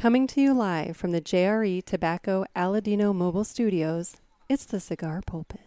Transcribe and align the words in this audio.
Coming 0.00 0.28
to 0.28 0.40
you 0.40 0.54
live 0.54 0.96
from 0.96 1.10
the 1.10 1.20
JRE 1.20 1.84
Tobacco 1.84 2.44
Aladino 2.54 3.12
Mobile 3.12 3.42
Studios, 3.42 4.14
it's 4.48 4.64
the 4.64 4.78
Cigar 4.78 5.22
Pulpit. 5.26 5.62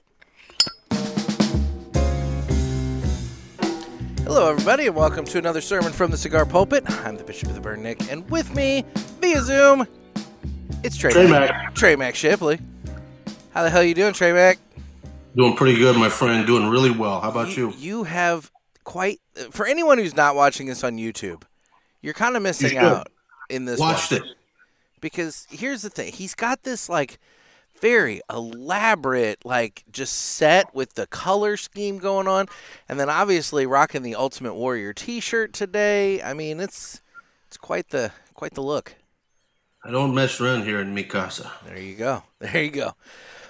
Hello, 4.24 4.50
everybody, 4.50 4.88
and 4.88 4.96
welcome 4.96 5.26
to 5.26 5.38
another 5.38 5.60
sermon 5.60 5.92
from 5.92 6.12
the 6.12 6.18
Cigar 6.18 6.46
Pulpit. 6.46 6.90
I'm 7.06 7.18
the 7.18 7.26
Bishop 7.26 7.50
of 7.50 7.56
the 7.56 7.60
Burn, 7.60 7.84
Nick, 7.84 8.10
and 8.10 8.28
with 8.32 8.56
me 8.56 8.86
via 9.20 9.42
Zoom, 9.42 9.86
it's 10.82 10.96
Trey, 10.96 11.12
Trey 11.12 11.28
Mac. 11.28 11.50
Mac. 11.50 11.76
Trey 11.76 11.98
Mac 11.98 12.16
Shipley. 12.16 12.58
How 13.50 13.64
the 13.64 13.70
hell 13.70 13.82
are 13.82 13.86
you 13.86 13.94
doing, 13.94 14.14
Trey 14.14 14.32
Mac? 14.32 14.60
Doing 15.36 15.58
pretty 15.58 15.78
good, 15.78 15.98
my 15.98 16.08
friend. 16.08 16.48
Doing 16.48 16.70
really 16.70 16.92
well. 16.92 17.20
How 17.20 17.32
about 17.32 17.58
you? 17.58 17.74
You 17.78 18.06
have 18.06 18.50
quite 18.86 19.20
for 19.52 19.66
anyone 19.66 19.98
who's 19.98 20.16
not 20.16 20.38
watching 20.38 20.68
this 20.68 20.86
on 20.86 20.96
YouTube, 20.96 21.44
you're 22.02 22.14
kind 22.14 22.38
of 22.38 22.42
missing 22.42 22.70
should. 22.70 22.78
out 22.78 23.08
in 23.52 23.66
this. 23.66 23.80
Watched 23.80 24.12
one. 24.12 24.22
it. 24.24 24.28
because 25.02 25.48
here's 25.50 25.82
the 25.82 25.90
thing: 25.90 26.14
he's 26.14 26.34
got 26.34 26.64
this 26.64 26.90
like 26.90 27.20
very 27.82 28.22
elaborate, 28.30 29.44
like 29.44 29.84
just 29.92 30.14
set 30.14 30.74
with 30.74 30.94
the 30.94 31.08
color 31.08 31.58
scheme 31.58 31.98
going 31.98 32.28
on, 32.28 32.46
and 32.88 33.00
then 33.00 33.10
obviously 33.10 33.66
rocking 33.66 34.04
the 34.04 34.16
Ultimate 34.16 34.54
Warrior 34.54 34.94
T-shirt 34.94 35.52
today. 35.52 36.22
I 36.22 36.34
mean, 36.34 36.60
it's 36.60 37.02
it's 37.48 37.58
quite 37.58 37.90
the 37.90 38.12
quite 38.34 38.54
the 38.54 38.62
look. 38.62 38.96
I 39.84 39.90
don't 39.90 40.14
mess 40.14 40.40
around 40.40 40.64
here 40.64 40.80
in 40.80 40.96
Mikasa. 40.96 41.50
There 41.66 41.80
you 41.80 41.96
go. 41.96 42.24
There 42.40 42.64
you 42.64 42.72
go. 42.72 42.94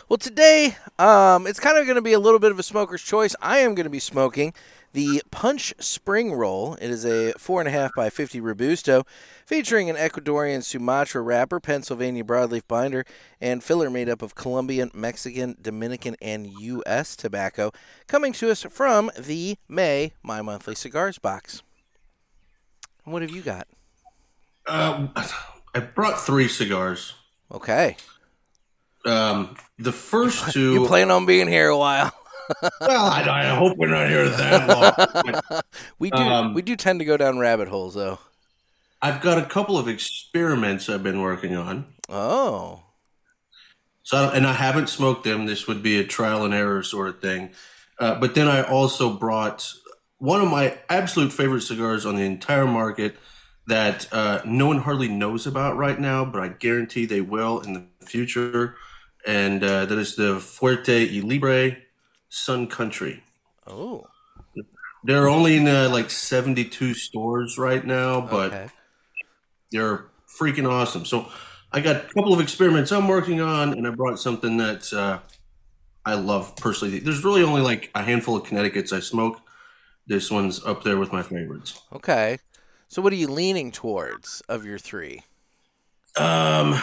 Well, 0.07 0.17
today, 0.17 0.75
um, 0.99 1.47
it's 1.47 1.59
kind 1.59 1.77
of 1.77 1.85
going 1.85 1.95
to 1.95 2.01
be 2.01 2.11
a 2.11 2.19
little 2.19 2.39
bit 2.39 2.51
of 2.51 2.59
a 2.59 2.63
smoker's 2.63 3.01
choice. 3.01 3.33
I 3.41 3.59
am 3.59 3.75
going 3.75 3.85
to 3.85 3.89
be 3.89 3.99
smoking 3.99 4.53
the 4.93 5.21
Punch 5.31 5.73
Spring 5.79 6.33
Roll. 6.33 6.75
It 6.75 6.89
is 6.89 7.05
a 7.05 7.33
4.5 7.33 7.91
by 7.95 8.09
50 8.09 8.39
Robusto 8.41 9.05
featuring 9.45 9.89
an 9.89 9.95
Ecuadorian 9.95 10.63
Sumatra 10.63 11.21
wrapper, 11.21 11.59
Pennsylvania 11.59 12.23
broadleaf 12.23 12.67
binder, 12.67 13.05
and 13.39 13.63
filler 13.63 13.89
made 13.89 14.09
up 14.09 14.21
of 14.21 14.35
Colombian, 14.35 14.91
Mexican, 14.93 15.55
Dominican, 15.61 16.15
and 16.21 16.47
U.S. 16.47 17.15
tobacco, 17.15 17.71
coming 18.07 18.33
to 18.33 18.49
us 18.49 18.63
from 18.63 19.11
the 19.17 19.57
May 19.67 20.13
My 20.23 20.41
Monthly 20.41 20.75
Cigars 20.75 21.19
box. 21.19 21.63
What 23.03 23.21
have 23.21 23.31
you 23.31 23.41
got? 23.41 23.67
Uh, 24.67 25.07
I 25.73 25.79
brought 25.79 26.21
three 26.21 26.47
cigars. 26.47 27.13
Okay. 27.51 27.97
Um, 29.05 29.55
the 29.79 29.91
first 29.91 30.51
two. 30.53 30.73
You 30.73 30.85
plan 30.85 31.11
on 31.11 31.25
being 31.25 31.47
here 31.47 31.69
a 31.69 31.77
while. 31.77 32.11
Well, 32.81 33.05
I, 33.05 33.23
I 33.27 33.55
hope 33.55 33.77
we're 33.77 33.87
not 33.87 34.09
here 34.09 34.27
that 34.29 34.67
long. 34.67 35.61
We 35.99 36.09
do 36.09 36.17
Um, 36.17 36.53
we 36.53 36.61
do 36.61 36.75
tend 36.75 36.99
to 36.99 37.05
go 37.05 37.17
down 37.17 37.37
rabbit 37.37 37.67
holes 37.67 37.93
though. 37.93 38.19
I've 39.01 39.21
got 39.21 39.37
a 39.37 39.45
couple 39.45 39.77
of 39.77 39.87
experiments 39.87 40.89
I've 40.89 41.03
been 41.03 41.21
working 41.21 41.55
on. 41.55 41.85
Oh. 42.09 42.83
So, 44.03 44.29
and 44.29 44.45
I 44.45 44.53
haven't 44.53 44.89
smoked 44.89 45.23
them. 45.23 45.45
This 45.45 45.67
would 45.67 45.81
be 45.81 45.99
a 45.99 46.03
trial 46.03 46.43
and 46.45 46.53
error 46.53 46.83
sort 46.83 47.09
of 47.09 47.21
thing. 47.21 47.51
Uh, 47.99 48.19
but 48.19 48.35
then 48.35 48.47
I 48.47 48.61
also 48.61 49.13
brought 49.13 49.73
one 50.17 50.41
of 50.41 50.49
my 50.49 50.77
absolute 50.89 51.33
favorite 51.33 51.61
cigars 51.61 52.05
on 52.05 52.15
the 52.15 52.23
entire 52.23 52.67
market 52.67 53.15
that 53.67 54.11
uh, 54.11 54.41
no 54.45 54.67
one 54.67 54.79
hardly 54.79 55.07
knows 55.07 55.47
about 55.47 55.77
right 55.77 55.99
now, 55.99 56.25
but 56.25 56.41
I 56.41 56.49
guarantee 56.49 57.05
they 57.05 57.21
will 57.21 57.59
in 57.61 57.73
the 57.73 58.05
future. 58.05 58.75
And 59.25 59.63
uh, 59.63 59.85
that 59.85 59.97
is 59.97 60.15
the 60.15 60.39
Fuerte 60.39 61.09
y 61.11 61.21
Libre 61.23 61.77
Sun 62.31 62.67
Country. 62.67 63.23
Oh. 63.67 64.07
They're 65.03 65.27
only 65.27 65.57
in 65.57 65.67
uh, 65.67 65.89
like 65.91 66.09
72 66.09 66.93
stores 66.93 67.57
right 67.57 67.85
now, 67.85 68.21
but 68.21 68.53
okay. 68.53 68.67
they're 69.71 70.05
freaking 70.39 70.69
awesome. 70.69 71.05
So 71.05 71.27
I 71.71 71.81
got 71.81 71.97
a 71.97 72.13
couple 72.13 72.33
of 72.33 72.39
experiments 72.39 72.91
I'm 72.91 73.07
working 73.07 73.41
on, 73.41 73.73
and 73.73 73.85
I 73.85 73.91
brought 73.91 74.17
something 74.19 74.57
that 74.57 74.91
uh, 74.93 75.19
I 76.05 76.13
love 76.13 76.55
personally. 76.55 76.99
There's 76.99 77.23
really 77.23 77.43
only 77.43 77.61
like 77.61 77.91
a 77.93 78.01
handful 78.01 78.37
of 78.37 78.43
Connecticut's 78.43 78.93
I 78.93 79.01
smoke. 79.01 79.41
This 80.07 80.31
one's 80.31 80.63
up 80.63 80.83
there 80.83 80.97
with 80.97 81.11
my 81.11 81.23
favorites. 81.23 81.81
Okay. 81.93 82.37
So 82.87 83.01
what 83.01 83.11
are 83.11 83.17
you 83.17 83.27
leaning 83.27 83.71
towards 83.71 84.41
of 84.47 84.65
your 84.65 84.77
three? 84.77 85.23
Um, 86.17 86.81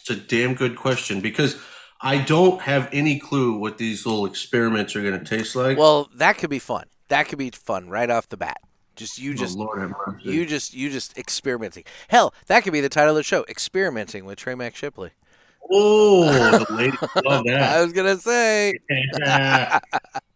it's 0.00 0.10
a 0.10 0.16
damn 0.16 0.54
good 0.54 0.76
question 0.76 1.20
because 1.20 1.56
I 2.02 2.18
don't 2.18 2.60
have 2.62 2.88
any 2.92 3.18
clue 3.18 3.56
what 3.56 3.78
these 3.78 4.04
little 4.04 4.26
experiments 4.26 4.96
are 4.96 5.02
going 5.02 5.18
to 5.18 5.24
taste 5.24 5.54
like. 5.54 5.78
Well, 5.78 6.10
that 6.16 6.36
could 6.36 6.50
be 6.50 6.58
fun. 6.58 6.86
That 7.08 7.28
could 7.28 7.38
be 7.38 7.50
fun 7.50 7.88
right 7.88 8.10
off 8.10 8.28
the 8.28 8.36
bat. 8.36 8.58
Just 8.96 9.18
you 9.18 9.32
Oh, 9.32 9.34
just 9.34 9.56
Lord 9.56 9.94
you 10.22 10.44
just 10.44 10.74
you 10.74 10.90
just 10.90 11.16
experimenting. 11.16 11.84
Hell, 12.08 12.34
that 12.46 12.62
could 12.62 12.72
be 12.72 12.80
the 12.80 12.88
title 12.88 13.10
of 13.10 13.16
the 13.16 13.22
show, 13.22 13.44
experimenting 13.48 14.24
with 14.24 14.38
Trey 14.38 14.54
Mac 14.54 14.76
Shipley. 14.76 15.10
oh, 15.70 16.64
the 16.68 16.74
ladies 16.74 16.98
love 17.24 17.46
I 17.48 17.80
was 17.82 17.92
gonna 17.92 18.18
say 18.18 18.74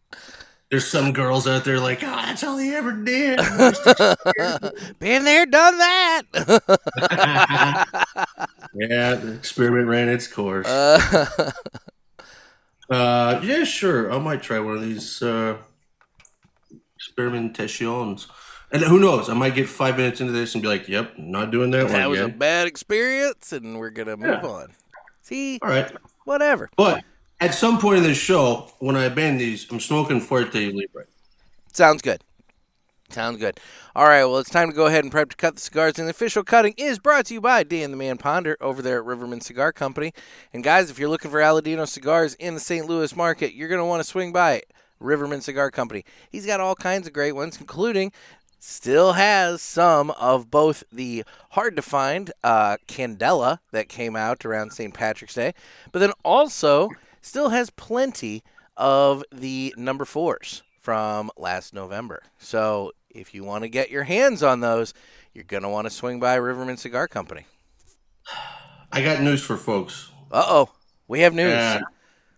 There's 0.71 0.87
some 0.87 1.13
girls 1.13 1.47
out 1.47 1.65
there 1.65 1.79
like, 1.79 2.03
oh, 2.03 2.07
that's 2.07 2.43
all 2.43 2.59
he 2.59 2.75
ever 2.75 2.91
did. 2.93 3.39
been 4.99 5.25
there, 5.25 5.47
done 5.47 5.79
that. 5.79 6.23
yeah, 8.75 9.15
the 9.15 9.33
experiment 9.35 9.87
ran 9.87 10.09
its 10.09 10.27
course. 10.27 10.67
uh, 10.67 11.51
Uh, 12.89 13.41
yeah, 13.43 13.65
sure. 13.65 14.13
I 14.13 14.19
might 14.21 14.43
try 14.45 14.61
one 14.61 14.77
of 14.77 14.83
these 14.83 15.21
uh, 15.21 15.57
experimentations. 17.01 18.29
And 18.71 18.81
who 18.83 19.01
knows? 19.01 19.29
I 19.29 19.35
might 19.35 19.57
get 19.57 19.69
five 19.69 19.97
minutes 19.97 20.21
into 20.21 20.33
this 20.33 20.55
and 20.55 20.63
be 20.63 20.69
like, 20.69 20.89
"Yep, 20.89 21.15
not 21.19 21.51
doing 21.51 21.73
that, 21.73 21.89
that 21.89 22.03
one 22.09 22.11
was 22.11 22.21
a 22.21 22.29
bad 22.29 22.69
experience, 22.69 23.53
and 23.53 23.79
we're 23.81 23.91
gonna 23.91 24.17
move 24.17 24.39
Yeah. 24.43 24.49
on. 24.49 24.69
See, 25.23 25.59
All 25.63 25.69
right, 25.69 25.91
whatever. 26.27 26.71
but 26.77 27.03
at 27.41 27.55
some 27.55 27.79
point 27.79 27.99
in 27.99 28.05
this 28.05 28.19
show, 28.19 28.71
when 28.79 28.97
I 28.97 29.09
ban 29.09 29.39
these, 29.39 29.71
I'm 29.71 29.81
smoking 29.81 30.21
Fuerte 30.21 30.73
Libre. 30.73 31.07
Sounds 31.73 32.03
good. 32.03 32.23
Sounds 33.11 33.39
good. 33.39 33.61
All 33.95 34.07
right, 34.07 34.25
well, 34.25 34.39
it's 34.39 34.51
time 34.51 34.69
to 34.69 34.75
go 34.75 34.87
ahead 34.87 35.05
and 35.05 35.13
prep 35.13 35.31
to 35.31 35.37
cut 35.37 35.55
the 35.55 35.61
cigars. 35.61 35.99
And 35.99 36.09
the 36.09 36.11
official 36.11 36.43
cutting 36.43 36.75
is 36.77 36.99
brought 36.99 37.27
to 37.27 37.35
you 37.35 37.41
by 37.41 37.63
Dan 37.63 37.91
the 37.91 37.97
Man 37.97 38.19
Ponder 38.19 38.57
over 38.61 38.83
there 38.83 38.99
at 38.99 39.07
Rivermen 39.07 39.43
Cigar 39.43 39.73
Company. 39.73 40.13
And 40.53 40.65
guys, 40.65 40.91
if 40.91 40.99
you're 40.99 41.09
looking 41.09 41.31
for 41.31 41.39
Aladino 41.39 41.87
cigars 41.87 42.35
in 42.35 42.55
the 42.55 42.61
St. 42.61 42.87
Louis 42.87 43.15
market, 43.15 43.55
you're 43.55 43.69
going 43.69 43.81
to 43.81 43.85
want 43.85 44.03
to 44.03 44.09
swing 44.09 44.33
by 44.33 44.63
Rivermen 45.01 45.43
Cigar 45.43 45.71
Company. 45.71 46.05
He's 46.31 46.47
got 46.47 46.61
all 46.61 46.75
kinds 46.75 47.07
of 47.07 47.13
great 47.13 47.33
ones, 47.33 47.59
including 47.61 48.13
still 48.59 49.13
has 49.13 49.63
some 49.63 50.11
of 50.13 50.51
both 50.51 50.83
the 50.91 51.25
hard 51.51 51.77
to 51.77 51.83
find 51.83 52.33
uh, 52.43 52.77
Candela 52.89 53.59
that 53.71 53.89
came 53.89 54.17
out 54.17 54.45
around 54.45 54.73
St. 54.73 54.93
Patrick's 54.93 55.35
Day, 55.35 55.55
but 55.93 56.01
then 56.01 56.13
also 56.25 56.91
still 57.27 57.49
has 57.49 57.71
plenty 57.71 58.43
of 58.77 59.25
the 59.33 59.75
number 59.77 60.05
fours 60.05 60.63
from 60.81 61.31
last 61.37 61.75
November. 61.75 62.23
So 62.39 62.93
if 63.11 63.35
you 63.35 63.43
want 63.45 63.65
to 63.65 63.69
get 63.69 63.91
your 63.91 64.05
hands 64.05 64.43
on 64.43 64.61
those, 64.61 64.95
you're 65.35 65.45
going 65.45 65.65
to 65.65 65.69
want 65.69 65.87
to 65.87 65.91
swing 65.91 66.21
by 66.21 66.39
Rivermen 66.39 66.79
Cigar 66.79 67.09
Company. 67.09 67.47
I 68.93 69.03
got 69.03 69.21
news 69.21 69.43
for 69.43 69.57
folks. 69.57 70.11
Uh 70.31 70.45
oh, 70.47 70.71
we 71.09 71.21
have 71.21 71.35
news. 71.35 71.53
Uh, 71.53 71.81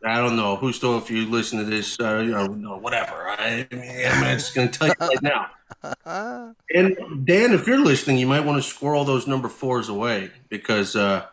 I 0.04 0.18
don't 0.18 0.36
know 0.36 0.56
who's 0.56 0.76
still 0.76 0.96
if 0.98 1.10
you 1.10 1.26
listen 1.26 1.58
to 1.58 1.64
this, 1.64 1.98
uh, 2.00 2.18
you 2.18 2.30
know, 2.30 2.78
whatever. 2.78 3.28
I, 3.28 3.66
I 3.70 3.74
mean, 3.74 4.06
I'm 4.06 4.38
just 4.38 4.54
going 4.54 4.68
to 4.68 4.78
tell 4.78 4.88
you 4.88 4.94
right 5.00 5.22
now. 5.22 5.46
And 6.74 7.26
Dan, 7.26 7.52
if 7.52 7.66
you're 7.66 7.78
listening, 7.78 8.18
you 8.18 8.26
might 8.26 8.44
want 8.44 8.60
to 8.60 8.68
squirrel 8.68 9.04
those 9.04 9.26
number 9.26 9.48
fours 9.48 9.88
away 9.88 10.30
because 10.48 10.96
uh, 10.96 11.26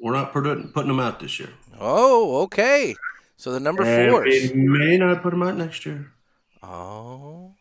we're 0.00 0.14
not 0.14 0.32
putting 0.32 0.68
putting 0.72 0.88
them 0.88 0.98
out 0.98 1.20
this 1.20 1.38
year. 1.38 1.50
Oh, 1.78 2.42
okay. 2.42 2.94
So 3.36 3.52
the 3.52 3.60
number 3.60 3.84
And 3.84 4.10
fours. 4.12 4.52
We 4.52 4.68
may 4.68 4.96
not 4.98 5.22
put 5.22 5.30
them 5.30 5.42
out 5.42 5.56
next 5.56 5.86
year. 5.86 6.12
Oh, 6.62 7.54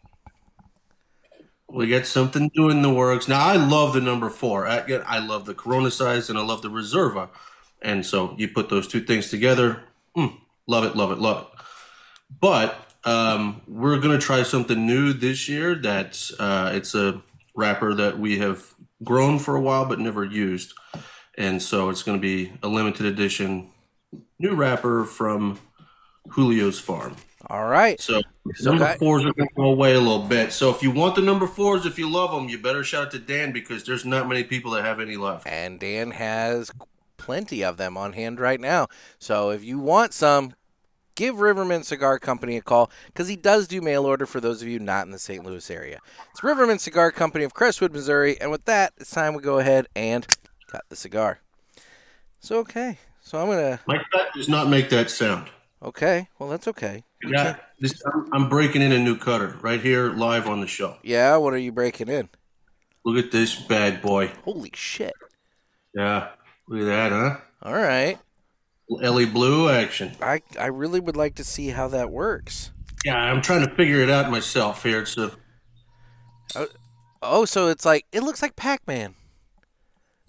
We 1.70 1.88
got 1.90 2.06
something 2.06 2.50
new 2.56 2.70
in 2.70 2.82
the 2.82 2.94
works. 2.94 3.28
Now, 3.28 3.40
I 3.46 3.58
love 3.58 3.94
the 3.94 4.02
number 4.02 4.30
four. 4.30 4.68
I, 4.68 4.80
I 5.06 5.20
love 5.20 5.46
the 5.46 5.54
Corona 5.54 5.92
size 5.92 6.30
and 6.30 6.40
I 6.40 6.44
love 6.44 6.62
the 6.62 6.70
Reserva. 6.70 7.30
And 7.82 8.06
so 8.06 8.36
you 8.38 8.48
put 8.48 8.70
those 8.70 8.88
two 8.88 9.02
things 9.02 9.30
together. 9.30 9.84
mm, 10.18 10.38
love 10.68 10.86
it, 10.86 10.96
love 10.96 11.12
it, 11.12 11.20
love 11.20 11.44
it. 11.54 11.60
But 12.42 12.76
um, 13.06 13.62
we're 13.68 14.00
going 14.00 14.18
to 14.20 14.26
try 14.26 14.44
something 14.44 14.86
new 14.86 15.14
this 15.14 15.48
year. 15.48 15.76
That's 15.76 16.34
uh, 16.40 16.72
it's 16.74 16.96
a 16.96 17.22
wrapper 17.56 17.94
that 17.94 18.20
we 18.20 18.40
have 18.40 18.74
grown 19.04 19.40
for 19.40 19.56
a 19.56 19.62
while 19.62 19.86
but 19.86 20.00
never 20.00 20.24
used. 20.24 20.74
And 21.38 21.62
so 21.62 21.90
it's 21.90 22.04
going 22.04 22.18
to 22.18 22.22
be 22.22 22.54
a 22.64 22.68
limited 22.68 23.06
edition 23.06 23.72
new 24.40 24.54
wrapper 24.56 25.04
from 25.06 25.60
Julio's 26.36 26.80
farm. 26.80 27.16
all 27.48 27.66
right. 27.68 28.00
So 28.00 28.22
number 28.62 28.84
guy- 28.86 28.98
fours 28.98 29.24
are 29.26 29.34
going 29.34 29.48
to 29.48 29.56
go 29.56 29.64
away 29.64 29.94
a 29.94 30.00
little 30.00 30.24
bit. 30.24 30.52
So 30.52 30.70
if 30.70 30.82
you 30.84 30.92
want 30.92 31.16
the 31.16 31.22
number 31.22 31.48
fours, 31.48 31.86
if 31.86 31.98
you 31.98 32.10
love 32.10 32.32
them, 32.32 32.50
you 32.50 32.58
better 32.58 32.84
shout 32.84 33.08
out 33.08 33.12
to 33.12 33.20
Dan 33.20 33.52
because 33.52 33.84
there's 33.84 34.06
not 34.06 34.28
many 34.28 34.44
people 34.44 34.72
that 34.72 34.84
have 34.86 35.00
any 35.00 35.16
left. 35.18 35.48
And 35.48 35.80
Dan 35.80 36.12
has 36.12 36.72
plenty 37.18 37.64
of 37.64 37.78
them 37.78 37.98
on 37.98 38.14
hand 38.14 38.40
right 38.40 38.60
now. 38.60 38.88
So 39.20 39.50
if 39.52 39.64
you 39.64 39.80
want 39.80 40.14
some, 40.14 40.54
give 41.16 41.36
Rivermen 41.36 41.84
Cigar 41.84 42.20
Company 42.20 42.58
a 42.58 42.62
call 42.62 42.92
because 43.08 43.28
he 43.28 43.36
does 43.36 43.68
do 43.68 43.82
mail 43.82 44.06
order 44.06 44.26
for 44.26 44.40
those 44.40 44.62
of 44.62 44.68
you 44.68 44.80
not 44.80 45.06
in 45.06 45.12
the 45.12 45.20
St. 45.20 45.44
Louis 45.44 45.70
area. 45.72 46.00
It's 46.32 46.42
Rivermen 46.42 46.80
Cigar 46.80 47.12
Company 47.12 47.44
of 47.44 47.54
Crestwood, 47.54 47.92
Missouri. 47.94 48.40
And 48.40 48.52
with 48.52 48.66
that, 48.66 48.94
it's 48.98 49.12
time 49.12 49.34
we 49.34 49.42
go 49.42 49.60
ahead 49.60 49.88
and 49.96 50.28
cut 50.68 50.84
the 50.90 50.96
cigar. 50.96 51.40
So, 52.40 52.58
okay. 52.60 53.00
So 53.28 53.38
I'm 53.38 53.48
going 53.48 53.58
to. 53.58 53.80
My 53.88 53.98
cut 54.14 54.30
does 54.34 54.48
not 54.48 54.70
make 54.70 54.90
that 54.90 55.12
sound. 55.12 55.50
Okay. 55.84 56.30
Well, 56.40 56.48
that's 56.48 56.66
okay. 56.70 57.04
Yeah, 57.30 57.58
this 57.78 58.02
I'm, 58.06 58.30
I'm 58.34 58.50
breaking 58.50 58.82
in 58.82 58.94
a 58.94 59.00
new 59.00 59.18
cutter 59.18 59.58
right 59.60 59.82
here 59.82 60.14
live 60.14 60.48
on 60.48 60.62
the 60.62 60.68
show. 60.68 60.96
Yeah. 61.04 61.36
What 61.36 61.54
are 61.54 61.58
you 61.58 61.74
breaking 61.74 62.08
in? 62.08 62.30
Look 63.04 63.22
at 63.22 63.32
this 63.34 63.54
bad 63.54 64.02
boy. 64.02 64.32
Holy 64.46 64.72
shit. 64.74 65.14
Yeah, 65.94 66.30
look 66.70 66.84
at 66.84 66.86
that, 66.86 67.12
huh? 67.12 67.38
All 67.64 67.74
right. 67.74 68.18
Ellie 69.04 69.26
Blue 69.26 69.68
action. 69.68 70.16
I, 70.22 70.42
I 70.58 70.68
really 70.68 71.02
would 71.02 71.18
like 71.18 71.36
to 71.36 71.44
see 71.44 71.70
how 71.70 71.90
that 71.90 72.10
works. 72.10 72.72
Yeah, 73.04 73.18
I'm 73.18 73.42
trying 73.42 73.68
to 73.68 73.76
figure 73.76 74.00
it 74.00 74.10
out 74.10 74.32
myself 74.32 74.84
here. 74.84 75.02
It's 75.02 75.18
a, 75.18 75.32
Oh, 77.22 77.44
so 77.44 77.68
it's 77.68 77.84
like, 77.84 78.06
it 78.14 78.24
looks 78.24 78.42
like 78.42 78.56
Pac 78.56 78.88
Man. 78.88 79.16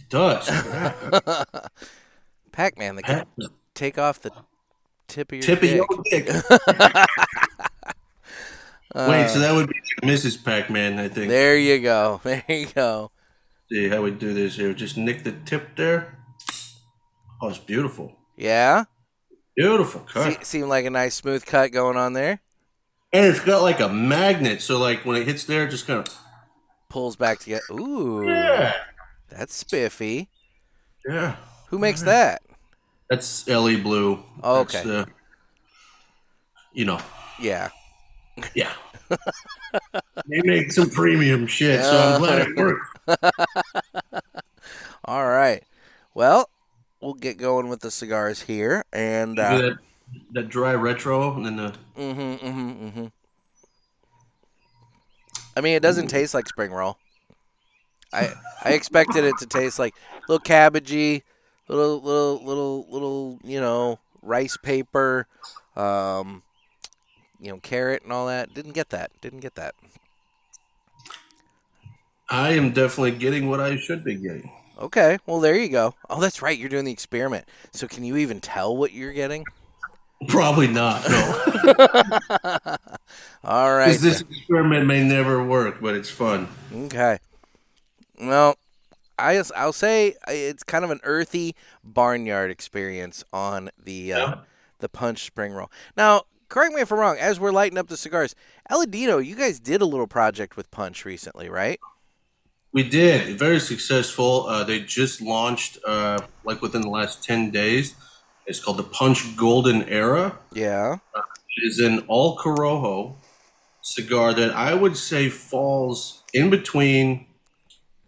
it 0.01 0.09
does. 0.09 0.49
Pac 2.59 2.77
Man, 2.77 2.97
they 2.97 3.03
can 3.03 3.25
take 3.73 3.99
off 3.99 4.21
the 4.21 4.33
tip 5.07 5.31
of 5.31 5.37
your 5.37 5.45
Tip 5.45 5.63
of 5.63 5.71
your 5.71 5.87
dick. 6.11 6.27
Wait, 8.97 9.25
uh, 9.25 9.29
so 9.29 9.39
that 9.39 9.55
would 9.55 9.69
be 9.69 9.75
Mrs. 10.03 10.45
Pac-Man, 10.45 10.99
I 10.99 11.07
think. 11.07 11.29
There 11.29 11.57
you 11.57 11.79
go. 11.79 12.21
There 12.25 12.43
you 12.49 12.67
go. 12.67 13.13
See 13.71 13.89
how 13.89 14.03
we 14.03 14.11
do 14.11 14.35
this 14.35 14.57
here. 14.57 14.75
Just 14.75 14.97
nick 14.97 15.23
the 15.23 15.31
tip 15.31 15.77
there. 15.77 16.19
Oh, 17.41 17.49
it's 17.49 17.59
beautiful. 17.59 18.17
Yeah? 18.37 18.87
Beautiful 19.55 20.01
cut. 20.01 20.33
Se- 20.33 20.43
seemed 20.43 20.69
like 20.69 20.85
a 20.85 20.91
nice 20.91 21.15
smooth 21.15 21.47
cut 21.47 21.71
going 21.71 21.97
on 21.97 22.15
there. 22.15 22.41
And 23.13 23.25
it's 23.25 23.39
got 23.39 23.63
like 23.63 23.79
a 23.79 23.89
magnet, 23.89 24.63
so 24.63 24.81
like 24.81 25.05
when 25.05 25.15
it 25.23 25.29
hits 25.29 25.45
there, 25.45 25.63
it 25.67 25.71
just 25.71 25.87
kind 25.87 26.01
of 26.01 26.13
Pulls 26.89 27.15
back 27.15 27.39
together. 27.39 27.63
Ooh. 27.71 28.27
yeah, 28.27 28.73
That's 29.29 29.55
spiffy. 29.55 30.29
yeah. 31.09 31.37
Who 31.69 31.79
makes 31.79 32.03
that? 32.03 32.43
That's 33.11 33.49
Ellie 33.49 33.81
Blue. 33.81 34.23
Oh, 34.43 34.61
okay. 34.61 34.83
uh, 34.83 35.07
you 36.73 36.85
know, 36.85 37.01
Yeah. 37.41 37.71
yeah. 38.55 38.73
they 40.27 40.43
make 40.45 40.71
some 40.73 40.91
premium 40.91 41.47
shit, 41.47 41.83
so 41.83 41.99
I'm 41.99 42.21
glad 42.21 42.49
it 42.49 42.57
worked. 42.57 42.99
All 45.05 45.27
right. 45.27 45.65
Well, 46.15 46.51
we'll 47.01 47.15
get 47.15 47.39
going 47.39 47.69
with 47.69 47.81
the 47.81 47.91
cigars 47.91 48.43
here. 48.43 48.85
And, 48.93 49.39
uh, 49.39 49.59
that, 49.59 49.79
that 50.33 50.49
dry 50.49 50.75
retro, 50.75 51.35
and 51.35 51.47
then 51.47 51.57
the 51.57 51.75
mm-hmm, 51.97 52.47
mm-hmm, 52.47 52.87
mm-hmm. 52.87 53.07
I 55.57 55.61
mean, 55.61 55.75
it 55.75 55.83
doesn't 55.83 56.09
taste 56.09 56.35
like 56.35 56.49
spring 56.49 56.71
roll. 56.71 56.99
I 58.13 58.33
I 58.65 58.71
expected 58.71 59.25
it 59.25 59.35
to 59.41 59.47
taste 59.47 59.79
like 59.79 59.95
a 60.17 60.33
little 60.33 60.43
cabbagey, 60.45 61.23
little 61.69 62.01
little 62.01 62.45
little 62.45 62.87
little 62.91 63.39
you 63.45 63.61
know 63.61 63.99
rice 64.23 64.57
paper, 64.57 65.27
um, 65.77 66.43
you 67.41 67.51
know 67.51 67.59
carrot 67.59 68.03
and 68.03 68.13
all 68.13 68.27
that. 68.27 68.55
Didn't 68.55 68.73
get 68.73 68.91
that. 68.91 69.11
Didn't 69.21 69.41
get 69.41 69.55
that. 69.57 69.75
I 72.31 72.51
am 72.53 72.73
definitely 72.73 73.13
getting 73.13 73.49
what 73.49 73.61
I 73.61 73.77
should 73.77 74.05
be 74.05 74.15
getting. 74.17 74.51
Okay, 74.79 75.19
well 75.27 75.41
there 75.41 75.57
you 75.57 75.69
go. 75.69 75.95
Oh, 76.09 76.21
that's 76.21 76.43
right. 76.43 76.57
You're 76.59 76.69
doing 76.69 76.85
the 76.85 76.93
experiment. 76.93 77.47
So 77.73 77.89
can 77.89 78.05
you 78.05 78.17
even 78.17 78.41
tell 78.41 78.77
what 78.77 78.93
you're 78.93 79.13
getting? 79.13 79.45
Probably 80.29 80.67
not. 80.67 81.09
No, 81.09 81.43
All 83.45 83.73
right. 83.75 83.87
because 83.87 84.03
this 84.03 84.21
experiment 84.21 84.87
may 84.87 85.03
never 85.03 85.43
work, 85.43 85.81
but 85.81 85.95
it's 85.95 86.11
fun. 86.11 86.49
Okay. 86.75 87.19
Well, 88.21 88.57
I 89.19 89.43
I'll 89.57 89.73
say 89.73 90.15
it's 90.29 90.63
kind 90.63 90.85
of 90.85 90.91
an 90.91 91.01
earthy 91.03 91.55
barnyard 91.85 92.51
experience 92.51 93.25
on 93.33 93.71
the 93.83 94.13
uh, 94.13 94.19
Yeah. 94.19 94.35
the 94.79 94.89
punch 94.89 95.25
spring 95.25 95.53
roll. 95.53 95.71
Now, 95.97 96.23
correct 96.49 96.75
me 96.75 96.81
if 96.83 96.93
I'm 96.93 96.99
wrong. 96.99 97.17
As 97.19 97.39
we're 97.41 97.53
lighting 97.53 97.79
up 97.79 97.89
the 97.89 97.97
cigars, 97.97 98.35
Aladino, 98.71 99.25
you 99.25 99.35
guys 99.35 99.59
did 99.61 99.81
a 99.83 99.87
little 99.87 100.07
project 100.07 100.57
with 100.57 100.71
punch 100.71 101.05
recently, 101.05 101.49
right? 101.49 101.81
We 102.73 102.83
did 102.83 103.39
very 103.39 103.61
successful. 103.61 104.47
Uh, 104.47 104.63
they 104.63 104.81
just 104.81 105.21
launched 105.21 105.79
uh, 105.87 106.19
like 106.45 106.61
within 106.63 106.83
the 106.83 106.91
last 106.91 107.25
ten 107.25 107.51
days. 107.51 107.95
It's 108.47 108.61
called 108.61 108.77
the 108.79 108.83
Punch 108.85 109.37
Golden 109.37 109.83
Era. 109.89 110.39
Yeah. 110.53 110.97
It 111.15 111.67
is 111.67 111.79
an 111.81 112.01
all 112.09 112.39
Corojo 112.39 113.17
cigar 113.83 114.33
that 114.35 114.53
I 114.53 114.75
would 114.75 114.97
say 114.97 115.29
falls 115.29 116.23
in 116.33 116.49
between 116.51 117.27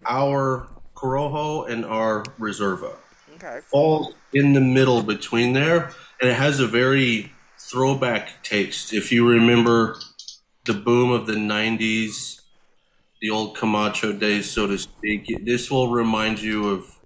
our 0.06 0.68
Corojo 1.00 1.68
and 1.68 1.84
our 1.84 2.22
Reserva. 2.38 2.96
Okay. 3.36 3.60
Falls 3.70 4.14
in 4.34 4.52
the 4.52 4.60
middle 4.60 5.02
between 5.02 5.54
there, 5.54 5.92
and 6.20 6.30
it 6.30 6.34
has 6.34 6.60
a 6.60 6.66
very 6.66 7.32
throwback 7.58 8.42
taste. 8.42 8.92
If 8.92 9.10
you 9.10 9.26
remember 9.26 9.96
the 10.66 10.74
boom 10.74 11.10
of 11.10 11.26
the 11.26 11.34
'90s, 11.34 12.42
the 13.22 13.30
old 13.30 13.56
Camacho 13.56 14.12
days, 14.12 14.50
so 14.50 14.66
to 14.66 14.76
speak, 14.76 15.26
this 15.44 15.70
will 15.70 15.90
remind 15.90 16.42
you 16.42 16.68
of 16.68 16.98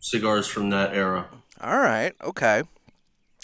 cigars 0.00 0.46
from 0.46 0.70
that 0.70 0.94
era. 0.94 1.28
All 1.60 1.78
right. 1.78 2.14
Okay. 2.24 2.62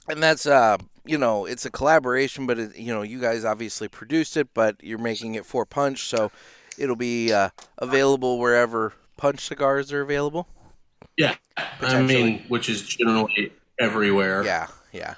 And 0.08 0.22
that's 0.22 0.46
uh, 0.46 0.78
you 1.04 1.18
know, 1.18 1.44
it's 1.44 1.66
a 1.66 1.70
collaboration, 1.70 2.46
but 2.46 2.58
it, 2.58 2.76
you 2.76 2.94
know, 2.94 3.02
you 3.02 3.20
guys 3.20 3.44
obviously 3.44 3.88
produced 3.88 4.38
it, 4.38 4.48
but 4.54 4.76
you're 4.82 4.98
making 4.98 5.34
it 5.34 5.44
for 5.44 5.66
Punch, 5.66 6.04
so 6.04 6.30
it'll 6.78 6.96
be 6.96 7.32
uh, 7.32 7.50
available 7.78 8.38
wherever 8.38 8.94
Punch 9.16 9.40
cigars 9.40 9.92
are 9.92 10.00
available. 10.00 10.48
Yeah, 11.16 11.34
I 11.80 12.02
mean, 12.02 12.44
which 12.48 12.68
is 12.68 12.82
generally 12.82 13.52
everywhere. 13.78 14.44
Yeah. 14.44 14.68
Yeah. 14.92 15.14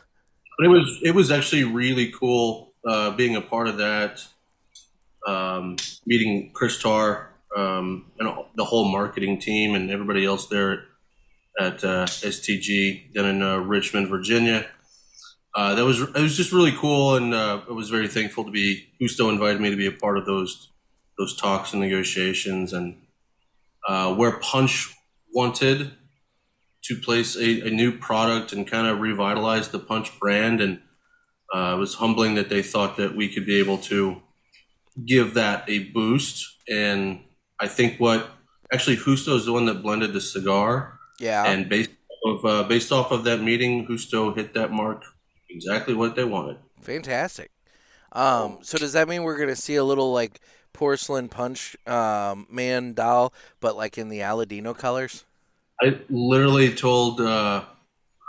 But 0.59 0.67
it 0.67 0.69
was 0.69 1.01
it 1.03 1.15
was 1.15 1.31
actually 1.31 1.65
really 1.65 2.11
cool 2.11 2.73
uh, 2.87 3.11
being 3.11 3.37
a 3.37 3.41
part 3.41 3.69
of 3.69 3.77
that. 3.79 4.27
Um, 5.27 5.77
meeting 6.07 6.53
Chris 6.55 6.81
Tarr 6.81 7.31
um, 7.57 8.13
and 8.19 8.31
the 8.55 8.65
whole 8.65 8.89
marketing 8.89 9.41
team 9.41 9.75
and 9.75 9.91
everybody 9.91 10.25
else 10.25 10.47
there 10.47 10.85
at 11.59 11.83
uh, 11.83 12.07
STG 12.07 13.13
down 13.13 13.27
in 13.27 13.43
uh, 13.43 13.57
Richmond, 13.59 14.09
Virginia. 14.09 14.67
Uh, 15.55 15.75
that 15.75 15.85
was 15.85 16.01
it 16.01 16.21
was 16.21 16.37
just 16.37 16.53
really 16.53 16.73
cool, 16.73 17.17
and 17.17 17.33
uh, 17.35 17.63
I 17.69 17.73
was 17.73 17.89
very 17.89 18.09
thankful 18.09 18.45
to 18.45 18.51
be. 18.51 18.89
Justo 19.01 19.31
invited 19.31 19.61
me 19.61 19.71
to 19.71 19.77
be 19.77 19.87
a 19.87 19.93
part 19.93 20.19
of 20.19 20.27
those 20.27 20.71
those 21.19 21.35
talks 21.37 21.73
and 21.73 21.81
negotiations, 21.81 22.73
and 22.73 22.97
uh, 23.89 24.15
where 24.15 24.33
Punch 24.39 24.93
wanted 25.35 25.93
to 26.85 26.97
place 26.97 27.37
a, 27.37 27.67
a 27.67 27.71
new 27.71 27.93
product 27.93 28.53
and 28.53 28.67
kind 28.67 28.87
of 28.87 29.01
revitalize 29.01 29.69
the 29.69 29.79
Punch 29.79 30.19
brand. 30.21 30.61
And 30.61 30.81
uh, 31.55 31.75
it 31.77 31.79
was 31.79 31.95
humbling 31.95 32.35
that 32.37 32.49
they 32.49 32.63
thought 32.63 32.97
that 32.97 33.17
we 33.17 33.29
could 33.33 33.47
be 33.47 33.59
able 33.59 33.79
to 33.79 34.23
give 35.07 35.35
that 35.35 35.65
a 35.69 35.81
boost. 35.91 36.47
And 36.69 37.21
I 37.61 37.69
think 37.69 37.99
what 37.99 38.31
actually 38.73 38.97
Justo 38.97 39.37
is 39.37 39.45
the 39.47 39.53
one 39.53 39.67
that 39.67 39.83
blended 39.83 40.13
the 40.13 40.21
cigar, 40.21 40.99
Yeah. 41.21 41.45
and 41.47 41.69
based 41.69 41.91
off 42.25 42.45
of 42.45 42.45
uh, 42.45 42.63
based 42.69 42.91
off 42.93 43.13
of 43.13 43.25
that 43.25 43.41
meeting, 43.41 43.87
Justo 43.87 44.35
hit 44.35 44.55
that 44.55 44.73
mark 44.73 45.05
exactly 45.51 45.95
what 45.95 46.17
they 46.17 46.25
wanted. 46.25 46.57
Fantastic. 46.83 47.51
Um, 48.13 48.59
so 48.63 48.79
does 48.79 48.93
that 48.95 49.09
mean 49.09 49.23
we're 49.23 49.39
gonna 49.39 49.55
see 49.57 49.77
a 49.77 49.85
little 49.85 50.13
like 50.13 50.41
porcelain 50.77 51.29
punch 51.29 51.77
um, 51.87 52.47
man 52.51 52.93
doll, 52.93 53.33
but 53.61 53.77
like 53.77 53.99
in 53.99 54.09
the 54.09 54.21
Aladino 54.21 54.77
colors? 54.77 55.25
I 55.81 55.99
literally 56.09 56.73
told 56.73 57.21
uh, 57.21 57.65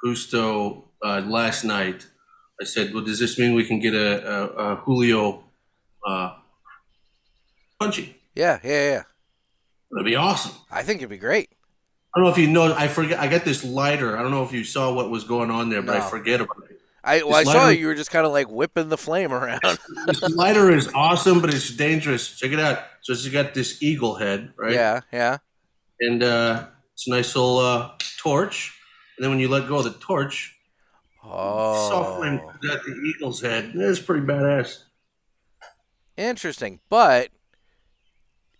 Justo 0.03 0.85
uh, 1.03 1.21
last 1.25 1.63
night. 1.63 2.07
I 2.61 2.65
said, 2.65 2.93
"Well, 2.93 3.03
does 3.03 3.19
this 3.19 3.37
mean 3.37 3.53
we 3.53 3.65
can 3.65 3.79
get 3.79 3.93
a, 3.93 4.09
a, 4.27 4.73
a 4.73 4.75
Julio 4.77 5.43
uh, 6.05 6.35
punchy? 7.79 8.17
Yeah, 8.35 8.59
yeah, 8.63 8.91
yeah. 8.91 9.03
That'd 9.91 10.05
be 10.05 10.15
awesome." 10.15 10.53
I 10.71 10.83
think 10.83 10.99
it'd 11.01 11.09
be 11.09 11.17
great. 11.17 11.49
I 12.15 12.19
don't 12.19 12.25
know 12.25 12.31
if 12.31 12.37
you 12.37 12.47
know. 12.47 12.73
I 12.73 12.87
forget. 12.87 13.19
I 13.19 13.27
got 13.27 13.45
this 13.45 13.63
lighter. 13.63 14.17
I 14.17 14.21
don't 14.21 14.31
know 14.31 14.43
if 14.43 14.51
you 14.51 14.63
saw 14.63 14.91
what 14.93 15.09
was 15.09 15.23
going 15.23 15.51
on 15.51 15.69
there, 15.69 15.81
but 15.81 15.97
No. 15.97 16.05
I 16.05 16.09
forget 16.09 16.41
about 16.41 16.63
it. 16.69 16.76
I 17.07 17.23
well, 17.23 17.35
I 17.35 17.43
saw 17.45 17.69
you 17.69 17.87
were 17.87 17.95
just 17.95 18.11
kind 18.11 18.25
of 18.25 18.33
like 18.33 18.49
whipping 18.49 18.89
the 18.89 18.97
flame 18.97 19.31
around. 19.31 19.61
This 20.07 20.21
lighter 20.35 20.69
is 20.69 20.89
awesome, 20.93 21.39
but 21.39 21.53
it's 21.53 21.71
dangerous. 21.71 22.37
Check 22.37 22.51
it 22.51 22.59
out. 22.59 22.83
So 23.01 23.13
it's 23.13 23.25
got 23.29 23.53
this 23.53 23.81
eagle 23.81 24.15
head, 24.15 24.51
right? 24.57 24.73
Yeah, 24.73 25.01
yeah. 25.13 25.37
And 26.01 26.21
uh, 26.21 26.67
it's 26.93 27.07
a 27.07 27.11
nice 27.11 27.33
little 27.33 27.59
uh, 27.59 27.91
torch. 28.17 28.77
And 29.17 29.23
then 29.23 29.31
when 29.31 29.39
you 29.39 29.47
let 29.47 29.69
go 29.69 29.77
of 29.77 29.85
the 29.85 29.91
torch, 29.91 30.57
oh, 31.23 31.89
soft 31.89 32.17
flame 32.17 32.39
comes 32.39 32.69
out 32.69 32.83
the 32.83 33.13
eagle's 33.15 33.41
head. 33.41 33.71
It's 33.73 33.99
pretty 33.99 34.25
badass. 34.25 34.83
interesting. 36.17 36.81
But 36.89 37.29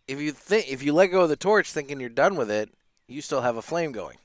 if 0.08 0.22
you 0.22 0.32
think 0.32 0.72
if 0.72 0.82
you 0.82 0.94
let 0.94 1.08
go 1.08 1.24
of 1.24 1.30
the 1.30 1.36
torch, 1.36 1.74
thinking 1.74 2.00
you're 2.00 2.10
done 2.10 2.38
with 2.38 2.50
it, 2.50 2.70
you 3.10 3.22
still 3.22 3.42
have 3.42 3.58
a 3.58 3.62
flame 3.62 3.92
going. 3.92 4.18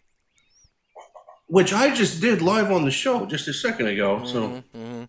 Which 1.52 1.70
I 1.74 1.94
just 1.94 2.18
did 2.22 2.40
live 2.40 2.72
on 2.72 2.86
the 2.86 2.90
show 2.90 3.26
just 3.26 3.46
a 3.46 3.52
second 3.52 3.86
ago. 3.88 4.24
So 4.24 4.62
Mm-hmm. 4.74 5.02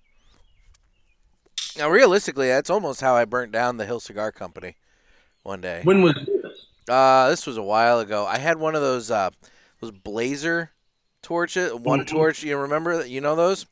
Now, 1.78 1.90
realistically, 1.90 2.48
that's 2.50 2.70
almost 2.70 3.00
how 3.02 3.16
I 3.16 3.26
burnt 3.26 3.52
down 3.52 3.78
the 3.78 3.86
Hill 3.86 4.00
Cigar 4.02 4.32
Company 4.32 4.76
one 5.44 5.62
day. 5.62 5.82
when 5.84 6.02
was 6.04 6.14
this? 6.16 6.68
Uh, 6.88 7.30
this 7.30 7.48
was 7.48 7.56
a 7.58 7.64
while 7.64 8.00
ago. 8.00 8.26
I 8.26 8.38
had 8.38 8.58
one 8.60 8.76
of 8.76 8.82
those 8.82 9.10
uh, 9.10 9.30
those 9.80 9.92
blazer 9.92 10.72
torches, 11.22 11.74
one 11.74 12.02
Mhm. 12.02 12.08
torch. 12.08 12.44
You 12.44 12.58
remember 12.58 12.98
that? 12.98 13.10
You 13.10 13.22
know 13.22 13.36
those? 13.36 13.66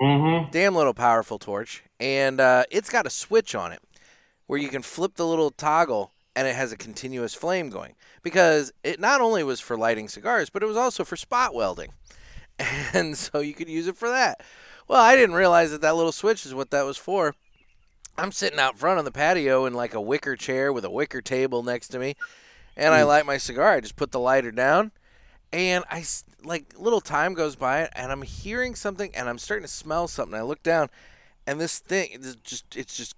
Mm-hmm. 0.00 0.50
Damn 0.50 0.74
little 0.74 0.92
powerful 0.94 1.38
torch, 1.38 1.82
and 1.98 2.38
uh, 2.40 2.64
it's 2.70 2.90
got 2.90 3.06
a 3.06 3.10
switch 3.10 3.54
on 3.54 3.72
it 3.72 3.80
where 4.46 4.58
you 4.58 4.68
can 4.68 4.82
flip 4.82 5.14
the 5.14 5.26
little 5.26 5.50
toggle, 5.50 6.12
and 6.36 6.48
it 6.48 6.56
has 6.56 6.72
a 6.72 6.76
continuous 6.76 7.34
flame 7.34 7.70
going. 7.70 7.94
Because 8.22 8.72
it 8.82 9.00
not 9.00 9.20
only 9.20 9.44
was 9.44 9.60
for 9.60 9.76
lighting 9.76 10.08
cigars, 10.08 10.50
but 10.50 10.62
it 10.62 10.66
was 10.66 10.76
also 10.76 11.04
for 11.04 11.16
spot 11.16 11.54
welding, 11.54 11.92
and 12.92 13.16
so 13.16 13.40
you 13.40 13.54
could 13.54 13.68
use 13.68 13.86
it 13.86 13.96
for 13.96 14.08
that. 14.08 14.42
Well, 14.86 15.00
I 15.00 15.16
didn't 15.16 15.36
realize 15.36 15.70
that 15.70 15.80
that 15.80 15.96
little 15.96 16.12
switch 16.12 16.44
is 16.44 16.54
what 16.54 16.70
that 16.70 16.84
was 16.84 16.98
for. 16.98 17.34
I'm 18.16 18.32
sitting 18.32 18.58
out 18.58 18.78
front 18.78 18.98
on 18.98 19.04
the 19.04 19.10
patio 19.10 19.66
in 19.66 19.74
like 19.74 19.94
a 19.94 20.00
wicker 20.00 20.36
chair 20.36 20.72
with 20.72 20.84
a 20.84 20.90
wicker 20.90 21.20
table 21.20 21.62
next 21.62 21.88
to 21.88 21.98
me, 21.98 22.14
and 22.76 22.94
I 22.94 23.02
hmm. 23.02 23.08
light 23.08 23.26
my 23.26 23.38
cigar. 23.38 23.72
I 23.72 23.80
just 23.80 23.96
put 23.96 24.12
the 24.12 24.20
lighter 24.20 24.52
down, 24.52 24.92
and 25.52 25.84
I 25.90 26.04
like 26.44 26.74
little 26.78 27.00
time 27.00 27.34
goes 27.34 27.56
by, 27.56 27.88
and 27.94 28.12
I'm 28.12 28.22
hearing 28.22 28.74
something, 28.74 29.14
and 29.14 29.28
I'm 29.28 29.38
starting 29.38 29.66
to 29.66 29.72
smell 29.72 30.06
something. 30.06 30.38
I 30.38 30.42
look 30.42 30.62
down, 30.62 30.90
and 31.46 31.60
this 31.60 31.78
thing 31.78 32.10
is 32.12 32.36
just 32.36 32.76
it's 32.76 32.96
just 32.96 33.16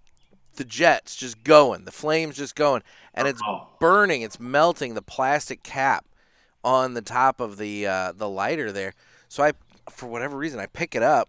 the 0.57 0.65
jets 0.65 1.17
just 1.17 1.43
going, 1.45 1.85
the 1.85 1.93
flames 1.93 2.37
just 2.37 2.55
going, 2.57 2.83
and 3.15 3.27
it's 3.29 3.41
Oh. 3.47 3.69
burning. 3.81 4.23
It's 4.23 4.41
melting 4.41 4.95
the 4.95 5.03
plastic 5.03 5.63
cap 5.63 6.07
on 6.65 6.95
the 6.95 7.03
top 7.03 7.41
of 7.41 7.57
the 7.59 7.87
uh, 7.87 8.13
the 8.13 8.29
lighter 8.29 8.73
there. 8.73 8.95
So 9.29 9.43
I, 9.43 9.53
for 9.91 10.07
whatever 10.07 10.37
reason, 10.37 10.59
I 10.61 10.67
pick 10.67 10.95
it 10.95 11.03
up, 11.03 11.29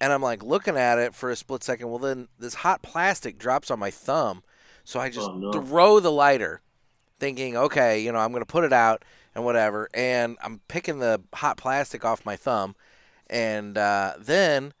and 0.00 0.12
I'm 0.12 0.22
like 0.22 0.42
looking 0.42 0.76
at 0.76 0.98
it 0.98 1.14
for 1.14 1.30
a 1.30 1.36
split 1.36 1.62
second. 1.64 1.88
Well, 1.88 1.98
then 1.98 2.28
this 2.38 2.54
hot 2.54 2.82
plastic 2.82 3.38
drops 3.38 3.70
on 3.70 3.78
my 3.78 3.90
thumb, 3.90 4.42
so 4.84 5.00
I 5.00 5.08
just 5.08 5.28
Oh, 5.30 5.34
no. 5.34 5.52
throw 5.52 6.00
the 6.00 6.12
lighter, 6.12 6.60
thinking, 7.18 7.56
okay, 7.56 8.00
you 8.00 8.12
know, 8.12 8.18
I'm 8.18 8.32
gonna 8.32 8.44
put 8.46 8.64
it 8.64 8.72
out 8.72 9.04
and 9.34 9.44
whatever. 9.44 9.88
And 9.94 10.36
I'm 10.42 10.60
picking 10.68 10.98
the 10.98 11.22
hot 11.34 11.56
plastic 11.56 12.04
off 12.04 12.24
my 12.26 12.36
thumb, 12.36 12.74
and 13.28 13.76
uh, 13.78 14.14
then 14.18 14.72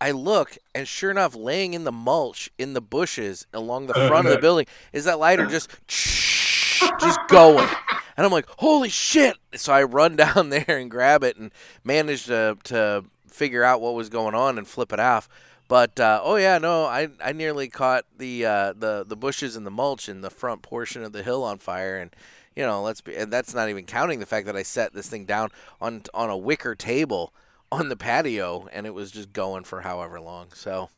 I 0.00 0.10
look, 0.10 0.58
and 0.74 0.86
sure 0.86 1.10
enough, 1.10 1.34
laying 1.34 1.74
in 1.74 1.84
the 1.84 1.92
mulch 1.92 2.50
in 2.58 2.74
the 2.74 2.80
bushes 2.80 3.46
along 3.52 3.86
the 3.86 3.94
front 4.08 4.26
of 4.26 4.32
the 4.32 4.38
building 4.38 4.66
is 4.92 5.04
that 5.04 5.18
lighter 5.18 5.46
just 5.50 5.70
just 5.88 7.20
going. 7.28 7.68
And 8.16 8.24
I'm 8.24 8.32
like, 8.32 8.46
holy 8.58 8.88
shit! 8.88 9.36
So 9.54 9.72
I 9.72 9.82
run 9.82 10.16
down 10.16 10.50
there 10.50 10.64
and 10.78 10.90
grab 10.90 11.22
it 11.22 11.36
and 11.36 11.50
manage 11.84 12.26
to 12.26 12.56
to 12.64 13.04
figure 13.28 13.62
out 13.62 13.80
what 13.80 13.94
was 13.94 14.08
going 14.08 14.34
on 14.34 14.58
and 14.58 14.66
flip 14.66 14.92
it 14.92 15.00
off. 15.00 15.28
But 15.68 15.98
uh, 15.98 16.20
oh 16.22 16.36
yeah, 16.36 16.58
no, 16.58 16.84
I 16.84 17.08
I 17.22 17.32
nearly 17.32 17.68
caught 17.68 18.04
the 18.16 18.46
uh, 18.46 18.72
the 18.72 19.04
the 19.06 19.16
bushes 19.16 19.56
and 19.56 19.66
the 19.66 19.70
mulch 19.70 20.08
in 20.08 20.20
the 20.20 20.30
front 20.30 20.62
portion 20.62 21.02
of 21.02 21.12
the 21.12 21.22
hill 21.22 21.42
on 21.42 21.58
fire, 21.58 21.96
and 21.96 22.14
you 22.54 22.64
know, 22.64 22.82
let's 22.82 23.00
be 23.00 23.16
and 23.16 23.32
that's 23.32 23.54
not 23.54 23.68
even 23.68 23.84
counting 23.84 24.20
the 24.20 24.26
fact 24.26 24.46
that 24.46 24.56
I 24.56 24.62
set 24.62 24.92
this 24.92 25.08
thing 25.08 25.24
down 25.24 25.50
on 25.80 26.02
on 26.14 26.30
a 26.30 26.36
wicker 26.36 26.74
table 26.74 27.32
on 27.72 27.88
the 27.88 27.96
patio, 27.96 28.68
and 28.72 28.86
it 28.86 28.94
was 28.94 29.10
just 29.10 29.32
going 29.32 29.64
for 29.64 29.80
however 29.82 30.20
long. 30.20 30.48
So 30.54 30.90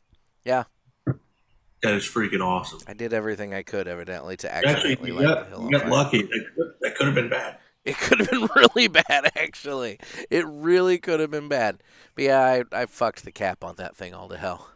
yeah, 0.45 0.63
That 1.05 1.93
is 1.93 2.03
freaking 2.05 2.41
awesome. 2.45 2.79
I 2.87 2.93
did 2.93 3.13
everything 3.13 3.53
I 3.53 3.63
could, 3.63 3.87
evidently, 3.87 4.37
to 4.37 4.53
Actually, 4.53 4.97
you 5.03 5.13
light 5.15 5.43
the 5.45 5.49
hill 5.49 5.63
you 5.71 5.71
got 5.79 5.89
lucky. 5.89 6.21
That 6.23 6.29
could, 6.55 6.73
that 6.81 6.95
could 6.95 7.05
have 7.07 7.15
been 7.15 7.29
bad. 7.29 7.57
It 7.85 7.97
could 7.97 8.19
have 8.19 8.29
been 8.29 8.47
really 8.55 8.87
bad, 8.87 9.31
actually. 9.37 9.99
It 10.29 10.45
really 10.47 10.97
could 10.97 11.19
have 11.19 11.31
been 11.31 11.47
bad. 11.47 11.81
But 12.15 12.25
yeah, 12.25 12.41
I, 12.71 12.81
I 12.81 12.85
fucked 12.85 13.23
the 13.23 13.31
cap 13.31 13.63
on 13.63 13.75
that 13.77 13.95
thing 13.95 14.13
all 14.13 14.27
to 14.29 14.37
hell. 14.37 14.69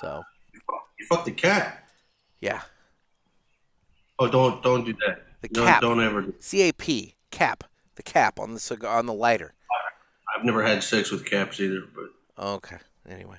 So 0.00 0.22
You 0.98 1.06
fucked 1.08 1.26
the 1.26 1.32
cap. 1.32 1.88
yeah, 2.40 2.62
Oh, 4.18 4.28
don't 4.28 4.62
don't 4.62 4.84
do 4.84 4.92
that. 5.06 5.22
The 5.42 5.48
no, 5.52 5.64
cap. 5.64 5.80
Don't 5.80 6.00
ever. 6.02 6.22
do- 6.22 6.34
C 6.40 6.62
A 6.68 6.72
P 6.72 7.14
cap 7.30 7.64
the 7.96 8.02
cap 8.02 8.38
on 8.40 8.54
the 8.54 8.60
cigar 8.60 8.98
on 8.98 9.06
the 9.06 9.12
lighter. 9.12 9.54
I've 10.36 10.44
never 10.44 10.62
had 10.62 10.82
sex 10.82 11.10
with 11.10 11.24
caps 11.24 11.60
either, 11.60 11.82
but 11.94 12.44
Okay. 12.44 12.76
Anyway. 13.08 13.36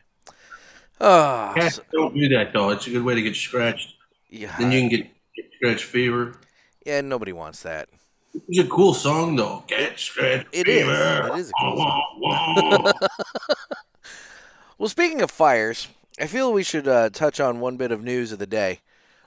Oh, 1.01 1.51
cats 1.55 1.75
so- 1.75 1.83
don't 1.91 2.13
do 2.15 2.29
that 2.29 2.53
though. 2.53 2.69
It's 2.69 2.87
a 2.87 2.89
good 2.91 3.03
way 3.03 3.15
to 3.15 3.21
get 3.21 3.35
scratched. 3.35 3.95
yeah. 4.29 4.55
Then 4.57 4.71
you 4.71 4.81
can 4.81 4.89
get, 4.89 5.07
get 5.35 5.45
scratch 5.55 5.83
fever. 5.83 6.35
yeah, 6.85 7.01
nobody 7.01 7.33
wants 7.33 7.63
that. 7.63 7.89
It's 8.49 8.59
a 8.59 8.67
cool 8.67 8.93
song 8.93 9.35
though. 9.35 9.63
Cat 9.67 9.97
scratch 9.99 10.45
It 10.51 10.67
is. 10.67 10.83
fever. 10.83 11.29
It 11.33 11.39
is 11.39 11.49
a 11.49 11.53
cool 11.61 11.75
wah. 12.19 12.93
Well, 14.77 14.89
speaking 14.89 15.21
of 15.21 15.31
fires, 15.31 15.87
I 16.19 16.27
feel 16.27 16.51
we 16.51 16.63
should 16.63 16.85
uh, 16.87 17.09
touch 17.09 17.39
on 17.39 17.61
one 17.61 17.77
bit 17.77 17.91
of 17.91 18.03
news 18.03 18.33
of 18.33 18.39
the 18.39 18.45
day, 18.45 18.81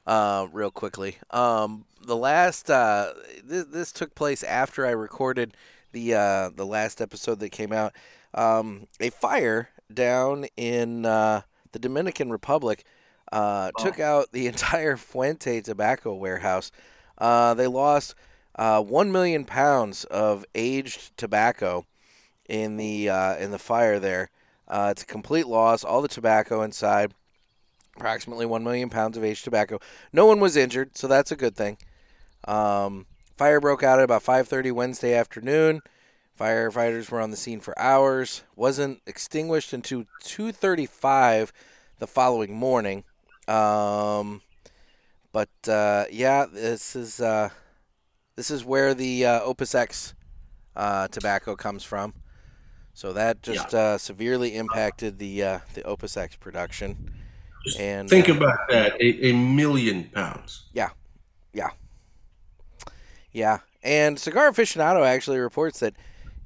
uh, 0.06 0.46
real 0.52 0.70
quickly. 0.70 1.16
Um, 1.30 1.87
the 2.04 2.16
last 2.16 2.70
uh, 2.70 3.12
this, 3.42 3.64
this 3.64 3.92
took 3.92 4.14
place 4.14 4.42
after 4.42 4.84
I 4.84 4.90
recorded 4.90 5.54
the 5.92 6.14
uh, 6.14 6.50
the 6.54 6.66
last 6.66 7.00
episode 7.00 7.40
that 7.40 7.50
came 7.50 7.73
out. 7.73 7.95
Um, 8.35 8.87
a 9.00 9.11
fire 9.11 9.71
down 9.92 10.47
in 10.57 11.07
uh, 11.07 11.42
the 11.73 11.78
Dominican 11.78 12.30
Republic 12.30 12.85
uh, 13.33 13.71
took 13.78 14.00
out 14.00 14.33
the 14.33 14.47
entire 14.52 14.97
Fuente 14.97 15.61
tobacco 15.61 16.14
warehouse. 16.14 16.71
Uh, 17.16 17.54
they 17.54 17.66
lost 17.66 18.14
uh, 18.57 18.83
one 18.83 19.12
million 19.12 19.45
pounds 19.45 20.04
of 20.04 20.45
aged 20.54 21.16
tobacco 21.16 21.87
in 22.49 22.76
the 22.76 23.09
uh, 23.09 23.37
in 23.37 23.50
the 23.50 23.59
fire 23.59 23.99
there. 23.99 24.30
Uh, 24.66 24.88
it's 24.90 25.02
a 25.02 25.07
complete 25.07 25.47
loss. 25.47 25.85
All 25.85 26.02
the 26.02 26.09
tobacco 26.09 26.62
inside, 26.62 27.14
approximately 27.97 28.47
one 28.47 28.64
million 28.64 28.90
pounds 28.90 29.16
of 29.16 29.25
aged 29.25 29.45
tobacco. 29.45 29.80
No 30.12 30.26
one 30.26 30.40
was 30.40 30.57
injured, 30.57 30.97
so 30.97 31.07
that's 31.07 31.33
a 31.33 31.37
good 31.37 31.57
thing. 31.57 31.78
Um, 32.47 33.07
fire 33.38 33.61
broke 33.61 33.83
out 33.83 34.00
at 34.00 34.04
about 34.04 34.23
5:30 34.25 34.73
Wednesday 34.73 35.14
afternoon. 35.14 35.80
Firefighters 36.38 37.11
were 37.11 37.21
on 37.21 37.30
the 37.30 37.37
scene 37.37 37.61
for 37.61 37.76
hours. 37.78 38.42
wasn't 38.54 39.00
extinguished 39.07 39.73
until 39.73 40.04
2:35 40.23 41.52
the 41.99 42.07
following 42.07 42.54
morning. 42.54 43.04
Um, 43.47 44.42
but 45.33 45.49
uh, 45.68 46.04
yeah, 46.11 46.47
this 46.47 46.95
is 46.95 47.21
uh, 47.21 47.50
this 48.37 48.50
is 48.50 48.64
where 48.64 48.92
the 48.95 49.25
uh, 49.25 49.40
Opus 49.40 49.75
X 49.75 50.14
uh, 50.76 51.09
tobacco 51.09 51.57
comes 51.57 51.85
from. 51.85 52.14
So 52.95 53.12
that 53.12 53.42
just 53.42 53.75
uh, 53.75 53.97
severely 53.99 54.57
impacted 54.57 55.18
the 55.18 55.45
uh, 55.45 55.59
the 55.75 55.85
Opus 55.85 56.16
X 56.16 56.37
production. 56.37 57.12
Just 57.64 57.80
And 57.80 58.09
Think 58.09 58.28
about 58.28 58.59
that. 58.71 58.95
A, 59.00 59.30
a 59.30 59.33
million 59.33 60.04
pounds. 60.04 60.66
Yeah, 60.73 60.90
yeah, 61.52 61.71
and 63.82 64.18
Cigar 64.18 64.50
Aficionado 64.50 65.06
actually 65.06 65.38
reports 65.38 65.80
that 65.80 65.94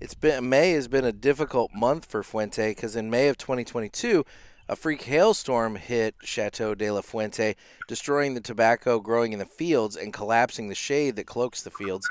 it's 0.00 0.14
been 0.14 0.48
May 0.48 0.72
has 0.72 0.88
been 0.88 1.04
a 1.04 1.12
difficult 1.12 1.72
month 1.74 2.06
for 2.06 2.22
Fuente 2.22 2.70
because 2.70 2.96
in 2.96 3.08
May 3.08 3.28
of 3.28 3.38
2022, 3.38 4.24
a 4.68 4.76
freak 4.76 5.02
hailstorm 5.02 5.76
hit 5.76 6.14
Chateau 6.22 6.74
de 6.74 6.90
la 6.90 7.02
Fuente, 7.02 7.54
destroying 7.88 8.34
the 8.34 8.40
tobacco 8.40 8.98
growing 8.98 9.32
in 9.32 9.38
the 9.38 9.44
fields 9.44 9.96
and 9.96 10.12
collapsing 10.12 10.68
the 10.68 10.74
shade 10.74 11.16
that 11.16 11.26
cloaks 11.26 11.62
the 11.62 11.70
fields. 11.70 12.08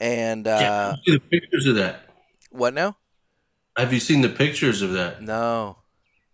And 0.00 0.46
uh, 0.46 0.96
yeah, 1.06 1.14
the 1.14 1.18
pictures 1.18 1.66
of 1.66 1.76
that. 1.76 2.02
what 2.50 2.74
now? 2.74 2.96
Have 3.76 3.92
you 3.92 4.00
seen 4.00 4.20
the 4.20 4.28
pictures 4.28 4.82
of 4.82 4.92
that? 4.92 5.20
No, 5.20 5.78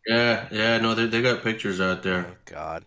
Yeah, 0.07 0.49
yeah, 0.51 0.79
no, 0.79 0.95
they, 0.95 1.07
they 1.07 1.23
got 1.23 1.43
pictures 1.43 1.81
out 1.81 2.03
there. 2.03 2.27
Oh, 2.31 2.37
God. 2.45 2.85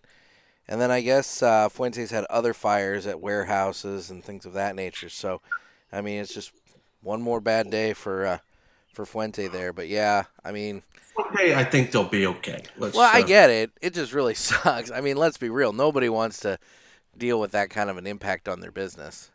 And 0.66 0.80
then 0.80 0.90
I 0.90 1.00
guess 1.00 1.42
uh, 1.42 1.68
Fuentes 1.68 2.10
had 2.10 2.24
other 2.24 2.54
fires 2.54 3.06
at 3.06 3.20
warehouses 3.20 4.10
and 4.10 4.24
things 4.24 4.46
of 4.46 4.54
that 4.54 4.74
nature. 4.74 5.10
So, 5.10 5.40
I 5.92 6.00
mean, 6.00 6.20
it's 6.20 6.32
just 6.32 6.52
one 7.02 7.20
more 7.20 7.40
bad 7.40 7.70
day 7.70 7.92
for 7.92 8.26
uh, 8.26 8.38
for 8.92 9.04
Fuente 9.04 9.46
there. 9.48 9.72
But 9.72 9.88
yeah, 9.88 10.24
I 10.44 10.52
mean, 10.52 10.82
Okay, 11.18 11.54
I 11.54 11.62
think 11.62 11.92
they'll 11.92 12.04
be 12.04 12.26
okay. 12.26 12.62
Let's, 12.76 12.96
well, 12.96 13.10
I 13.12 13.20
uh, 13.20 13.26
get 13.26 13.50
it. 13.50 13.70
It 13.80 13.94
just 13.94 14.12
really 14.12 14.34
sucks. 14.34 14.90
I 14.90 15.00
mean, 15.00 15.16
let's 15.16 15.36
be 15.36 15.48
real. 15.48 15.72
Nobody 15.72 16.08
wants 16.08 16.40
to 16.40 16.58
deal 17.16 17.38
with 17.38 17.52
that 17.52 17.70
kind 17.70 17.88
of 17.88 17.96
an 17.96 18.06
impact 18.06 18.48
on 18.48 18.60
their 18.60 18.72
business. 18.72 19.30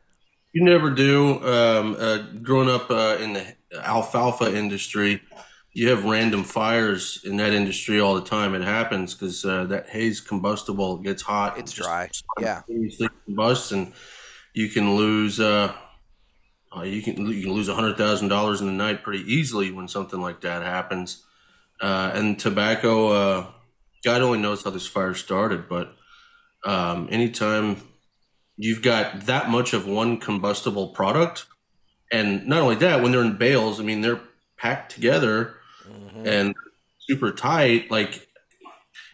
You 0.52 0.64
never 0.64 0.90
do. 0.90 1.44
Um, 1.46 1.96
uh, 1.98 2.18
growing 2.42 2.70
up 2.70 2.90
uh, 2.90 3.18
in 3.22 3.34
the 3.34 3.56
alfalfa 3.76 4.54
industry, 4.56 5.22
you 5.80 5.88
have 5.88 6.04
random 6.04 6.44
fires 6.44 7.22
in 7.24 7.38
that 7.38 7.54
industry 7.54 8.02
all 8.02 8.14
the 8.14 8.22
time. 8.22 8.54
It 8.54 8.64
happens 8.64 9.14
because 9.14 9.46
uh, 9.46 9.64
that 9.66 9.88
hay's 9.88 10.20
combustible. 10.20 11.00
It 11.00 11.04
gets 11.04 11.22
hot. 11.22 11.58
It's 11.58 11.72
dry. 11.72 12.10
Yeah. 12.38 12.64
combusts, 13.26 13.72
and 13.72 13.94
you 14.54 14.68
can 14.68 14.96
lose. 14.96 15.40
Uh, 15.40 15.74
uh, 16.76 16.82
you 16.82 17.02
can 17.02 17.26
you 17.28 17.44
can 17.44 17.54
lose 17.54 17.70
hundred 17.70 17.96
thousand 17.98 18.28
dollars 18.28 18.60
in 18.60 18.68
a 18.68 18.74
night 18.74 19.04
pretty 19.04 19.24
easily 19.32 19.72
when 19.72 19.88
something 19.88 20.20
like 20.20 20.42
that 20.42 20.64
happens. 20.64 21.24
Uh, 21.80 22.12
and 22.14 22.38
tobacco, 22.38 23.08
uh, 23.08 23.48
God 24.04 24.22
only 24.22 24.40
knows 24.40 24.66
how 24.66 24.72
this 24.72 24.86
fire 24.86 25.14
started, 25.14 25.70
but 25.70 25.96
um, 26.66 27.08
anytime 27.10 27.78
you've 28.58 28.82
got 28.82 29.28
that 29.28 29.50
much 29.50 29.72
of 29.72 29.88
one 29.88 30.18
combustible 30.18 30.90
product, 30.90 31.46
and 32.12 32.46
not 32.46 32.64
only 32.64 32.76
that, 32.76 33.02
when 33.02 33.14
they're 33.14 33.22
in 33.22 33.38
bales, 33.38 33.80
I 33.80 33.84
mean 33.84 34.02
they're 34.02 34.20
packed 34.58 34.92
together 34.92 35.56
and 36.26 36.56
super 37.00 37.32
tight. 37.32 37.90
Like 37.92 38.28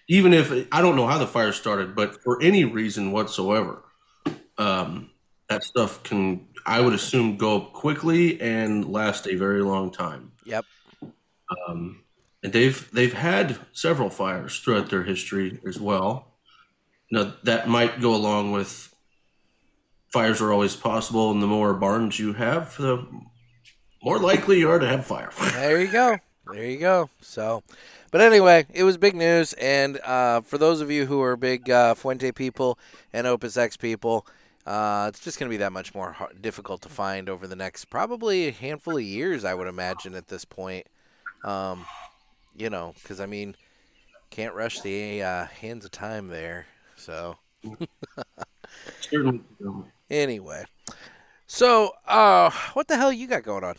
even 0.07 0.33
if 0.33 0.51
I 0.71 0.81
don't 0.81 0.95
know 0.95 1.07
how 1.07 1.17
the 1.17 1.27
fire 1.27 1.51
started, 1.51 1.95
but 1.95 2.21
for 2.23 2.41
any 2.41 2.63
reason 2.63 3.11
whatsoever, 3.11 3.83
um, 4.57 5.11
that 5.49 5.63
stuff 5.63 6.03
can 6.03 6.47
I 6.65 6.81
would 6.81 6.93
assume 6.93 7.37
go 7.37 7.57
up 7.57 7.73
quickly 7.73 8.39
and 8.41 8.91
last 8.91 9.27
a 9.27 9.35
very 9.35 9.61
long 9.61 9.91
time. 9.91 10.31
Yep. 10.45 10.65
Um, 11.67 12.03
and 12.43 12.53
they've 12.53 12.89
they've 12.91 13.13
had 13.13 13.57
several 13.71 14.09
fires 14.09 14.59
throughout 14.59 14.89
their 14.89 15.03
history 15.03 15.59
as 15.67 15.79
well. 15.79 16.33
Now 17.11 17.35
that 17.43 17.67
might 17.67 18.01
go 18.01 18.15
along 18.15 18.51
with 18.51 18.93
fires 20.11 20.41
are 20.41 20.51
always 20.51 20.75
possible, 20.75 21.31
and 21.31 21.41
the 21.41 21.47
more 21.47 21.73
barns 21.73 22.19
you 22.19 22.33
have, 22.33 22.77
the 22.77 23.05
more 24.03 24.19
likely 24.19 24.59
you 24.59 24.69
are 24.69 24.79
to 24.79 24.87
have 24.87 25.05
fire. 25.05 25.31
There 25.53 25.81
you 25.81 25.91
go. 25.91 26.19
There 26.51 26.63
you 26.63 26.77
go. 26.77 27.09
So, 27.21 27.63
but 28.11 28.21
anyway, 28.21 28.65
it 28.73 28.83
was 28.83 28.97
big 28.97 29.15
news, 29.15 29.53
and 29.53 29.99
uh, 30.01 30.41
for 30.41 30.57
those 30.57 30.79
of 30.81 30.91
you 30.91 31.05
who 31.05 31.21
are 31.21 31.35
big 31.35 31.69
uh, 31.69 31.95
Fuente 31.95 32.31
people 32.31 32.77
and 33.11 33.25
Opus 33.25 33.57
X 33.57 33.77
people, 33.77 34.27
uh, 34.65 35.07
it's 35.09 35.19
just 35.23 35.39
going 35.39 35.49
to 35.49 35.53
be 35.53 35.57
that 35.57 35.71
much 35.71 35.93
more 35.93 36.11
hard, 36.11 36.41
difficult 36.41 36.81
to 36.83 36.89
find 36.89 37.29
over 37.29 37.47
the 37.47 37.55
next 37.55 37.85
probably 37.85 38.47
a 38.47 38.51
handful 38.51 38.97
of 38.97 39.03
years, 39.03 39.43
I 39.43 39.53
would 39.53 39.67
imagine 39.67 40.15
at 40.15 40.27
this 40.27 40.45
point. 40.45 40.87
Um, 41.43 41.85
you 42.55 42.69
know, 42.69 42.93
because 43.01 43.19
I 43.19 43.25
mean, 43.25 43.55
can't 44.29 44.55
rush 44.55 44.81
the 44.81 45.21
uh, 45.23 45.45
hands 45.45 45.85
of 45.85 45.91
time 45.91 46.27
there. 46.27 46.67
So 46.95 47.37
anyway, 50.09 50.65
so 51.47 51.91
uh, 52.07 52.49
what 52.73 52.87
the 52.87 52.97
hell 52.97 53.11
you 53.11 53.27
got 53.27 53.43
going 53.43 53.63
on? 53.63 53.75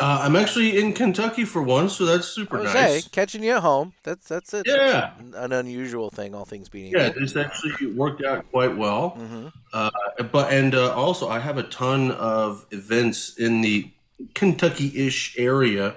Uh, 0.00 0.20
I'm 0.22 0.34
actually 0.34 0.78
in 0.80 0.92
Kentucky 0.94 1.44
for 1.44 1.62
once, 1.62 1.94
so 1.96 2.06
that's 2.06 2.26
super 2.26 2.56
Jose, 2.58 2.72
nice. 2.72 3.08
catching 3.08 3.42
you 3.42 3.52
at 3.56 3.60
home. 3.62 3.92
That's 4.02 4.26
that's 4.28 4.54
it. 4.54 4.64
Yeah. 4.66 5.10
An 5.34 5.52
unusual 5.52 6.08
thing, 6.10 6.34
all 6.34 6.46
things 6.46 6.68
being 6.70 6.90
Yeah, 6.92 7.08
equal. 7.08 7.20
this 7.22 7.36
actually 7.36 7.92
worked 7.92 8.24
out 8.24 8.50
quite 8.50 8.76
well. 8.76 9.10
hmm 9.10 9.48
Uh, 9.74 9.90
but 10.32 10.52
and 10.52 10.74
uh, 10.74 10.94
also, 10.94 11.28
I 11.28 11.38
have 11.40 11.58
a 11.58 11.64
ton 11.64 12.12
of 12.12 12.64
events 12.70 13.36
in 13.38 13.60
the 13.60 13.90
Kentucky-ish 14.34 15.38
area 15.38 15.96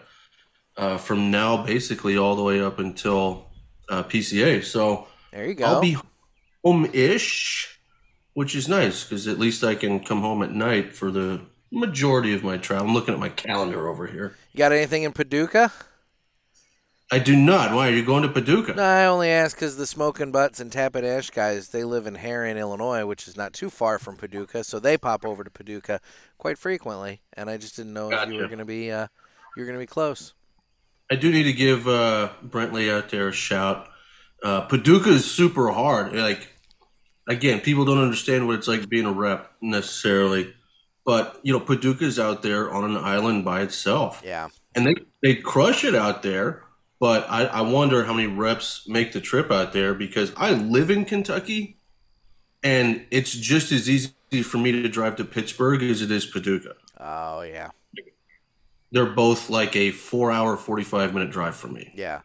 uh, 0.78 0.98
from 0.98 1.32
now, 1.32 1.64
basically 1.64 2.18
all 2.18 2.36
the 2.36 2.44
way 2.44 2.60
up 2.62 2.80
until 2.80 3.48
uh, 3.90 4.04
PCA. 4.04 4.64
So 4.64 5.08
There 5.32 5.46
you 5.48 5.54
go. 5.56 5.66
I'll 5.66 5.82
be 5.82 5.98
home-ish, 6.64 7.80
which 8.34 8.56
is 8.56 8.68
nice 8.68 9.04
because 9.04 9.28
at 9.28 9.40
least 9.40 9.64
I 9.64 9.76
can 9.76 10.00
come 10.00 10.22
home 10.22 10.42
at 10.44 10.52
night 10.52 10.94
for 10.94 11.12
the 11.12 11.42
majority 11.74 12.34
of 12.34 12.44
my 12.44 12.58
travel. 12.58 12.88
I'm 12.88 12.94
looking 12.94 13.14
at 13.14 13.20
my 13.20 13.30
calendar 13.30 13.88
over 13.88 14.08
here. 14.08 14.36
You 14.54 14.58
got 14.58 14.72
anything 14.72 15.04
in 15.04 15.12
Paducah? 15.12 15.72
I 17.12 17.20
do 17.20 17.36
not. 17.36 17.76
Why 17.76 17.90
are 17.90 17.92
you 17.92 18.04
going 18.04 18.24
to 18.24 18.30
Paducah? 18.30 18.74
No, 18.74 18.84
I 18.84 19.06
only 19.06 19.30
ask 19.30 19.56
because 19.56 19.78
the 19.78 19.86
Smoking 19.86 20.32
Butts 20.32 20.60
and 20.60 20.72
Tappan 20.72 21.06
Ash 21.06 21.30
guys, 21.30 21.70
they 21.70 21.84
live 21.84 22.08
in 22.08 22.16
Herrin, 22.16 22.58
Illinois, 22.58 23.06
which 23.06 23.28
is 23.28 23.38
not 23.38 23.54
too 23.54 23.70
far 23.70 24.00
from 24.00 24.16
Paducah, 24.16 24.64
so 24.64 24.80
they 24.80 24.98
pop 24.98 25.26
over 25.26 25.44
to 25.44 25.52
Paducah 25.52 26.00
quite 26.38 26.58
frequently. 26.58 27.22
And 27.34 27.50
I 27.50 27.58
just 27.58 27.76
didn't 27.76 27.94
know 27.94 28.12
if 28.12 28.30
you 28.30 28.40
were 28.40 28.48
going 28.48 28.60
to 28.60 28.66
be, 28.66 28.92
uh, 28.92 29.08
you 29.56 29.62
were 29.62 29.66
going 29.66 29.78
to 29.78 29.84
be 29.84 29.88
close. 29.88 30.34
I 31.12 31.16
do 31.16 31.32
need 31.32 31.44
to 31.44 31.54
give 31.54 31.88
uh, 31.88 32.30
Brentley 32.44 32.92
out 32.92 33.10
there 33.10 33.28
a 33.28 33.34
shout. 33.34 33.90
Uh, 34.44 34.62
Paducah 34.62 35.12
is 35.12 35.30
super 35.30 35.70
hard. 35.70 36.14
Like, 36.14 36.50
again, 37.28 37.62
people 37.62 37.86
don't 37.86 38.02
understand 38.02 38.48
what 38.48 38.56
it's 38.56 38.68
like 38.68 38.90
being 38.90 39.06
a 39.06 39.12
rep 39.12 39.52
necessarily, 39.62 40.54
but 41.06 41.40
you 41.44 41.54
know, 41.54 41.60
Paducah's 41.60 42.18
out 42.20 42.42
there 42.44 42.72
on 42.72 42.84
an 42.84 42.98
island 42.98 43.44
by 43.46 43.62
itself, 43.62 44.22
Yeah. 44.26 44.50
and 44.76 44.86
they 44.88 44.96
they 45.22 45.36
crush 45.36 45.84
it 45.84 45.96
out 45.96 46.24
there. 46.24 46.64
But 47.00 47.26
I, 47.30 47.46
I 47.46 47.62
wonder 47.62 48.06
how 48.06 48.14
many 48.14 48.28
reps 48.28 48.88
make 48.88 49.12
the 49.12 49.20
trip 49.20 49.52
out 49.52 49.74
there 49.74 49.94
because 49.94 50.32
I 50.38 50.52
live 50.54 50.90
in 50.90 51.04
Kentucky, 51.04 51.76
and 52.64 53.06
it's 53.12 53.34
just 53.34 53.74
as 53.74 53.90
easy 53.90 54.12
for 54.44 54.58
me 54.58 54.72
to 54.72 54.88
drive 54.88 55.18
to 55.18 55.26
Pittsburgh 55.26 55.84
as 55.84 56.02
it 56.02 56.10
is 56.12 56.26
Paducah. 56.26 56.76
Oh 57.00 57.42
yeah. 57.42 57.72
They're 58.92 59.06
both 59.08 59.50
like 59.50 59.76
a 59.76 59.92
four-hour, 59.92 60.56
forty-five 60.56 61.14
minute 61.14 61.32
drive 61.32 61.56
for 61.56 61.68
me. 61.68 61.92
Yeah. 61.96 62.22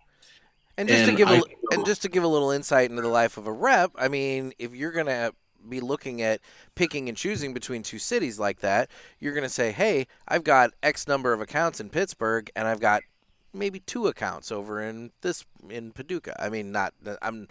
And 0.77 0.89
just 0.89 1.07
to 1.07 1.17
give 1.17 1.29
a 1.29 1.39
I- 1.39 1.43
and 1.73 1.85
just 1.85 2.03
to 2.03 2.09
give 2.09 2.23
a 2.23 2.29
little 2.29 2.51
insight 2.53 2.89
into 2.91 3.03
the 3.03 3.09
life 3.09 3.37
of 3.37 3.47
a 3.47 3.53
rep, 3.53 3.91
I 3.97 4.09
mean, 4.09 4.53
if 4.59 4.75
you're 4.75 4.93
gonna 4.93 5.33
be 5.67 5.81
looking 5.81 6.21
at 6.23 6.41
picking 6.75 7.09
and 7.09 7.17
choosing 7.17 7.55
between 7.55 7.83
two 7.83 7.99
cities 7.99 8.39
like 8.39 8.61
that, 8.61 8.89
you're 9.19 9.35
gonna 9.35 9.49
say, 9.49 9.73
"Hey, 9.73 10.07
I've 10.27 10.45
got 10.45 10.73
X 10.83 11.09
number 11.09 11.33
of 11.33 11.41
accounts 11.41 11.81
in 11.81 11.89
Pittsburgh, 11.91 12.51
and 12.55 12.69
I've 12.69 12.81
got 12.81 13.03
maybe 13.53 13.81
two 13.81 14.07
accounts 14.07 14.53
over 14.53 14.81
in 14.83 15.11
this 15.23 15.45
in 15.69 15.93
Paducah." 15.93 16.37
I 16.43 16.49
mean, 16.49 16.73
not 16.73 16.95
I'm 17.23 17.49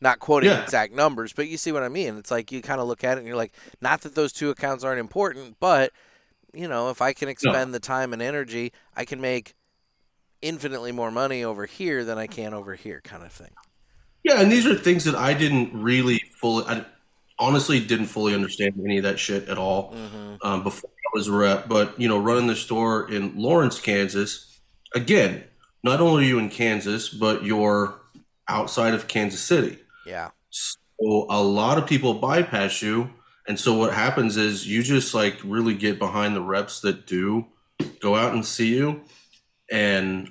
not 0.00 0.18
quoting 0.18 0.50
Yeah. 0.50 0.62
exact 0.62 0.94
numbers, 0.94 1.32
but 1.32 1.48
you 1.48 1.56
see 1.58 1.72
what 1.72 1.82
I 1.82 1.88
mean. 1.88 2.16
It's 2.16 2.30
like 2.30 2.50
you 2.50 2.62
kind 2.62 2.80
of 2.80 2.86
look 2.88 3.04
at 3.04 3.16
it 3.16 3.20
and 3.20 3.26
you're 3.26 3.36
like, 3.36 3.52
not 3.82 4.00
that 4.02 4.14
those 4.14 4.32
two 4.32 4.48
accounts 4.50 4.82
aren't 4.82 5.00
important, 5.00 5.56
but 5.60 5.92
you 6.54 6.66
know, 6.66 6.90
if 6.90 7.00
I 7.02 7.12
can 7.12 7.28
expend 7.28 7.74
the 7.74 7.80
time 7.80 8.12
and 8.12 8.22
energy, 8.22 8.72
I 8.96 9.04
can 9.04 9.20
make 9.20 9.54
infinitely 10.42 10.90
more 10.90 11.10
money 11.10 11.44
over 11.44 11.66
here 11.66 12.04
than 12.04 12.16
I 12.18 12.26
can 12.26 12.54
over 12.54 12.74
here, 12.74 13.00
kind 13.04 13.22
of 13.22 13.30
thing. 13.30 13.50
Yeah, 14.22 14.40
and 14.40 14.50
these 14.50 14.66
are 14.66 14.74
things 14.74 15.04
that 15.04 15.14
I 15.14 15.34
didn't 15.34 15.70
really 15.72 16.18
fully, 16.40 16.64
I 16.66 16.84
honestly 17.40 17.80
didn't 17.80 18.06
fully 18.06 18.34
understand 18.34 18.74
any 18.84 18.98
of 18.98 19.04
that 19.04 19.18
shit 19.18 19.48
at 19.48 19.58
all 19.58 19.92
Mm-hmm. 19.94 20.34
um, 20.42 20.62
before 20.62 20.90
I 20.90 21.10
was 21.14 21.26
a 21.26 21.32
rep. 21.32 21.68
But 21.68 21.98
you 22.00 22.08
know, 22.08 22.18
running 22.18 22.46
the 22.46 22.54
store 22.56 23.10
in 23.10 23.36
Lawrence, 23.36 23.80
Kansas, 23.80 24.60
again, 24.94 25.44
not 25.82 26.00
only 26.00 26.24
are 26.24 26.28
you 26.28 26.38
in 26.38 26.50
Kansas, 26.50 27.08
but 27.08 27.42
you're 27.44 28.00
outside 28.46 28.94
of 28.94 29.08
Kansas 29.08 29.40
City. 29.40 29.78
Yeah, 30.06 30.30
So 30.50 31.26
a 31.30 31.42
lot 31.42 31.78
of 31.78 31.86
people 31.86 32.14
bypass 32.14 32.82
you, 32.82 33.10
and 33.48 33.58
so 33.58 33.74
what 33.74 33.94
happens 33.94 34.36
is 34.36 34.66
you 34.68 34.82
just 34.82 35.14
like 35.14 35.38
really 35.44 35.74
get 35.74 35.98
behind 35.98 36.36
the 36.36 36.42
reps 36.42 36.80
that 36.80 37.06
do 37.06 37.46
go 38.00 38.14
out 38.16 38.32
and 38.34 38.44
see 38.44 38.74
you, 38.76 39.02
and 39.70 40.30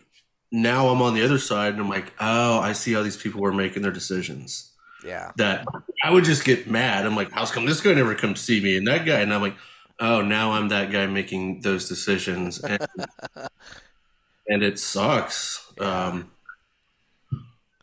now 0.51 0.89
I'm 0.89 1.01
on 1.01 1.13
the 1.13 1.23
other 1.23 1.37
side, 1.39 1.73
and 1.73 1.81
I'm 1.81 1.89
like, 1.89 2.13
oh, 2.19 2.59
I 2.59 2.73
see 2.73 2.93
how 2.93 3.03
these 3.03 3.17
people 3.17 3.41
were 3.41 3.53
making 3.53 3.81
their 3.83 3.91
decisions. 3.91 4.68
Yeah, 5.05 5.31
That 5.37 5.65
I 6.03 6.11
would 6.11 6.23
just 6.23 6.43
get 6.43 6.69
mad. 6.69 7.05
I'm 7.05 7.15
like, 7.15 7.31
how's 7.31 7.51
come 7.51 7.65
this 7.65 7.81
guy 7.81 7.93
never 7.93 8.15
come 8.15 8.35
see 8.35 8.61
me, 8.61 8.77
and 8.77 8.87
that 8.87 9.05
guy, 9.05 9.19
and 9.19 9.33
I'm 9.33 9.41
like, 9.41 9.55
oh, 9.99 10.21
now 10.21 10.51
I'm 10.53 10.69
that 10.69 10.91
guy 10.91 11.07
making 11.07 11.61
those 11.61 11.87
decisions, 11.87 12.59
and, 12.59 12.85
and 14.47 14.63
it 14.63 14.79
sucks. 14.79 15.71
Um, 15.79 16.31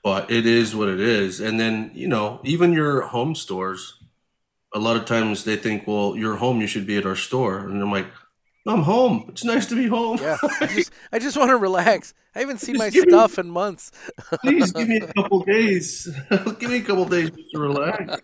but 0.07 0.31
it 0.31 0.47
is 0.47 0.73
what 0.73 0.89
it 0.89 1.01
is. 1.01 1.41
And 1.41 1.59
then, 1.59 1.91
you 1.93 2.07
know, 2.07 2.41
even 2.45 2.73
your 2.73 3.01
home 3.01 3.35
stores, 3.35 3.95
a 4.73 4.79
lot 4.79 4.95
of 4.95 5.05
times 5.05 5.43
they 5.43 5.57
think, 5.57 5.85
well, 5.89 6.15
you're 6.17 6.37
home, 6.37 6.61
you 6.61 6.69
should 6.69 6.87
be 6.87 6.97
at 6.97 7.05
our 7.05 7.17
store. 7.17 7.59
And 7.59 7.83
I'm 7.83 7.91
like, 7.91 8.07
I'm 8.67 8.83
home. 8.83 9.27
It's 9.29 9.45
nice 9.45 9.67
to 9.67 9.77
be 9.77 9.87
home. 9.87 10.19
yeah. 10.21 10.37
I 10.61 10.67
just, 10.75 10.93
I 11.13 11.19
just 11.19 11.37
want 11.37 11.51
to 11.51 11.57
relax. 11.57 12.15
I 12.35 12.41
haven't 12.41 12.59
seen 12.59 12.75
Just 12.75 12.85
my 12.85 12.91
give 12.91 13.07
me- 13.07 13.13
stuff 13.13 13.39
in 13.39 13.49
months. 13.51 13.93
Please 14.43 14.73
give 14.73 14.89
me 14.89 14.97
a 14.99 15.13
couple 15.15 15.41
days. 15.45 16.09
give 16.59 16.71
me 16.71 16.79
a 16.79 16.83
couple 16.83 17.05
days 17.07 17.31
just 17.31 17.51
to 17.53 17.59
relax. 17.61 18.21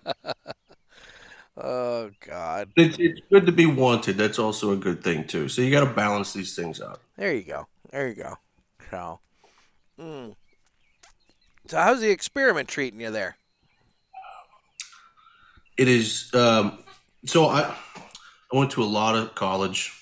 Oh 1.57 2.11
God, 2.27 2.71
It's, 2.77 2.97
it's 2.99 3.21
good 3.31 3.45
to 3.47 3.53
be 3.53 3.67
wanted. 3.67 4.17
That's 4.17 4.39
also 4.39 4.73
a 4.73 4.77
good 4.77 5.05
thing, 5.05 5.27
too. 5.27 5.49
So 5.49 5.61
you 5.63 5.71
got 5.71 5.85
to 5.87 5.95
balance 5.95 6.33
these 6.33 6.57
things 6.57 6.81
out. 6.81 7.01
there 7.17 7.33
you 7.35 7.43
go, 7.43 7.67
there 7.91 8.09
you 8.09 8.15
go. 8.15 8.39
So, 8.91 9.21
mm. 10.01 10.35
so 11.67 11.77
how's 11.79 12.01
the 12.01 12.11
experiment 12.11 12.69
treating 12.69 13.01
you 13.01 13.11
there? 13.11 13.37
It 15.77 15.89
is. 15.89 16.33
Um, 16.35 16.79
so 17.27 17.47
I, 17.47 17.75
I 18.53 18.57
went 18.57 18.71
to 18.73 18.83
a 18.83 18.85
lot 18.85 19.15
of 19.15 19.35
college, 19.35 19.93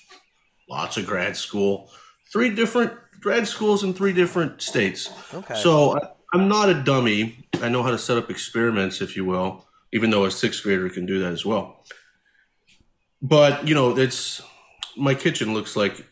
lots 0.71 0.95
of 0.97 1.05
grad 1.05 1.35
school, 1.35 1.91
three 2.31 2.49
different 2.49 2.93
grad 3.19 3.47
schools 3.47 3.83
in 3.83 3.93
three 3.93 4.13
different 4.13 4.61
states. 4.61 5.11
Okay. 5.33 5.55
So 5.55 5.99
I'm 6.33 6.47
not 6.47 6.69
a 6.69 6.73
dummy. 6.73 7.45
I 7.61 7.69
know 7.69 7.83
how 7.83 7.91
to 7.91 7.97
set 7.97 8.17
up 8.17 8.31
experiments, 8.31 9.01
if 9.01 9.15
you 9.15 9.25
will, 9.25 9.65
even 9.91 10.09
though 10.09 10.25
a 10.25 10.31
sixth 10.31 10.63
grader 10.63 10.89
can 10.89 11.05
do 11.05 11.19
that 11.19 11.33
as 11.33 11.45
well. 11.45 11.83
But 13.21 13.67
you 13.67 13.75
know, 13.75 13.95
it's 13.97 14.41
my 14.95 15.13
kitchen 15.13 15.53
looks 15.53 15.75
like 15.75 16.05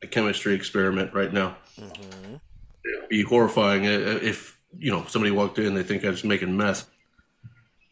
a 0.00 0.06
chemistry 0.06 0.54
experiment 0.54 1.12
right 1.12 1.32
now. 1.32 1.56
hmm 1.76 2.36
It'd 2.84 3.08
be 3.10 3.22
horrifying 3.22 3.84
if 3.84 4.58
you 4.78 4.90
know 4.90 5.04
somebody 5.08 5.30
walked 5.32 5.58
in 5.58 5.74
they 5.74 5.82
think 5.82 6.04
I 6.04 6.10
was 6.10 6.24
making 6.24 6.56
meth. 6.56 6.88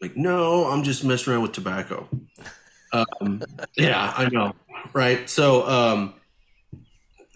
Like, 0.01 0.15
no, 0.15 0.65
I'm 0.65 0.83
just 0.83 1.03
messing 1.03 1.33
around 1.33 1.41
with 1.41 1.51
tobacco. 1.51 2.07
Um, 2.93 3.43
yeah, 3.75 4.13
I 4.15 4.29
know, 4.29 4.55
right? 4.93 5.29
So 5.29 5.67
um, 5.67 6.13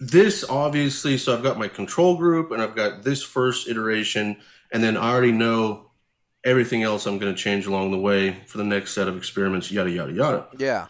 this 0.00 0.44
obviously, 0.48 1.18
so 1.18 1.34
I've 1.36 1.42
got 1.42 1.58
my 1.58 1.68
control 1.68 2.16
group 2.16 2.50
and 2.50 2.62
I've 2.62 2.74
got 2.74 3.02
this 3.02 3.22
first 3.22 3.68
iteration, 3.68 4.36
and 4.72 4.82
then 4.82 4.96
I 4.96 5.10
already 5.12 5.32
know 5.32 5.90
everything 6.44 6.82
else 6.82 7.06
I'm 7.06 7.18
going 7.18 7.34
to 7.34 7.40
change 7.40 7.66
along 7.66 7.92
the 7.92 7.98
way 7.98 8.42
for 8.46 8.58
the 8.58 8.64
next 8.64 8.94
set 8.94 9.08
of 9.08 9.16
experiments. 9.16 9.70
Yada 9.70 9.90
yada 9.90 10.12
yada. 10.12 10.46
Yeah. 10.58 10.86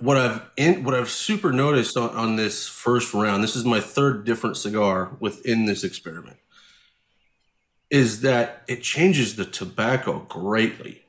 what 0.00 0.16
I've 0.16 0.50
in, 0.56 0.84
what 0.84 0.94
I've 0.94 1.10
super 1.10 1.52
noticed 1.52 1.96
on, 1.96 2.10
on 2.10 2.36
this 2.36 2.68
first 2.68 3.14
round, 3.14 3.42
this 3.42 3.56
is 3.56 3.64
my 3.64 3.80
third 3.80 4.24
different 4.24 4.56
cigar 4.56 5.16
within 5.20 5.66
this 5.66 5.84
experiment, 5.84 6.38
is 7.90 8.20
that 8.22 8.62
it 8.68 8.82
changes 8.82 9.36
the 9.36 9.44
tobacco 9.44 10.20
greatly. 10.20 11.04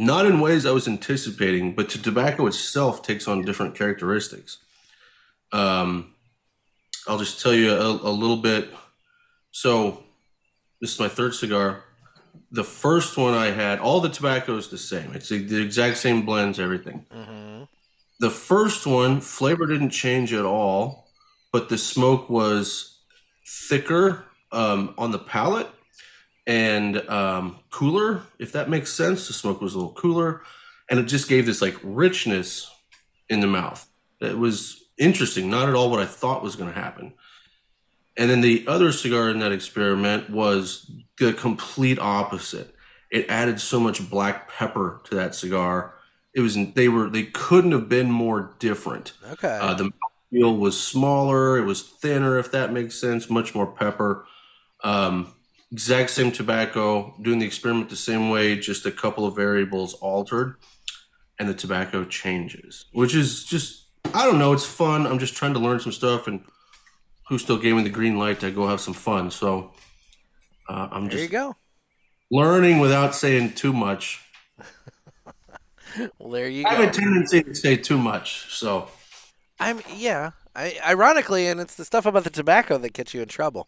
Not 0.00 0.24
in 0.24 0.40
ways 0.40 0.64
I 0.64 0.70
was 0.70 0.88
anticipating, 0.88 1.74
but 1.74 1.90
the 1.90 1.98
tobacco 1.98 2.46
itself 2.46 3.02
takes 3.02 3.28
on 3.28 3.42
different 3.42 3.74
characteristics. 3.74 4.56
Um, 5.52 6.14
I'll 7.06 7.18
just 7.18 7.42
tell 7.42 7.52
you 7.52 7.70
a, 7.74 7.86
a 7.86 8.10
little 8.10 8.38
bit. 8.38 8.70
So, 9.50 10.02
this 10.80 10.94
is 10.94 10.98
my 10.98 11.08
third 11.08 11.34
cigar. 11.34 11.84
The 12.50 12.64
first 12.64 13.18
one 13.18 13.34
I 13.34 13.50
had, 13.50 13.78
all 13.78 14.00
the 14.00 14.08
tobacco 14.08 14.56
is 14.56 14.68
the 14.68 14.78
same. 14.78 15.12
It's 15.12 15.28
the, 15.28 15.36
the 15.44 15.60
exact 15.60 15.98
same 15.98 16.24
blends, 16.24 16.58
everything. 16.58 17.04
Mm-hmm. 17.14 17.64
The 18.20 18.30
first 18.30 18.86
one, 18.86 19.20
flavor 19.20 19.66
didn't 19.66 19.90
change 19.90 20.32
at 20.32 20.46
all, 20.46 21.08
but 21.52 21.68
the 21.68 21.76
smoke 21.76 22.30
was 22.30 23.00
thicker 23.68 24.24
um, 24.50 24.94
on 24.96 25.10
the 25.10 25.18
palate 25.18 25.68
and 26.50 27.08
um, 27.08 27.60
cooler, 27.70 28.22
if 28.40 28.50
that 28.52 28.68
makes 28.68 28.92
sense. 28.92 29.28
The 29.28 29.32
smoke 29.32 29.60
was 29.60 29.74
a 29.74 29.78
little 29.78 29.92
cooler, 29.92 30.42
and 30.90 30.98
it 30.98 31.04
just 31.04 31.28
gave 31.28 31.46
this 31.46 31.62
like 31.62 31.76
richness 31.84 32.68
in 33.28 33.38
the 33.38 33.46
mouth. 33.46 33.86
It 34.20 34.36
was 34.36 34.82
interesting, 34.98 35.48
not 35.48 35.68
at 35.68 35.76
all 35.76 35.92
what 35.92 36.00
I 36.00 36.06
thought 36.06 36.42
was 36.42 36.56
going 36.56 36.72
to 36.72 36.78
happen. 36.78 37.14
And 38.16 38.28
then 38.28 38.40
the 38.40 38.64
other 38.66 38.90
cigar 38.90 39.30
in 39.30 39.38
that 39.38 39.52
experiment 39.52 40.28
was 40.28 40.90
the 41.20 41.32
complete 41.32 42.00
opposite. 42.00 42.74
It 43.12 43.26
added 43.28 43.60
so 43.60 43.78
much 43.78 44.10
black 44.10 44.50
pepper 44.50 45.02
to 45.04 45.14
that 45.14 45.36
cigar. 45.36 45.94
It 46.34 46.40
was 46.40 46.56
they 46.74 46.88
were 46.88 47.08
they 47.08 47.26
couldn't 47.26 47.70
have 47.70 47.88
been 47.88 48.10
more 48.10 48.56
different. 48.58 49.12
Okay. 49.34 49.56
Uh, 49.60 49.74
the 49.74 49.92
feel 50.32 50.56
was 50.56 50.80
smaller. 50.80 51.58
It 51.58 51.64
was 51.64 51.82
thinner, 51.82 52.38
if 52.38 52.50
that 52.50 52.72
makes 52.72 53.00
sense. 53.00 53.30
Much 53.30 53.54
more 53.54 53.68
pepper. 53.68 54.26
Um, 54.82 55.32
exact 55.72 56.10
same 56.10 56.32
tobacco. 56.32 57.14
Doing 57.22 57.38
the 57.38 57.46
experiment 57.46 57.90
the 57.90 57.96
same 57.96 58.30
way, 58.30 58.56
just 58.56 58.86
a 58.86 58.90
couple 58.90 59.26
of 59.26 59.36
variables 59.36 59.94
altered, 59.94 60.56
and 61.38 61.48
the 61.48 61.54
tobacco 61.54 62.04
changes, 62.04 62.86
which 62.92 63.14
is 63.14 63.44
just 63.44 63.86
I 64.14 64.26
don't 64.26 64.38
know. 64.38 64.52
It's 64.52 64.66
fun. 64.66 65.06
I'm 65.06 65.18
just 65.18 65.34
trying 65.34 65.54
to 65.54 65.60
learn 65.60 65.80
some 65.80 65.92
stuff, 65.92 66.26
and 66.26 66.42
who 67.28 67.38
still 67.38 67.58
gave 67.58 67.76
me 67.76 67.82
the 67.82 67.90
green 67.90 68.18
light 68.18 68.40
to 68.40 68.50
go 68.50 68.68
have 68.68 68.80
some 68.80 68.94
fun. 68.94 69.30
So 69.30 69.72
uh, 70.68 70.88
I'm 70.90 71.04
just 71.04 71.16
there 71.16 71.24
you 71.24 71.28
go. 71.28 71.56
learning 72.30 72.78
without 72.78 73.14
saying 73.14 73.54
too 73.54 73.72
much. 73.72 74.20
Well, 76.20 76.30
there 76.30 76.48
you 76.48 76.62
go. 76.62 76.70
I 76.70 76.74
have 76.74 76.88
a 76.88 76.92
tendency 76.92 77.42
to 77.42 77.52
say 77.52 77.74
too 77.74 77.98
much, 77.98 78.46
so 78.54 78.88
I'm 79.58 79.80
yeah. 79.92 80.30
I, 80.54 80.78
ironically, 80.86 81.48
and 81.48 81.60
it's 81.60 81.74
the 81.74 81.84
stuff 81.84 82.06
about 82.06 82.22
the 82.22 82.30
tobacco 82.30 82.78
that 82.78 82.92
gets 82.92 83.12
you 83.12 83.22
in 83.22 83.28
trouble. 83.28 83.66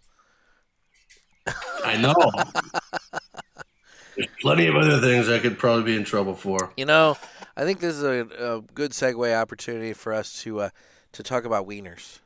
I 1.84 1.96
know. 1.96 2.14
There's 4.16 4.28
plenty 4.40 4.66
of 4.66 4.76
other 4.76 5.00
things 5.00 5.28
I 5.28 5.38
could 5.38 5.58
probably 5.58 5.84
be 5.84 5.96
in 5.96 6.04
trouble 6.04 6.34
for. 6.34 6.72
You 6.76 6.84
know, 6.84 7.16
I 7.56 7.64
think 7.64 7.80
this 7.80 7.96
is 7.96 8.02
a, 8.02 8.56
a 8.56 8.60
good 8.74 8.92
segue 8.92 9.40
opportunity 9.40 9.92
for 9.92 10.12
us 10.12 10.42
to 10.42 10.60
uh, 10.60 10.70
to 11.12 11.22
talk 11.22 11.44
about 11.44 11.66
wieners. 11.66 12.18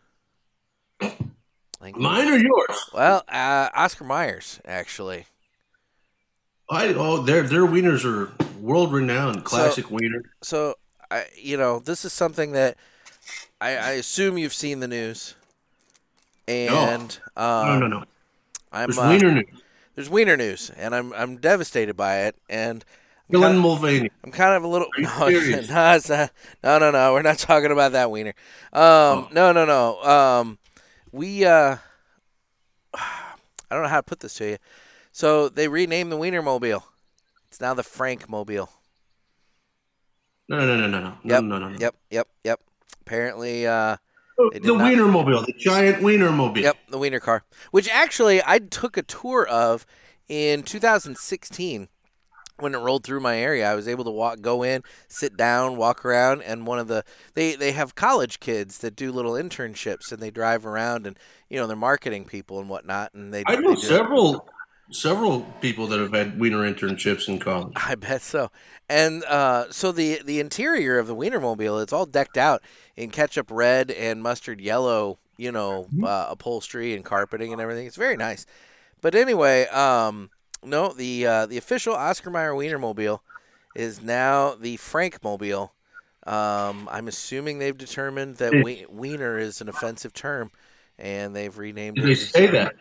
Like, 1.81 1.97
Mine 1.97 2.29
or 2.29 2.39
yours? 2.39 2.91
Well, 2.93 3.23
uh, 3.29 3.69
Oscar 3.75 4.05
Mayer's 4.05 4.61
actually. 4.65 5.27
I 6.69 6.89
oh 6.89 7.23
their 7.23 7.43
their 7.43 7.67
wieners 7.67 8.05
are 8.05 8.33
world 8.61 8.93
renowned, 8.93 9.45
classic 9.45 9.91
wiener. 9.91 10.23
So 10.43 10.75
I, 11.11 11.27
you 11.41 11.57
know, 11.57 11.79
this 11.79 12.05
is 12.05 12.13
something 12.13 12.53
that 12.53 12.77
I, 13.61 13.77
I 13.77 13.91
assume 13.93 14.39
you've 14.39 14.55
seen 14.55 14.81
the 14.81 14.89
news. 14.89 15.35
And 16.49 17.19
um, 17.37 17.67
No, 17.67 17.79
no, 17.79 17.87
no. 17.87 18.05
I'm 18.83 18.91
There's 18.91 18.99
uh, 18.99 19.09
wiener 19.09 19.33
news. 19.33 19.63
there's 19.95 20.11
wiener 20.11 20.37
news, 20.37 20.71
and 20.77 20.95
I'm 20.95 21.13
I'm 21.15 21.37
devastated 21.39 21.97
by 21.97 22.23
it, 22.27 22.37
and 22.49 22.85
I'm 23.29 23.33
Glenn 23.41 23.51
kind, 23.53 23.61
Mulvaney. 23.61 24.11
I'm 24.25 24.31
kind 24.33 24.55
of 24.55 24.63
a 24.65 24.69
little 24.69 24.89
no, 24.99 25.29
no, 25.29 25.61
not- 25.69 26.31
no, 26.63 26.79
no, 26.79 26.91
no, 26.91 27.13
we're 27.13 27.23
not 27.23 27.39
talking 27.39 27.73
about 27.73 27.93
that 27.93 28.11
wiener. 28.11 28.35
Um, 28.73 28.83
Oh. 28.83 29.29
no, 29.33 29.53
no, 29.53 29.65
no. 29.65 30.03
Um, 30.03 30.59
we 31.13 31.45
uh, 31.45 31.77
I 32.95 33.35
don't 33.71 33.83
know 33.83 33.89
how 33.89 33.97
to 34.01 34.03
put 34.03 34.21
this 34.21 34.35
to 34.35 34.51
you. 34.51 34.57
So 35.13 35.49
they 35.49 35.67
renamed 35.69 36.13
the 36.13 36.17
Wiener 36.17 36.43
Mobile. 36.43 36.85
It's 37.49 37.61
now 37.61 37.75
the 37.75 37.83
Frank 37.83 38.29
Mobile. 38.29 38.69
No, 40.49 40.59
no, 40.65 40.77
no, 40.77 40.87
no, 40.87 41.01
no, 41.01 41.15
Yep, 41.25 41.43
no, 41.45 41.59
no, 41.59 41.69
no. 41.71 41.79
Yep, 41.79 41.95
yep, 42.11 42.29
yep. 42.45 42.61
Apparently, 43.01 43.67
uh, 43.67 43.97
Oh, 43.97 43.97
The 44.39 44.61
not- 44.75 44.85
wiener 44.85 45.07
mobile, 45.09 45.43
the 45.43 45.55
giant 45.59 46.03
wiener 46.03 46.31
mobile. 46.31 46.61
Yep, 46.63 46.77
the 46.91 46.99
Wiener 46.99 47.21
car, 47.21 47.43
which 47.71 47.89
actually 47.89 48.43
I 48.45 48.59
took 48.59 48.97
a 48.97 49.03
tour 49.03 49.47
of 49.47 49.87
in 50.29 50.63
2016 50.63 51.89
when 52.59 52.75
it 52.75 52.79
rolled 52.79 53.05
through 53.05 53.21
my 53.21 53.39
area. 53.39 53.71
I 53.71 53.75
was 53.75 53.87
able 53.89 54.05
to 54.05 54.11
walk, 54.11 54.41
go 54.41 54.63
in, 54.63 54.83
sit 55.09 55.37
down, 55.37 55.77
walk 55.77 56.05
around, 56.05 56.43
and 56.43 56.67
one 56.67 56.79
of 56.79 56.89
the 56.89 57.05
they 57.35 57.55
they 57.55 57.73
have 57.73 57.95
college 57.95 58.41
kids 58.41 58.79
that 58.79 58.97
do 58.97 59.11
little 59.13 59.33
internships 59.33 60.11
and 60.13 60.21
they 60.23 60.31
drive 60.31 60.67
around 60.67 61.07
and 61.07 61.19
you 61.49 61.59
know 61.59 61.67
they're 61.67 61.77
marketing 61.77 62.25
people 62.25 62.59
and 62.61 62.69
whatnot, 62.69 63.15
and 63.15 63.33
they. 63.33 63.43
I 63.47 63.57
they 63.57 63.63
know 63.63 63.75
do- 63.75 63.81
several 63.81 64.49
several 64.91 65.41
people 65.61 65.87
that 65.89 65.99
have 66.01 66.13
had 66.13 66.39
wiener 66.39 66.59
internships 66.59 67.29
in 67.29 67.39
college. 67.39 67.73
I 67.77 67.95
bet 67.95 68.23
so. 68.23 68.51
And 68.89 69.25
uh, 69.25 69.71
so 69.71 69.93
the 69.93 70.21
the 70.25 70.41
interior 70.41 70.99
of 70.99 71.07
the 71.07 71.15
Wienermobile, 71.17 71.83
it's 71.83 71.93
all 71.93 72.07
decked 72.07 72.37
out 72.37 72.63
in 72.97 73.11
ketchup 73.11 73.51
red 73.51 73.91
and 73.91 74.23
mustard 74.23 74.61
yellow, 74.61 75.19
you 75.37 75.51
know, 75.53 75.89
uh, 76.03 76.27
upholstery 76.31 76.95
and 76.95 77.05
carpeting 77.05 77.53
and 77.53 77.61
everything. 77.61 77.87
It's 77.87 77.97
very 77.97 78.17
nice. 78.17 78.47
But 79.01 79.15
anyway, 79.15 79.67
um, 79.69 80.31
no, 80.63 80.93
the 80.93 81.27
uh, 81.27 81.47
the 81.47 81.59
official 81.59 81.95
Oscar 81.95 82.31
Mayer 82.31 82.53
Wienermobile 82.53 83.21
is 83.75 84.01
now 84.03 84.55
the 84.55 84.77
Frank 84.77 85.23
Mobile. 85.23 85.73
Um, 86.27 86.89
I'm 86.91 87.07
assuming 87.07 87.59
they've 87.59 87.77
determined 87.77 88.37
that 88.39 88.53
we- 88.65 88.85
wiener 88.89 89.39
is 89.39 89.61
an 89.61 89.69
offensive 89.69 90.13
term, 90.13 90.51
and 90.99 91.37
they've 91.37 91.57
renamed 91.57 91.97
Did 91.97 92.05
it. 92.05 92.09
they 92.09 92.15
say 92.15 92.47
that? 92.49 92.75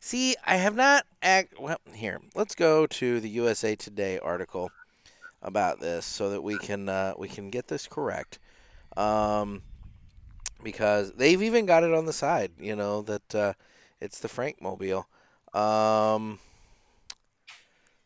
See, 0.00 0.36
I 0.44 0.56
have 0.56 0.76
not 0.76 1.04
act. 1.22 1.60
Well, 1.60 1.78
here, 1.92 2.20
let's 2.34 2.54
go 2.54 2.86
to 2.86 3.20
the 3.20 3.28
USA 3.30 3.74
Today 3.74 4.18
article 4.18 4.70
about 5.42 5.80
this 5.80 6.04
so 6.04 6.30
that 6.30 6.42
we 6.42 6.58
can 6.58 6.88
uh, 6.88 7.14
we 7.18 7.28
can 7.28 7.50
get 7.50 7.68
this 7.68 7.86
correct. 7.86 8.38
Um, 8.96 9.62
because 10.62 11.12
they've 11.12 11.42
even 11.42 11.66
got 11.66 11.84
it 11.84 11.92
on 11.92 12.06
the 12.06 12.12
side, 12.12 12.52
you 12.58 12.74
know 12.74 13.02
that 13.02 13.34
uh, 13.34 13.52
it's 14.00 14.18
the 14.18 14.28
Frank 14.28 14.60
Mobile. 14.60 15.06
Um, 15.52 16.38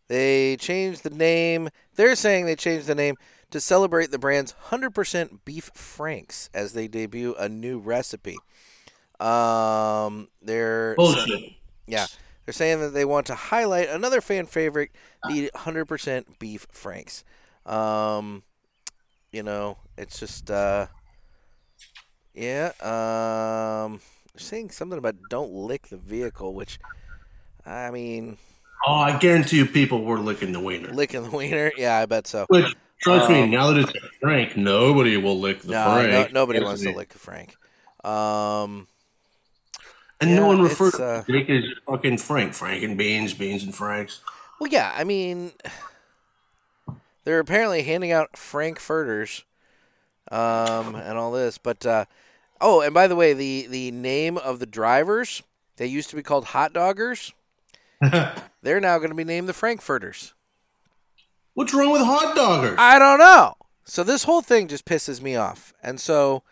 they 0.08 0.56
changed 0.56 1.02
the 1.02 1.10
name. 1.10 1.68
They're 1.94 2.16
saying 2.16 2.46
they 2.46 2.56
changed 2.56 2.86
the 2.86 2.94
name 2.94 3.16
to 3.50 3.60
celebrate 3.60 4.10
the 4.10 4.18
brand's 4.18 4.54
100% 4.70 5.40
beef 5.44 5.70
franks 5.74 6.50
as 6.54 6.72
they 6.72 6.88
debut 6.88 7.34
a 7.38 7.48
new 7.48 7.78
recipe. 7.78 8.36
Um, 9.18 10.28
they're 10.40 10.94
Bullshit. 10.96 11.54
Yeah, 11.90 12.06
they're 12.44 12.52
saying 12.52 12.80
that 12.80 12.90
they 12.94 13.04
want 13.04 13.26
to 13.26 13.34
highlight 13.34 13.88
another 13.88 14.20
fan 14.20 14.46
favorite, 14.46 14.90
the 15.28 15.50
100% 15.54 16.38
beef 16.38 16.66
franks. 16.70 17.24
Um, 17.66 18.42
you 19.32 19.42
know, 19.42 19.78
it's 19.96 20.18
just 20.18 20.50
uh, 20.50 20.86
yeah. 22.34 22.72
Um, 22.80 24.00
they're 24.32 24.40
saying 24.40 24.70
something 24.70 24.98
about 24.98 25.16
don't 25.28 25.52
lick 25.52 25.88
the 25.88 25.96
vehicle, 25.96 26.54
which 26.54 26.78
I 27.66 27.90
mean, 27.90 28.38
Oh, 28.86 28.94
I 28.94 29.18
guarantee 29.18 29.58
you, 29.58 29.66
people 29.66 30.04
were 30.04 30.18
licking 30.18 30.52
the 30.52 30.60
wiener. 30.60 30.92
licking 30.92 31.22
the 31.24 31.30
wiener. 31.36 31.70
Yeah, 31.76 31.98
I 31.98 32.06
bet 32.06 32.26
so. 32.26 32.46
Which, 32.48 32.74
trust 33.02 33.28
me, 33.28 33.42
Um, 33.42 33.50
now 33.50 33.72
that 33.72 33.76
it's 33.78 33.90
a 33.94 34.08
Frank, 34.20 34.56
nobody 34.56 35.16
will 35.18 35.38
lick 35.38 35.60
the 35.60 35.72
No, 35.72 35.84
Frank. 35.84 36.32
no, 36.32 36.40
nobody 36.40 36.60
wants 36.60 36.82
to 36.82 36.90
lick 36.92 37.10
the 37.10 37.18
frank. 37.18 37.56
Um, 38.04 38.88
And 40.20 40.30
Yeah, 40.30 40.36
no 40.36 40.46
one 40.46 40.60
it's, 40.60 40.70
refers 40.70 40.94
uh, 40.94 41.22
to 41.22 41.32
Jake 41.32 41.50
as 41.50 41.64
fucking 41.86 42.18
Frank. 42.18 42.54
Frank 42.54 42.82
and 42.82 42.96
beans, 42.96 43.34
beans 43.34 43.62
and 43.62 43.74
Franks. 43.74 44.20
Well, 44.60 44.70
yeah, 44.70 44.92
I 44.94 45.04
mean, 45.04 45.52
they're 47.24 47.38
apparently 47.38 47.82
handing 47.82 48.12
out 48.12 48.36
frankfurters, 48.36 49.44
um, 50.30 50.94
and 50.94 51.16
all 51.16 51.32
this. 51.32 51.58
But 51.58 51.86
uh, 51.86 52.04
oh, 52.60 52.80
and 52.80 52.92
by 52.92 53.06
the 53.06 53.16
way, 53.16 53.32
the 53.32 53.66
the 53.68 53.90
name 53.90 54.36
of 54.36 54.58
the 54.58 54.66
drivers 54.66 55.42
they 55.80 55.86
used 55.86 56.10
to 56.10 56.16
be 56.16 56.22
called 56.22 56.44
hot 56.44 56.74
doggers. 56.74 57.32
They're 58.62 58.80
now 58.80 58.98
going 58.98 59.08
to 59.08 59.14
be 59.14 59.24
named 59.24 59.48
the 59.48 59.54
frankfurters. 59.54 60.34
What's 61.54 61.72
wrong 61.72 61.90
with 61.90 62.02
hot 62.02 62.36
doggers? 62.36 62.76
I 62.76 62.98
don't 62.98 63.18
know. 63.18 63.54
So 63.84 64.04
this 64.04 64.24
whole 64.24 64.42
thing 64.42 64.68
just 64.68 64.84
pisses 64.84 65.22
me 65.22 65.36
off, 65.36 65.72
and 65.82 65.98
so 65.98 66.42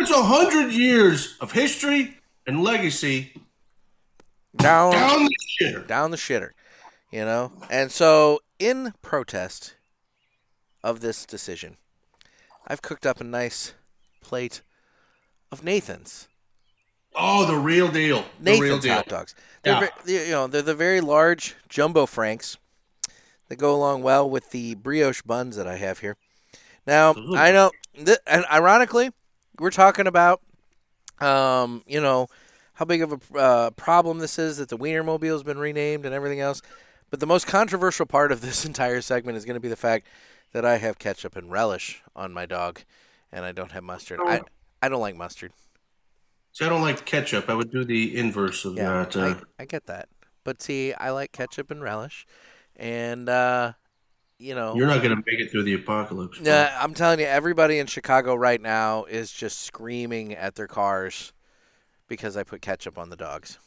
it's 0.00 0.10
a 0.10 0.24
hundred 0.24 0.72
years 0.72 1.36
of 1.40 1.52
history 1.52 2.18
and 2.46 2.62
legacy 2.62 3.32
down 4.56 4.92
down 4.92 5.24
the 5.24 5.36
shitter. 5.60 5.86
down 5.86 6.10
the 6.10 6.16
shitter, 6.16 6.50
you 7.10 7.20
know. 7.24 7.52
And 7.70 7.90
so, 7.90 8.40
in 8.58 8.92
protest 9.02 9.76
of 10.84 11.00
this 11.00 11.24
decision, 11.26 11.76
I've 12.66 12.82
cooked 12.82 13.06
up 13.06 13.20
a 13.20 13.24
nice 13.24 13.74
plate 14.20 14.62
of 15.50 15.64
Nathan's. 15.64 16.28
Oh, 17.14 17.44
the 17.44 17.56
real 17.56 17.88
deal. 17.88 18.24
The 18.38 18.44
Nathan's 18.44 18.60
real 18.62 18.78
deal. 18.78 18.94
hot 18.94 19.06
dogs. 19.06 19.34
They're 19.62 19.74
Yeah. 19.74 19.88
ve- 20.04 20.26
you 20.26 20.30
know, 20.30 20.46
they're 20.46 20.62
the 20.62 20.74
very 20.74 21.00
large 21.00 21.56
jumbo 21.68 22.06
franks 22.06 22.56
that 23.48 23.56
go 23.56 23.74
along 23.74 24.02
well 24.02 24.28
with 24.28 24.50
the 24.50 24.74
brioche 24.76 25.20
buns 25.22 25.56
that 25.56 25.66
I 25.66 25.76
have 25.76 25.98
here. 25.98 26.16
Now. 26.86 27.14
I 27.36 27.52
know, 27.52 27.70
th- 27.94 28.18
and 28.26 28.44
ironically, 28.50 29.10
we're 29.58 29.70
talking 29.70 30.06
about, 30.06 30.40
um, 31.22 31.82
you 31.86 32.00
know, 32.00 32.28
how 32.74 32.84
big 32.84 33.02
of 33.02 33.12
a 33.34 33.38
uh, 33.38 33.70
problem 33.70 34.18
this 34.18 34.38
is 34.38 34.56
that 34.58 34.68
the 34.68 34.78
Wienermobile 34.78 35.32
has 35.32 35.42
been 35.42 35.58
renamed 35.58 36.04
and 36.06 36.14
everything 36.14 36.40
else. 36.40 36.62
But 37.10 37.20
the 37.20 37.26
most 37.26 37.46
controversial 37.46 38.06
part 38.06 38.32
of 38.32 38.40
this 38.40 38.64
entire 38.66 39.00
segment 39.00 39.36
is 39.36 39.44
going 39.44 39.54
to 39.54 39.60
be 39.60 39.68
the 39.68 39.76
fact 39.76 40.06
that 40.52 40.64
I 40.64 40.78
have 40.78 40.98
ketchup 40.98 41.36
and 41.36 41.50
relish 41.50 42.02
on 42.14 42.32
my 42.32 42.46
dog, 42.46 42.80
and 43.30 43.44
I 43.44 43.52
don't 43.52 43.72
have 43.72 43.84
mustard. 43.84 44.20
I, 44.26 44.42
I 44.82 44.88
don't 44.88 45.00
like 45.00 45.16
mustard. 45.16 45.52
See, 46.52 46.64
I 46.64 46.68
don't 46.68 46.82
like 46.82 47.04
ketchup. 47.06 47.48
I 47.48 47.54
would 47.54 47.70
do 47.70 47.84
the 47.84 48.16
inverse 48.16 48.64
of 48.64 48.76
Yeah, 48.76 49.04
that. 49.04 49.16
Uh, 49.16 49.34
I, 49.58 49.62
I 49.62 49.64
get 49.64 49.86
that. 49.86 50.08
But 50.44 50.60
see, 50.60 50.92
I 50.94 51.10
like 51.10 51.32
ketchup 51.32 51.70
and 51.70 51.82
relish, 51.82 52.26
and 52.76 53.28
uh, 53.28 53.72
you 54.42 54.54
know, 54.54 54.74
you're 54.74 54.88
not 54.88 55.02
going 55.02 55.16
to 55.16 55.22
make 55.26 55.40
it 55.40 55.50
through 55.50 55.62
the 55.62 55.74
apocalypse. 55.74 56.40
yeah, 56.42 56.76
I'm 56.80 56.94
telling 56.94 57.20
you, 57.20 57.26
everybody 57.26 57.78
in 57.78 57.86
Chicago 57.86 58.34
right 58.34 58.60
now 58.60 59.04
is 59.04 59.30
just 59.30 59.60
screaming 59.60 60.34
at 60.34 60.56
their 60.56 60.66
cars 60.66 61.32
because 62.08 62.36
I 62.36 62.42
put 62.42 62.60
ketchup 62.60 62.98
on 62.98 63.08
the 63.08 63.16
dogs. 63.16 63.58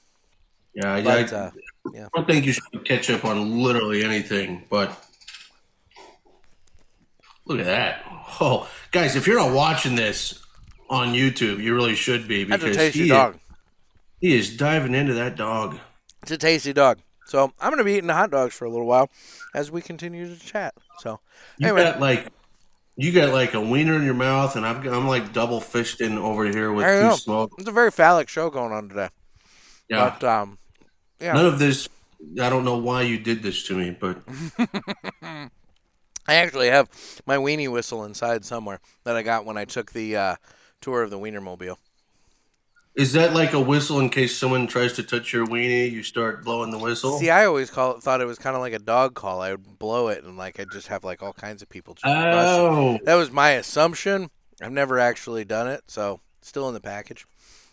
Yeah, 0.73 0.93
I, 0.93 1.01
But, 1.01 1.33
I, 1.33 1.37
uh, 1.37 1.51
yeah. 1.93 2.07
I 2.13 2.17
don't 2.17 2.27
think 2.27 2.45
you 2.45 2.51
should 2.51 2.63
put 2.73 2.85
ketchup 2.85 3.23
on 3.23 3.63
literally 3.63 4.03
anything, 4.03 4.65
but 4.69 5.01
look 7.45 7.59
at 7.59 7.65
that. 7.65 8.03
Oh, 8.41 8.67
guys, 8.91 9.15
if 9.15 9.27
you're 9.27 9.39
not 9.39 9.53
watching 9.53 9.95
this 9.95 10.43
on 10.89 11.13
YouTube, 11.13 11.63
you 11.63 11.73
really 11.73 11.95
should 11.95 12.27
be 12.27 12.43
because 12.43 12.93
he, 12.93 13.07
dog. 13.07 13.39
he 14.19 14.35
is 14.35 14.57
diving 14.57 14.93
into 14.93 15.13
that 15.13 15.37
dog. 15.37 15.79
It's 16.21 16.31
a 16.31 16.37
tasty 16.37 16.73
dog. 16.73 16.99
So 17.27 17.51
I'm 17.59 17.69
going 17.69 17.79
to 17.79 17.83
be 17.83 17.93
eating 17.93 18.07
the 18.07 18.13
hot 18.13 18.31
dogs 18.31 18.53
for 18.55 18.65
a 18.65 18.69
little 18.69 18.85
while 18.85 19.09
as 19.53 19.71
we 19.71 19.81
continue 19.81 20.33
to 20.33 20.39
chat. 20.39 20.73
So 20.99 21.19
You 21.57 21.75
got 21.75 21.99
like 21.99 22.31
you 22.97 23.11
got 23.11 23.33
like 23.33 23.53
a 23.53 23.61
wiener 23.61 23.95
in 23.95 24.03
your 24.03 24.13
mouth, 24.13 24.55
and 24.55 24.65
I've, 24.65 24.85
I'm 24.85 25.07
like 25.07 25.33
double 25.33 25.59
fished 25.59 26.01
in 26.01 26.17
over 26.17 26.45
here 26.45 26.71
with 26.71 26.85
two 26.85 27.01
know. 27.01 27.15
small. 27.15 27.49
it's 27.57 27.67
a 27.67 27.73
very 27.73 27.91
phallic 27.91 28.29
show 28.29 28.49
going 28.49 28.71
on 28.71 28.87
today. 28.87 29.09
Yeah, 29.89 30.15
But 30.19 30.23
um, 30.23 30.57
yeah. 31.19 31.33
none 31.33 31.45
of 31.45 31.59
this. 31.59 31.89
I 32.41 32.49
don't 32.49 32.63
know 32.63 32.77
why 32.77 33.01
you 33.03 33.19
did 33.19 33.43
this 33.43 33.63
to 33.63 33.75
me, 33.75 33.95
but 33.99 34.17
I 35.21 35.49
actually 36.27 36.69
have 36.69 36.89
my 37.25 37.37
weenie 37.37 37.71
whistle 37.71 38.05
inside 38.05 38.45
somewhere 38.45 38.79
that 39.03 39.15
I 39.15 39.21
got 39.21 39.45
when 39.45 39.57
I 39.57 39.65
took 39.65 39.91
the 39.91 40.15
uh, 40.15 40.35
tour 40.81 41.03
of 41.03 41.11
the 41.11 41.19
Wienermobile. 41.19 41.77
Is 42.95 43.11
that 43.13 43.33
like 43.33 43.53
a 43.53 43.59
whistle 43.59 43.99
in 43.99 44.09
case 44.09 44.37
someone 44.37 44.67
tries 44.67 44.93
to 44.93 45.03
touch 45.03 45.33
your 45.33 45.45
weenie? 45.45 45.91
You 45.91 46.01
start 46.01 46.45
blowing 46.45 46.71
the 46.71 46.77
whistle. 46.77 47.19
See, 47.19 47.29
I 47.29 47.45
always 47.45 47.69
call 47.69 47.95
it, 47.95 48.01
thought 48.01 48.21
it 48.21 48.25
was 48.25 48.39
kind 48.39 48.55
of 48.55 48.61
like 48.61 48.73
a 48.73 48.79
dog 48.79 49.15
call. 49.15 49.41
I 49.41 49.51
would 49.51 49.77
blow 49.77 50.07
it 50.07 50.23
and 50.23 50.37
like 50.37 50.59
I'd 50.59 50.71
just 50.71 50.87
have 50.87 51.03
like 51.03 51.21
all 51.21 51.33
kinds 51.33 51.61
of 51.61 51.67
people 51.67 51.95
just 51.95 52.05
oh, 52.05 52.97
That 53.03 53.15
was 53.15 53.31
my 53.31 53.51
assumption. 53.51 54.29
I've 54.61 54.71
never 54.71 54.97
actually 54.97 55.43
done 55.43 55.67
it, 55.67 55.83
so 55.87 56.21
still 56.41 56.69
in 56.69 56.73
the 56.73 56.79
package. 56.79 57.25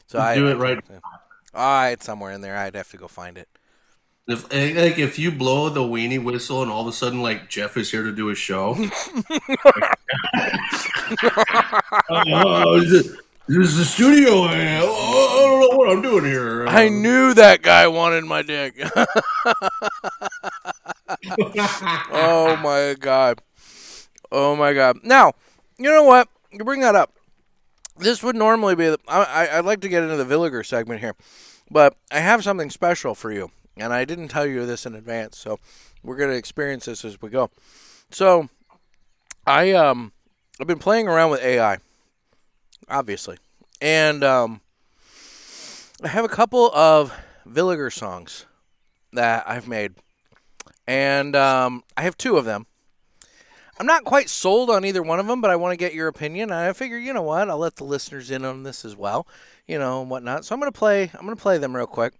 So 0.08 0.18
I 0.18 0.34
Do 0.34 0.48
it 0.48 0.56
right. 0.56 0.82
Ah, 1.54 1.88
it's 1.88 2.04
somewhere 2.04 2.32
in 2.32 2.40
there. 2.40 2.56
I'd 2.56 2.74
have 2.74 2.90
to 2.90 2.96
go 2.96 3.06
find 3.06 3.38
it. 3.38 3.48
If, 4.26 4.44
like 4.52 4.98
if 4.98 5.18
you 5.18 5.30
blow 5.30 5.68
the 5.68 5.80
weenie 5.80 6.22
whistle 6.22 6.62
and 6.62 6.70
all 6.70 6.82
of 6.82 6.86
a 6.88 6.92
sudden 6.92 7.22
like 7.22 7.48
Jeff 7.48 7.76
is 7.76 7.90
here 7.90 8.02
to 8.02 8.12
do 8.12 8.30
a 8.30 8.34
show. 8.34 8.74
oh, 12.10 12.80
this 13.48 13.68
is- 13.68 13.76
the 13.78 13.84
studio. 13.84 14.42
I, 14.42 14.80
oh, 14.82 15.38
I 15.38 15.50
don't 15.50 15.60
know 15.70 15.76
what 15.76 15.90
I'm 15.90 16.02
doing 16.02 16.24
here. 16.24 16.66
I 16.66 16.88
knew 16.88 17.34
that 17.34 17.62
guy 17.62 17.86
wanted 17.88 18.24
my 18.24 18.42
dick. 18.42 18.74
oh 22.10 22.56
my 22.62 22.94
god. 22.98 23.40
Oh 24.30 24.56
my 24.56 24.72
god. 24.72 24.98
Now, 25.02 25.32
you 25.78 25.90
know 25.90 26.04
what? 26.04 26.28
You 26.50 26.64
bring 26.64 26.80
that 26.80 26.94
up. 26.94 27.12
This 27.98 28.22
would 28.22 28.36
normally 28.36 28.74
be. 28.74 28.86
The, 28.88 28.98
I, 29.06 29.22
I, 29.22 29.58
I'd 29.58 29.64
like 29.64 29.80
to 29.82 29.88
get 29.88 30.02
into 30.02 30.16
the 30.16 30.24
Villiger 30.24 30.64
segment 30.64 31.00
here, 31.00 31.14
but 31.70 31.96
I 32.10 32.20
have 32.20 32.42
something 32.42 32.70
special 32.70 33.14
for 33.14 33.30
you, 33.30 33.50
and 33.76 33.92
I 33.92 34.04
didn't 34.04 34.28
tell 34.28 34.46
you 34.46 34.64
this 34.66 34.86
in 34.86 34.94
advance, 34.94 35.38
so 35.38 35.58
we're 36.02 36.16
gonna 36.16 36.32
experience 36.32 36.86
this 36.86 37.04
as 37.04 37.20
we 37.20 37.28
go. 37.28 37.50
So, 38.10 38.48
I 39.46 39.72
um, 39.72 40.12
I've 40.60 40.66
been 40.66 40.78
playing 40.78 41.06
around 41.06 41.30
with 41.30 41.42
AI, 41.42 41.78
obviously, 42.92 43.38
and 43.80 44.22
um, 44.22 44.60
I 46.02 46.08
have 46.08 46.24
a 46.24 46.28
couple 46.28 46.70
of 46.74 47.12
Villiger 47.48 47.92
songs 47.92 48.46
that 49.12 49.44
I've 49.48 49.66
made, 49.66 49.94
and 50.86 51.34
um, 51.34 51.82
I 51.96 52.02
have 52.02 52.16
two 52.16 52.36
of 52.36 52.44
them. 52.44 52.66
I'm 53.80 53.86
not 53.86 54.04
quite 54.04 54.28
sold 54.28 54.70
on 54.70 54.84
either 54.84 55.02
one 55.02 55.18
of 55.18 55.26
them, 55.26 55.40
but 55.40 55.50
I 55.50 55.56
want 55.56 55.72
to 55.72 55.76
get 55.76 55.94
your 55.94 56.06
opinion. 56.06 56.52
I 56.52 56.72
figure, 56.72 56.98
you 56.98 57.12
know 57.12 57.22
what, 57.22 57.48
I'll 57.48 57.58
let 57.58 57.76
the 57.76 57.84
listeners 57.84 58.30
in 58.30 58.44
on 58.44 58.62
this 58.62 58.84
as 58.84 58.94
well, 58.94 59.26
you 59.66 59.78
know, 59.78 60.02
and 60.02 60.10
whatnot. 60.10 60.44
So 60.44 60.54
I'm 60.54 60.60
gonna 60.60 60.70
play. 60.70 61.10
I'm 61.14 61.24
gonna 61.24 61.36
play 61.36 61.58
them 61.58 61.74
real 61.74 61.86
quick, 61.86 62.12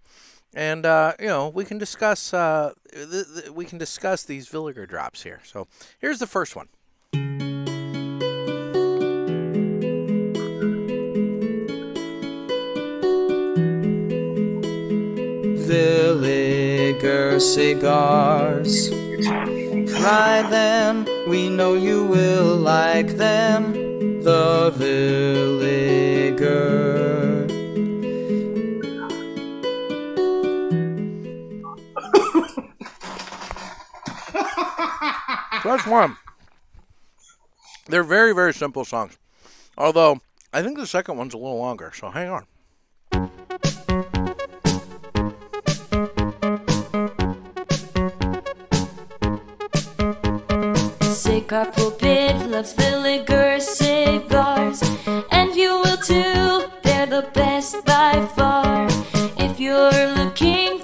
and 0.53 0.85
uh, 0.85 1.13
you 1.19 1.27
know, 1.27 1.49
we 1.49 1.63
can 1.63 1.77
discuss. 1.77 2.33
Uh, 2.33 2.73
th- 2.91 3.25
th- 3.33 3.49
we 3.51 3.65
can 3.65 3.77
discuss 3.77 4.23
these 4.23 4.49
Villiger 4.49 4.87
drops 4.87 5.23
here. 5.23 5.41
So 5.45 5.67
here's 5.99 6.19
the 6.19 6.27
first 6.27 6.55
one. 6.55 7.52
Villiger 15.73 17.41
cigars. 17.41 18.89
Try 19.91 20.43
them, 20.43 21.07
we 21.27 21.49
know 21.49 21.73
you 21.73 22.05
will 22.05 22.55
like 22.57 23.17
them. 23.17 23.73
The 24.21 24.71
Villiger. 24.77 25.89
So 35.63 35.69
that's 35.69 35.87
one. 35.87 36.17
They're 37.87 38.03
very, 38.03 38.35
very 38.35 38.53
simple 38.53 38.85
songs. 38.85 39.17
Although, 39.75 40.19
I 40.53 40.61
think 40.61 40.77
the 40.77 40.85
second 40.85 41.17
one's 41.17 41.33
a 41.33 41.37
little 41.37 41.57
longer, 41.57 41.91
so 41.95 42.11
hang 42.11 42.29
on. 42.29 42.45
Cigar 51.43 51.65
pulpit 51.73 52.49
loves 52.49 52.73
Villiger 52.73 53.59
cigars, 53.59 54.81
and 55.29 55.53
you 55.53 55.71
will 55.83 55.97
too. 55.97 56.71
They're 56.83 57.05
the 57.05 57.27
best 57.33 57.83
by 57.83 58.25
far. 58.33 58.87
If 59.37 59.59
you're 59.59 60.07
looking 60.15 60.79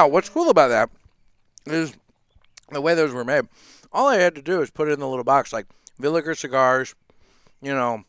Now, 0.00 0.08
what's 0.08 0.30
cool 0.30 0.48
about 0.48 0.68
that 0.68 0.88
is 1.66 1.92
the 2.70 2.80
way 2.80 2.94
those 2.94 3.12
were 3.12 3.22
made. 3.22 3.42
All 3.92 4.08
I 4.08 4.16
had 4.16 4.34
to 4.36 4.40
do 4.40 4.62
is 4.62 4.70
put 4.70 4.88
it 4.88 4.92
in 4.92 5.00
the 5.00 5.06
little 5.06 5.24
box, 5.24 5.52
like 5.52 5.66
Villiger 6.00 6.34
cigars, 6.34 6.94
you 7.60 7.74
know, 7.74 8.04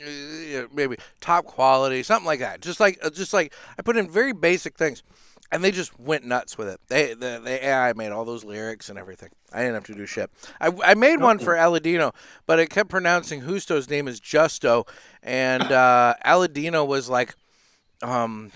uh, 0.00 0.62
maybe 0.72 0.96
top 1.20 1.44
quality, 1.44 2.04
something 2.04 2.24
like 2.24 2.38
that. 2.38 2.60
Just 2.60 2.78
like, 2.78 3.00
uh, 3.02 3.10
just 3.10 3.32
like 3.32 3.52
I 3.76 3.82
put 3.82 3.96
in 3.96 4.08
very 4.08 4.32
basic 4.32 4.78
things, 4.78 5.02
and 5.50 5.64
they 5.64 5.72
just 5.72 5.98
went 5.98 6.24
nuts 6.24 6.56
with 6.56 6.68
it. 6.68 6.80
They, 6.86 7.14
the, 7.14 7.40
the 7.42 7.66
AI 7.66 7.94
made 7.94 8.12
all 8.12 8.24
those 8.24 8.44
lyrics 8.44 8.88
and 8.88 8.96
everything. 8.96 9.30
I 9.52 9.58
didn't 9.62 9.74
have 9.74 9.86
to 9.86 9.94
do 9.94 10.06
shit. 10.06 10.30
I, 10.60 10.70
I 10.84 10.94
made 10.94 11.20
one 11.20 11.40
for 11.40 11.54
Aladino, 11.54 12.14
but 12.46 12.60
it 12.60 12.70
kept 12.70 12.90
pronouncing 12.90 13.40
Justo's 13.40 13.90
name 13.90 14.06
is 14.06 14.20
Justo, 14.20 14.86
and 15.24 15.64
uh, 15.64 16.14
Aladino 16.24 16.86
was 16.86 17.08
like, 17.08 17.34
um, 18.04 18.52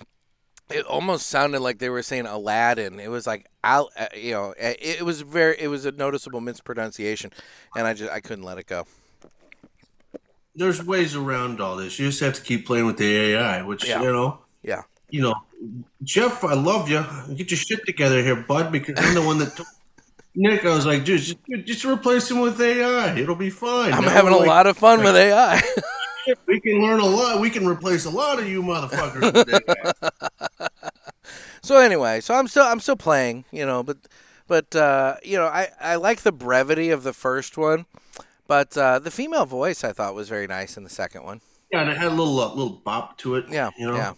It 0.69 0.85
almost 0.85 1.27
sounded 1.27 1.59
like 1.59 1.77
they 1.79 1.89
were 1.89 2.01
saying 2.01 2.25
Aladdin. 2.25 2.99
It 2.99 3.09
was 3.09 3.27
like 3.27 3.47
Al, 3.63 3.89
uh, 3.97 4.07
you 4.15 4.31
know, 4.31 4.53
it, 4.57 4.77
it 4.81 5.05
was 5.05 5.21
very, 5.21 5.55
it 5.59 5.67
was 5.67 5.85
a 5.85 5.91
noticeable 5.91 6.41
mispronunciation, 6.41 7.31
and 7.75 7.85
I 7.85 7.93
just 7.93 8.11
I 8.11 8.19
couldn't 8.21 8.43
let 8.45 8.57
it 8.57 8.65
go. 8.65 8.85
There's 10.55 10.83
ways 10.83 11.15
around 11.15 11.59
all 11.61 11.75
this. 11.75 11.99
You 11.99 12.07
just 12.07 12.19
have 12.21 12.33
to 12.35 12.41
keep 12.41 12.65
playing 12.65 12.85
with 12.85 12.97
the 12.97 13.15
AI, 13.17 13.61
which 13.63 13.87
Yeah. 13.87 14.01
you 14.01 14.11
know, 14.11 14.39
Yeah. 14.63 14.83
you 15.09 15.21
know, 15.21 15.35
Jeff, 16.03 16.43
I 16.43 16.53
love 16.53 16.89
you. 16.89 17.03
Get 17.35 17.51
your 17.51 17.57
shit 17.57 17.85
together 17.85 18.21
here, 18.21 18.35
bud, 18.35 18.71
because 18.71 18.95
I'm 18.97 19.13
the 19.15 19.21
one 19.21 19.39
that. 19.39 19.59
Nick, 20.35 20.65
I 20.65 20.73
was 20.73 20.85
like, 20.87 21.03
dude, 21.05 21.21
just, 21.21 21.37
just 21.65 21.85
replace 21.85 22.31
him 22.31 22.39
with 22.39 22.59
AI. 22.59 23.15
It'll 23.19 23.35
be 23.35 23.51
fine. 23.51 23.93
I'm 23.93 24.01
Now 24.03 24.09
having 24.09 24.33
a 24.33 24.37
like, 24.37 24.47
lot 24.47 24.65
of 24.65 24.75
fun 24.77 25.03
with 25.03 25.15
AI. 25.15 25.61
We 26.47 26.59
can 26.59 26.81
learn 26.81 26.99
a 26.99 27.05
lot. 27.05 27.39
We 27.39 27.49
can 27.49 27.67
replace 27.67 28.05
a 28.05 28.09
lot 28.09 28.39
of 28.39 28.47
you 28.47 28.61
motherfuckers 28.61 29.59
So 31.63 31.77
anyway, 31.77 32.19
so 32.19 32.33
I'm 32.33 32.47
still 32.47 32.65
I'm 32.65 32.79
still 32.79 32.97
playing, 32.97 33.45
you 33.51 33.65
know, 33.65 33.83
but 33.83 33.97
but 34.47 34.75
uh, 34.75 35.15
you 35.23 35.37
know, 35.37 35.45
I 35.45 35.69
I 35.79 35.95
like 35.95 36.21
the 36.21 36.31
brevity 36.31 36.89
of 36.89 37.03
the 37.03 37.13
first 37.13 37.57
one, 37.57 37.85
but 38.47 38.77
uh, 38.77 38.99
the 38.99 39.11
female 39.11 39.45
voice 39.45 39.83
I 39.83 39.93
thought 39.93 40.13
was 40.13 40.27
very 40.27 40.47
nice 40.47 40.75
in 40.75 40.83
the 40.83 40.89
second 40.89 41.23
one. 41.23 41.41
Yeah, 41.71 41.81
and 41.81 41.89
it 41.89 41.97
had 41.97 42.07
a 42.07 42.15
little 42.15 42.39
uh, 42.39 42.49
little 42.49 42.81
bop 42.83 43.17
to 43.19 43.35
it. 43.35 43.45
Yeah, 43.49 43.69
you 43.77 43.87
know. 43.87 43.95
yeah. 43.95 44.13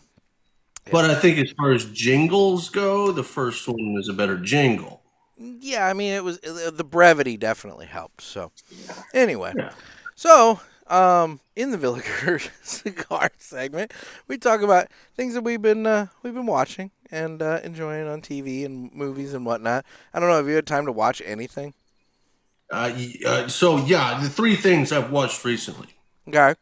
But 0.91 1.10
I 1.10 1.15
think 1.15 1.39
as 1.39 1.52
far 1.52 1.72
as 1.72 1.86
jingles 1.86 2.70
go, 2.70 3.12
the 3.12 3.24
first 3.24 3.68
one 3.68 3.96
is 4.00 4.08
a 4.08 4.13
better 4.13 4.38
jingle. 4.38 5.02
Yeah, 5.38 5.88
I 5.88 5.94
mean 5.94 6.13
it 6.13 6.24
was 6.24 6.39
uh, 6.44 6.72
the 6.72 6.84
brevity 6.84 7.38
definitely 7.38 7.86
helped. 7.86 8.22
So 8.22 8.52
anyway, 9.13 9.54
so 10.15 10.60
um, 10.88 11.39
in 11.56 11.71
the 11.71 11.78
Villiger 11.78 12.50
cigar 12.63 13.32
segment, 13.38 13.93
we 14.28 14.38
talk 14.38 14.62
about 14.62 14.88
things 15.15 15.34
that 15.34 15.43
we've 15.43 15.62
been 15.62 15.86
uh, 15.86 16.08
we've 16.24 16.34
been 16.34 16.45
watching 16.45 16.91
and 17.12 17.41
uh, 17.41 17.60
enjoying 17.63 18.08
on 18.08 18.21
TV 18.21 18.65
and 18.65 18.93
movies 18.93 19.34
and 19.34 19.45
whatnot. 19.45 19.86
I 20.13 20.19
don't 20.19 20.30
know. 20.30 20.38
Have 20.38 20.48
you 20.48 20.56
had 20.56 20.67
time 20.67 20.86
to 20.86 20.91
watch 20.91 21.21
anything? 21.26 21.74
Uh, 22.71 22.91
uh, 23.26 23.48
so 23.48 23.78
yeah, 23.86 24.19
the 24.21 24.30
three 24.30 24.56
things 24.56 24.91
I've 24.91 25.12
watched 25.12 25.45
recently. 25.45 25.88
Okay. 26.28 26.56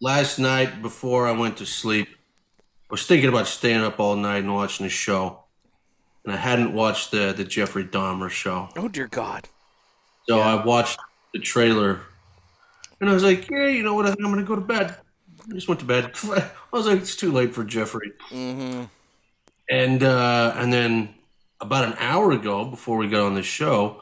Last 0.00 0.38
night 0.38 0.82
before 0.82 1.28
I 1.28 1.32
went 1.32 1.56
to 1.58 1.66
sleep, 1.66 2.08
I 2.08 2.90
was 2.90 3.06
thinking 3.06 3.28
about 3.28 3.46
staying 3.46 3.82
up 3.82 4.00
all 4.00 4.16
night 4.16 4.38
and 4.38 4.52
watching 4.52 4.84
the 4.84 4.90
show, 4.90 5.44
and 6.24 6.34
I 6.34 6.36
hadn't 6.36 6.72
watched 6.74 7.12
the 7.12 7.32
the 7.32 7.44
Jeffrey 7.44 7.84
Dahmer 7.84 8.30
show. 8.30 8.68
Oh 8.76 8.88
dear 8.88 9.08
God. 9.08 9.48
So 10.28 10.40
I 10.40 10.64
watched 10.64 10.98
the 11.32 11.40
trailer, 11.40 12.02
and 13.02 13.10
I 13.10 13.14
was 13.14 13.24
like, 13.24 13.50
"Yeah, 13.50 13.66
you 13.66 13.82
know 13.82 13.94
what? 13.94 14.06
I 14.06 14.10
think 14.10 14.20
I'm 14.24 14.30
gonna 14.32 14.44
go 14.44 14.54
to 14.54 14.62
bed." 14.62 14.96
I 15.50 15.54
just 15.54 15.68
went 15.68 15.80
to 15.80 15.86
bed. 15.86 16.12
I 16.24 16.50
was 16.72 16.86
like, 16.86 17.00
"It's 17.00 17.16
too 17.16 17.32
late 17.32 17.54
for 17.54 17.64
Jeffrey." 17.64 18.12
Mm-hmm. 18.30 18.84
And 19.70 20.02
uh, 20.02 20.54
and 20.56 20.72
then 20.72 21.14
about 21.60 21.84
an 21.84 21.94
hour 21.98 22.32
ago, 22.32 22.64
before 22.64 22.96
we 22.96 23.08
got 23.08 23.20
on 23.26 23.34
the 23.34 23.42
show, 23.42 24.00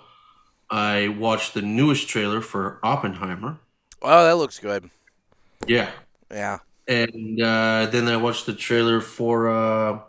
I 0.71 1.09
watched 1.09 1.55
the 1.55 1.63
newest 1.63 2.09
trailer 2.09 2.41
for 2.41 2.79
Oppenheimer. 2.83 3.59
Oh, 4.03 4.25
that 4.25 4.37
looks 4.37 4.59
good. 4.59 4.91
Yeah, 5.67 5.91
Yeah. 6.31 6.59
and 6.89 7.41
uh, 7.43 7.87
then 7.91 8.09
I 8.09 8.17
watched 8.17 8.47
the 8.47 8.55
trailer 8.55 9.01
for 9.03 9.51
uh, 9.51 10.01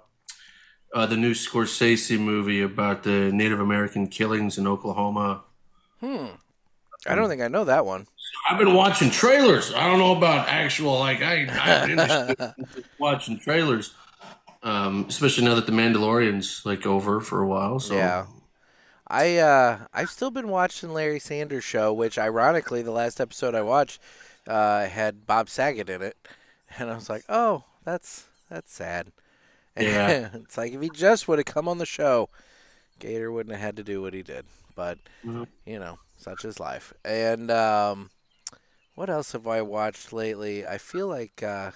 uh, 0.96 1.06
the 1.06 1.18
new 1.18 1.34
Scorsese 1.34 2.18
movie 2.18 2.62
about 2.62 3.04
the 3.04 3.32
Native 3.34 3.60
American 3.60 4.08
killings 4.08 4.58
in 4.58 4.66
Oklahoma. 4.66 5.44
Hmm. 6.00 6.28
I 7.06 7.16
don't 7.16 7.28
think 7.28 7.42
I 7.42 7.50
know 7.50 7.66
that 7.66 7.86
one. 7.86 8.08
I've 8.50 8.58
been 8.58 8.74
watching 8.74 9.10
trailers. 9.12 9.74
I 9.74 9.88
don't 9.88 10.00
know 10.00 10.16
about 10.16 10.48
actual 10.48 11.00
like 11.00 11.22
I, 11.22 11.48
I've 11.50 12.54
watching 13.00 13.40
trailers, 13.40 13.94
um, 14.64 15.06
especially 15.08 15.46
now 15.46 15.56
that 15.56 15.66
the 15.66 15.72
Mandalorian's 15.72 16.66
like 16.66 16.86
over 16.86 17.20
for 17.22 17.42
a 17.42 17.48
while. 17.48 17.80
So 17.80 17.96
Yeah. 17.96 18.26
I 19.08 19.38
uh 19.38 19.80
I've 19.94 20.10
still 20.10 20.32
been 20.32 20.48
watching 20.48 20.94
Larry 20.94 21.20
Sanders 21.20 21.64
show, 21.64 21.94
which 21.94 22.18
ironically 22.18 22.82
the 22.82 22.92
last 22.92 23.20
episode 23.20 23.56
I 23.56 23.62
watched 23.62 24.02
uh 24.48 24.86
had 24.88 25.26
Bob 25.28 25.50
Saget 25.50 25.90
in 25.90 26.02
it. 26.02 26.18
And 26.80 26.90
I 26.90 26.96
was 26.96 27.10
like, 27.10 27.26
"Oh, 27.28 27.66
that's 27.84 28.28
that's 28.50 28.74
sad." 28.74 29.12
Yeah. 29.78 30.30
it's 30.34 30.58
like 30.58 30.74
if 30.74 30.82
he 30.82 30.90
just 30.90 31.28
would 31.28 31.40
have 31.40 31.46
come 31.46 31.68
on 31.68 31.80
the 31.80 31.86
show, 31.86 32.30
Gator 33.00 33.32
wouldn't 33.32 33.54
have 33.56 33.62
had 33.64 33.78
to 33.78 33.84
do 33.84 34.02
what 34.02 34.14
he 34.14 34.24
did. 34.24 34.46
But, 34.76 35.00
Mhm. 35.26 35.48
you 35.66 35.80
know, 35.80 36.00
such 36.18 36.46
is 36.46 36.60
life. 36.60 36.94
And 37.06 37.52
um 37.52 38.10
what 38.96 39.10
else 39.10 39.32
have 39.32 39.48
I 39.48 39.62
watched 39.62 40.14
lately? 40.14 40.66
I 40.66 40.78
feel 40.78 41.08
like 41.08 41.44
uh 41.44 41.72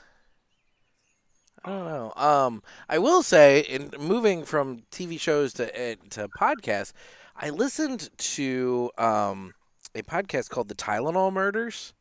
I 1.66 1.70
don't 1.70 1.86
know. 1.86 2.14
Um, 2.16 2.62
I 2.88 3.00
will 3.00 3.24
say, 3.24 3.62
in 3.62 3.90
moving 4.00 4.46
from 4.46 4.84
TV 4.92 5.20
shows 5.20 5.52
to 5.54 5.66
uh, 5.68 5.96
to 6.12 6.28
podcasts, 6.28 6.94
I 7.36 7.50
listened 7.50 8.12
to 8.18 8.92
um, 9.00 9.56
a 9.96 10.04
podcast 10.04 10.52
called 10.52 10.68
The 10.68 10.76
Tylenol 10.76 11.34
Murders, 11.34 11.94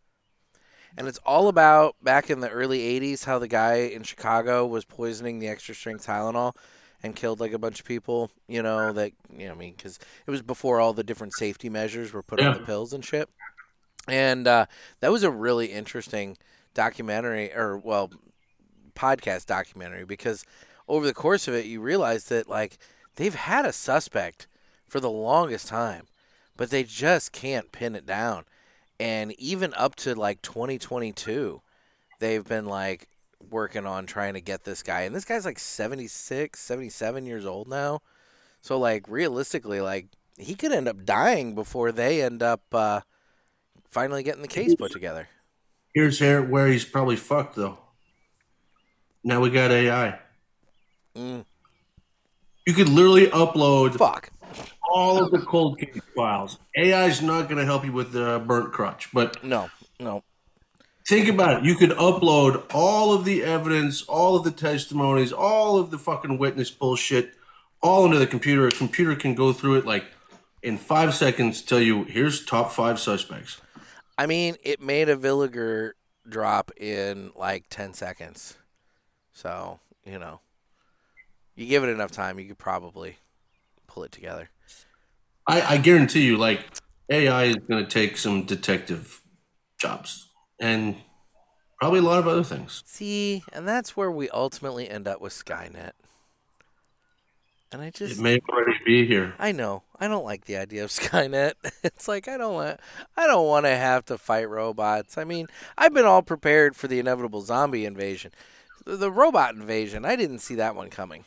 and 0.99 1.09
it's 1.09 1.19
all 1.25 1.49
about 1.49 1.97
back 2.03 2.29
in 2.29 2.41
the 2.41 2.51
early 2.51 2.81
'80s 3.01 3.25
how 3.25 3.39
the 3.39 3.49
guy 3.49 3.77
in 3.77 4.03
Chicago 4.03 4.67
was 4.67 4.85
poisoning 4.85 5.39
the 5.39 5.49
extra 5.49 5.75
strength 5.75 6.07
Tylenol 6.07 6.53
and 7.03 7.17
killed 7.17 7.41
like 7.41 7.53
a 7.55 7.59
bunch 7.59 7.81
of 7.81 7.87
people. 7.87 8.31
You 8.47 8.63
know 8.63 8.93
that 8.93 9.13
you 9.35 9.47
know, 9.47 9.53
I 9.53 9.57
mean, 9.57 9.73
because 9.75 9.99
it 10.27 10.31
was 10.31 10.43
before 10.43 10.79
all 10.79 10.93
the 10.93 11.03
different 11.03 11.33
safety 11.33 11.71
measures 11.71 12.13
were 12.13 12.23
put 12.23 12.39
on 12.39 12.53
the 12.53 12.61
pills 12.61 12.93
and 12.93 13.03
shit. 13.03 13.31
And 14.07 14.47
uh, 14.47 14.67
that 15.01 15.13
was 15.13 15.23
a 15.23 15.31
really 15.31 15.67
interesting 15.67 16.37
documentary, 16.75 17.53
or 17.55 17.79
well, 17.79 18.11
podcast 18.95 19.47
documentary 19.47 20.05
because 20.05 20.45
over 20.89 21.07
the 21.07 21.15
course 21.15 21.49
of 21.49 21.55
it 21.55 21.67
you 21.67 21.81
realize 21.81 22.25
that 22.25 22.49
like 22.49 22.79
they've 23.17 23.35
had 23.35 23.67
a 23.67 23.73
suspect 23.73 24.47
for 24.87 25.01
the 25.01 25.11
longest 25.11 25.69
time 25.69 26.07
but 26.57 26.71
they 26.71 26.85
just 26.85 27.33
can't 27.33 27.73
pin 27.73 27.97
it 27.97 28.07
down. 28.07 28.45
And 29.01 29.33
even 29.41 29.75
up 29.75 29.97
to 29.97 30.15
like 30.15 30.41
2022 30.43 31.61
they've 32.21 32.45
been 32.45 32.67
like 32.67 33.09
working 33.51 33.87
on 33.87 34.07
trying 34.07 34.35
to 34.35 34.41
get 34.41 34.65
this 34.65 34.83
guy. 34.83 35.03
And 35.03 35.15
this 35.15 35.25
guy's 35.25 35.45
like 35.45 35.59
76 35.59 36.59
77 36.59 37.27
years 37.27 37.45
old 37.45 37.69
now. 37.69 38.01
So 38.61 38.79
like 38.79 39.09
realistically 39.09 39.81
like 39.81 40.07
he 40.39 40.55
could 40.55 40.73
end 40.73 40.89
up 40.89 41.05
dying 41.05 41.55
before 41.55 41.93
they 41.93 42.23
end 42.23 42.43
up 42.43 42.63
uh 42.73 43.01
finally 43.95 44.25
getting 44.25 44.43
the 44.43 44.49
case 44.49 44.75
put 44.75 44.91
together 44.91 45.29
here's 45.95 46.19
here 46.19 46.43
where 46.43 46.67
he's 46.67 46.85
probably 46.85 47.15
fucked 47.15 47.55
though. 47.55 47.79
Now 49.23 49.41
we 49.41 49.51
got 49.51 49.71
AI. 49.71 50.19
mm, 51.17 51.45
You 52.67 52.73
could 52.75 52.89
literally 52.89 53.29
upload 53.29 53.97
fuck 53.97 54.31
all 54.93 55.23
of 55.25 55.31
the 55.31 55.39
cold 55.39 55.79
case 55.79 56.01
files. 56.17 56.59
AI 56.77 57.07
is 57.07 57.23
not 57.23 57.45
going 57.45 57.59
to 57.59 57.65
help 57.65 57.85
you 57.85 57.93
with 57.93 58.11
the 58.13 58.43
burnt 58.45 58.73
crutch, 58.73 59.11
but 59.13 59.43
no 59.45 59.71
no 60.01 60.25
think 61.07 61.29
about 61.29 61.59
it. 61.59 61.65
You 61.65 61.77
could 61.77 61.91
upload 61.91 62.65
all 62.75 63.13
of 63.15 63.25
the 63.25 63.45
evidence, 63.45 64.03
all 64.03 64.35
of 64.35 64.43
the 64.43 64.51
testimonies, 64.51 65.33
all 65.33 65.79
of 65.79 65.93
the 65.93 65.99
fucking 65.99 66.39
witness 66.39 66.71
bullshit, 66.73 67.35
all 67.81 68.05
into 68.05 68.19
the 68.19 68.27
computer. 68.27 68.67
A 68.67 68.73
computer 68.73 69.15
can 69.15 69.37
go 69.37 69.53
through 69.53 69.77
it 69.77 69.87
like 69.87 70.07
in 70.65 70.79
five 70.79 71.15
seconds. 71.15 71.63
Tell 71.63 71.81
you 71.81 72.03
here's 72.05 72.45
top 72.45 72.73
five 72.73 72.99
suspects. 72.99 73.61
I 74.17 74.27
mean, 74.27 74.57
it 74.63 74.81
made 74.81 75.09
a 75.09 75.17
Villiger 75.17 75.93
drop 76.29 76.71
in 76.77 77.33
like 77.35 77.67
10 77.71 77.95
seconds. 77.95 78.57
So, 79.33 79.81
you 80.05 80.19
know, 80.19 80.41
you 81.57 81.67
give 81.67 81.85
it 81.85 81.89
enough 81.89 82.11
time, 82.11 82.39
you 82.39 82.47
could 82.47 82.59
probably 82.59 83.17
pull 83.87 84.05
it 84.05 84.13
together. 84.13 84.51
I, 85.47 85.75
I 85.75 85.77
guarantee 85.79 86.23
you, 86.23 86.37
like 86.37 86.65
AI 87.11 87.45
is 87.45 87.57
going 87.57 87.85
to 87.85 87.91
take 87.91 88.17
some 88.17 88.45
detective 88.45 89.21
jobs 89.79 90.29
and 90.61 90.97
probably 91.79 91.99
a 91.99 92.03
lot 92.03 92.19
of 92.19 92.29
other 92.29 92.45
things. 92.45 92.83
See, 92.87 93.43
and 93.53 93.69
that's 93.69 93.97
where 93.97 94.11
we 94.11 94.31
ultimately 94.31 94.89
end 94.89 95.07
up 95.07 95.21
with 95.21 95.33
Skynet. 95.33 95.93
And 97.73 97.83
I 97.83 97.91
just 97.91 98.19
It 98.19 98.23
may 98.23 98.39
already 98.49 98.79
be 98.85 99.05
here. 99.07 99.35
I 99.39 99.51
know. 99.53 99.83
I 99.99 100.07
don't 100.07 100.25
like 100.25 100.45
the 100.45 100.57
idea 100.57 100.85
of 100.85 100.91
Skynet. 100.91 101.55
It's 101.83 102.07
like 102.07 102.29
I 102.29 102.37
don't 102.37 102.55
want 102.55 102.81
I 103.17 103.27
don't 103.27 103.47
want 103.49 103.67
to 103.67 103.75
have 103.77 104.05
to 104.07 104.19
fight 104.19 104.49
robots. 104.49 105.19
I 105.19 105.25
mean, 105.25 105.49
I've 105.77 105.93
been 105.95 106.05
all 106.07 106.23
prepared 106.23 106.77
for 106.77 106.87
the 106.89 106.99
inevitable 107.01 107.41
zombie 107.43 107.85
invasion. 107.85 108.31
The, 108.87 109.11
robot 109.11 109.55
invasion, 109.55 110.05
I 110.05 110.15
didn't 110.15 110.41
see 110.41 110.57
that 110.57 110.77
one 110.77 110.91
coming. 110.91 111.25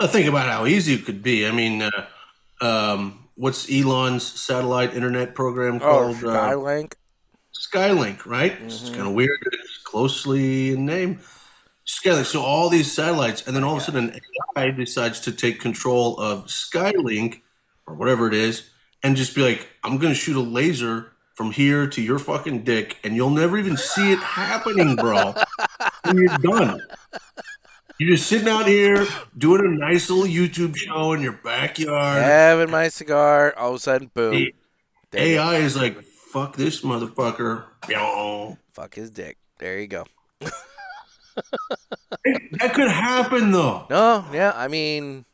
Now, 0.00 0.06
think 0.06 0.28
about 0.28 0.48
how 0.48 0.64
easy 0.64 0.94
it 0.94 1.04
could 1.04 1.24
be. 1.24 1.44
I 1.46 1.50
mean, 1.50 1.82
uh, 1.82 1.90
um, 2.60 3.28
what's 3.34 3.70
Elon's 3.70 4.22
satellite 4.24 4.94
internet 4.94 5.34
program 5.34 5.76
Oh, 5.76 5.80
called? 5.80 6.16
uh, 6.24 6.38
Skylink. 6.50 6.94
Skylink, 7.52 8.26
right? 8.26 8.52
It's 8.62 8.90
kind 8.90 9.08
of 9.08 9.12
weird. 9.14 9.38
It's 9.46 9.78
closely 9.82 10.72
in 10.74 10.86
name. 10.86 11.20
Skylink. 11.86 12.24
So 12.26 12.42
all 12.42 12.68
these 12.70 12.90
satellites, 12.92 13.46
and 13.46 13.54
then 13.54 13.62
all 13.64 13.76
of 13.76 13.82
a 13.82 13.84
sudden, 13.84 14.18
AI 14.56 14.70
decides 14.70 15.20
to 15.20 15.32
take 15.32 15.60
control 15.60 16.18
of 16.18 16.46
Skylink 16.46 17.42
or 17.86 17.94
whatever 17.94 18.26
it 18.26 18.34
is, 18.34 18.70
and 19.02 19.16
just 19.16 19.34
be 19.34 19.42
like, 19.42 19.68
"I'm 19.82 19.98
going 19.98 20.12
to 20.12 20.18
shoot 20.18 20.36
a 20.36 20.40
laser 20.40 21.12
from 21.34 21.50
here 21.50 21.86
to 21.86 22.00
your 22.00 22.18
fucking 22.18 22.64
dick, 22.64 22.98
and 23.04 23.14
you'll 23.16 23.30
never 23.30 23.58
even 23.58 23.76
see 23.76 24.12
it 24.12 24.18
happening, 24.18 24.96
bro. 24.96 25.34
and 26.04 26.18
you're 26.18 26.38
done." 26.38 26.80
You're 27.98 28.16
just 28.16 28.28
sitting 28.28 28.48
out 28.48 28.66
here 28.66 29.06
doing 29.38 29.64
a 29.64 29.68
nice 29.68 30.10
little 30.10 30.24
YouTube 30.24 30.76
show 30.76 31.12
in 31.12 31.20
your 31.20 31.38
backyard. 31.44 32.24
Having 32.24 32.70
my 32.72 32.88
cigar, 32.88 33.54
all 33.56 33.70
of 33.70 33.76
a 33.76 33.78
sudden, 33.78 34.10
boom. 34.12 34.32
Hey, 34.32 34.52
There 35.12 35.26
you 35.28 35.34
go. 35.36 35.42
AI 35.42 35.56
is 35.58 35.76
like, 35.76 36.02
fuck 36.02 36.56
this 36.56 36.80
motherfucker. 36.80 37.66
Fuck 38.72 38.94
his 38.96 39.10
dick. 39.10 39.38
There 39.58 39.78
you 39.78 39.86
go. 39.86 40.06
That 42.24 42.72
could 42.74 42.88
happen 42.90 43.50
though. 43.50 43.86
No, 43.90 44.24
yeah, 44.32 44.52
I 44.54 44.68
mean, 44.68 45.24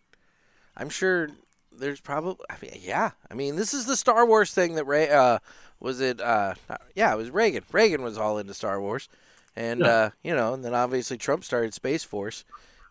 I'm 0.76 0.88
sure 0.88 1.30
there's 1.72 2.00
probably, 2.00 2.44
I 2.50 2.54
mean, 2.60 2.72
yeah, 2.82 3.10
I 3.30 3.34
mean, 3.34 3.56
this 3.56 3.72
is 3.74 3.86
the 3.86 3.96
Star 3.96 4.26
Wars 4.26 4.52
thing 4.52 4.74
that 4.74 4.84
Ray, 4.84 5.08
uh, 5.08 5.38
was 5.78 6.00
it, 6.00 6.20
uh, 6.20 6.54
not- 6.68 6.82
yeah, 6.94 7.12
it 7.12 7.16
was 7.16 7.30
Reagan. 7.30 7.64
Reagan 7.72 8.02
was 8.02 8.18
all 8.18 8.38
into 8.38 8.54
Star 8.54 8.80
Wars, 8.80 9.08
and 9.56 9.80
Yeah. 9.80 9.86
uh, 9.88 10.10
you 10.22 10.34
know, 10.34 10.52
and 10.54 10.64
then 10.64 10.74
obviously 10.74 11.16
Trump 11.16 11.44
started 11.44 11.74
Space 11.74 12.04
Force. 12.04 12.44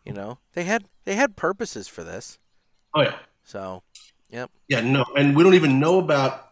You 0.06 0.14
know, 0.14 0.38
they 0.54 0.64
had 0.64 0.86
they 1.06 1.16
had 1.16 1.36
purposes 1.36 1.88
for 1.88 2.04
this, 2.04 2.40
Oh 2.96 3.02
yeah. 3.02 3.16
so 3.44 3.84
yep. 4.32 4.50
Yeah, 4.68 4.82
no, 4.82 5.04
and 5.18 5.36
we 5.36 5.44
don't 5.44 5.54
even 5.56 5.80
know 5.80 6.00
about 6.00 6.52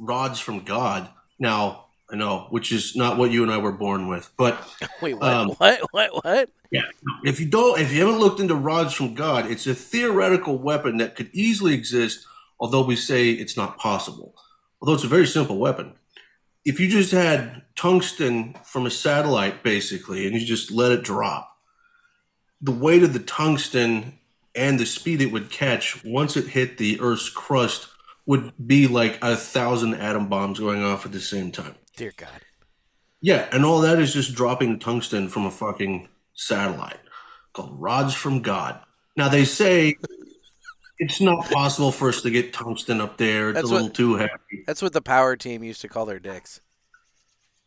rods 0.00 0.40
from 0.40 0.64
God. 0.64 1.08
Now, 1.38 1.86
I 2.10 2.16
know, 2.16 2.46
which 2.50 2.72
is 2.72 2.96
not 2.96 3.18
what 3.18 3.30
you 3.30 3.42
and 3.42 3.52
I 3.52 3.58
were 3.58 3.72
born 3.72 4.08
with. 4.08 4.30
But 4.36 4.58
Wait, 5.02 5.14
what? 5.14 5.32
Um, 5.32 5.50
what? 5.50 5.80
What? 5.92 6.24
What? 6.24 6.50
yeah, 6.70 6.82
if 7.24 7.38
you 7.40 7.46
don't, 7.46 7.80
if 7.80 7.92
you 7.92 8.00
haven't 8.00 8.20
looked 8.20 8.40
into 8.40 8.54
rods 8.54 8.94
from 8.94 9.14
God, 9.14 9.50
it's 9.50 9.66
a 9.66 9.74
theoretical 9.74 10.58
weapon 10.58 10.98
that 10.98 11.16
could 11.16 11.30
easily 11.32 11.74
exist, 11.74 12.26
although 12.58 12.84
we 12.84 12.96
say 12.96 13.30
it's 13.30 13.56
not 13.56 13.78
possible. 13.78 14.34
Although 14.80 14.94
it's 14.94 15.04
a 15.04 15.08
very 15.08 15.26
simple 15.26 15.58
weapon. 15.58 15.94
If 16.64 16.80
you 16.80 16.88
just 16.88 17.12
had 17.12 17.62
tungsten 17.76 18.54
from 18.64 18.86
a 18.86 18.90
satellite, 18.90 19.62
basically, 19.62 20.26
and 20.26 20.34
you 20.34 20.46
just 20.46 20.70
let 20.70 20.92
it 20.92 21.02
drop, 21.02 21.56
the 22.60 22.72
weight 22.72 23.02
of 23.02 23.12
the 23.12 23.20
tungsten 23.20 24.18
and 24.54 24.78
the 24.78 24.86
speed 24.86 25.22
it 25.22 25.32
would 25.32 25.50
catch 25.50 26.04
once 26.04 26.36
it 26.36 26.48
hit 26.48 26.78
the 26.78 26.98
Earth's 27.00 27.28
crust 27.28 27.88
would 28.26 28.52
be 28.66 28.86
like 28.86 29.18
a 29.22 29.36
thousand 29.36 29.94
atom 29.94 30.28
bombs 30.28 30.58
going 30.58 30.82
off 30.82 31.06
at 31.06 31.12
the 31.12 31.20
same 31.20 31.50
time. 31.50 31.74
Dear 31.98 32.12
God. 32.16 32.42
Yeah, 33.20 33.48
and 33.50 33.64
all 33.64 33.80
that 33.80 33.98
is 33.98 34.14
just 34.14 34.36
dropping 34.36 34.78
tungsten 34.78 35.28
from 35.28 35.46
a 35.46 35.50
fucking 35.50 36.08
satellite 36.32 37.00
called 37.52 37.72
rods 37.72 38.14
from 38.14 38.40
God. 38.40 38.78
Now 39.16 39.28
they 39.28 39.44
say 39.44 39.96
it's 41.00 41.20
not 41.20 41.50
possible 41.50 41.90
for 41.90 42.08
us 42.08 42.22
to 42.22 42.30
get 42.30 42.52
tungsten 42.52 43.00
up 43.00 43.16
there. 43.16 43.48
It's 43.48 43.56
That's 43.56 43.68
a 43.68 43.72
little 43.72 43.88
what- 43.88 43.94
too 43.94 44.14
heavy. 44.14 44.62
That's 44.64 44.80
what 44.80 44.92
the 44.92 45.02
power 45.02 45.34
team 45.34 45.64
used 45.64 45.80
to 45.80 45.88
call 45.88 46.06
their 46.06 46.20
dicks. 46.20 46.60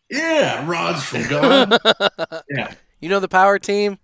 Yeah, 0.10 0.66
rods 0.66 1.04
from 1.04 1.28
God. 1.28 1.78
yeah. 2.50 2.74
You 3.02 3.10
know 3.10 3.20
the 3.20 3.28
power 3.28 3.60
team? 3.60 4.00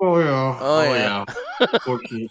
Oh 0.00 0.18
yeah. 0.18 0.58
Oh, 0.60 0.78
oh 0.78 0.94
yeah. 0.94 1.24
yeah. 1.60 2.26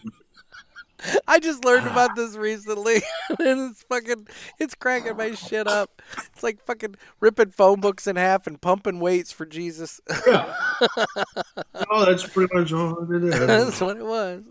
Fortunately. 1.07 1.21
I 1.27 1.39
just 1.39 1.65
learned 1.65 1.87
Ah. 1.87 1.91
about 1.91 2.15
this 2.15 2.35
recently, 2.35 2.95
and 3.39 3.71
it's 3.71 3.83
fucking, 3.83 4.27
it's 4.59 4.75
cracking 4.75 5.17
my 5.17 5.33
shit 5.33 5.67
up. 5.67 6.01
It's 6.33 6.43
like 6.43 6.63
fucking 6.65 6.95
ripping 7.19 7.51
phone 7.51 7.79
books 7.79 8.07
in 8.07 8.15
half 8.15 8.47
and 8.47 8.59
pumping 8.61 8.99
weights 8.99 9.31
for 9.31 9.45
Jesus. 9.45 9.99
oh, 10.27 12.05
that's 12.05 12.27
pretty 12.27 12.53
much 12.55 12.73
all 12.73 13.11
it 13.11 13.23
is. 13.23 13.39
That's 13.47 13.81
what 13.81 13.97
it 13.97 14.05
was. 14.05 14.43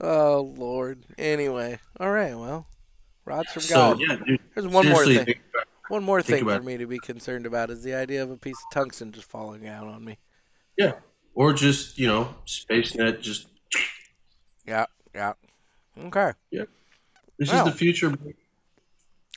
oh 0.00 0.52
Lord. 0.56 1.04
Anyway, 1.18 1.78
all 2.00 2.10
right. 2.10 2.36
Well, 2.36 2.66
rods 3.24 3.50
from 3.52 3.62
God. 3.62 3.68
So 3.68 3.94
God. 3.94 4.00
yeah, 4.00 4.16
dude. 4.26 4.40
There's 4.54 4.68
one 4.68 4.88
more 4.88 5.04
thing. 5.04 5.24
think. 5.24 5.40
One 5.88 6.02
more 6.02 6.22
thing 6.22 6.44
for 6.44 6.62
me 6.62 6.78
to 6.78 6.86
be 6.86 6.98
concerned 6.98 7.44
about 7.44 7.70
is 7.70 7.82
the 7.82 7.94
idea 7.94 8.22
of 8.22 8.30
a 8.30 8.38
piece 8.38 8.56
of 8.56 8.72
tungsten 8.72 9.12
just 9.12 9.28
falling 9.28 9.66
out 9.68 9.86
on 9.86 10.02
me. 10.04 10.18
Yeah. 10.78 10.92
Or 11.34 11.52
just, 11.52 11.98
you 11.98 12.06
know, 12.06 12.34
SpaceNet 12.46 13.20
just 13.20 13.48
Yeah. 14.66 14.86
Yeah. 15.14 15.34
Okay. 16.06 16.32
this 17.38 17.50
Wow. 17.52 17.66
is 17.66 17.72
the 17.72 17.78
future. 17.78 18.12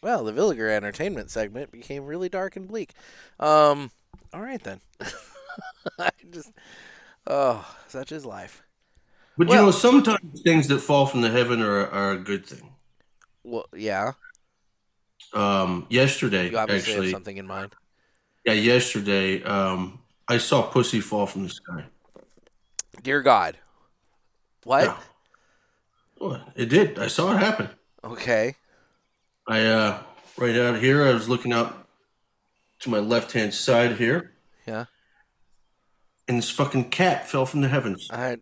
Well, 0.03 0.23
the 0.23 0.32
Villiger 0.32 0.69
entertainment 0.69 1.30
segment 1.32 1.71
became 1.71 2.05
really 2.05 2.30
dark 2.30 2.55
and 2.55 2.67
bleak. 2.67 2.93
Um, 3.39 3.91
all 4.34 4.41
right 4.41 4.61
then. 4.63 4.82
I 5.99 6.09
just, 6.32 6.51
oh, 7.25 7.65
such 7.88 8.11
is 8.11 8.25
life. 8.25 8.61
But 9.38 9.47
Well- 9.47 9.57
you 9.59 9.65
know, 9.65 9.71
sometimes 9.71 10.41
things 10.41 10.67
that 10.67 10.80
fall 10.80 11.05
from 11.07 11.21
the 11.21 11.30
heaven 11.32 11.61
are, 11.61 11.88
are 11.89 12.11
a 12.11 12.17
good 12.17 12.45
thing. 12.45 12.73
Well, 13.43 13.65
yeah, 13.73 14.13
Um, 15.34 15.88
yesterday, 15.89 16.53
actually, 16.55 17.11
something 17.11 17.38
in 17.38 17.47
mind. 17.47 17.73
yeah, 18.45 18.53
yesterday, 18.53 19.41
um, 19.43 19.99
I 20.28 20.38
saw 20.38 20.63
pussy 20.69 20.99
fall 21.01 21.25
from 21.28 21.43
the 21.43 21.49
sky. 21.49 21.86
Dear 23.01 23.21
God, 23.21 23.57
what? 24.63 24.84
Yeah. 24.86 24.97
Well, 26.20 26.41
it 26.55 26.70
did. 26.70 26.97
I 26.99 27.07
saw 27.07 27.36
it 27.36 27.39
happen. 27.39 27.70
Okay, 28.03 28.55
I 29.47 29.65
uh, 29.65 29.99
right 30.38 30.55
out 30.55 30.80
here, 30.80 31.03
I 31.03 31.13
was 31.13 31.28
looking 31.28 31.53
out 31.53 31.88
to 32.80 32.89
my 32.89 32.99
left 32.99 33.32
hand 33.32 33.53
side 33.53 33.97
here, 33.97 34.34
yeah. 34.65 34.86
and 36.28 36.38
this 36.38 36.49
fucking 36.49 36.89
cat 36.89 37.28
fell 37.28 37.45
from 37.45 37.61
the 37.61 37.68
heavens, 37.68 38.09
I, 38.11 38.38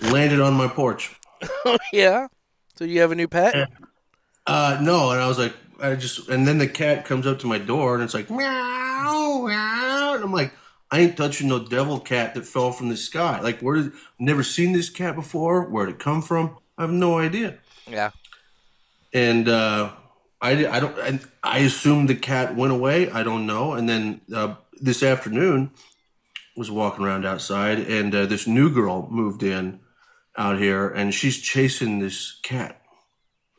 landed 0.00 0.40
on 0.40 0.54
my 0.54 0.68
porch. 0.68 1.16
Oh 1.66 1.78
yeah. 1.92 2.28
So 2.76 2.84
you 2.84 3.00
have 3.00 3.12
a 3.12 3.14
new 3.14 3.28
pet? 3.28 3.70
Uh, 4.46 4.78
no, 4.80 5.10
and 5.10 5.20
I 5.20 5.28
was 5.28 5.38
like, 5.38 5.54
I 5.80 5.94
just, 5.94 6.28
and 6.28 6.46
then 6.46 6.58
the 6.58 6.66
cat 6.66 7.04
comes 7.04 7.26
up 7.26 7.38
to 7.40 7.46
my 7.46 7.58
door, 7.58 7.94
and 7.94 8.02
it's 8.02 8.14
like 8.14 8.30
meow, 8.30 9.44
meow, 9.46 10.14
and 10.14 10.24
I'm 10.24 10.32
like, 10.32 10.52
I 10.90 11.00
ain't 11.00 11.16
touching 11.16 11.48
no 11.48 11.58
devil 11.58 11.98
cat 12.00 12.34
that 12.34 12.46
fell 12.46 12.72
from 12.72 12.88
the 12.88 12.96
sky. 12.96 13.40
Like, 13.40 13.60
where 13.60 13.76
did? 13.76 13.92
I 13.92 13.96
never 14.20 14.42
seen 14.42 14.72
this 14.72 14.90
cat 14.90 15.16
before. 15.16 15.64
Where'd 15.68 15.88
it 15.90 15.98
come 15.98 16.22
from? 16.22 16.58
I 16.78 16.82
have 16.82 16.90
no 16.92 17.18
idea. 17.18 17.58
Yeah. 17.88 18.10
and 19.12 19.48
uh, 19.48 19.92
I, 20.40 20.66
I 20.66 20.80
don't 20.80 20.98
I, 20.98 21.20
I 21.42 21.58
assumed 21.60 22.08
the 22.08 22.14
cat 22.14 22.56
went 22.56 22.72
away. 22.72 23.10
I 23.10 23.22
don't 23.22 23.46
know. 23.46 23.72
And 23.74 23.88
then 23.88 24.20
uh, 24.34 24.56
this 24.80 25.02
afternoon 25.02 25.70
was 26.56 26.70
walking 26.70 27.04
around 27.04 27.26
outside, 27.26 27.78
and 27.80 28.14
uh, 28.14 28.26
this 28.26 28.46
new 28.46 28.70
girl 28.72 29.08
moved 29.10 29.42
in 29.42 29.80
out 30.36 30.58
here, 30.58 30.88
and 30.88 31.14
she's 31.14 31.40
chasing 31.40 31.98
this 31.98 32.38
cat. 32.42 32.80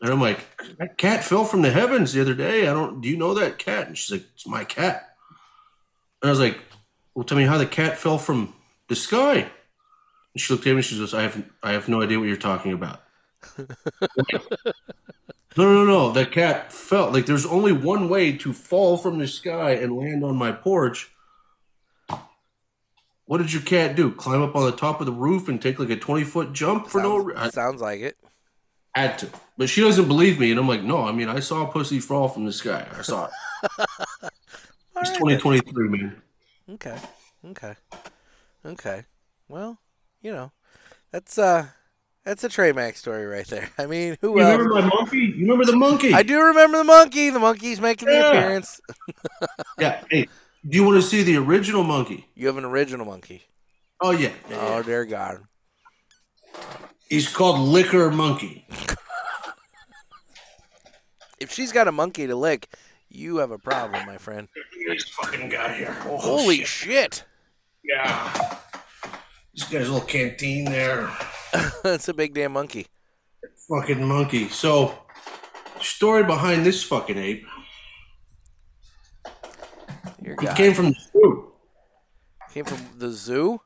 And 0.02 0.12
I'm 0.12 0.22
like, 0.22 0.46
that 0.78 0.98
cat 0.98 1.24
fell 1.24 1.46
from 1.46 1.62
the 1.62 1.72
heavens 1.72 2.14
the 2.14 2.22
other 2.22 2.36
day. 2.36 2.68
I 2.68 2.74
don't. 2.74 3.02
Do 3.02 3.10
you 3.10 3.18
know 3.18 3.34
that 3.34 3.58
cat? 3.58 3.88
And 3.88 3.98
she's 3.98 4.12
like, 4.12 4.28
it's 4.36 4.48
my 4.48 4.64
cat. 4.64 5.16
And 6.22 6.30
I 6.30 6.32
was 6.32 6.40
like, 6.40 6.62
well, 7.16 7.24
tell 7.26 7.38
me 7.38 7.46
how 7.46 7.58
the 7.58 7.66
cat 7.66 7.98
fell 7.98 8.18
from 8.18 8.54
the 8.90 8.96
sky. 8.96 9.38
And 10.34 10.42
she 10.42 10.54
looked 10.54 10.68
at 10.68 10.72
me. 10.72 10.78
and 10.78 10.86
She 10.86 10.98
goes, 10.98 11.14
I 11.14 11.24
have 11.24 11.44
I 11.64 11.72
have 11.72 11.90
no 11.90 12.02
idea 12.02 12.20
what 12.20 12.28
you're 12.28 12.38
talking 12.38 12.74
about. 12.74 13.02
No, 15.58 15.74
no, 15.74 15.86
no. 15.86 16.12
The 16.12 16.26
cat 16.26 16.74
fell. 16.74 17.12
Like, 17.12 17.28
there's 17.28 17.46
only 17.46 17.72
one 17.72 18.10
way 18.10 18.34
to 18.38 18.52
fall 18.52 18.98
from 18.98 19.20
the 19.20 19.28
sky 19.28 19.72
and 19.72 19.96
land 19.96 20.22
on 20.24 20.36
my 20.36 20.52
porch. 20.52 21.10
What 23.26 23.38
did 23.40 23.54
your 23.54 23.62
cat 23.62 23.96
do? 23.96 24.12
Climb 24.12 24.42
up 24.42 24.56
on 24.56 24.66
the 24.66 24.76
top 24.76 25.00
of 25.00 25.06
the 25.06 25.14
roof 25.14 25.48
and 25.48 25.62
take 25.62 25.80
like 25.80 25.90
a 25.90 25.96
20 25.96 26.26
foot 26.26 26.54
jump 26.54 26.88
for 26.88 27.02
no 27.02 27.20
Sounds, 27.20 27.26
reason? 27.26 27.52
sounds 27.52 27.82
like 27.82 28.02
it. 28.02 28.18
Had 28.94 29.18
to. 29.20 29.30
But 29.58 29.70
she 29.70 29.82
doesn't 29.82 30.08
believe 30.08 30.40
me. 30.40 30.52
And 30.52 30.60
I'm 30.60 30.68
like, 30.68 30.84
no, 30.84 31.04
I 31.04 31.12
mean, 31.14 31.30
I 31.30 31.40
saw 31.40 31.64
a 31.68 31.72
pussy 31.72 32.00
fall 32.00 32.28
from 32.28 32.46
the 32.46 32.52
sky. 32.54 32.88
I 32.98 33.02
saw 33.02 33.26
it. 33.26 33.32
It's 35.02 35.12
right, 35.12 35.16
2023, 35.20 35.90
man. 35.90 36.22
Okay. 36.70 36.98
Okay. 37.46 37.76
Okay. 38.66 39.06
Well, 39.48 39.80
you 40.22 40.32
know, 40.32 40.52
that's 41.12 41.38
uh 41.38 41.68
that's 42.24 42.44
a 42.44 42.50
Trey 42.50 42.72
Mac 42.72 42.98
story 42.98 43.26
right 43.26 43.46
there. 43.48 43.70
I 43.78 43.86
mean, 43.86 44.18
who 44.22 44.36
You 44.40 44.42
else? 44.42 44.58
remember 44.60 44.82
my 44.82 44.88
monkey? 44.88 45.18
You 45.18 45.42
remember 45.42 45.66
the 45.66 45.76
monkey? 45.78 46.14
I 46.14 46.24
do 46.24 46.42
remember 46.42 46.80
the 46.80 46.84
monkey. 46.84 47.30
The 47.30 47.40
monkey's 47.40 47.80
making 47.80 48.08
the 48.10 48.28
appearance. 48.30 48.80
Yeah. 49.78 50.02
Hey, 50.10 50.28
do 50.68 50.78
you 50.78 50.84
want 50.86 50.96
to 50.96 51.02
see 51.08 51.22
the 51.22 51.36
original 51.38 51.84
monkey? 51.84 52.28
You 52.34 52.48
have 52.48 52.58
an 52.58 52.64
original 52.66 53.06
monkey. 53.06 53.44
Oh, 54.00 54.12
yeah. 54.12 54.32
Oh 54.52 54.82
dear 54.82 55.04
God. 55.06 55.42
He's 57.10 57.28
called 57.28 57.60
Liquor 57.60 58.10
Monkey. 58.12 58.66
If 61.38 61.52
she's 61.52 61.72
got 61.74 61.88
a 61.88 61.92
monkey 61.92 62.28
to 62.28 62.36
lick, 62.36 62.70
you 63.16 63.38
have 63.38 63.52
a 63.52 63.58
problem, 63.58 64.06
my 64.06 64.18
friend. 64.18 64.48
This 64.88 65.04
fucking 65.10 65.50
guy 65.50 65.74
here. 65.74 65.96
Oh, 66.06 66.18
Holy 66.18 66.58
shit. 66.58 66.68
shit. 66.68 67.26
Yeah. 67.84 68.58
This 69.54 69.64
guy's 69.70 69.90
little 69.90 70.02
canteen 70.02 70.66
there. 70.66 71.10
That's 71.84 72.08
a 72.10 72.14
big 72.14 72.34
damn 72.34 72.54
monkey. 72.54 72.88
Fucking 73.70 74.04
monkey. 74.04 74.50
So, 74.50 74.98
story 75.82 76.24
behind 76.24 76.66
this 76.66 76.84
fucking 76.84 77.18
ape. 77.18 77.46
Dear 80.22 80.36
He 80.40 80.46
God. 80.48 80.58
came 80.58 80.74
from 80.74 80.88
the 80.90 80.96
zoo. 81.14 81.52
Came 82.54 82.66
from 82.66 82.80
the 82.98 83.10
zoo? 83.12 83.62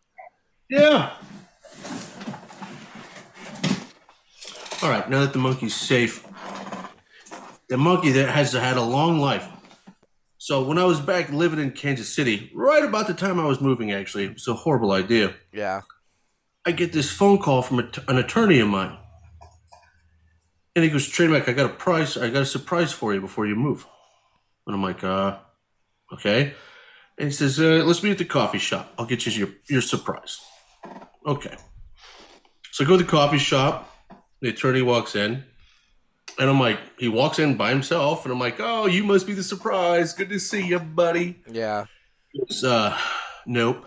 Yeah. 0.70 1.14
All 4.82 4.90
right, 4.90 5.10
now 5.10 5.20
that 5.22 5.34
the 5.34 5.40
monkey's 5.40 5.76
safe, 5.76 6.26
the 7.70 7.78
monkey 7.78 8.12
that 8.12 8.30
has 8.30 8.54
had 8.54 8.78
a 8.78 8.82
long 8.84 9.20
life 9.20 9.48
So 10.38 10.64
when 10.64 10.78
I 10.78 10.86
was 10.86 11.02
back 11.02 11.32
living 11.32 11.60
in 11.60 11.72
Kansas 11.72 12.14
City, 12.14 12.50
right 12.56 12.84
about 12.84 13.08
the 13.08 13.14
time 13.14 13.40
I 13.40 13.46
was 13.46 13.60
moving, 13.60 13.92
actually, 13.92 14.26
it 14.26 14.34
was 14.36 14.48
a 14.48 14.54
horrible 14.54 14.92
idea. 14.94 15.36
Yeah. 15.54 15.82
I 16.66 16.72
get 16.72 16.94
this 16.94 17.12
phone 17.12 17.40
call 17.40 17.62
from 17.62 17.80
a 17.80 17.84
t- 17.92 18.02
an 18.08 18.18
attorney 18.18 18.60
of 18.62 18.70
mine. 18.70 18.98
And 20.76 20.86
he 20.86 20.90
goes, 20.92 21.10
Trainwreck, 21.10 21.50
I 21.50 21.54
got 21.54 21.66
a 21.66 21.74
price, 21.74 22.16
I 22.16 22.30
got 22.30 22.44
a 22.44 22.46
surprise 22.46 22.94
for 22.94 23.14
you 23.14 23.20
before 23.22 23.48
you 23.48 23.56
move. 23.56 23.86
And 24.66 24.76
I'm 24.76 24.84
like, 24.84 25.04
uh, 25.04 25.40
okay. 26.14 26.54
And 27.18 27.28
he 27.28 27.32
says, 27.34 27.60
uh, 27.60 27.84
let's 27.86 28.02
meet 28.02 28.12
at 28.12 28.18
the 28.20 28.26
coffee 28.26 28.60
shop. 28.60 28.94
I'll 28.98 29.06
get 29.06 29.26
you 29.26 29.32
your, 29.34 29.50
your 29.68 29.82
surprise. 29.82 30.40
Okay. 31.26 31.56
So 32.72 32.86
I 32.86 32.88
go 32.88 32.98
to 32.98 33.04
the 33.04 33.10
coffee 33.10 33.40
shop. 33.40 33.94
The 34.42 34.50
attorney 34.50 34.82
walks 34.82 35.16
in. 35.16 35.44
And 36.40 36.50
I'm 36.50 36.60
like, 36.60 36.80
he 36.98 37.08
walks 37.08 37.38
in 37.38 37.58
by 37.58 37.70
himself. 37.70 38.26
And 38.26 38.32
I'm 38.32 38.40
like, 38.40 38.60
oh, 38.60 38.88
you 38.88 39.04
must 39.04 39.28
be 39.28 39.34
the 39.34 39.44
surprise. 39.44 40.14
Good 40.14 40.30
to 40.30 40.40
see 40.40 40.66
you, 40.66 40.80
buddy. 40.80 41.42
Yeah. 41.52 41.86
He 42.32 42.40
goes, 42.40 42.64
uh, 42.64 42.98
nope. 43.46 43.86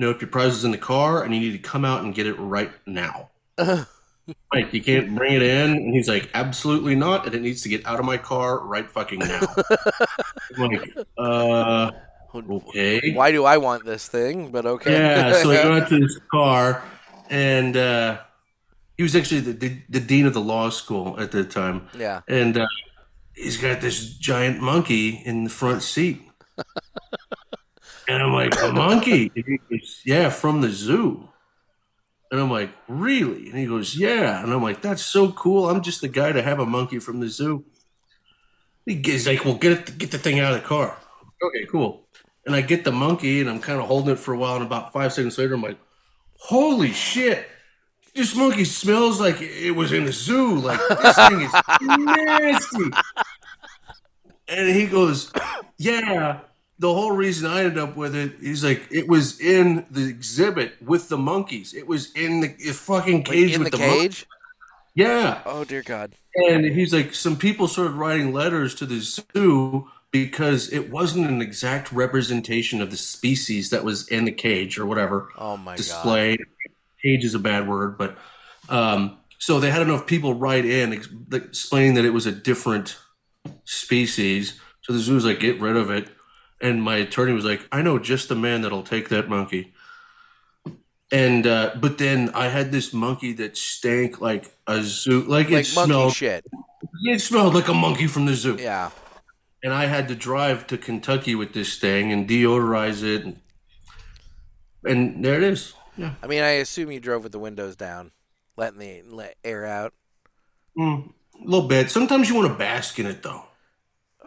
Nope, 0.00 0.20
your 0.20 0.30
prize 0.30 0.54
is 0.54 0.64
in 0.64 0.70
the 0.70 0.78
car 0.78 1.24
and 1.24 1.34
you 1.34 1.40
need 1.40 1.52
to 1.52 1.58
come 1.58 1.84
out 1.84 2.04
and 2.04 2.14
get 2.14 2.26
it 2.26 2.34
right 2.34 2.70
now. 2.86 3.30
Like, 4.52 4.72
you 4.74 4.82
can't 4.82 5.14
bring 5.14 5.34
it 5.34 5.42
in. 5.42 5.70
And 5.70 5.94
he's 5.94 6.08
like, 6.08 6.30
absolutely 6.34 6.94
not. 6.94 7.26
And 7.26 7.34
it 7.34 7.40
needs 7.40 7.62
to 7.62 7.68
get 7.68 7.86
out 7.86 7.98
of 7.98 8.04
my 8.04 8.18
car 8.18 8.58
right 8.58 8.90
fucking 8.90 9.20
now. 9.20 9.40
Like, 10.58 10.96
uh, 11.16 11.90
okay. 12.34 13.12
Why 13.14 13.32
do 13.32 13.44
I 13.44 13.58
want 13.58 13.84
this 13.84 14.08
thing? 14.08 14.50
But 14.50 14.66
okay. 14.66 14.92
Yeah, 14.92 15.32
so 15.42 15.50
I 15.50 15.62
go 15.62 15.72
out 15.76 15.88
to 15.88 15.98
this 16.00 16.18
car, 16.30 16.82
and 17.28 17.76
uh, 17.76 18.18
he 18.98 19.04
was 19.04 19.14
actually 19.14 19.40
the, 19.40 19.52
the, 19.52 19.80
the 19.88 20.00
dean 20.00 20.26
of 20.26 20.34
the 20.34 20.40
law 20.40 20.68
school 20.68 21.18
at 21.18 21.30
the 21.30 21.44
time. 21.44 21.88
yeah. 21.96 22.20
And 22.28 22.58
uh, 22.58 22.66
he's 23.34 23.56
got 23.56 23.80
this 23.80 24.12
giant 24.18 24.60
monkey 24.60 25.22
in 25.24 25.44
the 25.44 25.50
front 25.50 25.82
seat. 25.82 26.20
and 28.08 28.22
I'm 28.22 28.32
like, 28.32 28.60
a 28.60 28.72
monkey? 28.72 29.30
Goes, 29.70 30.02
yeah, 30.04 30.30
from 30.30 30.62
the 30.62 30.70
zoo. 30.70 31.28
And 32.32 32.40
I'm 32.40 32.50
like, 32.50 32.70
really? 32.88 33.48
And 33.48 33.58
he 33.58 33.66
goes, 33.66 33.96
yeah. 33.96 34.42
And 34.42 34.52
I'm 34.52 34.62
like, 34.62 34.82
that's 34.82 35.02
so 35.02 35.30
cool. 35.30 35.70
I'm 35.70 35.80
just 35.80 36.00
the 36.00 36.08
guy 36.08 36.32
to 36.32 36.42
have 36.42 36.58
a 36.58 36.66
monkey 36.66 36.98
from 36.98 37.20
the 37.20 37.28
zoo. 37.28 37.64
He's 38.84 39.28
like, 39.28 39.44
well, 39.44 39.54
get 39.54 39.72
it, 39.72 39.98
get 39.98 40.10
the 40.10 40.18
thing 40.18 40.40
out 40.40 40.54
of 40.54 40.60
the 40.60 40.66
car. 40.66 40.98
Okay, 41.42 41.66
cool. 41.70 42.08
And 42.46 42.56
I 42.56 42.62
get 42.62 42.82
the 42.82 42.92
monkey, 42.92 43.40
and 43.40 43.48
I'm 43.48 43.60
kind 43.60 43.80
of 43.80 43.86
holding 43.86 44.12
it 44.12 44.18
for 44.18 44.34
a 44.34 44.38
while. 44.38 44.56
And 44.56 44.64
about 44.64 44.92
five 44.92 45.12
seconds 45.12 45.38
later, 45.38 45.54
I'm 45.54 45.62
like, 45.62 45.78
holy 46.38 46.92
shit! 46.92 47.46
This 48.14 48.34
monkey 48.34 48.64
smells 48.64 49.20
like 49.20 49.40
it 49.40 49.72
was 49.72 49.92
in 49.92 50.04
a 50.06 50.12
zoo. 50.12 50.56
Like 50.56 50.80
this 50.88 51.16
thing 51.28 51.40
is 51.42 51.52
nasty. 51.82 52.90
And 54.48 54.68
he 54.74 54.86
goes, 54.86 55.30
yeah. 55.76 56.40
The 56.80 56.94
whole 56.94 57.10
reason 57.12 57.50
I 57.50 57.64
ended 57.64 57.78
up 57.78 57.96
with 57.96 58.14
it, 58.14 58.34
he's 58.40 58.62
like, 58.62 58.86
it 58.90 59.08
was 59.08 59.40
in 59.40 59.84
the 59.90 60.08
exhibit 60.08 60.80
with 60.80 61.08
the 61.08 61.18
monkeys. 61.18 61.74
It 61.74 61.88
was 61.88 62.12
in 62.14 62.40
the 62.40 62.48
the 62.48 62.72
fucking 62.72 63.16
Wait, 63.18 63.26
cage 63.26 63.54
in 63.56 63.62
with 63.64 63.72
the 63.72 63.78
the, 63.78 63.86
monkeys. 63.86 64.02
cage? 64.02 64.26
Yeah. 64.94 65.42
Oh 65.44 65.64
dear 65.64 65.82
God. 65.82 66.14
And 66.34 66.64
he's 66.64 66.92
like, 66.92 67.14
some 67.14 67.36
people 67.36 67.66
started 67.66 67.94
writing 67.94 68.32
letters 68.32 68.74
to 68.76 68.86
the 68.86 69.00
zoo 69.00 69.90
because 70.12 70.72
it 70.72 70.90
wasn't 70.90 71.28
an 71.28 71.42
exact 71.42 71.92
representation 71.92 72.80
of 72.80 72.90
the 72.90 72.96
species 72.96 73.70
that 73.70 73.84
was 73.84 74.08
in 74.08 74.24
the 74.24 74.32
cage 74.32 74.78
or 74.78 74.86
whatever 74.86 75.28
Oh 75.36 75.56
my 75.56 75.76
God. 75.76 76.38
Cage 77.02 77.24
is 77.24 77.34
a 77.34 77.38
bad 77.38 77.68
word, 77.68 77.96
but 77.98 78.16
um, 78.68 79.18
so 79.38 79.60
they 79.60 79.70
had 79.70 79.82
enough 79.82 80.06
people 80.06 80.34
write 80.34 80.64
in 80.64 80.92
ex- 80.92 81.08
explaining 81.32 81.94
that 81.94 82.04
it 82.04 82.10
was 82.10 82.26
a 82.26 82.32
different 82.32 82.96
species. 83.64 84.58
So 84.82 84.92
the 84.92 84.98
zoo 84.98 85.14
was 85.14 85.24
like, 85.24 85.40
get 85.40 85.60
rid 85.60 85.76
of 85.76 85.90
it. 85.90 86.08
And 86.60 86.82
my 86.82 86.96
attorney 86.96 87.32
was 87.32 87.44
like, 87.44 87.66
I 87.70 87.82
know 87.82 87.98
just 87.98 88.28
the 88.28 88.34
man 88.34 88.62
that'll 88.62 88.82
take 88.82 89.10
that 89.10 89.28
monkey. 89.28 89.72
And 91.12 91.46
uh, 91.46 91.76
but 91.80 91.98
then 91.98 92.30
I 92.34 92.48
had 92.48 92.72
this 92.72 92.92
monkey 92.92 93.32
that 93.34 93.56
stank 93.56 94.20
like 94.20 94.52
a 94.66 94.82
zoo, 94.82 95.20
like, 95.22 95.48
Like 95.50 95.66
it 95.66 95.74
monkey 95.74 95.90
smelled. 95.92 96.12
shit. 96.14 96.44
It 97.04 97.20
smelled 97.20 97.54
like 97.54 97.68
a 97.68 97.74
monkey 97.74 98.06
from 98.06 98.26
the 98.26 98.34
zoo. 98.34 98.56
Yeah. 98.58 98.90
And 99.62 99.72
I 99.72 99.86
had 99.86 100.08
to 100.08 100.14
drive 100.14 100.66
to 100.68 100.76
Kentucky 100.78 101.34
with 101.34 101.52
this 101.52 101.78
thing 101.78 102.12
and 102.12 102.28
deodorize 102.28 103.02
it, 103.02 103.24
and, 103.24 103.40
and 104.84 105.24
there 105.24 105.36
it 105.36 105.42
is. 105.42 105.74
Yeah. 105.98 106.14
I 106.22 106.26
mean, 106.26 106.42
I 106.42 106.50
assume 106.50 106.90
you 106.90 107.00
drove 107.00 107.24
with 107.24 107.32
the 107.32 107.38
windows 107.38 107.76
down, 107.76 108.12
letting 108.56 108.78
the 108.78 109.02
let 109.02 109.36
air 109.44 109.66
out. 109.66 109.92
Mm, 110.76 111.12
a 111.34 111.44
little 111.44 111.68
bit. 111.68 111.90
Sometimes 111.90 112.28
you 112.28 112.36
want 112.36 112.48
to 112.48 112.54
bask 112.54 112.98
in 112.98 113.06
it, 113.06 113.22
though. 113.22 113.44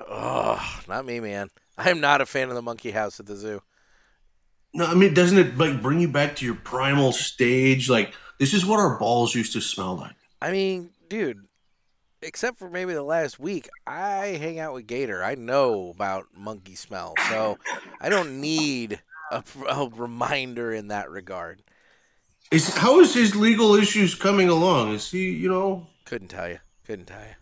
Oh, 0.10 0.82
not 0.88 1.06
me, 1.06 1.20
man. 1.20 1.50
I'm 1.78 2.02
not 2.02 2.22
a 2.22 2.26
fan 2.26 2.50
of 2.50 2.56
the 2.56 2.62
monkey 2.62 2.92
house 2.92 3.20
at 3.20 3.26
the 3.26 3.36
zoo. 3.36 3.62
No, 4.74 4.86
I 4.86 4.94
mean, 4.94 5.14
doesn't 5.14 5.38
it 5.38 5.58
like 5.58 5.82
bring 5.82 6.00
you 6.00 6.08
back 6.08 6.36
to 6.38 6.46
your 6.46 6.56
primal 6.56 7.12
stage? 7.12 7.90
Like 7.90 8.14
this 8.40 8.54
is 8.54 8.66
what 8.66 8.80
our 8.80 8.98
balls 8.98 9.36
used 9.36 9.54
to 9.54 9.62
smell 9.62 9.98
like. 9.98 10.16
I 10.42 10.52
mean, 10.52 10.92
dude, 11.10 11.46
except 12.22 12.58
for 12.58 12.70
maybe 12.70 12.94
the 12.94 13.04
last 13.04 13.40
week, 13.40 13.70
I 13.86 14.38
hang 14.40 14.60
out 14.60 14.74
with 14.74 14.88
Gator. 14.88 15.24
I 15.24 15.36
know 15.36 15.92
about 15.94 16.28
monkey 16.36 16.76
smell, 16.76 17.14
so 17.30 17.58
I 18.00 18.10
don't 18.10 18.40
need 18.40 19.02
a, 19.32 19.44
a 19.70 19.90
reminder 19.90 20.74
in 20.74 20.90
that 20.90 21.10
regard. 21.10 21.64
Is 22.52 22.76
how 22.76 23.00
is 23.00 23.14
his 23.14 23.36
legal 23.36 23.76
issues 23.76 24.14
coming 24.14 24.50
along? 24.50 24.94
Is 24.94 25.10
he, 25.10 25.32
you 25.32 25.50
know, 25.50 25.88
Couldn't 26.06 26.28
tell 26.28 26.50
you. 26.50 26.60
Couldn't 26.86 27.06
tell 27.06 27.22
you. 27.22 27.36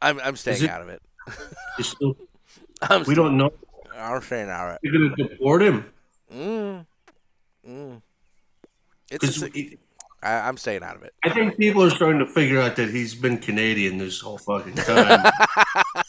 I'm 0.00 0.18
I'm 0.20 0.36
staying 0.36 0.64
it- 0.64 0.70
out 0.70 0.80
of 0.82 0.88
it. 0.88 1.02
still, 1.80 2.16
we 3.06 3.14
don't 3.14 3.36
know? 3.36 3.52
I'm 3.94 4.22
staying 4.22 4.48
out 4.48 4.68
of 4.70 4.74
it. 4.76 4.80
You're 4.82 5.10
gonna 5.10 5.16
deport 5.28 5.62
him 5.62 5.84
Mm. 6.32 6.86
Mm. 7.68 8.02
It's 9.10 9.24
a 9.24 9.32
si- 9.32 9.78
I, 10.22 10.34
I'm 10.48 10.56
staying 10.56 10.82
out 10.82 10.96
of 10.96 11.02
it. 11.02 11.12
I 11.24 11.30
think 11.30 11.56
people 11.56 11.82
are 11.82 11.90
starting 11.90 12.20
to 12.20 12.26
figure 12.26 12.60
out 12.60 12.76
that 12.76 12.90
he's 12.90 13.14
been 13.14 13.38
Canadian 13.38 13.98
this 13.98 14.20
whole 14.20 14.38
fucking 14.38 14.74
time. 14.74 15.30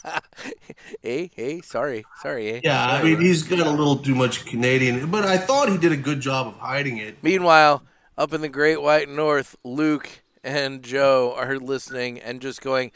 hey, 1.02 1.30
hey, 1.36 1.60
sorry, 1.60 2.04
sorry. 2.22 2.54
eh? 2.54 2.60
yeah, 2.64 2.86
I 2.86 3.02
mean, 3.02 3.20
he's 3.20 3.42
got 3.42 3.66
a 3.66 3.70
little 3.70 3.96
too 3.96 4.14
much 4.14 4.44
Canadian, 4.46 5.10
but 5.10 5.24
I 5.24 5.38
thought 5.38 5.68
he 5.68 5.78
did 5.78 5.92
a 5.92 5.96
good 5.96 6.20
job 6.20 6.48
of 6.48 6.54
hiding 6.54 6.98
it. 6.98 7.16
Meanwhile, 7.22 7.82
up 8.16 8.32
in 8.32 8.40
the 8.40 8.48
Great 8.48 8.80
White 8.80 9.08
North, 9.08 9.56
Luke 9.64 10.22
and 10.44 10.82
Joe 10.82 11.34
are 11.36 11.58
listening 11.58 12.20
and 12.20 12.40
just 12.40 12.60
going, 12.60 12.92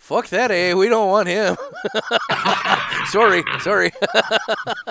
"Fuck 0.00 0.28
that, 0.28 0.50
eh? 0.50 0.74
We 0.74 0.88
don't 0.88 1.08
want 1.08 1.28
him." 1.28 1.56
sorry, 3.06 3.44
sorry. 3.60 3.92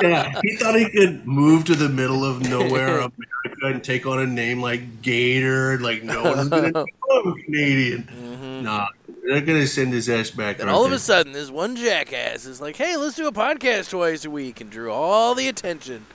Yeah, 0.01 0.39
he 0.43 0.55
thought 0.55 0.76
he 0.76 0.89
could 0.89 1.28
move 1.28 1.66
to 1.66 1.76
the 1.76 1.89
middle 1.89 2.24
of 2.24 2.41
nowhere, 2.41 2.88
America, 2.99 3.66
and 3.66 3.84
take 3.84 4.05
on 4.05 4.20
a 4.20 4.26
name 4.26 4.62
like 4.62 5.01
Gator. 5.01 5.78
Like 5.80 6.03
no 6.03 6.24
one's 6.24 6.47
gonna 6.47 6.72
know 6.72 6.86
I'm 7.12 7.36
Canadian. 7.43 8.64
Nah, 8.64 8.88
they're 9.26 9.41
gonna 9.41 9.68
send 9.68 9.91
his 9.91 10.07
ass 10.07 10.32
back. 10.32 10.55
Mm-hmm. 10.55 10.62
And 10.62 10.70
all 10.70 10.86
of 10.86 10.93
a 10.93 10.99
sudden, 10.99 11.34
this 11.34 11.51
one 11.51 11.76
jackass 11.76 12.45
is 12.45 12.62
like, 12.62 12.78
"Hey, 12.78 12.95
let's 12.95 13.16
do 13.16 13.28
a 13.28 13.32
podcast 13.32 13.89
twice 13.89 14.24
a 14.24 14.30
week," 14.30 14.62
and 14.62 14.70
drew 14.70 14.91
all 14.91 15.36
the 15.36 15.49
attention. 15.49 16.05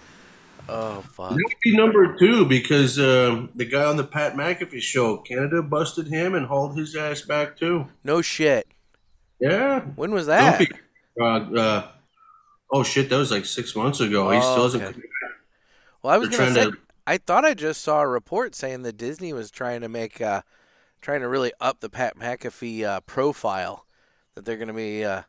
Oh 0.69 1.03
fuck! 1.13 1.37
Be 1.63 1.77
number 1.77 2.17
two 2.17 2.47
because 2.47 2.99
um, 2.99 3.51
the 3.55 3.67
guy 3.67 3.85
on 3.85 3.99
the 3.99 4.05
Pat 4.05 4.35
McAfee 4.35 4.81
show, 4.81 5.19
Canada 5.19 5.63
busted 5.63 6.09
him 6.09 6.35
and 6.35 6.47
hauled 6.47 6.79
his 6.79 6.97
ass 6.97 7.21
back 7.21 7.59
too. 7.59 7.87
No 8.03 8.23
shit. 8.23 8.67
Yeah, 9.51 9.81
When 9.97 10.13
was 10.13 10.27
that? 10.27 10.59
be- 10.59 10.71
uh, 11.21 11.25
uh, 11.25 11.89
oh 12.71 12.83
shit, 12.83 13.09
that 13.11 13.17
was 13.19 13.31
like 13.31 13.45
six 13.45 13.77
months 13.77 14.01
ago. 14.01 14.31
he 14.31 14.39
Oh, 14.39 14.41
still 14.41 14.63
hasn't. 14.65 14.83
okay. 14.85 15.01
Well, 16.03 16.15
I 16.15 16.19
was 16.19 16.29
gonna 16.31 16.49
say, 16.53 16.61
trying 16.63 16.73
to- 16.73 16.79
I 17.07 17.19
thought 17.19 17.45
I 17.45 17.53
just 17.55 17.83
saw 17.83 18.01
a 18.01 18.07
report 18.07 18.55
saying 18.55 18.83
that 18.83 18.97
Disney 18.97 19.33
was 19.35 19.51
trying 19.51 19.83
to 19.83 19.89
make, 19.89 20.21
uh, 20.21 20.43
trying 21.03 21.21
to 21.21 21.29
really 21.29 21.53
up 21.61 21.81
the 21.81 21.91
Pat 21.91 22.17
McAfee 22.19 22.83
uh, 22.85 23.01
profile. 23.01 23.85
That 24.35 24.45
they're 24.47 24.57
gonna 24.57 24.73
be 24.73 25.05
uh, 25.05 25.23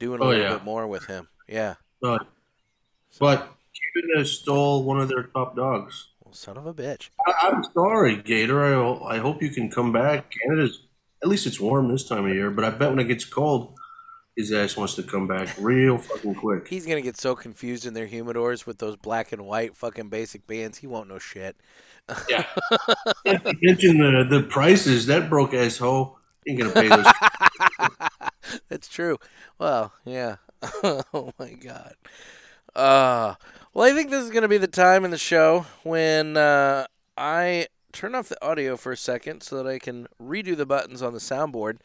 doing 0.00 0.20
a 0.20 0.24
Oh, 0.24 0.28
little 0.28 0.42
yeah. 0.42 0.52
bit 0.54 0.64
more 0.64 0.86
with 0.88 1.06
him. 1.06 1.28
Yeah. 1.48 1.74
But, 2.00 2.26
but 3.20 3.48
Canada 3.94 4.26
stole 4.26 4.82
one 4.84 5.00
of 5.00 5.08
their 5.08 5.22
top 5.24 5.54
dogs. 5.54 6.08
Well, 6.24 6.34
son 6.34 6.56
of 6.56 6.66
a 6.66 6.74
bitch. 6.74 7.10
I, 7.26 7.32
I'm 7.48 7.62
sorry, 7.72 8.16
Gator. 8.16 8.62
I, 8.64 9.14
I 9.14 9.18
hope 9.18 9.40
you 9.42 9.50
can 9.50 9.70
come 9.70 9.92
back. 9.92 10.30
Canada's 10.32 10.80
at 11.22 11.28
least 11.28 11.46
it's 11.46 11.60
warm 11.60 11.88
this 11.88 12.04
time 12.04 12.26
of 12.26 12.34
year, 12.34 12.50
but 12.50 12.64
I 12.64 12.70
bet 12.70 12.90
when 12.90 12.98
it 12.98 13.04
gets 13.04 13.24
cold, 13.24 13.74
his 14.36 14.52
ass 14.52 14.76
wants 14.76 14.94
to 14.94 15.02
come 15.02 15.26
back 15.26 15.48
real 15.58 15.98
fucking 15.98 16.34
quick. 16.34 16.68
He's 16.68 16.86
gonna 16.86 17.02
get 17.02 17.16
so 17.16 17.34
confused 17.34 17.86
in 17.86 17.94
their 17.94 18.06
humidors 18.06 18.66
with 18.66 18.78
those 18.78 18.96
black 18.96 19.32
and 19.32 19.46
white 19.46 19.76
fucking 19.76 20.08
basic 20.08 20.46
bands. 20.46 20.78
He 20.78 20.86
won't 20.86 21.08
know 21.08 21.18
shit. 21.18 21.56
Yeah. 22.28 22.46
Mention 23.62 23.98
the 23.98 24.26
the 24.28 24.46
prices. 24.48 25.06
That 25.06 25.28
broke 25.28 25.54
ass 25.54 25.78
hoe 25.78 26.16
ain't 26.48 26.58
gonna 26.58 26.72
pay 26.72 26.88
those. 26.88 27.06
That's 28.68 28.88
true. 28.88 29.18
Well, 29.58 29.92
yeah. 30.04 30.36
oh 30.62 31.32
my 31.38 31.52
god. 31.52 31.94
Uh 32.74 33.34
well, 33.74 33.90
I 33.90 33.94
think 33.94 34.10
this 34.10 34.22
is 34.22 34.30
going 34.30 34.42
to 34.42 34.48
be 34.48 34.58
the 34.58 34.66
time 34.66 35.02
in 35.04 35.10
the 35.10 35.18
show 35.18 35.64
when 35.82 36.36
uh, 36.36 36.86
I 37.16 37.68
turn 37.92 38.14
off 38.14 38.28
the 38.28 38.44
audio 38.44 38.76
for 38.76 38.92
a 38.92 38.96
second 38.96 39.42
so 39.42 39.62
that 39.62 39.68
I 39.68 39.78
can 39.78 40.06
redo 40.20 40.56
the 40.56 40.66
buttons 40.66 41.02
on 41.02 41.12
the 41.12 41.18
soundboard 41.18 41.78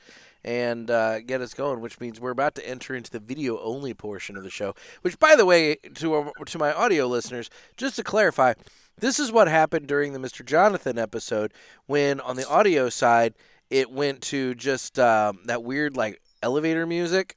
and 0.43 0.89
uh, 0.89 1.20
get 1.20 1.41
us 1.41 1.53
going, 1.53 1.82
which 1.82 1.99
means 1.99 2.22
we're 2.22 2.32
about 2.32 2.55
to 2.55 2.68
enter 2.68 2.95
into 2.95 3.12
the 3.12 3.20
video 3.20 3.60
only 3.60 3.93
portion 3.93 4.38
of 4.38 4.43
the 4.43 4.49
show. 4.49 4.74
Which, 5.01 5.20
by 5.20 5.36
the 5.36 5.45
way, 5.45 5.76
to 5.95 6.32
to 6.45 6.58
my 6.58 6.74
audio 6.74 7.08
listeners, 7.08 7.49
just 7.76 7.95
to 7.97 8.03
clarify, 8.03 8.53
this 8.97 9.20
is 9.20 9.32
what 9.32 9.47
happened 9.47 9.88
during 9.88 10.14
the 10.14 10.20
Mr. 10.20 10.45
Jonathan 10.45 10.97
episode 10.97 11.53
when 11.86 12.20
on 12.22 12.36
the 12.36 12.47
audio 12.47 12.89
side 12.89 13.34
it 13.70 13.91
went 13.91 14.22
to 14.22 14.55
just 14.55 14.97
um, 14.97 15.39
that 15.45 15.64
weird 15.64 15.97
like 15.97 16.22
elevator 16.41 16.86
music. 16.86 17.36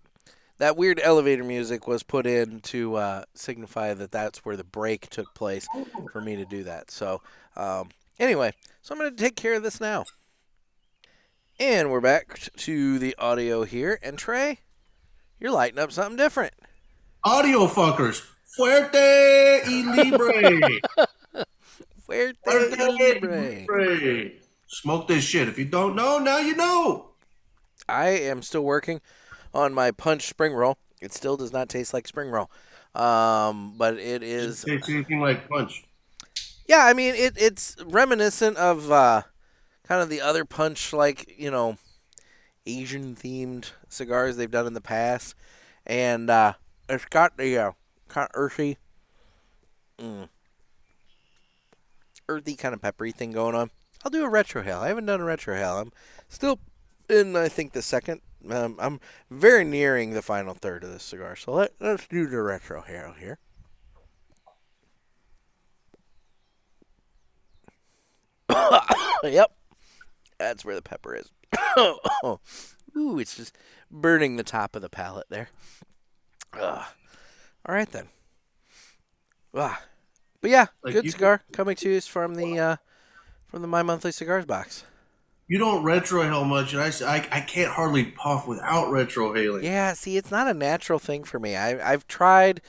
That 0.58 0.76
weird 0.76 1.00
elevator 1.02 1.42
music 1.42 1.88
was 1.88 2.02
put 2.02 2.26
in 2.26 2.60
to 2.60 2.96
uh, 2.96 3.24
signify 3.34 3.94
that 3.94 4.12
that's 4.12 4.44
where 4.44 4.56
the 4.56 4.64
break 4.64 5.08
took 5.08 5.32
place 5.34 5.66
for 6.12 6.20
me 6.20 6.36
to 6.36 6.44
do 6.44 6.64
that. 6.64 6.90
So, 6.90 7.22
um, 7.56 7.88
anyway, 8.20 8.52
so 8.82 8.94
I'm 8.94 9.00
going 9.00 9.10
to 9.14 9.20
take 9.22 9.34
care 9.34 9.54
of 9.54 9.64
this 9.64 9.80
now. 9.80 10.04
And 11.58 11.90
we're 11.90 12.00
back 12.00 12.48
to 12.58 12.98
the 12.98 13.14
audio 13.18 13.64
here. 13.64 13.98
And 14.02 14.16
Trey, 14.16 14.60
you're 15.40 15.50
lighting 15.50 15.78
up 15.78 15.90
something 15.90 16.16
different. 16.16 16.54
Audio 17.24 17.66
fuckers. 17.66 18.22
Fuerte 18.56 19.62
y 19.66 19.82
libre. 19.94 20.80
Fuerte 22.06 22.36
Fuerte 22.46 22.98
libre. 22.98 23.66
libre. 23.66 24.30
Smoke 24.66 25.08
this 25.08 25.24
shit. 25.24 25.48
If 25.48 25.58
you 25.58 25.64
don't 25.64 25.94
know, 25.96 26.18
now 26.18 26.38
you 26.38 26.54
know. 26.56 27.10
I 27.88 28.08
am 28.08 28.42
still 28.42 28.62
working 28.62 29.00
on 29.52 29.74
my 29.74 29.90
punch 29.90 30.28
spring 30.28 30.52
roll. 30.52 30.78
It 31.02 31.12
still 31.12 31.36
does 31.36 31.52
not 31.52 31.68
taste 31.68 31.92
like 31.92 32.06
spring 32.06 32.30
roll. 32.30 32.50
Um, 32.94 33.74
but 33.76 33.98
it 33.98 34.22
is 34.22 34.64
Tastes 34.64 34.88
anything 34.88 35.20
like 35.20 35.48
punch. 35.48 35.84
Yeah, 36.70 36.84
I 36.86 36.92
mean 36.92 37.16
it, 37.16 37.32
it's 37.36 37.74
reminiscent 37.84 38.56
of 38.56 38.92
uh, 38.92 39.22
kind 39.82 40.00
of 40.00 40.08
the 40.08 40.20
other 40.20 40.44
punch, 40.44 40.92
like 40.92 41.34
you 41.36 41.50
know, 41.50 41.78
Asian 42.64 43.16
themed 43.16 43.72
cigars 43.88 44.36
they've 44.36 44.48
done 44.48 44.68
in 44.68 44.74
the 44.74 44.80
past, 44.80 45.34
and 45.84 46.30
uh, 46.30 46.52
it's 46.88 47.06
got 47.06 47.36
the 47.36 47.58
uh, 47.58 47.72
kind 48.06 48.26
of 48.26 48.30
earthy, 48.34 48.78
mm, 49.98 50.28
earthy 52.28 52.54
kind 52.54 52.72
of 52.72 52.80
peppery 52.80 53.10
thing 53.10 53.32
going 53.32 53.56
on. 53.56 53.72
I'll 54.04 54.12
do 54.12 54.24
a 54.24 54.30
retrohale. 54.30 54.78
I 54.78 54.86
haven't 54.86 55.06
done 55.06 55.20
a 55.20 55.24
retrohale. 55.24 55.82
I'm 55.82 55.92
still 56.28 56.60
in, 57.08 57.34
I 57.34 57.48
think, 57.48 57.72
the 57.72 57.82
second. 57.82 58.20
Um, 58.48 58.76
I'm 58.78 59.00
very 59.28 59.64
nearing 59.64 60.12
the 60.12 60.22
final 60.22 60.54
third 60.54 60.84
of 60.84 60.92
this 60.92 61.02
cigar, 61.02 61.34
so 61.34 61.50
let, 61.50 61.72
let's 61.80 62.06
do 62.06 62.28
the 62.28 62.36
retrohale 62.36 63.18
here. 63.18 63.40
yep. 69.24 69.52
That's 70.38 70.64
where 70.64 70.74
the 70.74 70.82
pepper 70.82 71.16
is. 71.16 71.30
Ooh, 72.96 73.18
it's 73.18 73.36
just 73.36 73.56
burning 73.90 74.36
the 74.36 74.42
top 74.42 74.74
of 74.74 74.82
the 74.82 74.88
palate 74.88 75.26
there. 75.30 75.48
Ugh. 76.54 76.84
All 77.66 77.74
right 77.74 77.90
then. 77.90 78.08
Ah. 79.54 79.82
But 80.40 80.50
yeah, 80.50 80.66
Like 80.82 80.94
good 80.94 81.10
cigar 81.10 81.42
coming 81.52 81.76
to 81.76 81.96
us 81.96 82.06
from 82.06 82.34
the 82.34 82.58
uh, 82.58 82.76
from 83.46 83.62
the 83.62 83.68
My 83.68 83.82
Monthly 83.82 84.12
Cigars 84.12 84.46
box. 84.46 84.84
You 85.48 85.58
don't 85.58 85.84
retrohale 85.84 86.46
much, 86.46 86.72
and 86.72 86.80
I, 86.80 86.92
I, 87.04 87.28
I 87.32 87.40
can't 87.40 87.72
hardly 87.72 88.04
puff 88.04 88.46
without 88.46 88.86
retrohaling. 88.86 89.64
Yeah, 89.64 89.92
see, 89.94 90.16
it's 90.16 90.30
not 90.30 90.46
a 90.46 90.54
natural 90.54 90.98
thing 90.98 91.24
for 91.24 91.38
me. 91.38 91.56
I 91.56 91.92
I've 91.92 92.06
tried 92.06 92.62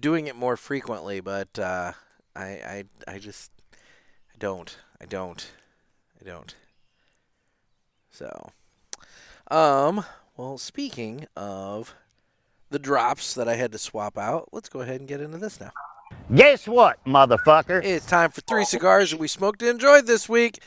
doing 0.00 0.26
it 0.26 0.36
more 0.36 0.56
frequently, 0.56 1.20
but 1.20 1.58
uh, 1.58 1.92
I 2.36 2.44
I 2.44 2.84
I 3.08 3.18
just 3.18 3.52
I 4.34 4.36
don't. 4.38 4.76
I 5.02 5.06
don't. 5.06 5.50
I 6.20 6.28
don't. 6.28 6.54
So, 8.10 8.52
um, 9.50 10.04
well, 10.36 10.58
speaking 10.58 11.26
of 11.36 11.94
the 12.70 12.78
drops 12.78 13.34
that 13.34 13.48
I 13.48 13.56
had 13.56 13.72
to 13.72 13.78
swap 13.78 14.16
out, 14.16 14.50
let's 14.52 14.68
go 14.68 14.80
ahead 14.80 15.00
and 15.00 15.08
get 15.08 15.20
into 15.20 15.38
this 15.38 15.60
now. 15.60 15.72
Guess 16.32 16.68
what, 16.68 17.04
motherfucker? 17.04 17.82
It's 17.82 18.06
time 18.06 18.30
for 18.30 18.42
three 18.42 18.64
cigars 18.64 19.10
that 19.10 19.18
we 19.18 19.28
smoked 19.28 19.60
and 19.62 19.70
enjoyed 19.72 20.06
this 20.06 20.28
week. 20.28 20.60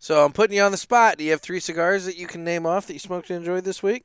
So 0.00 0.24
I'm 0.24 0.32
putting 0.32 0.56
you 0.56 0.62
on 0.62 0.72
the 0.72 0.78
spot. 0.78 1.18
Do 1.18 1.24
you 1.24 1.30
have 1.30 1.40
three 1.40 1.60
cigars 1.60 2.04
that 2.06 2.16
you 2.16 2.26
can 2.26 2.42
name 2.42 2.66
off 2.66 2.86
that 2.86 2.94
you 2.94 2.98
smoked 2.98 3.30
and 3.30 3.38
enjoyed 3.38 3.64
this 3.64 3.82
week? 3.82 4.04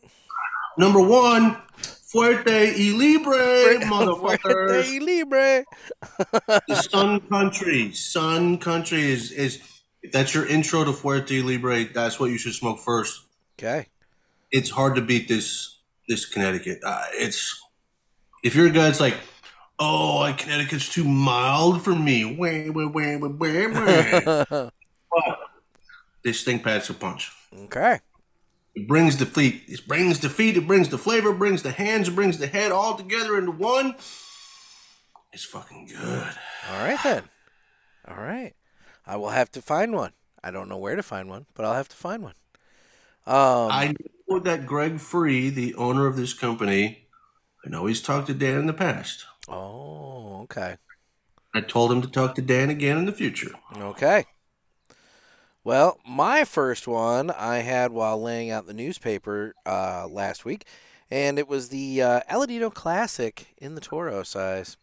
Number 0.78 1.00
one, 1.00 1.58
Fuerte 2.14 2.74
y 2.76 2.96
Libre, 2.96 3.80
motherfuckers. 3.86 4.40
Fuerte 4.42 4.92
y 4.92 5.00
Libre. 5.00 5.66
the 6.68 6.76
Sun 6.76 7.22
Country. 7.22 7.92
Sun 7.94 8.58
Country 8.60 9.12
is, 9.12 9.32
is 9.32 9.62
if 10.02 10.12
that's 10.12 10.34
your 10.34 10.46
intro 10.48 10.84
to 10.84 10.92
Fuerte 10.92 11.42
y 11.42 11.48
Libre, 11.48 11.86
that's 11.86 12.20
what 12.20 12.30
you 12.30 12.38
should 12.38 12.54
smoke 12.54 12.80
first. 12.80 13.24
Okay. 13.58 13.88
It's 14.52 14.70
hard 14.70 14.96
to 14.96 15.02
beat 15.02 15.28
this 15.28 15.80
this 16.08 16.26
Connecticut. 16.26 16.80
Uh, 16.86 17.06
it's 17.14 17.60
if 18.44 18.56
you're 18.56 18.68
a 18.68 18.72
guy 18.72 18.86
that's 18.86 19.00
like, 19.00 19.16
oh, 19.80 20.32
Connecticut's 20.38 20.90
too 20.90 21.04
mild 21.04 21.84
for 21.84 21.96
me. 21.96 22.26
Wah, 22.26 22.72
wah, 22.72 22.88
wah, 22.90 23.18
wah, 23.18 23.30
wah, 23.30 24.46
wah. 24.50 24.70
But 25.14 25.40
this 26.24 26.44
thing 26.44 26.60
packs 26.60 26.90
a 26.90 26.96
punch. 26.96 27.32
Okay. 27.66 28.00
It 28.76 28.88
brings 28.88 29.18
the 29.18 29.26
feet. 29.26 29.64
It 29.68 29.88
brings 29.88 30.20
the 30.20 30.30
feet. 30.30 30.58
It 30.58 30.68
brings 30.68 30.90
the 30.90 30.98
flavor. 30.98 31.32
Brings 31.32 31.62
the 31.62 31.72
hands. 31.72 32.08
It 32.08 32.16
brings 32.16 32.40
the 32.40 32.48
head 32.48 32.72
all 32.72 32.96
together 32.96 33.38
into 33.38 33.52
one. 33.52 33.96
It's 35.32 35.46
fucking 35.46 35.88
good. 35.88 36.28
All 36.72 36.80
right 36.84 37.00
then. 37.04 37.24
All 38.08 38.18
right. 38.24 38.54
I 39.06 39.16
will 39.18 39.30
have 39.30 39.52
to 39.52 39.62
find 39.62 39.94
one. 39.94 40.14
I 40.44 40.52
don't 40.52 40.70
know 40.70 40.78
where 40.78 40.96
to 40.96 41.04
find 41.04 41.30
one, 41.30 41.46
but 41.54 41.66
I'll 41.66 41.74
have 41.74 41.90
to 41.90 41.96
find 41.96 42.24
one. 42.24 42.36
Um, 43.26 43.72
I 43.72 43.96
know 44.28 44.40
that 44.40 44.66
Greg 44.66 45.00
Free, 45.00 45.50
the 45.50 45.76
owner 45.76 46.08
of 46.08 46.18
this 46.18 46.34
company, 46.34 47.08
I 47.66 47.70
know 47.70 47.86
he's 47.86 48.02
talked 48.02 48.28
to 48.28 48.34
Dan 48.34 48.60
in 48.60 48.68
the 48.68 48.74
past. 48.74 49.26
oh, 49.48 50.42
okay. 50.44 50.78
I 51.56 51.62
told 51.62 51.92
him 51.92 52.02
to 52.02 52.08
talk 52.08 52.36
to 52.36 52.42
Dan 52.42 52.70
again 52.70 52.98
in 52.98 53.06
the 53.06 53.12
future. 53.12 53.52
Okay. 53.78 54.26
Well, 55.66 55.98
my 56.06 56.44
first 56.44 56.90
one 56.90 57.32
I 57.32 57.60
had 57.60 57.94
while 57.94 58.22
laying 58.22 58.52
out 58.52 58.68
the 58.68 58.74
newspaper 58.74 59.56
uh, 59.66 60.08
last 60.10 60.44
week, 60.44 60.66
and 61.10 61.40
it 61.40 61.48
was 61.48 61.70
the 61.70 62.02
uh, 62.02 62.20
Aladino 62.30 62.74
Classic 62.74 63.48
in 63.58 63.76
the 63.76 63.80
Toro 63.82 64.24
size. 64.24 64.76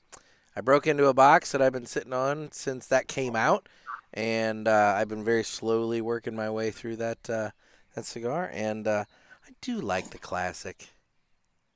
I 0.57 0.62
broke 0.62 0.87
into 0.87 1.07
a 1.07 1.14
box 1.14 1.53
that 1.53 1.61
I've 1.61 1.74
been 1.74 1.85
sitting 1.85 2.14
on 2.14 2.51
since 2.53 2.87
that 2.87 3.09
came 3.09 3.37
out, 3.37 3.68
and 4.14 4.66
uh, 4.66 4.95
I've 4.97 5.09
been 5.09 5.22
very 5.22 5.45
slowly 5.45 6.01
working 6.01 6.35
my 6.35 6.49
way 6.49 6.70
through 6.70 6.97
that 6.97 7.28
uh, 7.28 7.51
that 7.95 8.07
cigar, 8.07 8.51
and 8.51 8.89
uh, 8.89 9.05
I 9.47 9.51
do 9.61 9.83
like 9.83 10.11
the 10.11 10.18
Classic. 10.18 10.89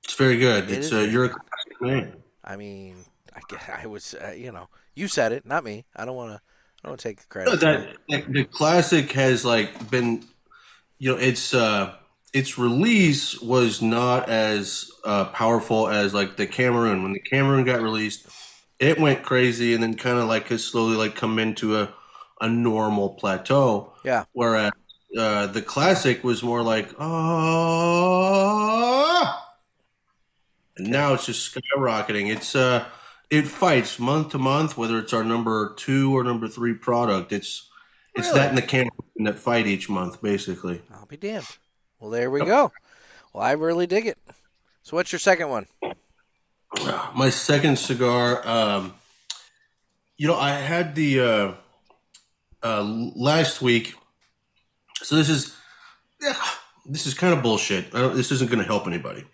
It's 0.03 0.15
very 0.15 0.39
good. 0.39 0.71
It 0.71 0.79
it's 0.79 0.93
uh, 0.95 1.01
you're 1.01 1.27
a 1.27 1.29
classic. 1.29 2.15
I 2.43 2.57
mean, 2.57 3.05
I, 3.37 3.83
I 3.83 3.87
was, 3.87 4.15
uh, 4.15 4.31
you 4.31 4.51
know, 4.51 4.69
you 4.95 5.09
said 5.09 5.33
it, 5.33 5.45
not 5.45 5.63
me. 5.63 5.85
I 5.95 6.07
don't 6.07 6.17
want 6.17 6.33
to. 6.33 6.41
I 6.85 6.89
don't 6.89 7.01
take 7.01 7.21
the 7.21 7.27
credit. 7.27 7.51
No, 7.51 7.57
that, 7.57 7.97
the 8.31 8.45
classic 8.45 9.13
has 9.13 9.45
like 9.45 9.91
been, 9.91 10.25
you 10.99 11.13
know, 11.13 11.19
its 11.19 11.55
uh, 11.55 11.95
its 12.35 12.59
release 12.59 13.41
was 13.41 13.81
not 13.81 14.29
as 14.29 14.91
uh, 15.05 15.25
powerful 15.27 15.89
as 15.89 16.13
like 16.13 16.37
the 16.37 16.47
Cameroon. 16.47 17.03
When 17.03 17.15
the 17.15 17.21
Cameroon 17.21 17.65
got 17.65 17.81
released, 17.81 18.27
it 18.79 19.01
went 19.01 19.23
crazy 19.23 19.73
and 19.73 19.83
then 19.83 19.95
kind 19.95 20.19
of 20.19 20.29
like 20.29 20.49
has 20.49 20.63
slowly 20.63 20.97
like 20.97 21.15
come 21.15 21.39
into 21.39 21.79
a 21.79 21.95
a 22.41 22.49
normal 22.49 23.11
plateau. 23.11 23.95
Yeah. 24.05 24.25
Whereas 24.33 24.73
uh, 25.19 25.47
the 25.47 25.63
classic 25.63 26.23
was 26.23 26.43
more 26.43 26.63
like 26.63 26.91
ah, 26.99 27.15
and 30.77 30.89
now 30.89 31.15
it's 31.15 31.25
just 31.27 31.55
skyrocketing. 31.55 32.31
It's 32.35 32.55
uh, 32.55 32.85
it 33.31 33.47
fights 33.47 33.99
month 33.99 34.31
to 34.31 34.39
month, 34.39 34.77
whether 34.77 34.99
it's 34.99 35.13
our 35.13 35.25
number 35.25 35.75
two 35.75 36.17
or 36.17 36.25
number 36.25 36.49
three 36.49 36.75
product. 36.75 37.33
It's 37.33 37.71
it's 38.15 38.29
Really? 38.29 38.39
that 38.39 38.49
and 38.51 38.59
the 38.59 38.63
Cameroon 38.63 38.91
that 39.25 39.39
fight 39.39 39.67
each 39.67 39.89
month, 39.89 40.23
basically. 40.23 40.83
I'll 40.95 41.07
be 41.07 41.17
damned. 41.17 41.47
Well, 41.99 42.11
there 42.11 42.31
we 42.31 42.45
go. 42.45 42.71
Well, 43.33 43.43
I 43.43 43.53
really 43.53 43.87
dig 43.87 44.07
it. 44.07 44.19
So, 44.83 44.97
what's 44.97 45.11
your 45.11 45.19
second 45.19 45.49
one? 45.49 45.67
My 47.17 47.31
second 47.31 47.79
cigar, 47.79 48.47
um, 48.47 48.95
you 50.17 50.29
know, 50.29 50.37
I 50.37 50.51
had 50.51 50.95
the 50.95 51.21
uh, 51.21 51.55
uh, 52.63 52.83
last 52.83 53.63
week. 53.63 53.95
So 55.03 55.17
this 55.17 55.29
is 55.29 55.57
yeah, 56.21 56.37
this 56.87 57.07
is 57.07 57.15
kind 57.15 57.35
of 57.35 57.43
bullshit. 57.43 57.95
I 57.95 58.01
don't, 58.01 58.17
this 58.17 58.31
isn't 58.33 58.51
going 58.51 58.61
to 58.61 58.67
help 58.67 58.87
anybody, 58.87 59.25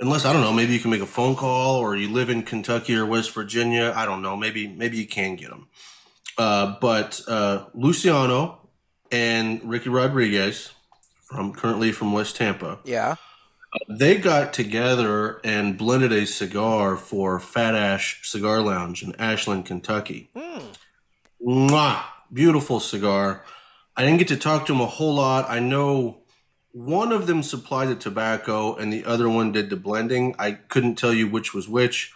unless 0.00 0.24
I 0.24 0.32
don't 0.32 0.42
know. 0.42 0.52
Maybe 0.52 0.72
you 0.74 0.80
can 0.80 0.90
make 0.90 1.00
a 1.02 1.06
phone 1.06 1.36
call, 1.36 1.76
or 1.76 1.96
you 1.96 2.08
live 2.12 2.30
in 2.30 2.42
Kentucky 2.42 2.96
or 2.96 3.06
West 3.06 3.32
Virginia. 3.32 3.92
I 3.94 4.06
don't 4.06 4.22
know. 4.22 4.36
Maybe 4.36 4.66
maybe 4.68 4.96
you 4.98 5.06
can 5.06 5.36
get 5.36 5.50
them. 5.50 5.68
Uh, 6.36 6.74
but 6.80 7.20
uh, 7.28 7.66
Luciano 7.74 8.68
and 9.12 9.62
Ricky 9.64 9.88
Rodriguez 9.90 10.72
from 11.24 11.52
currently 11.54 11.92
from 11.92 12.12
West 12.12 12.36
Tampa 12.36 12.78
Yeah. 12.84 13.14
they 13.88 14.16
got 14.18 14.52
together 14.52 15.40
and 15.44 15.78
blended 15.78 16.12
a 16.12 16.26
cigar 16.26 16.96
for 16.96 17.38
Fat 17.40 17.74
Ash 17.76 18.20
Cigar 18.28 18.60
Lounge 18.62 19.02
in 19.02 19.14
Ashland, 19.16 19.66
Kentucky. 19.66 20.28
Hmm. 20.36 20.66
Mwah! 21.46 22.02
Beautiful 22.32 22.80
cigar. 22.80 23.44
I 23.96 24.04
didn't 24.04 24.18
get 24.18 24.28
to 24.28 24.36
talk 24.36 24.66
to 24.66 24.74
him 24.74 24.80
a 24.80 24.86
whole 24.86 25.14
lot. 25.14 25.48
I 25.48 25.60
know 25.60 26.23
one 26.74 27.12
of 27.12 27.28
them 27.28 27.44
supplied 27.44 27.86
the 27.86 27.94
tobacco 27.94 28.74
and 28.74 28.92
the 28.92 29.04
other 29.04 29.28
one 29.28 29.52
did 29.52 29.70
the 29.70 29.76
blending. 29.76 30.34
I 30.40 30.52
couldn't 30.52 30.96
tell 30.96 31.14
you 31.14 31.28
which 31.28 31.54
was 31.54 31.68
which, 31.68 32.12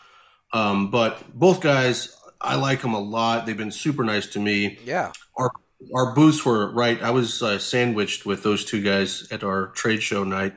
um, 0.52 0.90
but 0.90 1.22
both 1.32 1.60
guys, 1.60 2.16
I 2.40 2.56
like 2.56 2.82
them 2.82 2.92
a 2.92 2.98
lot. 2.98 3.46
They've 3.46 3.56
been 3.56 3.70
super 3.70 4.02
nice 4.02 4.26
to 4.28 4.40
me. 4.40 4.80
Yeah. 4.84 5.12
Our 5.36 5.52
our 5.94 6.12
booths 6.12 6.44
were 6.44 6.72
right. 6.72 7.00
I 7.00 7.10
was 7.10 7.40
uh, 7.40 7.60
sandwiched 7.60 8.26
with 8.26 8.42
those 8.42 8.64
two 8.64 8.82
guys 8.82 9.28
at 9.30 9.44
our 9.44 9.68
trade 9.68 10.02
show 10.02 10.24
night, 10.24 10.56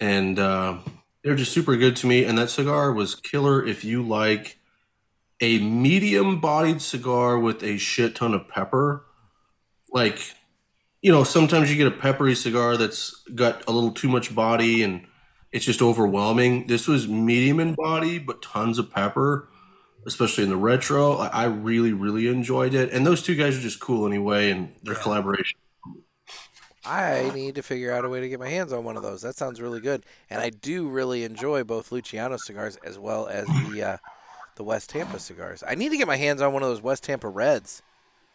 and 0.00 0.36
uh, 0.40 0.78
they're 1.22 1.36
just 1.36 1.52
super 1.52 1.76
good 1.76 1.94
to 1.96 2.08
me. 2.08 2.24
And 2.24 2.36
that 2.38 2.50
cigar 2.50 2.92
was 2.92 3.14
killer. 3.14 3.64
If 3.64 3.84
you 3.84 4.02
like 4.02 4.58
a 5.40 5.60
medium 5.60 6.40
bodied 6.40 6.82
cigar 6.82 7.38
with 7.38 7.62
a 7.62 7.78
shit 7.78 8.16
ton 8.16 8.34
of 8.34 8.48
pepper, 8.48 9.04
like 9.92 10.34
you 11.02 11.10
know, 11.10 11.24
sometimes 11.24 11.70
you 11.70 11.76
get 11.76 11.88
a 11.88 11.96
peppery 11.96 12.34
cigar 12.36 12.76
that's 12.76 13.10
got 13.34 13.66
a 13.68 13.72
little 13.72 13.90
too 13.90 14.08
much 14.08 14.34
body 14.34 14.84
and 14.84 15.04
it's 15.50 15.64
just 15.64 15.82
overwhelming. 15.82 16.68
This 16.68 16.86
was 16.86 17.08
medium 17.08 17.60
in 17.60 17.74
body, 17.74 18.18
but 18.18 18.40
tons 18.40 18.78
of 18.78 18.90
pepper, 18.90 19.48
especially 20.06 20.44
in 20.44 20.50
the 20.50 20.56
retro. 20.56 21.16
I, 21.16 21.26
I 21.26 21.44
really, 21.44 21.92
really 21.92 22.28
enjoyed 22.28 22.72
it. 22.72 22.90
And 22.92 23.04
those 23.04 23.22
two 23.22 23.34
guys 23.34 23.58
are 23.58 23.60
just 23.60 23.80
cool 23.80 24.06
anyway, 24.06 24.50
and 24.50 24.72
their 24.82 24.94
collaboration. 24.94 25.58
I 26.84 27.30
need 27.34 27.56
to 27.56 27.62
figure 27.62 27.92
out 27.92 28.04
a 28.04 28.08
way 28.08 28.20
to 28.20 28.28
get 28.28 28.40
my 28.40 28.48
hands 28.48 28.72
on 28.72 28.82
one 28.82 28.96
of 28.96 29.02
those. 29.02 29.20
That 29.22 29.36
sounds 29.36 29.60
really 29.60 29.80
good, 29.80 30.04
and 30.30 30.40
I 30.40 30.50
do 30.50 30.88
really 30.88 31.22
enjoy 31.22 31.64
both 31.64 31.92
Luciano 31.92 32.38
cigars 32.38 32.76
as 32.82 32.98
well 32.98 33.28
as 33.28 33.46
the 33.46 33.82
uh, 33.82 33.96
the 34.56 34.64
West 34.64 34.90
Tampa 34.90 35.18
cigars. 35.18 35.62
I 35.66 35.74
need 35.74 35.90
to 35.90 35.96
get 35.96 36.08
my 36.08 36.16
hands 36.16 36.40
on 36.40 36.52
one 36.52 36.62
of 36.62 36.68
those 36.70 36.82
West 36.82 37.04
Tampa 37.04 37.28
Reds. 37.28 37.82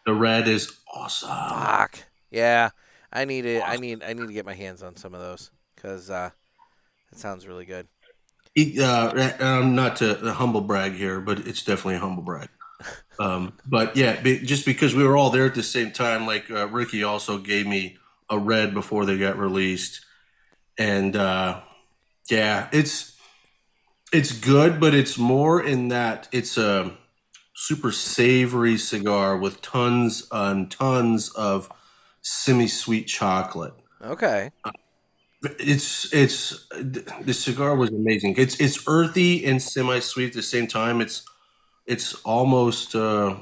The 0.06 0.14
red 0.14 0.48
is 0.48 0.78
awesome. 0.94 1.28
Fuck 1.28 2.07
yeah, 2.30 2.70
I 3.12 3.24
need 3.24 3.46
it. 3.46 3.62
I 3.64 3.76
need 3.76 4.02
I 4.02 4.12
need 4.12 4.26
to 4.26 4.32
get 4.32 4.46
my 4.46 4.54
hands 4.54 4.82
on 4.82 4.96
some 4.96 5.14
of 5.14 5.20
those 5.20 5.50
because 5.74 6.10
uh, 6.10 6.30
it 7.12 7.18
sounds 7.18 7.46
really 7.46 7.64
good. 7.64 7.88
Uh, 8.58 9.32
um, 9.38 9.74
not 9.74 9.96
to 9.96 10.14
humble 10.32 10.60
brag 10.60 10.94
here, 10.94 11.20
but 11.20 11.46
it's 11.46 11.62
definitely 11.62 11.96
a 11.96 12.00
humble 12.00 12.22
brag. 12.22 12.48
Um, 13.20 13.54
but 13.66 13.96
yeah, 13.96 14.20
be, 14.20 14.38
just 14.38 14.64
because 14.64 14.94
we 14.94 15.02
were 15.02 15.16
all 15.16 15.30
there 15.30 15.44
at 15.44 15.56
the 15.56 15.62
same 15.64 15.90
time, 15.90 16.24
like 16.24 16.48
uh, 16.52 16.68
Ricky 16.68 17.02
also 17.02 17.36
gave 17.36 17.66
me 17.66 17.96
a 18.30 18.38
red 18.38 18.72
before 18.72 19.04
they 19.06 19.18
got 19.18 19.36
released, 19.36 20.04
and 20.78 21.16
uh, 21.16 21.60
yeah, 22.30 22.68
it's 22.70 23.16
it's 24.12 24.30
good, 24.30 24.78
but 24.78 24.94
it's 24.94 25.18
more 25.18 25.60
in 25.60 25.88
that 25.88 26.28
it's 26.30 26.56
a 26.56 26.96
super 27.56 27.90
savory 27.90 28.78
cigar 28.78 29.36
with 29.36 29.60
tons 29.62 30.28
and 30.30 30.70
tons 30.70 31.30
of 31.30 31.68
semi-sweet 32.28 33.06
chocolate 33.06 33.74
Okay, 34.04 34.50
it's 35.42 36.12
it's 36.12 36.66
the 36.80 37.32
cigar 37.32 37.76
was 37.76 37.90
amazing. 37.90 38.34
It's 38.36 38.58
it's 38.60 38.82
earthy 38.86 39.44
and 39.44 39.62
semi 39.62 40.00
sweet 40.00 40.28
at 40.28 40.32
the 40.34 40.42
same 40.42 40.66
time. 40.66 41.00
It's 41.00 41.24
it's 41.86 42.14
almost 42.24 42.94
uh, 42.94 43.36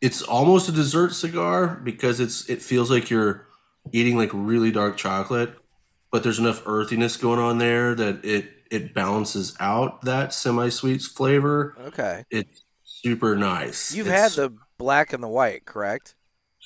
it's 0.00 0.22
almost 0.22 0.68
a 0.68 0.72
dessert 0.72 1.14
cigar 1.14 1.80
because 1.82 2.20
it's 2.20 2.48
it 2.50 2.60
feels 2.60 2.90
like 2.90 3.08
you're 3.10 3.46
eating 3.92 4.16
like 4.16 4.30
really 4.32 4.70
dark 4.70 4.96
chocolate, 4.96 5.54
but 6.10 6.22
there's 6.22 6.38
enough 6.38 6.62
earthiness 6.66 7.16
going 7.16 7.38
on 7.38 7.58
there 7.58 7.94
that 7.94 8.24
it 8.24 8.50
it 8.70 8.94
balances 8.94 9.56
out 9.58 10.02
that 10.02 10.34
semi 10.34 10.68
sweet 10.68 11.00
flavor. 11.02 11.74
okay. 11.86 12.24
It's 12.30 12.62
super 12.84 13.36
nice. 13.36 13.94
You've 13.94 14.08
It's 14.08 14.36
had 14.36 14.50
the 14.50 14.56
black 14.78 15.12
and 15.14 15.22
the 15.22 15.28
white, 15.28 15.64
correct? 15.64 16.14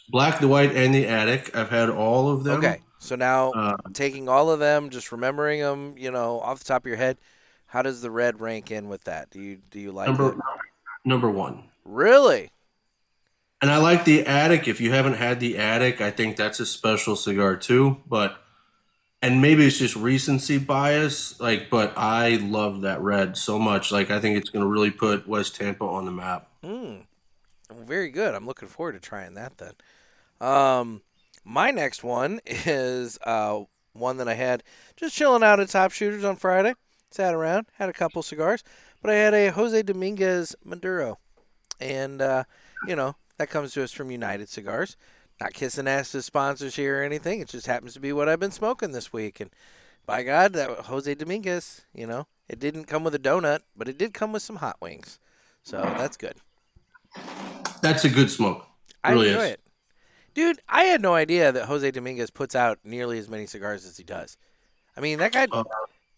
Black, 0.09 0.41
the 0.41 0.49
white, 0.49 0.75
and 0.75 0.95
the 0.95 1.07
attic. 1.07 1.55
I've 1.57 1.71
had 1.71 1.91
all 1.91 2.31
of 2.31 2.45
them. 2.45 2.59
Okay, 2.59 2.81
so 2.99 3.17
now 3.17 3.53
Uh, 3.53 3.77
taking 3.93 4.29
all 4.29 4.51
of 4.51 4.61
them, 4.61 4.91
just 4.91 5.13
remembering 5.13 5.61
them, 5.61 5.97
you 5.99 6.11
know, 6.11 6.41
off 6.41 6.59
the 6.59 6.65
top 6.65 6.85
of 6.85 6.89
your 6.89 6.97
head, 6.97 7.19
how 7.67 7.83
does 7.83 8.01
the 8.03 8.11
red 8.11 8.41
rank 8.41 8.71
in 8.71 8.89
with 8.89 9.05
that? 9.05 9.31
Do 9.31 9.41
you 9.41 9.57
do 9.71 9.81
you 9.81 9.93
like 9.93 10.07
number 10.07 10.33
it? 10.33 10.39
number 11.05 11.31
one. 11.31 11.65
Really? 11.85 12.51
And 13.63 13.71
I 13.71 13.79
like 13.79 14.05
the 14.05 14.27
attic. 14.27 14.69
If 14.69 14.81
you 14.81 14.93
haven't 14.93 15.15
had 15.15 15.41
the 15.41 15.57
attic, 15.59 16.01
I 16.01 16.11
think 16.11 16.37
that's 16.37 16.61
a 16.61 16.67
special 16.67 17.17
cigar 17.17 17.57
too. 17.57 18.03
But 18.07 18.39
and 19.23 19.43
maybe 19.43 19.67
it's 19.67 19.79
just 19.79 19.97
recency 19.97 20.59
bias, 20.59 21.41
like, 21.41 21.71
but 21.71 21.95
I 21.97 22.37
love 22.37 22.83
that 22.83 23.01
red 23.01 23.37
so 23.37 23.59
much. 23.59 23.93
Like 23.93 24.11
I 24.11 24.21
think 24.21 24.37
it's 24.39 24.51
gonna 24.51 24.67
really 24.67 24.91
put 24.91 25.29
West 25.29 25.57
Tampa 25.57 25.85
on 25.85 26.05
the 26.07 26.13
map. 26.13 26.49
Hmm. 26.63 26.97
Well, 27.71 27.85
very 27.85 28.11
good. 28.11 28.35
I'm 28.35 28.47
looking 28.47 28.69
forward 28.69 28.93
to 28.93 29.01
trying 29.01 29.35
that 29.35 29.59
then. 29.59 29.75
Um, 30.41 31.03
my 31.45 31.71
next 31.71 32.05
one 32.05 32.41
is 32.47 33.19
uh, 33.25 33.63
one 33.93 34.17
that 34.19 34.29
I 34.29 34.35
had 34.35 34.63
just 34.97 35.15
chilling 35.15 35.43
out 35.43 35.61
at 35.61 35.69
Top 35.69 35.93
Shooters 35.93 36.25
on 36.25 36.37
Friday. 36.37 36.75
Sat 37.11 37.35
around, 37.35 37.67
had 37.75 37.89
a 37.89 37.95
couple 37.95 38.23
cigars, 38.23 38.65
but 39.01 39.11
I 39.11 39.15
had 39.15 39.33
a 39.33 39.51
Jose 39.51 39.81
Dominguez 39.83 40.57
Maduro, 40.65 41.19
and 41.81 42.21
uh, 42.21 42.45
you 42.87 42.97
know 42.97 43.15
that 43.39 43.49
comes 43.49 43.73
to 43.73 43.85
us 43.85 43.93
from 43.93 44.11
United 44.11 44.49
Cigars. 44.49 44.97
Not 45.41 45.55
kissing 45.55 45.87
ass 45.87 46.13
to 46.13 46.23
sponsors 46.23 46.77
here 46.77 47.01
or 47.01 47.05
anything. 47.05 47.41
It 47.41 47.49
just 47.49 47.67
happens 47.67 47.95
to 47.95 48.01
be 48.01 48.13
what 48.13 48.29
I've 48.29 48.41
been 48.41 48.51
smoking 48.51 48.93
this 48.93 49.13
week, 49.13 49.41
and 49.41 49.51
by 50.05 50.25
God, 50.25 50.53
that 50.55 50.69
Jose 50.69 51.15
Dominguez. 51.15 51.83
You 51.95 52.07
know, 52.07 52.27
it 52.49 52.59
didn't 52.59 52.85
come 52.85 53.05
with 53.05 53.15
a 53.15 53.21
donut, 53.21 53.61
but 53.77 53.89
it 53.89 53.97
did 53.97 54.13
come 54.13 54.33
with 54.33 54.43
some 54.43 54.57
hot 54.57 54.77
wings, 54.81 55.19
so 55.63 55.81
that's 55.81 56.17
good. 56.17 56.37
That's 57.83 58.05
a 58.05 58.11
good 58.11 58.31
smoke. 58.31 58.67
I 59.05 59.13
really 59.13 59.29
enjoy 59.29 59.45
is. 59.45 59.51
it. 59.53 59.61
Dude, 60.37 60.61
I 60.69 60.83
had 60.85 61.01
no 61.01 61.15
idea 61.15 61.51
that 61.51 61.65
Jose 61.65 61.91
Dominguez 61.91 62.29
puts 62.31 62.55
out 62.55 62.79
nearly 62.85 63.19
as 63.19 63.27
many 63.29 63.47
cigars 63.47 63.87
as 63.87 63.97
he 63.97 64.05
does. 64.05 64.37
I 64.95 65.01
mean, 65.01 65.19
that 65.19 65.33
guy, 65.33 65.47
Uh, 65.51 65.65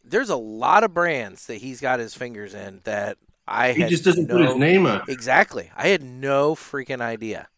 there's 0.04 0.28
a 0.28 0.36
lot 0.36 0.82
of 0.82 0.92
brands 0.92 1.46
that 1.46 1.58
he's 1.58 1.80
got 1.80 2.00
his 2.00 2.14
fingers 2.14 2.52
in 2.52 2.80
that 2.82 3.16
I 3.46 3.72
he 3.72 3.84
just 3.84 4.04
doesn't 4.04 4.26
no, 4.26 4.36
put 4.36 4.46
his 4.48 4.56
name 4.56 4.86
on. 4.86 5.02
Exactly. 5.08 5.70
I 5.76 5.86
had 5.88 6.02
no 6.02 6.56
freaking 6.56 7.00
idea 7.00 7.48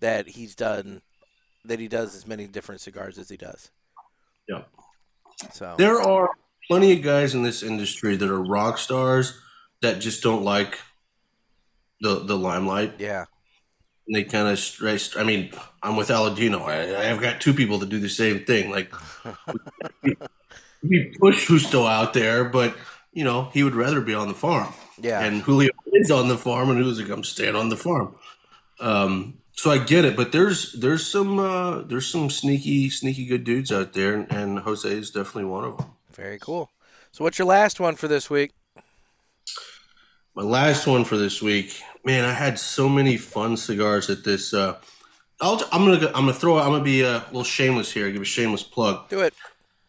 that 0.00 0.28
he's 0.28 0.54
done, 0.54 1.00
that 1.64 1.80
he 1.80 1.88
does 1.88 2.14
as 2.14 2.26
many 2.26 2.46
different 2.46 2.82
cigars 2.82 3.16
as 3.16 3.30
he 3.30 3.38
does. 3.38 3.70
Yeah. 4.46 4.64
So, 5.50 5.76
There 5.78 5.98
are 5.98 6.28
plenty 6.68 6.92
of 6.92 7.02
guys 7.02 7.34
in 7.34 7.42
this 7.42 7.62
industry 7.62 8.16
that 8.16 8.28
are 8.28 8.42
rock 8.42 8.76
stars 8.76 9.40
that 9.80 9.98
just 9.98 10.22
don't 10.22 10.44
like 10.44 10.78
the 12.02 12.18
the 12.20 12.36
limelight. 12.36 12.94
yeah. 12.98 13.24
They 14.12 14.24
kind 14.24 14.48
of 14.48 14.58
stressed. 14.58 15.16
I 15.16 15.24
mean, 15.24 15.50
I'm 15.82 15.96
with 15.96 16.08
Aladino. 16.08 16.62
I, 16.62 17.10
I've 17.10 17.20
got 17.20 17.40
two 17.40 17.54
people 17.54 17.78
that 17.78 17.88
do 17.88 17.98
the 17.98 18.08
same 18.08 18.44
thing. 18.44 18.70
Like, 18.70 18.92
we, 20.02 20.16
we 20.82 21.14
push 21.18 21.46
Justo 21.46 21.86
out 21.86 22.12
there, 22.12 22.44
but 22.44 22.76
you 23.12 23.24
know 23.24 23.50
he 23.52 23.62
would 23.62 23.74
rather 23.74 24.00
be 24.00 24.14
on 24.14 24.28
the 24.28 24.34
farm. 24.34 24.72
Yeah. 25.00 25.20
And 25.20 25.42
Julio 25.42 25.70
is 25.92 26.10
on 26.10 26.28
the 26.28 26.38
farm, 26.38 26.70
and 26.70 26.78
Julio's 26.78 27.00
like, 27.00 27.10
I'm 27.10 27.24
staying 27.24 27.56
on 27.56 27.68
the 27.68 27.76
farm. 27.76 28.14
Um, 28.80 29.38
so 29.52 29.70
I 29.70 29.78
get 29.78 30.04
it, 30.04 30.16
but 30.16 30.32
there's 30.32 30.72
there's 30.72 31.06
some 31.06 31.38
uh, 31.38 31.82
there's 31.82 32.06
some 32.06 32.30
sneaky 32.30 32.90
sneaky 32.90 33.26
good 33.26 33.44
dudes 33.44 33.70
out 33.70 33.92
there, 33.92 34.14
and, 34.14 34.32
and 34.32 34.58
Jose 34.60 34.88
is 34.88 35.10
definitely 35.10 35.44
one 35.44 35.64
of 35.64 35.76
them. 35.76 35.86
Very 36.12 36.38
cool. 36.38 36.70
So, 37.12 37.24
what's 37.24 37.38
your 37.38 37.46
last 37.46 37.78
one 37.78 37.94
for 37.94 38.08
this 38.08 38.30
week? 38.30 38.52
My 40.34 40.42
last 40.42 40.86
one 40.86 41.04
for 41.04 41.18
this 41.18 41.42
week, 41.42 41.82
man, 42.04 42.24
I 42.24 42.32
had 42.32 42.58
so 42.58 42.88
many 42.88 43.16
fun 43.16 43.56
cigars 43.56 44.10
at 44.10 44.24
this. 44.24 44.52
Uh, 44.52 44.78
I'll, 45.40 45.60
I'm 45.72 45.84
gonna 45.84 46.06
I'm 46.08 46.26
gonna 46.26 46.34
throw 46.34 46.58
I'm 46.58 46.70
gonna 46.70 46.84
be 46.84 47.02
a 47.02 47.24
little 47.26 47.44
shameless 47.44 47.92
here. 47.92 48.10
Give 48.10 48.22
a 48.22 48.24
shameless 48.24 48.62
plug. 48.62 49.08
Do 49.08 49.20
it. 49.20 49.34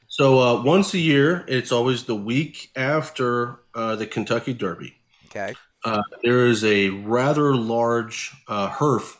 So 0.07 0.39
uh, 0.39 0.63
once 0.63 0.93
a 0.93 0.99
year, 0.99 1.43
it's 1.47 1.71
always 1.71 2.03
the 2.03 2.15
week 2.15 2.71
after 2.75 3.59
uh, 3.73 3.95
the 3.95 4.05
Kentucky 4.05 4.53
Derby. 4.53 4.95
Okay. 5.27 5.55
Uh, 5.83 6.03
there 6.23 6.45
is 6.45 6.63
a 6.63 6.89
rather 6.89 7.55
large 7.55 8.31
uh, 8.47 8.69
herf 8.69 9.17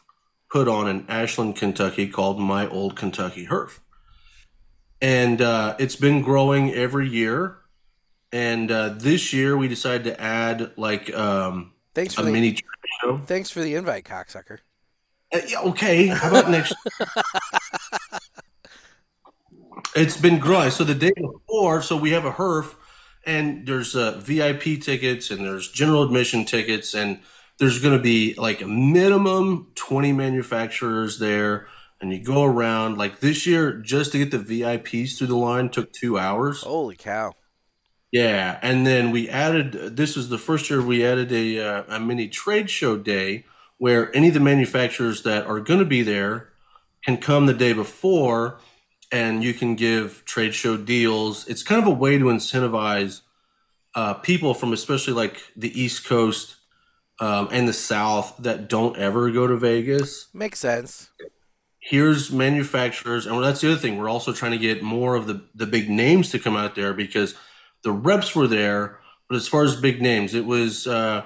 put 0.52 0.68
on 0.68 0.88
in 0.88 1.06
Ashland, 1.10 1.56
Kentucky, 1.56 2.08
called 2.08 2.40
My 2.40 2.68
Old 2.68 2.96
Kentucky 2.96 3.48
Herf, 3.48 3.80
and 5.02 5.42
uh, 5.42 5.76
it's 5.80 5.96
been 5.96 6.22
growing 6.22 6.74
every 6.74 7.10
year. 7.10 7.58
And 8.32 8.72
uh, 8.72 8.90
this 8.90 9.34
year, 9.34 9.56
we 9.56 9.68
decided 9.68 10.04
to 10.06 10.20
add 10.20 10.72
like 10.78 11.14
um, 11.14 11.74
Thanks 11.94 12.18
a 12.18 12.24
the 12.24 12.32
mini 12.32 12.58
thanks 13.26 13.50
for 13.50 13.62
the 13.62 13.76
invite, 13.76 14.06
cocksucker. 14.06 14.60
Uh, 15.34 15.40
yeah, 15.48 15.60
okay, 15.62 16.08
how 16.08 16.30
about 16.30 16.50
next? 16.50 16.76
it's 19.96 20.18
been 20.18 20.40
growing. 20.40 20.72
So 20.72 20.84
the 20.84 20.96
day 20.96 21.14
before, 21.16 21.82
so 21.82 21.98
we 21.98 22.12
have 22.12 22.26
a 22.26 22.32
herf, 22.32 22.76
and 23.26 23.66
there's 23.66 23.96
uh, 23.96 24.20
VIP 24.20 24.82
tickets, 24.82 25.32
and 25.32 25.46
there's 25.46 25.72
general 25.72 26.04
admission 26.04 26.46
tickets, 26.46 26.94
and 26.94 27.20
there's 27.58 27.80
going 27.80 27.98
to 27.98 28.04
be 28.04 28.34
like 28.36 28.62
a 28.62 28.68
minimum 28.68 29.72
20 29.76 30.12
manufacturers 30.12 31.20
there, 31.20 31.68
and 32.02 32.12
you 32.12 32.24
go 32.24 32.44
around. 32.44 32.98
Like 32.98 33.20
this 33.20 33.48
year, 33.48 33.74
just 33.74 34.12
to 34.12 34.18
get 34.18 34.32
the 34.32 34.40
VIPs 34.40 35.18
through 35.18 35.28
the 35.28 35.38
line 35.38 35.70
took 35.70 35.92
two 35.94 36.18
hours. 36.18 36.62
Holy 36.62 36.96
cow. 36.96 37.34
Yeah, 38.14 38.60
and 38.62 38.86
then 38.86 39.10
we 39.10 39.28
added. 39.28 39.98
This 39.98 40.16
was 40.16 40.30
the 40.30 40.38
first 40.38 40.70
year 40.70 40.84
we 40.84 41.04
added 41.04 41.32
a 41.32 41.60
uh, 41.60 41.84
a 41.88 42.00
mini 42.00 42.28
trade 42.28 42.70
show 42.70 42.96
day 42.96 43.44
where 43.80 44.16
any 44.16 44.28
of 44.28 44.36
the 44.36 44.40
manufacturers 44.40 45.24
that 45.24 45.48
are 45.48 45.60
going 45.60 45.80
to 45.80 45.86
be 45.86 46.04
there 46.04 46.50
can 47.04 47.18
come 47.18 47.48
the 47.48 47.56
day 47.56 47.74
before, 47.74 48.60
and 49.12 49.44
you 49.44 49.52
can 49.52 49.74
give 49.74 50.24
trade 50.26 50.54
show 50.54 50.78
deals. 50.78 51.48
It's 51.48 51.64
kind 51.64 51.82
of 51.82 51.88
a 51.88 51.92
way 51.92 52.20
to 52.20 52.26
incentivize 52.26 53.22
uh, 53.96 54.14
people 54.14 54.54
from 54.54 54.74
especially 54.74 55.14
like 55.14 55.42
the 55.56 55.82
East 55.82 56.06
Coast 56.06 56.58
um, 57.20 57.50
and 57.52 57.68
the 57.68 57.74
South 57.74 58.38
that 58.38 58.70
don't 58.70 58.96
ever 58.96 59.32
go 59.32 59.48
to 59.48 59.58
Vegas. 59.58 60.28
Makes 60.36 60.60
sense. 60.60 61.10
Here's 61.80 62.32
manufacturers, 62.32 63.26
and 63.26 63.44
that's 63.44 63.62
the 63.62 63.72
other 63.72 63.82
thing. 63.82 63.98
We're 63.98 64.08
also 64.08 64.34
trying 64.34 64.52
to 64.52 64.60
get 64.60 64.84
more 64.84 65.16
of 65.16 65.26
the 65.26 65.46
the 65.56 65.66
big 65.66 65.90
names 65.90 66.30
to 66.30 66.38
come 66.38 66.56
out 66.56 66.76
there 66.76 66.94
because 66.94 67.34
the 67.84 67.92
reps 67.92 68.36
were 68.36 68.48
there, 68.48 69.00
but 69.28 69.36
as 69.36 69.48
far 69.48 69.64
as 69.64 69.76
big 69.76 70.02
names, 70.02 70.34
it 70.34 70.46
was 70.46 70.88
uh, 70.88 71.24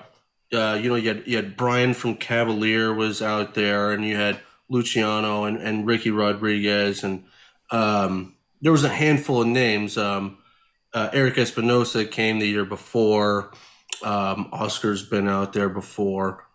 uh, 0.54 0.80
you 0.82 0.90
know 0.90 0.96
you 0.96 1.10
had 1.10 1.24
you 1.26 1.36
had 1.36 1.58
Brian 1.58 1.94
from 1.94 2.16
Cavalier 2.16 2.94
was 2.94 3.22
out 3.22 3.54
there, 3.54 3.92
and 3.92 4.04
you 4.06 4.16
had 4.16 4.40
Luciano 4.70 5.46
and, 5.46 5.58
and 5.58 5.86
Ricky 5.86 6.12
Rodriguez, 6.12 7.04
and 7.04 7.26
um, 7.72 8.36
there 8.62 8.72
was 8.72 8.84
a 8.84 8.90
handful 8.90 9.42
of 9.42 9.48
names. 9.48 9.98
Um, 9.98 10.40
uh, 10.94 11.10
Erik 11.14 11.38
Espinosa 11.38 12.06
came 12.06 12.40
the 12.40 12.48
year 12.48 12.66
before. 12.66 13.52
Um, 14.04 14.50
Oscar's 14.52 15.04
been 15.04 15.28
out 15.28 15.54
there 15.54 15.70
before. 15.70 16.48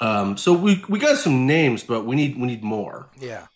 Um, 0.00 0.36
so 0.36 0.52
we 0.52 0.84
we 0.88 0.98
got 0.98 1.16
some 1.18 1.46
names, 1.46 1.82
but 1.82 2.04
we 2.04 2.16
need 2.16 2.38
we 2.38 2.46
need 2.46 2.62
more. 2.62 3.08
Yeah. 3.18 3.46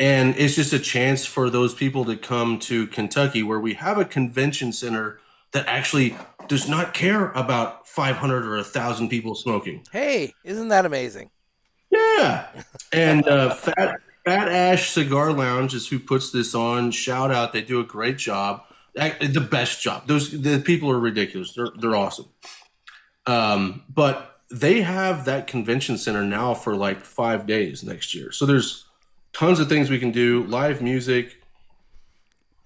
And 0.00 0.34
it's 0.38 0.56
just 0.56 0.72
a 0.72 0.78
chance 0.78 1.26
for 1.26 1.50
those 1.50 1.74
people 1.74 2.06
to 2.06 2.16
come 2.16 2.58
to 2.60 2.86
Kentucky 2.86 3.42
where 3.42 3.60
we 3.60 3.74
have 3.74 3.98
a 3.98 4.04
convention 4.06 4.72
center 4.72 5.20
that 5.52 5.66
actually 5.66 6.16
does 6.48 6.66
not 6.66 6.94
care 6.94 7.30
about 7.32 7.86
500 7.86 8.46
or 8.46 8.56
1,000 8.56 9.10
people 9.10 9.34
smoking. 9.34 9.84
Hey, 9.92 10.32
isn't 10.42 10.68
that 10.68 10.86
amazing? 10.86 11.28
Yeah. 11.90 12.46
And 12.92 13.28
uh, 13.28 13.54
Fat, 13.54 14.00
Fat 14.24 14.48
Ash 14.48 14.90
Cigar 14.90 15.32
Lounge 15.32 15.74
is 15.74 15.88
who 15.88 15.98
puts 15.98 16.32
this 16.32 16.54
on. 16.54 16.92
Shout 16.92 17.30
out. 17.30 17.52
They 17.52 17.60
do 17.60 17.78
a 17.78 17.84
great 17.84 18.16
job. 18.16 18.62
The 18.94 19.46
best 19.50 19.82
job. 19.82 20.06
Those 20.06 20.30
the 20.30 20.60
people 20.60 20.90
are 20.90 20.98
ridiculous. 20.98 21.52
They're, 21.52 21.70
they're 21.78 21.96
awesome. 21.96 22.30
Um, 23.26 23.84
but 23.88 24.40
they 24.50 24.80
have 24.80 25.26
that 25.26 25.46
convention 25.46 25.98
center 25.98 26.24
now 26.24 26.54
for 26.54 26.74
like 26.74 27.04
five 27.04 27.46
days 27.46 27.84
next 27.84 28.14
year. 28.14 28.32
So 28.32 28.46
there's 28.46 28.86
tons 29.32 29.60
of 29.60 29.68
things 29.68 29.90
we 29.90 29.98
can 29.98 30.10
do 30.10 30.44
live 30.44 30.82
music, 30.82 31.42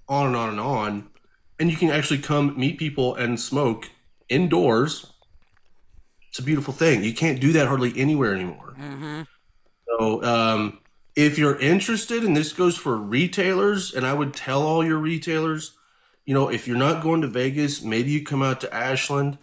on 0.08 0.28
and 0.28 0.36
on 0.36 0.48
and 0.50 0.60
on. 0.60 1.08
And 1.58 1.70
you 1.70 1.76
can 1.76 1.90
actually 1.90 2.18
come 2.18 2.58
meet 2.58 2.78
people 2.78 3.14
and 3.14 3.38
smoke 3.38 3.90
indoors. 4.28 5.12
It's 6.28 6.38
a 6.38 6.42
beautiful 6.42 6.74
thing. 6.74 7.04
You 7.04 7.14
can't 7.14 7.40
do 7.40 7.52
that 7.52 7.68
hardly 7.68 7.92
anywhere 7.96 8.34
anymore. 8.34 8.74
So, 9.86 10.22
um, 10.24 10.78
if 11.14 11.38
you're 11.38 11.58
interested, 11.60 12.24
and 12.24 12.36
this 12.36 12.52
goes 12.52 12.76
for 12.76 12.96
retailers, 12.96 13.94
and 13.94 14.04
I 14.04 14.14
would 14.14 14.34
tell 14.34 14.62
all 14.62 14.84
your 14.84 14.98
retailers, 14.98 15.76
you 16.24 16.34
know, 16.34 16.48
if 16.48 16.66
you're 16.66 16.76
not 16.76 17.02
going 17.04 17.20
to 17.20 17.28
Vegas, 17.28 17.82
maybe 17.82 18.10
you 18.10 18.24
come 18.24 18.42
out 18.42 18.60
to 18.62 18.74
Ashland 18.74 19.38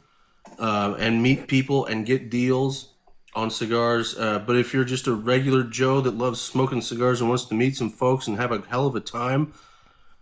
uh, 0.59 0.95
and 0.99 1.23
meet 1.23 1.47
people 1.47 1.85
and 1.85 2.05
get 2.05 2.29
deals 2.29 2.90
on 3.33 3.49
cigars. 3.49 4.17
Uh, 4.17 4.39
but 4.39 4.57
if 4.57 4.73
you're 4.73 4.83
just 4.83 5.07
a 5.07 5.13
regular 5.13 5.63
Joe 5.63 6.01
that 6.01 6.15
loves 6.15 6.41
smoking 6.41 6.81
cigars 6.81 7.21
and 7.21 7.29
wants 7.29 7.45
to 7.45 7.53
meet 7.53 7.75
some 7.75 7.89
folks 7.89 8.27
and 8.27 8.37
have 8.37 8.51
a 8.51 8.61
hell 8.61 8.87
of 8.87 8.95
a 8.95 8.99
time, 8.99 9.53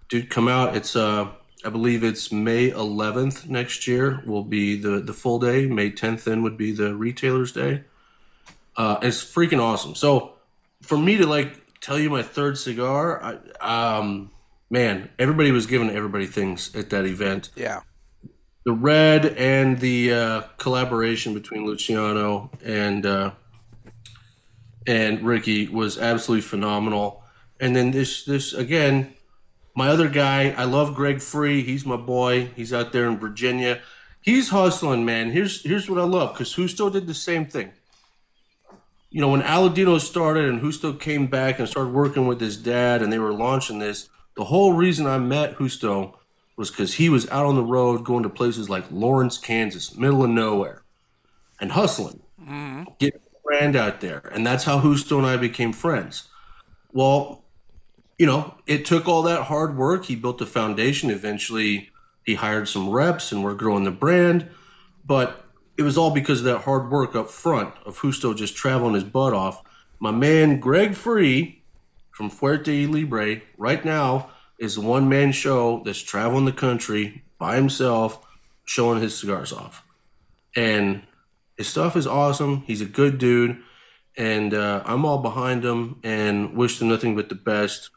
dude, 0.08 0.30
come 0.30 0.48
out. 0.48 0.76
It's 0.76 0.96
uh, 0.96 1.30
I 1.64 1.70
believe 1.70 2.04
it's 2.04 2.32
May 2.32 2.72
11th 2.72 3.48
next 3.48 3.88
year 3.88 4.24
will 4.26 4.44
be 4.44 4.80
the 4.80 5.00
the 5.00 5.14
full 5.14 5.40
day. 5.40 5.66
May 5.66 5.92
10th 5.92 6.24
then 6.24 6.44
would 6.44 6.58
be 6.58 6.72
the 6.72 6.96
retailers 6.96 7.52
day. 7.52 7.84
Uh, 8.76 8.98
it's 9.02 9.24
freaking 9.24 9.60
awesome. 9.60 9.96
So 9.96 10.34
for 10.82 10.98
me 10.98 11.18
to 11.18 11.28
like 11.28 11.80
tell 11.82 12.00
you 12.00 12.10
my 12.10 12.24
third 12.24 12.58
cigar, 12.58 13.22
I, 13.62 13.98
um, 13.98 14.32
man, 14.70 15.10
everybody 15.20 15.52
was 15.52 15.66
giving 15.66 15.90
everybody 15.90 16.26
things 16.26 16.74
at 16.76 16.90
that 16.92 17.06
event. 17.06 17.50
Yeah. 17.56 17.82
The 18.66 18.74
red 18.74 19.26
and 19.26 19.80
the 19.80 20.14
uh, 20.14 20.42
collaboration 20.58 21.34
between 21.34 21.66
Luciano 21.66 22.52
and 22.64 23.06
uh, 23.06 23.32
and 24.86 25.22
Ricky 25.22 25.68
was 25.68 25.98
absolutely 25.98 26.42
phenomenal. 26.42 27.24
And 27.60 27.76
then 27.76 27.92
this 27.92 28.26
this 28.26 28.54
again, 28.54 29.14
my 29.76 29.88
other 29.88 30.10
guy, 30.10 30.54
I 30.58 30.66
love 30.66 30.94
Greg 30.94 31.22
Free. 31.22 31.62
He's 31.62 31.86
my 31.86 31.96
boy. 31.96 32.52
He's 32.56 32.74
out 32.74 32.92
there 32.92 33.08
in 33.08 33.18
Virginia. 33.18 33.80
He's 34.22 34.50
hustling, 34.50 35.06
man. 35.06 35.32
Here's 35.32 35.64
here's 35.64 35.90
what 35.90 36.00
I 36.00 36.04
love 36.04 36.34
because 36.34 36.54
Justo 36.54 36.90
did 36.90 37.08
the 37.08 37.14
same 37.14 37.46
thing. 37.46 37.72
You 39.10 39.22
know, 39.22 39.30
when 39.30 39.42
Aladino 39.42 40.00
started 40.00 40.46
and 40.46 40.62
Justo 40.62 40.94
came 40.94 41.28
back 41.28 41.60
and 41.60 41.68
started 41.68 41.94
working 41.94 42.28
with 42.28 42.40
his 42.40 42.58
dad 42.58 43.02
and 43.02 43.12
they 43.12 43.18
were 43.18 43.34
launching 43.34 43.80
this, 43.80 44.10
the 44.36 44.44
whole 44.44 44.74
reason 44.74 45.08
I 45.08 45.18
met 45.18 45.58
Justo 45.58 46.19
was 46.60 46.70
because 46.70 46.96
he 46.96 47.08
was 47.08 47.26
out 47.30 47.46
on 47.46 47.56
the 47.56 47.64
road 47.64 48.04
going 48.04 48.22
to 48.22 48.30
places 48.30 48.70
like 48.70 48.84
Lawrence, 48.92 49.38
Kansas, 49.38 49.96
middle 49.96 50.26
of 50.26 50.30
nowhere, 50.30 50.84
and 51.62 51.72
hustling, 51.72 52.20
mm-hmm. 52.38 52.84
getting 53.00 53.22
a 53.22 53.40
brand 53.46 53.78
out 53.78 54.02
there. 54.02 54.30
And 54.34 54.46
that's 54.46 54.66
how 54.66 54.82
Justo 54.82 55.18
and 55.18 55.26
I 55.26 55.38
became 55.38 55.72
friends. 55.72 56.28
Well, 56.92 57.46
you 58.18 58.26
know, 58.26 58.56
it 58.68 58.84
took 58.84 59.08
all 59.08 59.22
that 59.22 59.44
hard 59.44 59.78
work. 59.78 60.04
He 60.04 60.18
built 60.18 60.42
a 60.42 60.46
foundation. 60.46 61.10
Eventually, 61.10 61.92
he 62.26 62.36
hired 62.36 62.68
some 62.68 62.90
reps 62.90 63.32
and 63.32 63.42
we're 63.42 63.54
growing 63.54 63.86
the 63.86 63.92
brand. 63.92 64.50
But 65.06 65.46
it 65.78 65.84
was 65.84 65.98
all 65.98 66.12
because 66.12 66.40
of 66.40 66.46
that 66.46 66.64
hard 66.66 66.92
work 66.92 67.16
up 67.16 67.30
front 67.30 67.74
of 67.86 68.02
Justo 68.02 68.34
just 68.34 68.58
traveling 68.58 68.96
his 68.96 69.06
butt 69.06 69.32
off. 69.32 69.64
My 70.02 70.12
man, 70.12 70.60
Greg 70.60 70.94
Free 70.94 71.64
from 72.12 72.30
Fuerte 72.30 72.92
Libre, 72.92 73.44
right 73.58 73.86
now 73.86 74.32
is 74.60 74.78
a 74.78 74.82
one 74.82 75.10
man 75.10 75.32
show 75.32 75.82
that's 75.84 76.02
traveling 76.02 76.46
the 76.46 76.52
country 76.52 77.24
by 77.38 77.56
himself, 77.56 78.26
showing 78.66 79.02
his 79.02 79.18
cigars 79.18 79.54
off. 79.54 79.84
And 80.56 81.04
his 81.58 81.68
stuff 81.68 81.96
is 81.96 82.06
awesome. 82.06 82.64
He's 82.68 82.82
a 82.82 82.86
good 82.86 83.18
dude. 83.18 83.58
And 84.18 84.54
uh, 84.54 84.84
I'm 84.86 85.06
all 85.06 85.20
behind 85.20 85.64
him 85.64 86.00
and 86.04 86.56
wish 86.56 86.82
him 86.82 86.90
nothing 86.90 87.16
but 87.16 87.30
the 87.30 87.36
best. 87.36 87.90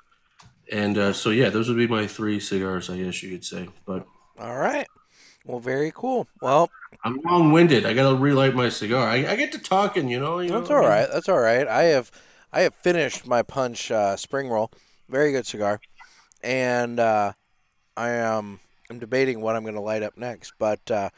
And 0.70 0.96
uh, 0.96 1.12
so, 1.12 1.30
yeah, 1.30 1.50
those 1.50 1.68
would 1.68 1.76
be 1.76 1.88
my 1.88 2.06
three 2.06 2.38
cigars, 2.38 2.88
I 2.88 2.98
guess 2.98 3.22
you 3.22 3.30
could 3.30 3.44
say. 3.44 3.68
But 3.84 4.06
All 4.38 4.56
right. 4.56 4.86
Well, 5.44 5.58
very 5.58 5.90
cool. 5.92 6.28
Well, 6.40 6.70
I'm 7.02 7.20
long 7.24 7.50
winded. 7.50 7.84
I 7.84 7.94
got 7.94 8.10
to 8.10 8.16
relight 8.16 8.54
my 8.54 8.68
cigar. 8.68 9.08
I, 9.08 9.26
I 9.26 9.36
get 9.36 9.50
to 9.52 9.58
talking, 9.58 10.08
you 10.08 10.20
know. 10.20 10.38
You 10.38 10.50
that's 10.50 10.70
know? 10.70 10.76
all 10.76 10.82
right. 10.82 11.08
That's 11.12 11.28
all 11.28 11.40
right. 11.40 11.66
I 11.66 11.84
have, 11.84 12.12
I 12.52 12.60
have 12.60 12.74
finished 12.74 13.26
my 13.26 13.42
punch 13.42 13.90
uh, 13.90 14.16
spring 14.16 14.48
roll. 14.48 14.70
Very 15.08 15.32
good 15.32 15.46
cigar, 15.46 15.80
and 16.42 16.98
uh, 17.00 17.32
I 17.96 18.10
am 18.10 18.60
I'm 18.90 18.98
debating 18.98 19.40
what 19.40 19.56
I'm 19.56 19.62
going 19.62 19.74
to 19.74 19.80
light 19.80 20.02
up 20.02 20.16
next, 20.16 20.52
but 20.58 20.90
uh, 20.90 21.10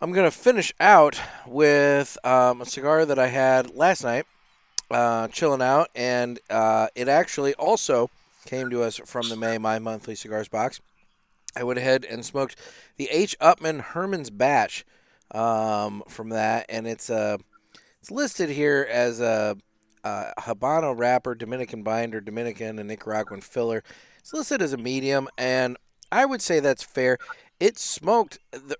I'm 0.00 0.12
going 0.12 0.30
to 0.30 0.36
finish 0.36 0.72
out 0.78 1.20
with 1.46 2.16
um, 2.24 2.60
a 2.60 2.66
cigar 2.66 3.04
that 3.04 3.18
I 3.18 3.26
had 3.26 3.74
last 3.74 4.04
night, 4.04 4.26
uh, 4.90 5.28
chilling 5.28 5.62
out, 5.62 5.88
and 5.94 6.38
uh, 6.48 6.88
it 6.94 7.08
actually 7.08 7.54
also 7.54 8.10
came 8.46 8.70
to 8.70 8.82
us 8.82 9.00
from 9.04 9.28
the 9.28 9.36
May 9.36 9.58
My 9.58 9.78
Monthly 9.78 10.14
Cigars 10.14 10.48
box. 10.48 10.80
I 11.56 11.64
went 11.64 11.78
ahead 11.78 12.04
and 12.04 12.24
smoked 12.24 12.56
the 12.96 13.08
H. 13.10 13.36
Upmann 13.40 13.80
Herman's 13.80 14.30
Batch 14.30 14.84
um, 15.32 16.04
from 16.08 16.28
that, 16.28 16.66
and 16.68 16.86
it's 16.86 17.10
uh, 17.10 17.38
it's 18.00 18.10
listed 18.10 18.50
here 18.50 18.86
as 18.88 19.20
a, 19.20 19.56
a 20.04 20.32
Habano 20.38 20.96
wrapper, 20.96 21.34
Dominican 21.34 21.82
binder, 21.82 22.20
Dominican 22.20 22.78
and 22.78 22.88
Nicaraguan 22.88 23.40
filler. 23.40 23.82
It's 24.28 24.34
listed 24.34 24.60
as 24.60 24.74
a 24.74 24.76
medium, 24.76 25.26
and 25.38 25.78
I 26.12 26.26
would 26.26 26.42
say 26.42 26.60
that's 26.60 26.82
fair. 26.82 27.16
It 27.58 27.78
smoked 27.78 28.38
the 28.50 28.76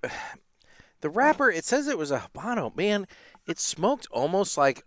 the 1.00 1.08
wrapper. 1.08 1.50
It 1.50 1.64
says 1.64 1.88
it 1.88 1.96
was 1.96 2.10
a 2.10 2.18
Habano. 2.18 2.76
Man, 2.76 3.06
it 3.46 3.58
smoked 3.58 4.06
almost 4.10 4.58
like 4.58 4.84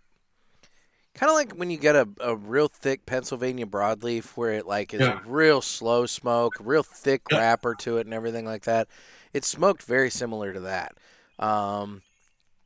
kind 1.14 1.30
of 1.30 1.34
like 1.34 1.50
when 1.54 1.68
you 1.70 1.78
get 1.78 1.96
a, 1.96 2.08
a 2.20 2.36
real 2.36 2.68
thick 2.68 3.06
Pennsylvania 3.06 3.66
broadleaf 3.66 4.36
where 4.36 4.52
it 4.52 4.64
like 4.64 4.94
is 4.94 5.00
Yeah. 5.00 5.18
a 5.18 5.28
real 5.28 5.62
slow 5.62 6.06
smoke, 6.06 6.58
real 6.60 6.84
thick 6.84 7.22
Yeah. 7.28 7.38
wrapper 7.38 7.74
to 7.80 7.96
it 7.96 8.06
and 8.06 8.14
everything 8.14 8.44
like 8.44 8.62
that. 8.62 8.86
It 9.32 9.44
smoked 9.44 9.82
very 9.82 10.10
similar 10.10 10.52
to 10.52 10.60
that. 10.60 10.96
Um, 11.40 12.02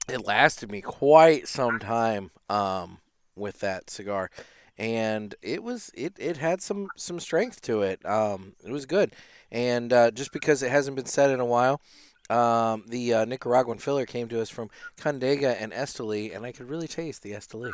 it 0.06 0.22
lasted 0.26 0.70
me 0.70 0.82
quite 0.82 1.48
some 1.48 1.78
time 1.78 2.30
um, 2.50 2.98
with 3.36 3.60
that 3.60 3.88
cigar, 3.88 4.30
and 4.78 5.34
it 5.42 5.62
was 5.62 5.90
it 5.94 6.14
it 6.18 6.36
had 6.36 6.62
some 6.62 6.88
some 6.96 7.20
strength 7.20 7.60
to 7.62 7.82
it. 7.82 8.04
Um, 8.04 8.54
it 8.64 8.70
was 8.70 8.86
good, 8.86 9.12
and 9.50 9.92
uh, 9.92 10.10
just 10.10 10.32
because 10.32 10.62
it 10.62 10.70
hasn't 10.70 10.96
been 10.96 11.06
said 11.06 11.30
in 11.30 11.40
a 11.40 11.46
while. 11.46 11.80
Um, 12.28 12.82
the 12.88 13.14
uh, 13.14 13.24
Nicaraguan 13.24 13.78
filler 13.78 14.04
came 14.04 14.26
to 14.30 14.40
us 14.40 14.50
from 14.50 14.68
Condega 14.98 15.56
and 15.60 15.72
Esteli, 15.72 16.34
and 16.34 16.44
I 16.44 16.50
could 16.50 16.68
really 16.68 16.88
taste 16.88 17.22
the 17.22 17.30
Esteli. 17.30 17.70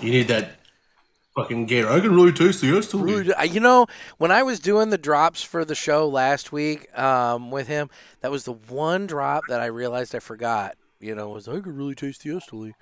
You 0.00 0.10
need 0.10 0.28
that 0.28 0.52
fucking 1.36 1.66
gator. 1.66 1.90
I 1.90 2.00
can 2.00 2.14
really 2.14 2.32
taste 2.32 2.62
the 2.62 2.68
Estelí. 2.68 3.52
You 3.52 3.60
know, 3.60 3.86
when 4.18 4.30
I 4.30 4.42
was 4.42 4.58
doing 4.58 4.90
the 4.90 4.98
drops 4.98 5.42
for 5.42 5.64
the 5.64 5.74
show 5.74 6.08
last 6.08 6.50
week 6.50 6.96
um, 6.98 7.50
with 7.50 7.68
him, 7.68 7.90
that 8.22 8.30
was 8.30 8.44
the 8.44 8.54
one 8.54 9.06
drop 9.06 9.44
that 9.48 9.60
I 9.60 9.66
realized 9.66 10.14
I 10.14 10.18
forgot. 10.18 10.76
You 10.98 11.14
know, 11.14 11.28
was 11.28 11.46
I 11.46 11.60
could 11.60 11.76
really 11.76 11.94
taste 11.94 12.22
the 12.22 12.30
Esteli, 12.30 12.72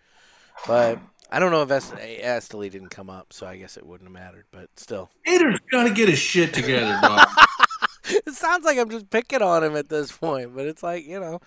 but 0.66 1.00
I 1.34 1.40
don't 1.40 1.50
know 1.50 1.62
if 1.62 1.70
Est- 1.72 1.94
Esteli 1.94 2.70
didn't 2.70 2.90
come 2.90 3.10
up, 3.10 3.32
so 3.32 3.44
I 3.44 3.56
guess 3.56 3.76
it 3.76 3.84
wouldn't 3.84 4.08
have 4.08 4.12
mattered. 4.14 4.44
But 4.52 4.68
still, 4.76 5.10
Gator's 5.26 5.58
got 5.68 5.82
to 5.82 5.90
get 5.92 6.08
his 6.08 6.20
shit 6.20 6.54
together, 6.54 6.96
dog. 7.02 7.26
it 8.04 8.34
sounds 8.34 8.64
like 8.64 8.78
I'm 8.78 8.88
just 8.88 9.10
picking 9.10 9.42
on 9.42 9.64
him 9.64 9.74
at 9.74 9.88
this 9.88 10.12
point, 10.12 10.54
but 10.54 10.64
it's 10.66 10.84
like 10.84 11.04
you 11.04 11.18
know, 11.18 11.40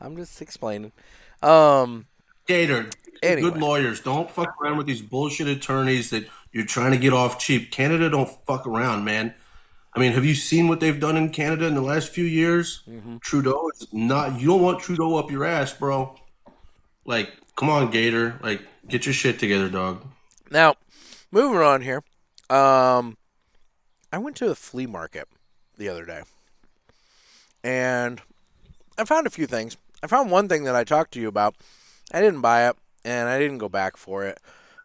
I'm 0.00 0.16
just 0.16 0.40
explaining. 0.40 0.92
Um, 1.42 2.06
Gator, 2.46 2.88
Anyway. 3.20 3.50
good 3.50 3.60
lawyers. 3.60 4.00
Don't 4.00 4.30
fuck 4.30 4.54
around 4.62 4.76
with 4.76 4.86
these 4.86 5.02
bullshit 5.02 5.48
attorneys 5.48 6.10
that 6.10 6.28
you're 6.52 6.64
trying 6.64 6.92
to 6.92 6.98
get 6.98 7.12
off 7.12 7.40
cheap. 7.40 7.72
Canada 7.72 8.08
don't 8.10 8.30
fuck 8.46 8.64
around, 8.64 9.04
man. 9.04 9.34
I 9.92 9.98
mean, 9.98 10.12
have 10.12 10.24
you 10.24 10.36
seen 10.36 10.68
what 10.68 10.78
they've 10.78 11.00
done 11.00 11.16
in 11.16 11.30
Canada 11.30 11.66
in 11.66 11.74
the 11.74 11.82
last 11.82 12.10
few 12.10 12.24
years? 12.24 12.82
Mm-hmm. 12.88 13.16
Trudeau 13.18 13.70
is 13.74 13.88
not. 13.92 14.40
You 14.40 14.46
don't 14.46 14.62
want 14.62 14.78
Trudeau 14.80 15.16
up 15.16 15.32
your 15.32 15.44
ass, 15.44 15.74
bro. 15.74 16.14
Like, 17.04 17.32
come 17.56 17.68
on, 17.68 17.90
Gator. 17.90 18.38
Like, 18.40 18.62
get 18.88 19.06
your 19.06 19.12
shit 19.12 19.38
together, 19.38 19.68
dog. 19.68 20.04
Now, 20.50 20.74
moving 21.30 21.58
on 21.58 21.82
here. 21.82 22.02
Um, 22.50 23.16
I 24.12 24.18
went 24.18 24.36
to 24.36 24.48
the 24.48 24.54
flea 24.54 24.86
market 24.86 25.28
the 25.78 25.88
other 25.88 26.04
day, 26.04 26.22
and 27.64 28.20
I 28.98 29.04
found 29.04 29.26
a 29.26 29.30
few 29.30 29.46
things. 29.46 29.76
I 30.02 30.06
found 30.06 30.30
one 30.30 30.48
thing 30.48 30.64
that 30.64 30.76
I 30.76 30.84
talked 30.84 31.12
to 31.14 31.20
you 31.20 31.28
about. 31.28 31.54
I 32.12 32.20
didn't 32.20 32.42
buy 32.42 32.68
it, 32.68 32.76
and 33.04 33.28
I 33.28 33.38
didn't 33.38 33.58
go 33.58 33.70
back 33.70 33.96
for 33.96 34.24
it, 34.24 34.38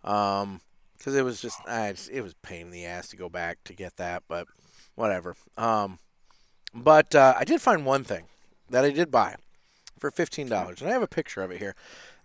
um, 0.03 0.61
because 0.97 1.15
it 1.15 1.25
was 1.25 1.41
just, 1.41 1.59
I 1.67 1.91
just, 1.91 2.09
it 2.09 2.21
was 2.21 2.31
a 2.31 2.47
pain 2.47 2.67
in 2.67 2.71
the 2.71 2.85
ass 2.85 3.09
to 3.09 3.17
go 3.17 3.27
back 3.27 3.57
to 3.65 3.73
get 3.73 3.97
that, 3.97 4.23
but 4.29 4.47
whatever. 4.95 5.35
Um, 5.57 5.99
but 6.73 7.13
uh, 7.13 7.33
I 7.37 7.43
did 7.43 7.61
find 7.61 7.85
one 7.85 8.03
thing 8.03 8.25
that 8.69 8.85
I 8.85 8.91
did 8.91 9.11
buy 9.11 9.35
for 9.99 10.11
fifteen 10.11 10.47
dollars, 10.47 10.79
and 10.79 10.89
I 10.89 10.93
have 10.93 11.01
a 11.01 11.07
picture 11.07 11.41
of 11.41 11.51
it 11.51 11.59
here 11.59 11.75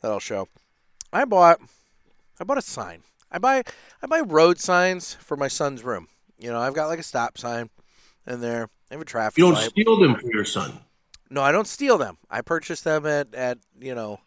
that 0.02 0.10
I'll 0.10 0.20
show. 0.20 0.46
I 1.12 1.24
bought 1.24 1.60
I 2.40 2.44
bought 2.44 2.58
a 2.58 2.62
sign. 2.62 3.02
I 3.30 3.38
buy 3.38 3.62
I 4.02 4.06
buy 4.06 4.20
road 4.20 4.58
signs 4.58 5.14
for 5.14 5.36
my 5.36 5.48
son's 5.48 5.84
room. 5.84 6.08
You 6.38 6.50
know, 6.50 6.60
I've 6.60 6.74
got 6.74 6.86
like 6.88 6.98
a 6.98 7.02
stop 7.04 7.38
sign 7.38 7.70
in 8.26 8.40
there. 8.40 8.68
I 8.90 8.94
have 8.94 9.00
a 9.00 9.04
traffic 9.04 9.38
You 9.38 9.44
don't 9.44 9.54
light. 9.54 9.70
steal 9.70 9.98
them 9.98 10.16
for 10.16 10.30
your 10.32 10.44
son. 10.44 10.80
No, 11.30 11.40
I 11.42 11.50
don't 11.52 11.66
steal 11.66 11.96
them. 11.98 12.18
I 12.30 12.42
purchase 12.42 12.82
them 12.82 13.06
at 13.06 13.34
at 13.34 13.58
you 13.80 13.94
know, 13.94 14.20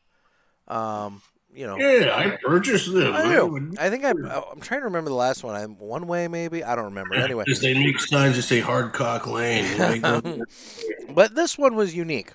um, 0.67 1.21
you 1.53 1.67
know. 1.67 1.77
Yeah, 1.77 2.15
I 2.15 2.37
purchased 2.43 2.91
them. 2.91 3.13
I 3.13 3.23
do. 3.27 3.71
I 3.79 3.89
think 3.91 4.03
I. 4.05 4.09
I'm 4.09 4.59
trying 4.61 4.79
to 4.81 4.85
remember 4.85 5.09
the 5.11 5.15
last 5.15 5.43
one. 5.43 5.55
I'm 5.55 5.77
one 5.77 6.07
way 6.07 6.27
maybe. 6.27 6.63
I 6.63 6.75
don't 6.75 6.85
remember. 6.85 7.13
Anyway, 7.15 7.43
they 7.61 7.73
make 7.75 7.99
signs 7.99 8.37
that 8.37 8.41
say 8.43 8.59
Hardcock 8.61 9.27
Lane. 9.27 9.77
They 9.77 9.99
make 9.99 10.01
them- 10.01 10.41
but 11.13 11.35
this 11.35 11.57
one 11.59 11.75
was 11.75 11.95
unique. 11.95 12.33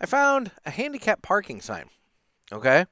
I 0.00 0.06
found 0.06 0.50
a 0.66 0.70
handicap 0.70 1.22
parking 1.22 1.60
sign. 1.62 1.86
Okay. 2.52 2.84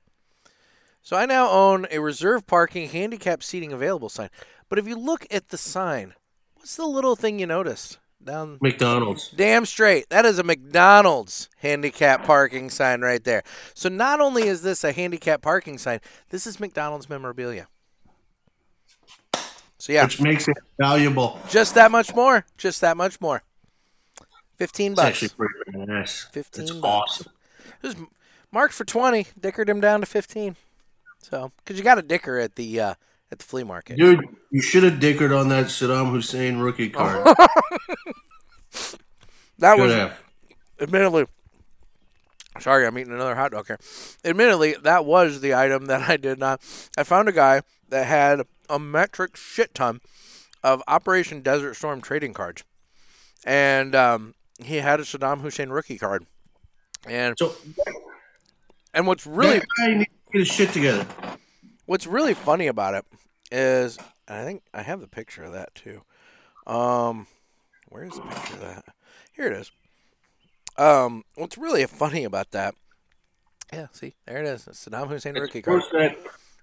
So 1.03 1.17
I 1.17 1.27
now 1.27 1.49
own 1.51 1.87
a 1.91 1.99
reserve 1.99 2.47
parking 2.47 2.89
handicap 2.89 3.43
seating 3.43 3.73
available 3.73 4.09
sign. 4.09 4.29
But 4.69 4.79
if 4.79 4.87
you 4.87 4.97
look 4.97 5.27
at 5.31 5.49
the 5.49 5.59
sign, 5.59 6.15
what's 6.55 6.77
the 6.77 6.87
little 6.87 7.17
thing 7.17 7.39
you 7.39 7.47
noticed 7.47 7.99
down? 8.23 8.59
McDonald's. 8.61 9.31
Damn 9.31 9.65
straight. 9.67 10.09
That 10.11 10.25
is 10.27 10.39
a 10.39 10.43
McDonald's 10.45 11.49
handicap 11.59 12.25
parking 12.25 12.71
sign 12.71 13.01
right 13.01 13.25
there. 13.25 13.43
So 13.75 13.89
not 13.89 14.21
only 14.21 14.45
is 14.45 14.63
this 14.63 14.85
a 14.85 14.93
handicap 14.93 15.43
parking 15.43 15.79
sign, 15.79 16.01
this 16.29 16.47
is 16.47 16.61
McDonald's 16.61 17.09
memorabilia. 17.09 17.67
So 19.79 19.93
yeah, 19.95 20.05
Which 20.05 20.21
makes 20.21 20.47
it 20.47 20.57
valuable. 20.79 21.41
just 21.49 21.75
that 21.75 21.91
much 21.91 22.15
more. 22.15 22.45
Just 22.59 22.83
that 22.83 22.97
much 22.99 23.19
more. 23.21 23.43
Fifteen 24.59 24.93
It's 24.93 25.01
bucks. 25.01 25.23
actually 25.23 25.29
pretty 25.73 25.87
nice. 25.91 26.27
15 26.33 26.63
It's 26.63 26.73
bucks. 26.73 26.83
awesome. 27.23 27.33
It 27.83 27.87
was 27.87 27.97
marked 28.53 28.75
for 28.75 28.85
twenty. 28.85 29.27
Dickered 29.41 29.71
him 29.71 29.81
down 29.81 30.01
to 30.01 30.07
fifteen. 30.07 30.57
So, 31.21 31.53
because 31.59 31.79
you 31.79 31.85
got 31.85 31.99
a 31.99 32.03
dicker 32.03 32.39
at 32.39 32.57
the 32.57 32.81
uh, 32.81 32.95
at 33.31 33.39
the 33.39 33.45
flea 33.45 33.65
market. 33.65 33.97
Dude, 33.97 34.21
you 34.51 34.63
should 34.63 34.83
have 34.83 35.01
dickered 35.01 35.33
on 35.33 35.49
that 35.51 35.67
Saddam 35.67 36.11
Hussein 36.11 36.59
rookie 36.59 36.91
card. 36.91 37.25
that 39.59 39.77
Should 39.77 39.81
was 39.81 40.13
admittedly. 40.81 41.27
Sorry, 42.59 42.87
I'm 42.87 42.99
eating 42.99 43.13
another 43.13 43.37
hot 43.37 43.53
dog 43.53 43.69
here. 43.69 43.79
Admittedly, 44.25 44.75
that 44.83 45.05
was 45.05 45.41
the 45.41 45.55
item 45.55 45.87
that 45.87 46.09
I 46.09 46.17
did 46.17 46.39
not. 46.39 46.61
I 46.99 47.05
found 47.05 47.29
a 47.29 47.33
guy 47.33 47.63
that 47.91 48.07
had 48.07 48.43
a 48.69 48.79
metric 48.79 49.37
shit 49.37 49.75
ton 49.75 50.01
of 50.63 50.83
Operation 50.89 51.43
Desert 51.43 51.75
Storm 51.75 52.01
trading 52.01 52.35
cards, 52.35 52.65
and 53.45 53.95
um, 53.95 54.35
he 54.63 54.77
had 54.77 55.01
a 55.01 55.05
Saddam 55.05 55.41
Hussein 55.41 55.71
rookie 55.71 55.99
card. 55.99 56.27
And 57.07 57.35
So 57.39 57.55
and 58.93 59.07
what's 59.07 59.27
really 59.27 59.61
that 59.61 59.69
guy 59.79 59.95
needs 59.95 60.11
get 60.33 60.39
his 60.41 60.49
shit 60.49 60.73
together. 60.73 61.07
What's 61.87 62.07
really 62.07 62.35
funny 62.35 62.67
about 62.67 62.95
it 62.95 63.05
is, 63.51 63.99
I 64.29 64.45
think 64.45 64.63
I 64.73 64.83
have 64.83 65.01
the 65.01 65.09
picture 65.09 65.43
of 65.43 65.53
that 65.53 65.75
too. 65.75 66.03
Um, 66.67 67.27
where's 67.89 68.15
the 68.15 68.23
picture 68.23 68.55
of 68.55 68.61
that? 68.61 68.85
Here 69.33 69.47
it 69.47 69.53
is. 69.53 69.73
Um, 70.77 71.25
what's 71.35 71.59
really 71.59 71.85
funny 71.87 72.25
about 72.25 72.53
that? 72.53 72.75
Yeah, 73.73 73.87
see, 73.93 74.15
there 74.27 74.39
it 74.39 74.47
is. 74.47 74.67
It's 74.67 74.85
Saddam 74.85 75.09
Hussein 75.09 75.35
rookie 75.35 75.63
card. 75.63 75.83
ProSet, 75.83 76.17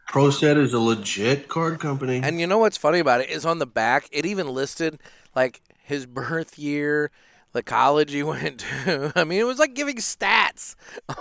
ProSet 0.09 0.57
is 0.57 0.74
a 0.74 0.80
legit 0.80 1.47
card 1.47 1.80
company. 1.80 2.22
And 2.24 2.39
you 2.39 2.47
know 2.47 2.57
what's 2.57 2.78
funny 2.78 2.99
about 2.99 3.22
it 3.22 3.30
is 3.30 3.45
on 3.45 3.59
the 3.59 3.68
back, 3.68 4.07
it 4.11 4.26
even 4.26 4.49
listed 4.49 4.99
like 5.36 5.61
his 5.84 6.05
birth 6.05 6.57
year, 6.57 7.11
the 7.53 7.63
college 7.63 8.11
he 8.11 8.24
went 8.24 8.59
to. 8.59 9.11
I 9.15 9.24
mean, 9.24 9.39
it 9.39 9.45
was 9.45 9.59
like 9.59 9.74
giving 9.74 9.97
stats. 9.97 10.76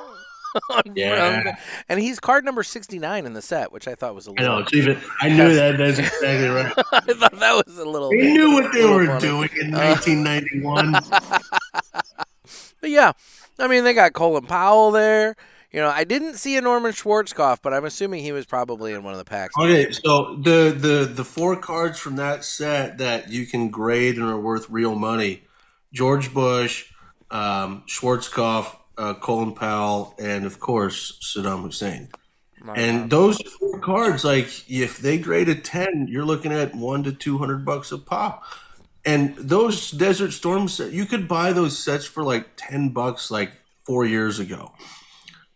Yeah. 0.95 1.43
from- 1.43 1.55
and 1.89 2.01
he's 2.01 2.19
card 2.21 2.45
number 2.45 2.63
69 2.63 3.27
in 3.27 3.33
the 3.33 3.43
set, 3.43 3.73
which 3.73 3.87
I 3.89 3.95
thought 3.95 4.15
was 4.15 4.27
a 4.27 4.31
I 4.31 4.43
little. 4.43 4.61
know. 4.61 4.67
Even, 4.73 4.99
I 5.21 5.29
knew 5.29 5.55
that. 5.55 5.77
That's 5.79 5.99
exactly 5.99 6.49
right. 6.49 6.73
I 6.93 7.13
thought 7.15 7.39
that 7.41 7.65
was 7.67 7.79
a 7.79 7.85
little. 7.85 8.11
They 8.11 8.33
knew 8.33 8.53
what 8.55 8.73
they 8.73 8.85
were 8.85 9.07
funny. 9.07 9.21
doing 9.21 9.49
in 9.61 9.75
Uh, 9.75 9.79
1991. 9.79 10.95
But 12.81 12.91
yeah, 12.91 13.13
I 13.59 13.69
mean, 13.69 13.85
they 13.85 13.95
got 13.95 14.13
Colin 14.13 14.45
Powell 14.45 14.91
there. 14.91 15.35
You 15.73 15.81
know, 15.81 15.89
I 15.89 16.05
didn't 16.05 16.35
see 16.35 16.57
a 16.57 16.61
Norman 16.61 16.93
Schwarzkopf, 16.93 17.59
but 17.63 17.73
I'm 17.75 17.85
assuming 17.85 18.23
he 18.23 18.33
was 18.33 18.47
probably 18.47 18.93
in 18.93 19.03
one 19.03 19.13
of 19.15 19.19
the 19.19 19.25
packs. 19.25 19.55
Okay, 19.59 19.91
so 19.91 20.37
the 20.37 20.75
the 20.79 21.11
the 21.13 21.25
four 21.25 21.57
cards 21.57 21.99
from 21.99 22.17
that 22.17 22.45
set 22.45 22.99
that 22.99 23.31
you 23.31 23.47
can 23.47 23.69
grade 23.71 24.17
and 24.17 24.25
are 24.25 24.39
worth 24.39 24.69
real 24.71 24.95
money: 24.95 25.45
George 25.93 26.33
Bush, 26.33 26.91
um, 27.31 27.83
Schwarzkopf, 27.89 28.77
uh, 28.99 29.15
Colin 29.15 29.55
Powell, 29.55 30.15
and 30.19 30.45
of 30.45 30.61
course 30.61 31.19
Saddam 31.23 31.63
Hussein. 31.63 32.09
And 32.75 33.11
those 33.11 33.41
four 33.41 33.79
cards, 33.79 34.25
like 34.25 34.49
if 34.69 34.99
they 34.99 35.19
grade 35.19 35.49
a 35.49 35.55
ten, 35.55 36.09
you're 36.11 36.25
looking 36.25 36.53
at 36.53 36.75
one 36.75 37.05
to 37.05 37.13
two 37.13 37.39
hundred 37.39 37.65
bucks 37.65 37.93
a 37.93 37.99
pop. 37.99 38.45
And 39.05 39.37
those 39.37 39.93
Desert 39.93 40.33
Storm 40.33 40.67
sets, 40.67 40.93
you 40.93 41.07
could 41.07 41.29
buy 41.29 41.53
those 41.53 41.79
sets 41.79 42.07
for 42.07 42.25
like 42.25 42.49
ten 42.57 42.89
bucks, 42.89 43.31
like 43.31 43.53
four 43.85 44.05
years 44.05 44.41
ago. 44.41 44.73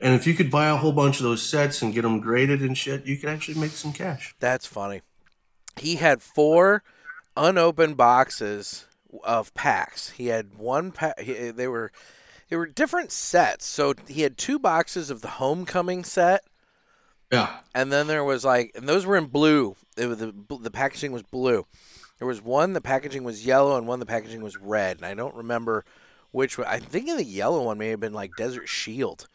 And 0.00 0.14
if 0.14 0.24
you 0.24 0.34
could 0.34 0.52
buy 0.52 0.68
a 0.68 0.76
whole 0.76 0.92
bunch 0.92 1.18
of 1.18 1.24
those 1.24 1.42
sets 1.42 1.82
and 1.82 1.92
get 1.92 2.02
them 2.02 2.20
graded 2.20 2.62
and 2.62 2.78
shit, 2.78 3.06
you 3.06 3.16
could 3.16 3.28
actually 3.28 3.58
make 3.58 3.72
some 3.72 3.92
cash. 3.92 4.34
That's 4.38 4.66
funny. 4.66 5.02
He 5.76 5.96
had 5.96 6.22
four 6.22 6.84
unopened 7.36 7.96
boxes 7.96 8.86
of 9.24 9.52
packs. 9.54 10.10
He 10.10 10.28
had 10.28 10.54
one 10.56 10.92
pack. 10.92 11.20
They 11.24 11.66
were 11.66 11.90
they 12.50 12.56
were 12.56 12.66
different 12.66 13.10
sets. 13.12 13.64
So 13.66 13.94
he 14.08 14.22
had 14.22 14.36
two 14.36 14.58
boxes 14.58 15.08
of 15.10 15.22
the 15.22 15.28
Homecoming 15.28 16.04
set, 16.04 16.42
Yeah. 17.32 17.58
and 17.74 17.90
then 17.92 18.06
there 18.08 18.24
was 18.24 18.44
like, 18.44 18.72
and 18.74 18.88
those 18.88 19.06
were 19.06 19.16
in 19.16 19.26
blue. 19.26 19.76
It 19.96 20.06
was 20.06 20.18
the 20.18 20.34
the 20.60 20.70
packaging 20.70 21.12
was 21.12 21.22
blue. 21.22 21.64
There 22.18 22.28
was 22.28 22.42
one 22.42 22.74
the 22.74 22.80
packaging 22.82 23.24
was 23.24 23.46
yellow, 23.46 23.78
and 23.78 23.86
one 23.86 24.00
the 24.00 24.06
packaging 24.06 24.42
was 24.42 24.56
red. 24.58 24.98
And 24.98 25.06
I 25.06 25.14
don't 25.14 25.34
remember 25.34 25.84
which 26.32 26.58
one. 26.58 26.66
I'm 26.68 26.80
thinking 26.82 27.16
the 27.16 27.24
yellow 27.24 27.62
one 27.62 27.78
may 27.78 27.88
have 27.88 28.00
been 28.00 28.12
like 28.12 28.36
Desert 28.36 28.68
Shield. 28.68 29.26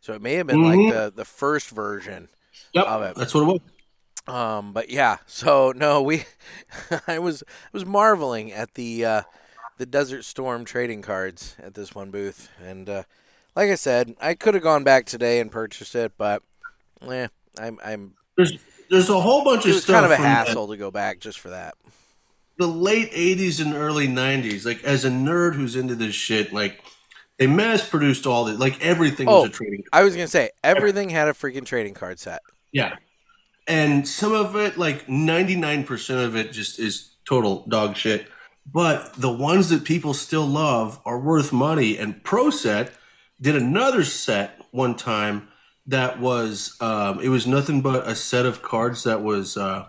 So 0.00 0.12
it 0.12 0.20
may 0.20 0.34
have 0.34 0.46
been 0.46 0.58
Mhm. 0.60 0.84
like 0.86 0.94
the 0.94 1.12
the 1.16 1.24
first 1.24 1.70
version. 1.70 2.28
Yep. 2.74 2.84
Of 2.86 3.02
it. 3.02 3.16
That's 3.16 3.32
what 3.34 3.40
it 3.42 3.46
was. 3.46 3.60
Um, 4.26 4.72
but 4.72 4.88
yeah, 4.90 5.18
so 5.26 5.72
no, 5.76 6.00
we, 6.02 6.24
I 7.06 7.18
was 7.18 7.42
I 7.46 7.68
was 7.72 7.84
marveling 7.86 8.52
at 8.52 8.74
the 8.74 9.04
uh, 9.04 9.22
the 9.78 9.86
Desert 9.86 10.24
Storm 10.24 10.64
trading 10.64 11.02
cards 11.02 11.56
at 11.62 11.74
this 11.74 11.94
one 11.94 12.10
booth, 12.10 12.48
and 12.62 12.88
uh, 12.88 13.02
like 13.56 13.70
I 13.70 13.74
said, 13.74 14.14
I 14.20 14.34
could 14.34 14.54
have 14.54 14.62
gone 14.62 14.84
back 14.84 15.06
today 15.06 15.40
and 15.40 15.50
purchased 15.50 15.94
it, 15.94 16.12
but 16.16 16.42
eh, 17.08 17.28
I'm 17.58 17.78
I'm 17.84 18.14
There's 18.36 18.58
there's 18.90 19.10
a 19.10 19.20
whole 19.20 19.44
bunch 19.44 19.66
of 19.66 19.74
stuff 19.76 19.94
kind 19.94 20.04
of 20.04 20.10
a 20.12 20.16
hassle 20.16 20.68
to 20.68 20.76
go 20.76 20.90
back 20.90 21.18
just 21.20 21.38
for 21.38 21.50
that. 21.50 21.74
The, 22.56 22.68
late 22.68 23.10
'80s 23.12 23.60
and 23.60 23.74
early 23.74 24.06
'90s. 24.06 24.64
Like 24.64 24.82
as 24.84 25.04
a 25.04 25.10
nerd 25.10 25.54
who's 25.54 25.74
into 25.74 25.94
this 25.96 26.14
shit, 26.14 26.52
like 26.52 26.80
they 27.38 27.46
mass 27.48 27.88
produced 27.88 28.26
all 28.26 28.44
this. 28.44 28.58
Like 28.58 28.80
everything 28.84 29.28
Oh. 29.28 29.42
was 29.42 29.50
a 29.50 29.52
trading. 29.52 29.82
I 29.92 30.04
was 30.04 30.14
gonna 30.14 30.28
say 30.28 30.50
everything 30.62 31.10
had 31.10 31.26
a 31.28 31.32
freaking 31.32 31.64
trading 31.66 31.94
card 31.94 32.20
set. 32.20 32.42
Yeah. 32.70 32.94
And 33.66 34.06
some 34.06 34.32
of 34.34 34.54
it, 34.56 34.76
like 34.76 35.06
99% 35.06 36.22
of 36.22 36.36
it, 36.36 36.52
just 36.52 36.78
is 36.78 37.14
total 37.24 37.64
dog 37.66 37.96
shit. 37.96 38.26
But 38.66 39.14
the 39.14 39.32
ones 39.32 39.68
that 39.68 39.84
people 39.84 40.14
still 40.14 40.46
love 40.46 41.00
are 41.04 41.18
worth 41.18 41.52
money. 41.52 41.98
And 41.98 42.22
ProSet 42.24 42.90
did 43.40 43.56
another 43.56 44.04
set 44.04 44.60
one 44.70 44.96
time 44.96 45.48
that 45.86 46.18
was 46.18 46.76
um, 46.80 47.20
it 47.20 47.28
was 47.28 47.46
nothing 47.46 47.82
but 47.82 48.06
a 48.08 48.14
set 48.14 48.46
of 48.46 48.62
cards 48.62 49.04
that 49.04 49.22
was 49.22 49.56
uh, 49.56 49.86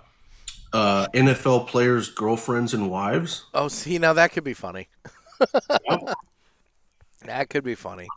uh, 0.74 1.08
NFL 1.14 1.68
players' 1.68 2.10
girlfriends 2.10 2.74
and 2.74 2.90
wives. 2.90 3.46
Oh, 3.54 3.68
see, 3.70 3.98
now 3.98 4.14
that 4.14 4.34
could 4.34 4.44
be 4.44 4.54
funny. 4.54 4.90
that 7.26 7.50
could 7.50 7.64
be 7.64 7.76
funny. 7.76 8.08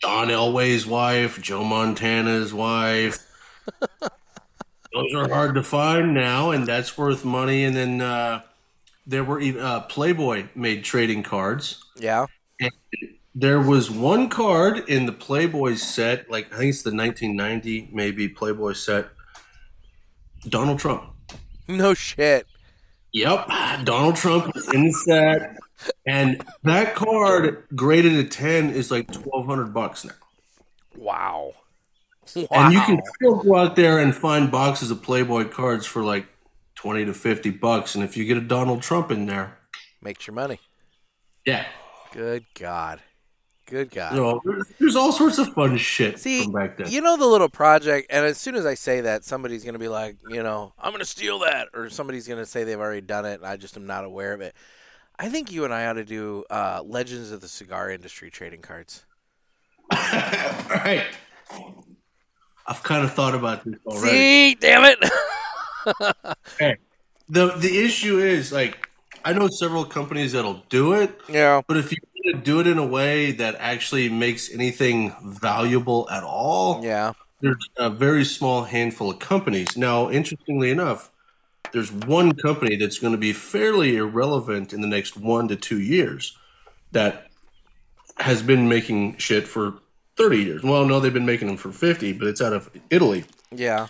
Don 0.00 0.28
Elway's 0.28 0.86
wife, 0.86 1.42
Joe 1.42 1.62
Montana's 1.62 2.54
wife. 2.54 3.18
Those 4.92 5.14
are 5.14 5.28
hard 5.28 5.54
to 5.54 5.62
find 5.62 6.14
now, 6.14 6.50
and 6.50 6.66
that's 6.66 6.96
worth 6.96 7.24
money. 7.24 7.64
And 7.64 7.76
then 7.76 8.00
uh, 8.00 8.40
there 9.10 9.24
were 9.24 9.40
even 9.40 9.60
uh, 9.60 9.80
Playboy 9.80 10.46
made 10.54 10.84
trading 10.84 11.22
cards. 11.24 11.84
Yeah. 11.96 12.26
There 13.34 13.60
was 13.60 13.90
one 13.90 14.28
card 14.28 14.88
in 14.88 15.06
the 15.06 15.12
Playboy 15.12 15.74
set, 15.74 16.30
like 16.30 16.52
I 16.52 16.58
think 16.58 16.70
it's 16.70 16.82
the 16.82 16.94
1990 16.94 17.90
maybe 17.92 18.28
Playboy 18.28 18.72
set. 18.72 19.08
Donald 20.48 20.78
Trump. 20.78 21.04
No 21.68 21.92
shit. 21.94 22.46
Yep, 23.12 23.48
Donald 23.84 24.16
Trump 24.16 24.52
is 24.56 24.72
in 24.72 24.86
the 24.86 24.92
set, 24.92 25.56
and 26.06 26.44
that 26.62 26.94
card 26.94 27.64
graded 27.74 28.14
a 28.14 28.24
ten 28.24 28.70
is 28.70 28.90
like 28.90 29.10
twelve 29.12 29.46
hundred 29.46 29.74
bucks 29.74 30.04
now. 30.04 30.12
Wow. 30.96 31.54
Wow. 32.36 32.46
And 32.52 32.72
you 32.72 32.80
can 32.82 33.00
still 33.16 33.42
go 33.42 33.56
out 33.56 33.74
there 33.74 33.98
and 33.98 34.14
find 34.14 34.50
boxes 34.50 34.92
of 34.92 35.02
Playboy 35.02 35.48
cards 35.48 35.86
for 35.86 36.04
like 36.04 36.26
twenty 36.80 37.04
to 37.04 37.12
fifty 37.12 37.50
bucks, 37.50 37.94
and 37.94 38.02
if 38.02 38.16
you 38.16 38.24
get 38.24 38.38
a 38.38 38.40
Donald 38.40 38.80
Trump 38.82 39.10
in 39.10 39.26
there, 39.26 39.58
Makes 40.02 40.26
your 40.26 40.34
money. 40.34 40.58
yeah, 41.44 41.66
Good 42.12 42.44
God. 42.58 43.00
Good 43.66 43.90
God. 43.90 44.14
you 44.14 44.20
know, 44.20 44.40
there's, 44.44 44.64
there's 44.80 44.96
all 44.96 45.12
sorts 45.12 45.38
of 45.38 45.52
fun 45.52 45.76
shit 45.76 46.18
See, 46.18 46.42
from 46.44 46.52
back 46.52 46.76
then. 46.78 46.90
you 46.90 47.00
know 47.02 47.16
the 47.18 47.26
little 47.26 47.50
project, 47.50 48.06
and 48.10 48.24
as 48.24 48.38
soon 48.38 48.54
as 48.54 48.64
I 48.66 48.74
say 48.74 49.02
that, 49.02 49.24
somebody's 49.24 49.62
going 49.62 49.74
to 49.74 49.78
be 49.78 49.88
like, 49.88 50.16
you 50.28 50.42
know, 50.42 50.72
I'm 50.78 50.90
going 50.90 51.00
to 51.00 51.04
steal 51.06 51.38
that, 51.40 51.68
or 51.74 51.88
somebody's 51.90 52.26
going 52.26 52.40
to 52.40 52.46
say 52.46 52.64
they've 52.64 52.80
already 52.80 53.02
done 53.02 53.26
it, 53.26 53.34
and 53.34 53.44
I 53.46 53.56
just 53.58 53.76
am 53.76 53.86
not 53.86 54.04
aware 54.04 54.32
of 54.32 54.40
it. 54.40 54.56
I 55.18 55.28
think 55.28 55.52
you 55.52 55.64
and 55.66 55.72
I 55.74 55.86
ought 55.86 55.92
to 55.94 56.04
do 56.04 56.44
uh, 56.50 56.82
Legends 56.84 57.30
of 57.30 57.42
the 57.42 57.46
Cigar 57.48 57.90
Industry 57.90 58.30
trading 58.30 58.62
cards. 58.62 59.04
all 59.92 59.98
right. 60.70 61.04
I've 62.66 62.82
kind 62.82 63.04
of 63.04 63.12
thought 63.12 63.34
about 63.34 63.64
this 63.64 63.76
already. 63.86 64.16
See, 64.16 64.54
damn 64.54 64.84
it. 64.84 64.98
The 67.32 67.54
the 67.56 67.78
issue 67.84 68.18
is 68.18 68.52
like 68.52 68.88
I 69.24 69.32
know 69.32 69.48
several 69.48 69.84
companies 69.84 70.32
that'll 70.32 70.64
do 70.68 70.94
it, 70.94 71.20
yeah. 71.28 71.62
but 71.66 71.76
if 71.76 71.92
you 71.92 71.98
do 72.42 72.60
it 72.60 72.66
in 72.66 72.78
a 72.78 72.86
way 72.86 73.32
that 73.32 73.54
actually 73.58 74.08
makes 74.08 74.52
anything 74.52 75.14
valuable 75.24 76.08
at 76.10 76.24
all, 76.24 76.84
Yeah. 76.84 77.12
there's 77.40 77.68
a 77.76 77.88
very 77.90 78.24
small 78.24 78.64
handful 78.64 79.10
of 79.10 79.18
companies. 79.20 79.76
Now, 79.76 80.10
interestingly 80.10 80.70
enough, 80.70 81.10
there's 81.72 81.92
one 81.92 82.32
company 82.32 82.76
that's 82.76 82.98
going 82.98 83.12
to 83.12 83.18
be 83.18 83.32
fairly 83.32 83.96
irrelevant 83.96 84.72
in 84.72 84.80
the 84.80 84.88
next 84.88 85.16
one 85.16 85.48
to 85.48 85.56
two 85.56 85.80
years 85.80 86.36
that 86.92 87.28
has 88.18 88.42
been 88.42 88.68
making 88.68 89.16
shit 89.18 89.46
for 89.46 89.74
30 90.16 90.38
years. 90.42 90.62
Well, 90.62 90.84
no, 90.84 90.98
they've 91.00 91.12
been 91.14 91.26
making 91.26 91.48
them 91.48 91.56
for 91.56 91.72
50, 91.72 92.12
but 92.14 92.26
it's 92.28 92.40
out 92.42 92.52
of 92.52 92.70
Italy. 92.90 93.24
Yeah. 93.54 93.86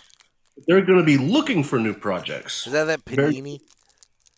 They're 0.67 0.81
going 0.81 0.99
to 0.99 1.05
be 1.05 1.17
looking 1.17 1.63
for 1.63 1.79
new 1.79 1.93
projects. 1.93 2.67
Is 2.67 2.73
that 2.73 2.85
that 2.85 3.01
Very- 3.03 3.33
Panini? 3.33 3.59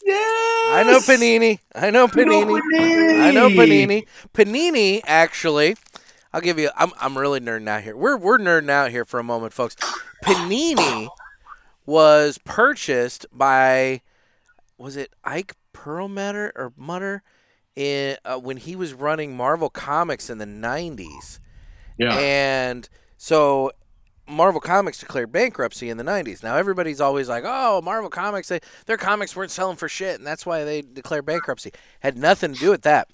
Yeah, 0.05 0.16
I 0.16 0.84
know 0.86 0.99
Panini. 0.99 1.59
I 1.74 1.89
know 1.89 2.07
Panini. 2.07 2.59
I 3.22 3.32
know 3.32 3.49
Panini. 3.49 4.05
Panini 4.34 5.01
actually. 5.05 5.78
I'll 6.34 6.41
give 6.41 6.59
you. 6.59 6.70
I'm 6.76 6.91
I'm 6.99 7.18
really 7.18 7.39
nerding 7.39 7.70
out 7.70 7.84
here. 7.84 7.95
We're 7.95 8.18
we're 8.18 8.38
nerding 8.38 8.70
out 8.70 8.91
here 8.91 9.05
for 9.05 9.20
a 9.20 9.24
moment, 9.24 9.53
folks. 9.53 9.76
Panini 10.26 11.07
was 11.86 12.38
purchased 12.39 13.26
by 13.32 14.01
was 14.78 14.97
it 14.97 15.14
Ike 15.24 15.55
Perlmutter 15.72 16.51
or 16.55 16.74
Mutter 16.76 17.24
in 17.76 18.18
uh, 18.26 18.38
when 18.38 18.57
he 18.57 18.76
was 18.76 18.93
running 18.93 19.36
Marvel 19.36 19.70
Comics 19.70 20.30
in 20.30 20.38
the 20.38 20.45
90s. 20.45 21.39
Yeah. 21.97 22.18
And 22.18 22.88
so 23.18 23.72
Marvel 24.28 24.62
Comics 24.62 25.00
declared 25.00 25.32
bankruptcy 25.32 25.90
in 25.90 25.98
the 25.98 26.04
90s. 26.04 26.44
Now 26.44 26.56
everybody's 26.56 27.02
always 27.02 27.28
like, 27.30 27.44
"Oh, 27.46 27.82
Marvel 27.82 28.10
Comics, 28.10 28.48
they, 28.48 28.60
their 28.86 28.98
comics 28.98 29.36
weren't 29.36 29.52
selling 29.52 29.78
for 29.78 29.90
shit, 29.90 30.18
and 30.18 30.26
that's 30.26 30.46
why 30.46 30.64
they 30.64 30.82
declared 30.82 31.26
bankruptcy." 31.26 31.72
Had 32.00 32.18
nothing 32.18 32.54
to 32.54 32.60
do 32.60 32.70
with 32.70 32.84
that. 32.84 33.10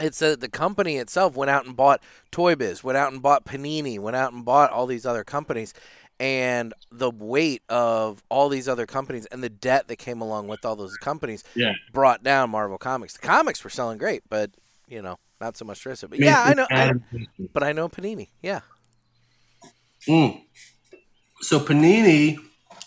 It's 0.00 0.18
that 0.20 0.40
the 0.40 0.48
company 0.48 0.96
itself 0.96 1.36
went 1.36 1.50
out 1.50 1.66
and 1.66 1.76
bought 1.76 2.02
Toy 2.30 2.54
Biz, 2.56 2.82
went 2.82 2.96
out 2.98 3.12
and 3.12 3.22
bought 3.22 3.44
Panini, 3.44 3.98
went 4.00 4.16
out 4.16 4.32
and 4.32 4.44
bought 4.44 4.70
all 4.72 4.86
these 4.86 5.04
other 5.06 5.22
companies, 5.22 5.74
and 6.18 6.72
the 6.90 7.10
weight 7.10 7.62
of 7.68 8.22
all 8.28 8.48
these 8.48 8.68
other 8.68 8.86
companies 8.86 9.26
and 9.26 9.42
the 9.44 9.50
debt 9.50 9.88
that 9.88 9.96
came 9.96 10.20
along 10.20 10.48
with 10.48 10.64
all 10.64 10.76
those 10.76 10.96
companies 10.96 11.44
Yeah. 11.54 11.74
brought 11.92 12.22
down 12.22 12.50
Marvel 12.50 12.78
Comics. 12.78 13.12
The 13.14 13.20
comics 13.26 13.62
were 13.62 13.70
selling 13.70 13.98
great, 13.98 14.22
but 14.28 14.50
you 14.88 15.02
know, 15.02 15.18
not 15.40 15.56
so 15.56 15.64
much 15.64 15.82
the 15.84 15.90
rest 15.90 16.02
of 16.02 16.12
it. 16.12 16.18
But 16.18 16.24
yeah, 16.26 16.42
I 16.42 16.54
know, 16.54 16.66
I, 16.70 16.92
but 17.52 17.62
I 17.62 17.72
know 17.72 17.88
Panini. 17.88 18.28
Yeah. 18.42 18.60
Mm. 20.08 20.42
So 21.40 21.60
Panini 21.60 22.38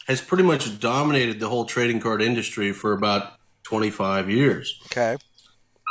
has 0.08 0.22
pretty 0.22 0.44
much 0.44 0.80
dominated 0.80 1.40
the 1.40 1.50
whole 1.50 1.66
trading 1.66 2.00
card 2.00 2.22
industry 2.22 2.72
for 2.72 2.94
about 2.94 3.34
25 3.64 4.30
years. 4.30 4.80
Okay. 4.88 5.18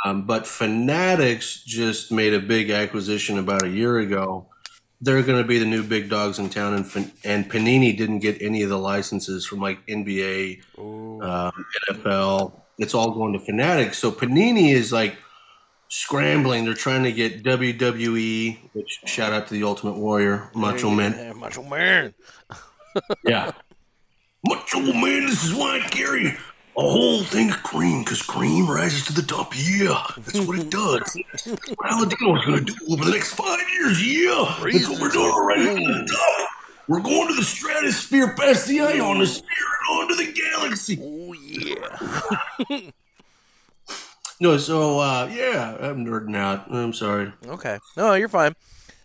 Um, 0.05 0.25
but 0.25 0.47
Fanatics 0.47 1.63
just 1.63 2.11
made 2.11 2.33
a 2.33 2.39
big 2.39 2.69
acquisition 2.69 3.37
about 3.37 3.63
a 3.63 3.69
year 3.69 3.97
ago. 3.99 4.47
They're 5.01 5.21
going 5.23 5.41
to 5.41 5.47
be 5.47 5.59
the 5.59 5.65
new 5.65 5.83
big 5.83 6.09
dogs 6.09 6.39
in 6.39 6.49
town, 6.49 6.73
and, 6.73 7.11
and 7.23 7.51
Panini 7.51 7.95
didn't 7.95 8.19
get 8.19 8.41
any 8.41 8.63
of 8.63 8.69
the 8.69 8.77
licenses 8.77 9.45
from 9.45 9.59
like 9.59 9.85
NBA, 9.87 10.61
um, 10.77 11.65
NFL. 11.89 12.53
It's 12.77 12.93
all 12.93 13.11
going 13.11 13.33
to 13.33 13.39
Fanatics. 13.39 13.97
So 13.97 14.11
Panini 14.11 14.73
is 14.73 14.93
like 14.93 15.17
scrambling. 15.89 16.65
They're 16.65 16.73
trying 16.73 17.03
to 17.03 17.11
get 17.11 17.43
WWE, 17.43 18.57
which 18.73 18.99
shout 19.05 19.33
out 19.33 19.47
to 19.47 19.53
the 19.53 19.63
Ultimate 19.63 19.97
Warrior, 19.97 20.49
Macho 20.55 20.89
Man. 20.89 21.13
Yeah, 21.17 21.33
Macho 21.33 21.63
Man. 21.63 22.13
Yeah. 23.25 23.51
Macho 24.47 24.79
Man, 24.79 25.25
this 25.25 25.43
is 25.43 25.53
why 25.53 25.81
I 25.83 25.87
carry 25.89 26.27
a 26.27 26.81
whole 26.81 27.23
thing 27.23 27.49
of 27.49 27.61
cream, 27.61 28.03
because 28.03 28.21
cream 28.21 28.69
rises 28.69 29.05
to 29.07 29.13
the 29.13 29.21
top. 29.21 29.53
Yeah, 29.55 30.01
that's 30.19 30.39
what 30.39 30.59
it 30.59 30.69
does. 30.69 31.01
That's 31.31 31.45
what 31.47 31.59
Aladino 31.89 32.37
is 32.39 32.45
going 32.45 32.65
to 32.65 32.73
do 32.73 32.93
over 32.93 33.03
the 33.05 33.11
next 33.11 33.33
five 33.33 33.59
years. 33.73 34.01
Yeah, 34.05 34.59
that's 34.63 34.87
what 34.89 35.01
we're 35.01 35.09
doing 35.09 35.29
already. 35.31 35.63
the 35.65 36.07
top. 36.09 36.49
We're 36.87 37.01
going 37.01 37.27
to 37.29 37.33
the 37.33 37.43
stratosphere, 37.43 38.33
past 38.35 38.67
the 38.67 38.79
ionosphere, 38.81 39.49
and 39.89 39.99
onto 39.99 40.15
the 40.15 40.31
galaxy. 40.31 40.99
Oh 41.01 41.33
yeah. 41.33 42.91
No, 44.39 44.57
so, 44.57 44.99
uh, 44.99 45.29
yeah, 45.31 45.77
I'm 45.79 46.05
nerding 46.05 46.35
out. 46.35 46.71
I'm 46.71 46.93
sorry. 46.93 47.31
Okay. 47.45 47.79
No, 47.95 48.13
you're 48.13 48.27
fine. 48.27 48.53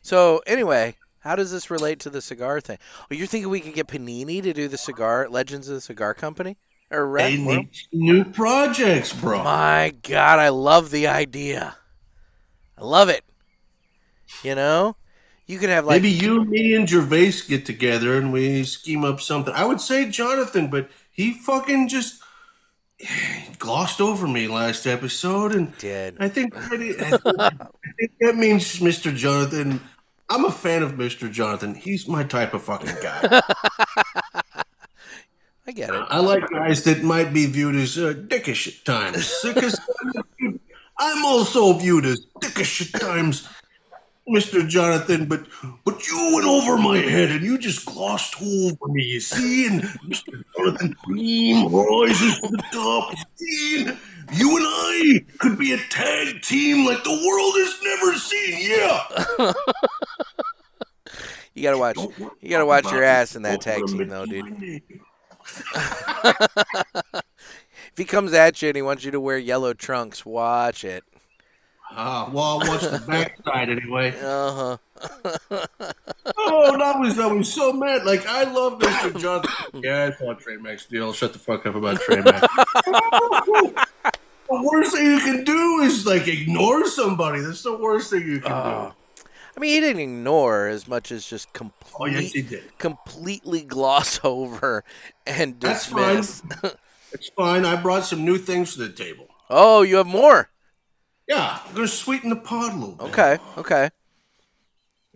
So 0.03 0.43
anyway, 0.47 0.97
how 1.21 1.37
does 1.37 1.53
this 1.53 1.71
relate 1.71 2.01
to 2.01 2.11
the 2.11 2.21
cigar 2.21 2.61
thing? 2.61 2.79
Oh, 3.03 3.15
you're 3.15 3.27
thinking 3.27 3.51
we 3.51 3.61
could 3.61 3.75
get 3.75 3.87
Panini 3.87 4.43
to 4.43 4.53
do 4.53 4.67
the 4.69 4.79
cigar 4.79 5.29
Legends 5.29 5.69
of 5.69 5.75
the 5.75 5.81
Cigar 5.81 6.15
Company 6.15 6.57
or 6.91 7.17
They 7.17 7.37
need 7.37 7.71
new 7.93 8.25
projects, 8.25 9.13
bro. 9.13 9.45
My 9.45 9.95
God, 10.03 10.39
I 10.39 10.49
love 10.49 10.91
the 10.91 11.07
idea. 11.07 11.77
I 12.77 12.85
love 12.85 13.09
it. 13.09 13.25
You 14.43 14.55
know, 14.55 14.97
you 15.47 15.59
could 15.59 15.71
have 15.71 15.85
like 15.85 16.03
Maybe 16.03 16.15
you, 16.15 16.45
me, 16.45 16.75
and 16.75 16.89
Gervais 16.89 17.33
get 17.47 17.67
together 17.67 18.17
and 18.17 18.33
we 18.33 18.65
scheme 18.65 19.05
up 19.05 19.21
something. 19.21 19.53
I 19.55 19.65
would 19.65 19.81
say 19.81 20.09
Jonathan, 20.09 20.69
but 20.69 20.91
he 21.13 21.33
fucking 21.33 21.89
just 21.89 22.23
glossed 23.59 24.01
over 24.01 24.27
me 24.27 24.49
last 24.49 24.87
episode, 24.87 25.55
and 25.55 25.77
did. 25.79 26.17
I 26.21 26.29
think 26.29 26.55
that, 26.71 27.21
I 27.39 27.93
think 27.99 28.13
that 28.21 28.37
means 28.37 28.79
Mr. 28.81 29.15
Jonathan. 29.15 29.81
I'm 30.29 30.45
a 30.45 30.53
fan 30.53 30.83
of 30.83 30.93
Mr. 30.93 31.31
Jonathan. 31.31 31.75
He's 31.75 32.07
my 32.07 32.23
type 32.23 32.55
of 32.55 32.63
fucking 32.63 32.95
guy. 33.03 33.41
I 35.67 35.73
get 35.73 35.91
it. 35.91 36.03
I 36.09 36.21
like 36.21 36.49
guys 36.51 36.85
that 36.85 37.03
might 37.03 37.33
be 37.33 37.47
viewed 37.47 37.75
as 37.75 37.99
uh, 37.99 38.15
dickish 38.15 38.69
at 38.69 38.85
times. 38.85 39.45
I'm 40.99 41.25
also 41.25 41.73
viewed 41.75 42.05
as 42.05 42.27
dickish 42.41 42.95
at 42.95 43.01
times, 43.01 43.49
Mr. 44.31 44.67
Jonathan. 44.67 45.27
But 45.27 45.47
but 45.85 46.07
you 46.07 46.33
went 46.35 46.47
over 46.47 46.77
my 46.77 46.99
head 46.99 47.31
and 47.31 47.43
you 47.43 47.59
just 47.59 47.85
glossed 47.87 48.37
over 48.41 48.89
me. 48.89 49.05
You 49.05 49.21
see, 49.21 49.67
and 49.67 49.83
Mr. 49.83 50.43
Jonathan 50.57 50.95
Cream 51.05 51.73
rises 51.75 52.41
to 52.41 52.49
the 52.49 52.65
top. 52.73 53.15
You 54.33 54.57
and 54.57 54.67
I 54.67 55.25
could 55.39 55.59
be 55.59 55.73
a 55.73 55.79
tag 55.91 56.43
team 56.43 56.87
like 56.87 57.03
the 57.05 57.11
world 57.11 57.55
has 57.57 57.79
never 57.83 58.15
seen. 58.19 58.71
Yeah. 59.39 59.53
You 61.53 61.65
gotta 61.65 61.79
watch. 61.79 61.99
You 62.41 62.49
gotta 62.49 62.65
watch 62.65 62.91
your 62.93 63.03
ass 63.03 63.35
in 63.35 63.43
that 63.43 63.61
tag 63.61 63.85
team, 63.87 64.09
though, 64.09 64.25
dude. 64.25 64.83
If 67.93 67.99
he 67.99 68.05
comes 68.05 68.33
at 68.33 68.63
you 68.63 68.69
and 68.69 68.77
he 68.77 68.83
wants 68.83 69.05
you 69.05 69.11
to 69.11 69.21
wear 69.21 69.37
yellow 69.37 69.75
trunks, 69.75 70.25
watch 70.25 70.85
it. 70.85 71.03
Ah, 71.93 72.31
well, 72.33 72.59
what's 72.61 72.87
the 72.89 72.99
backside 73.09 73.69
anyway? 73.71 74.15
Uh 74.23 74.77
huh. 74.77 74.77
Oh, 76.43 76.77
that 76.79 76.99
was 76.99 77.19
I 77.19 77.27
was 77.27 77.53
so 77.53 77.73
mad. 77.73 78.05
Like 78.05 78.27
I 78.27 78.45
love 78.45 78.79
Mr. 78.79 79.19
Johnson. 79.21 79.83
Yeah, 79.83 80.11
I 80.13 80.19
saw 80.19 80.35
Trey 80.35 80.57
Mac's 80.57 80.87
deal. 80.87 81.13
Shut 81.13 81.33
the 81.33 81.39
fuck 81.39 81.65
up 81.67 81.75
about 81.75 82.01
Trey 82.01 82.21
Mac's. 82.21 82.41
the 84.49 84.63
worst 84.73 84.95
thing 84.95 85.07
you 85.07 85.21
can 85.21 85.45
do 85.45 85.81
is 85.83 86.07
like 86.07 86.29
ignore 86.29 86.87
somebody. 86.87 87.41
That's 87.41 87.63
the 87.63 87.77
worst 87.77 88.11
thing 88.11 88.27
you 88.27 88.41
can 88.41 88.51
do. 88.51 88.93
I 89.57 89.59
mean, 89.59 89.75
he 89.75 89.81
didn't 89.81 90.03
ignore 90.03 90.69
as 90.69 90.87
much 90.89 91.11
as 91.13 91.27
just 91.27 91.49
Oh 91.99 92.07
yes, 92.07 92.33
he 92.33 92.43
did. 92.43 92.77
completely 92.79 93.63
gloss 93.63 94.21
over 94.25 94.85
and 95.27 95.61
That's 95.61 95.87
fine. 95.87 96.19
It's 96.19 97.29
fine. 97.37 97.65
I 97.65 97.81
brought 97.81 98.05
some 98.05 98.25
new 98.25 98.39
things 98.39 98.75
to 98.75 98.87
the 98.87 98.93
table. 98.93 99.29
oh, 99.51 99.83
you 99.83 99.97
have 99.97 100.07
more. 100.07 100.49
Yeah, 101.31 101.61
I'm 101.65 101.75
gonna 101.77 101.87
sweeten 101.87 102.29
the 102.29 102.35
pot 102.35 102.73
a 102.73 102.75
little 102.75 102.97
bit. 102.97 103.07
Okay. 103.07 103.39
Okay. 103.57 103.89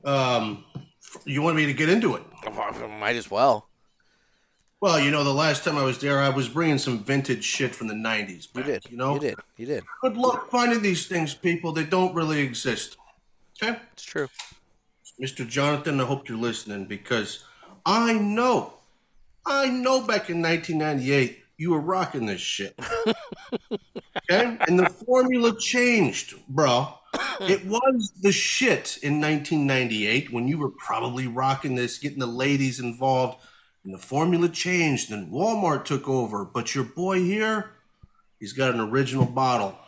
Um, 0.05 0.65
you 1.25 1.43
want 1.43 1.57
me 1.57 1.67
to 1.67 1.73
get 1.75 1.89
into 1.89 2.15
it? 2.15 2.23
Might 3.01 3.17
as 3.17 3.29
well. 3.29 3.69
Well, 4.81 5.01
you 5.01 5.11
know, 5.11 5.25
the 5.25 5.35
last 5.35 5.65
time 5.65 5.77
I 5.77 5.83
was 5.83 5.99
there, 5.99 6.21
I 6.21 6.29
was 6.29 6.49
bringing 6.49 6.79
some 6.79 7.03
vintage 7.03 7.43
shit 7.43 7.75
from 7.75 7.89
the 7.89 7.95
'90s. 7.95 8.47
You 8.55 8.63
did. 8.63 8.85
You 8.89 8.97
know, 8.97 9.15
You 9.15 9.21
did. 9.21 9.35
You 9.57 9.67
did. 9.67 9.83
Good 10.03 10.17
luck 10.17 10.51
finding 10.53 10.83
these 10.83 11.09
things, 11.09 11.35
people. 11.35 11.73
They 11.73 11.85
don't 11.85 12.15
really 12.15 12.41
exist. 12.43 12.97
Okay, 13.61 13.77
It's 13.95 14.05
true. 14.05 14.29
Mr. 15.21 15.49
Jonathan, 15.49 16.01
I 16.01 16.05
hope 16.05 16.29
you're 16.29 16.39
listening 16.39 16.85
because 16.85 17.43
I 17.85 18.13
know, 18.13 18.75
I 19.45 19.67
know. 19.69 20.01
Back 20.01 20.31
in 20.31 20.41
1998, 20.41 21.43
you 21.57 21.73
were 21.73 21.81
rocking 21.81 22.27
this 22.27 22.41
shit. 22.41 22.79
okay, 24.17 24.57
and 24.67 24.79
the 24.79 24.89
formula 24.89 25.59
changed, 25.59 26.35
bro. 26.49 26.95
It 27.41 27.65
was 27.67 28.13
the 28.21 28.33
shit 28.33 28.99
in 29.03 29.21
1998 29.21 30.33
when 30.33 30.49
you 30.49 30.59
were 30.59 30.71
probably 30.71 31.27
rocking 31.29 31.75
this, 31.77 31.99
getting 31.99 32.19
the 32.19 32.27
ladies 32.27 32.81
involved, 32.81 33.39
and 33.85 33.95
the 33.95 33.99
formula 33.99 34.49
changed. 34.49 35.11
Then 35.11 35.31
Walmart 35.31 35.85
took 35.85 36.09
over, 36.09 36.45
but 36.45 36.75
your 36.75 36.85
boy 36.85 37.21
here, 37.21 37.71
he's 38.41 38.53
got 38.53 38.75
an 38.75 38.81
original 38.81 39.27
bottle. 39.27 39.79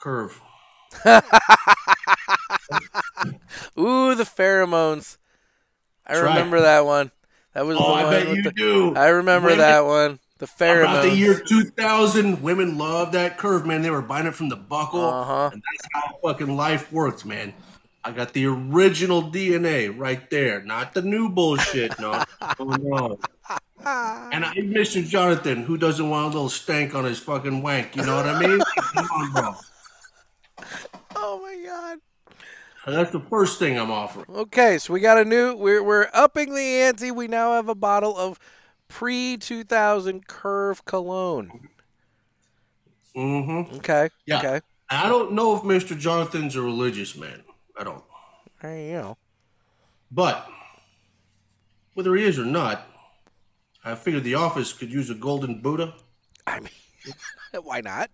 Curve. 0.00 0.40
Ooh, 3.78 4.14
the 4.14 4.24
pheromones. 4.24 5.16
I 6.06 6.18
remember 6.18 6.60
that 6.60 6.84
one. 6.84 7.10
That 7.54 7.64
was 7.66 7.76
Oh, 7.80 7.86
the 7.86 7.92
I 7.94 8.04
one 8.04 8.12
bet 8.12 8.28
you 8.36 8.42
the- 8.42 8.52
do. 8.52 8.94
I 8.96 9.08
remember 9.08 9.48
Women- 9.48 9.60
that 9.60 9.84
one. 9.84 10.18
The 10.44 10.64
pheromones. 10.64 10.82
About 10.82 11.02
the 11.04 11.16
year 11.16 11.40
2000, 11.40 12.42
women 12.42 12.76
loved 12.76 13.12
that 13.12 13.38
curve, 13.38 13.64
man. 13.64 13.80
They 13.80 13.88
were 13.88 14.02
buying 14.02 14.26
it 14.26 14.34
from 14.34 14.50
the 14.50 14.56
buckle. 14.56 15.00
Uh-huh. 15.00 15.48
And 15.50 15.62
that's 15.62 15.88
how 15.94 16.18
fucking 16.22 16.54
life 16.54 16.92
works, 16.92 17.24
man. 17.24 17.54
I 18.04 18.12
got 18.12 18.34
the 18.34 18.44
original 18.44 19.22
DNA 19.22 19.90
right 19.96 20.28
there, 20.28 20.62
not 20.62 20.92
the 20.92 21.00
new 21.00 21.30
bullshit. 21.30 21.98
No, 21.98 22.22
oh, 22.60 22.64
no. 22.64 23.18
And 23.86 24.44
I, 24.44 24.54
Mr. 24.56 25.02
Jonathan, 25.02 25.62
who 25.62 25.78
doesn't 25.78 26.10
want 26.10 26.24
a 26.24 26.28
little 26.36 26.50
stank 26.50 26.94
on 26.94 27.04
his 27.04 27.18
fucking 27.20 27.62
wank? 27.62 27.96
You 27.96 28.04
know 28.04 28.16
what 28.16 28.26
I 28.26 28.38
mean? 28.38 28.60
Come 28.94 29.06
on, 29.06 29.32
bro. 29.32 29.54
oh 31.16 31.40
my 31.40 31.64
god. 31.64 31.98
That's 32.86 33.12
the 33.12 33.20
first 33.20 33.58
thing 33.58 33.78
I'm 33.78 33.90
offering. 33.90 34.26
Okay, 34.28 34.76
so 34.76 34.92
we 34.92 35.00
got 35.00 35.16
a 35.16 35.24
new. 35.24 35.56
We're 35.56 35.82
we're 35.82 36.10
upping 36.12 36.54
the 36.54 36.60
ante. 36.60 37.12
We 37.12 37.28
now 37.28 37.52
have 37.52 37.70
a 37.70 37.74
bottle 37.74 38.14
of 38.14 38.38
pre 38.94 39.36
two 39.36 39.64
thousand 39.64 40.28
Curve 40.28 40.84
cologne. 40.84 41.68
Mm-hmm. 43.16 43.76
Okay. 43.76 44.08
Yeah. 44.24 44.38
Okay. 44.38 44.60
I 44.88 45.08
don't 45.08 45.32
know 45.32 45.56
if 45.56 45.62
Mr. 45.62 45.98
Jonathan's 45.98 46.54
a 46.54 46.62
religious 46.62 47.16
man. 47.16 47.42
I 47.76 47.82
don't. 47.82 48.04
Hey, 48.62 48.90
you 48.90 48.94
know. 48.94 49.18
But 50.12 50.48
whether 51.94 52.14
he 52.14 52.22
is 52.22 52.38
or 52.38 52.44
not, 52.44 52.86
I 53.84 53.96
figured 53.96 54.22
the 54.22 54.36
office 54.36 54.72
could 54.72 54.92
use 54.92 55.10
a 55.10 55.14
golden 55.14 55.60
Buddha. 55.60 55.94
I 56.46 56.60
mean, 56.60 56.68
why 57.64 57.80
not? 57.80 58.10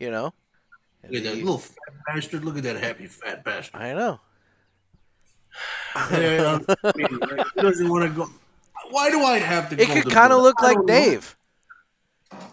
You 0.00 0.10
know. 0.10 0.34
Look 1.04 1.14
at 1.14 1.24
that 1.24 1.36
little 1.36 1.58
fat 1.58 1.94
bastard. 2.06 2.44
Look 2.44 2.56
at 2.56 2.64
that 2.64 2.76
happy 2.76 3.06
fat 3.06 3.44
bastard. 3.44 3.80
I 3.80 3.94
know. 3.94 4.18
I 5.94 6.60
he 7.54 7.62
doesn't 7.62 7.88
want 7.88 8.04
to 8.04 8.10
go. 8.10 8.28
Why 8.90 9.10
do 9.10 9.22
I 9.22 9.38
have 9.38 9.70
to? 9.70 9.80
It 9.80 9.88
could 9.88 10.10
kind 10.12 10.32
of 10.32 10.42
look 10.42 10.60
like 10.62 10.78
Dave. 10.86 11.36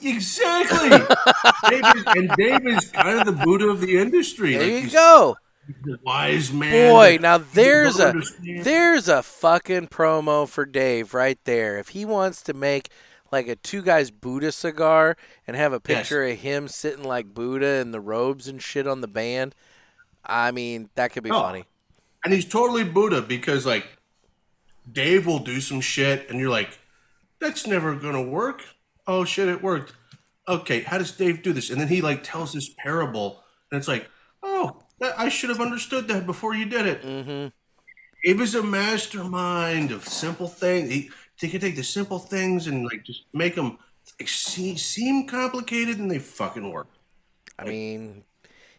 Exactly. 0.02 0.90
Dave 1.70 1.84
is, 1.96 2.04
and 2.08 2.30
Dave 2.38 2.68
is 2.68 2.92
kind 2.92 3.20
of 3.20 3.26
the 3.26 3.44
Buddha 3.44 3.68
of 3.68 3.82
the 3.82 3.98
industry. 3.98 4.56
There 4.56 4.74
Like, 4.76 4.84
you 4.86 4.90
go. 4.92 5.38
the 5.84 5.98
wise 6.04 6.52
man. 6.52 6.92
Boy, 6.92 7.18
now 7.22 7.38
there's 7.40 8.00
a 8.00 8.10
understand. 8.10 8.64
there's 8.64 9.08
a 9.08 9.24
fucking 9.24 9.88
promo 9.88 10.48
for 10.48 10.66
Dave 10.66 11.14
right 11.14 11.40
there. 11.46 11.78
If 11.78 11.90
he 11.90 12.06
wants 12.06 12.42
to 12.44 12.54
make 12.54 12.90
like 13.32 13.48
a 13.48 13.56
two 13.56 13.82
guys 13.82 14.12
Buddha 14.12 14.52
cigar 14.52 15.18
and 15.48 15.56
have 15.58 15.74
a 15.74 15.80
picture 15.80 16.24
of 16.24 16.38
him 16.40 16.68
sitting 16.68 17.04
like 17.04 17.34
Buddha 17.34 17.76
in 17.82 17.92
the 17.92 18.00
robes 18.00 18.48
and 18.48 18.62
shit 18.62 18.88
on 18.88 19.02
the 19.02 19.08
band, 19.08 19.56
I 20.24 20.52
mean 20.52 20.90
that 20.96 21.12
could 21.12 21.24
be 21.24 21.32
Oh. 21.32 21.42
funny. 21.42 21.66
And 22.24 22.34
he's 22.34 22.46
totally 22.46 22.84
Buddha 22.84 23.22
because 23.22 23.66
like 23.66 23.86
Dave 24.92 25.26
will 25.26 25.40
do 25.40 25.60
some 25.62 25.82
shit 25.82 26.30
and 26.30 26.40
you're 26.40 26.50
like, 26.50 26.80
that's 27.40 27.68
never 27.68 27.96
gonna 27.96 28.22
work. 28.22 28.64
Oh 29.08 29.26
shit, 29.26 29.48
it 29.48 29.62
worked. 29.62 29.94
Okay, 30.48 30.82
how 30.82 30.98
does 30.98 31.12
Dave 31.12 31.42
do 31.44 31.54
this? 31.54 31.70
And 31.70 31.80
then 31.80 31.88
he 31.88 32.02
like 32.02 32.24
tells 32.24 32.54
this 32.54 32.70
parable 32.78 33.44
and 33.72 33.78
it's 33.78 33.88
like, 33.88 34.10
oh, 34.44 34.84
I 35.18 35.30
should 35.30 35.50
have 35.50 35.62
understood 35.62 36.08
that 36.08 36.26
before 36.26 36.56
you 36.56 36.66
did 36.66 36.86
it. 36.86 37.02
Mm-hmm. 37.02 37.48
It 38.24 38.38
was 38.38 38.56
a 38.56 38.64
mastermind 38.64 39.92
of 39.92 40.08
simple 40.08 40.48
things. 40.48 40.90
He, 40.90 41.10
he 41.40 41.50
could 41.50 41.62
take 41.62 41.76
the 41.76 41.84
simple 41.84 42.20
things 42.20 42.68
and 42.68 42.86
like 42.86 43.04
just 43.04 43.24
make 43.34 43.56
them 43.56 43.78
seem, 44.26 44.78
seem 44.78 45.28
complicated 45.28 46.00
and 46.00 46.10
they 46.10 46.20
fucking 46.20 46.72
work. 46.72 46.88
I 47.60 47.66
mean, 47.66 48.24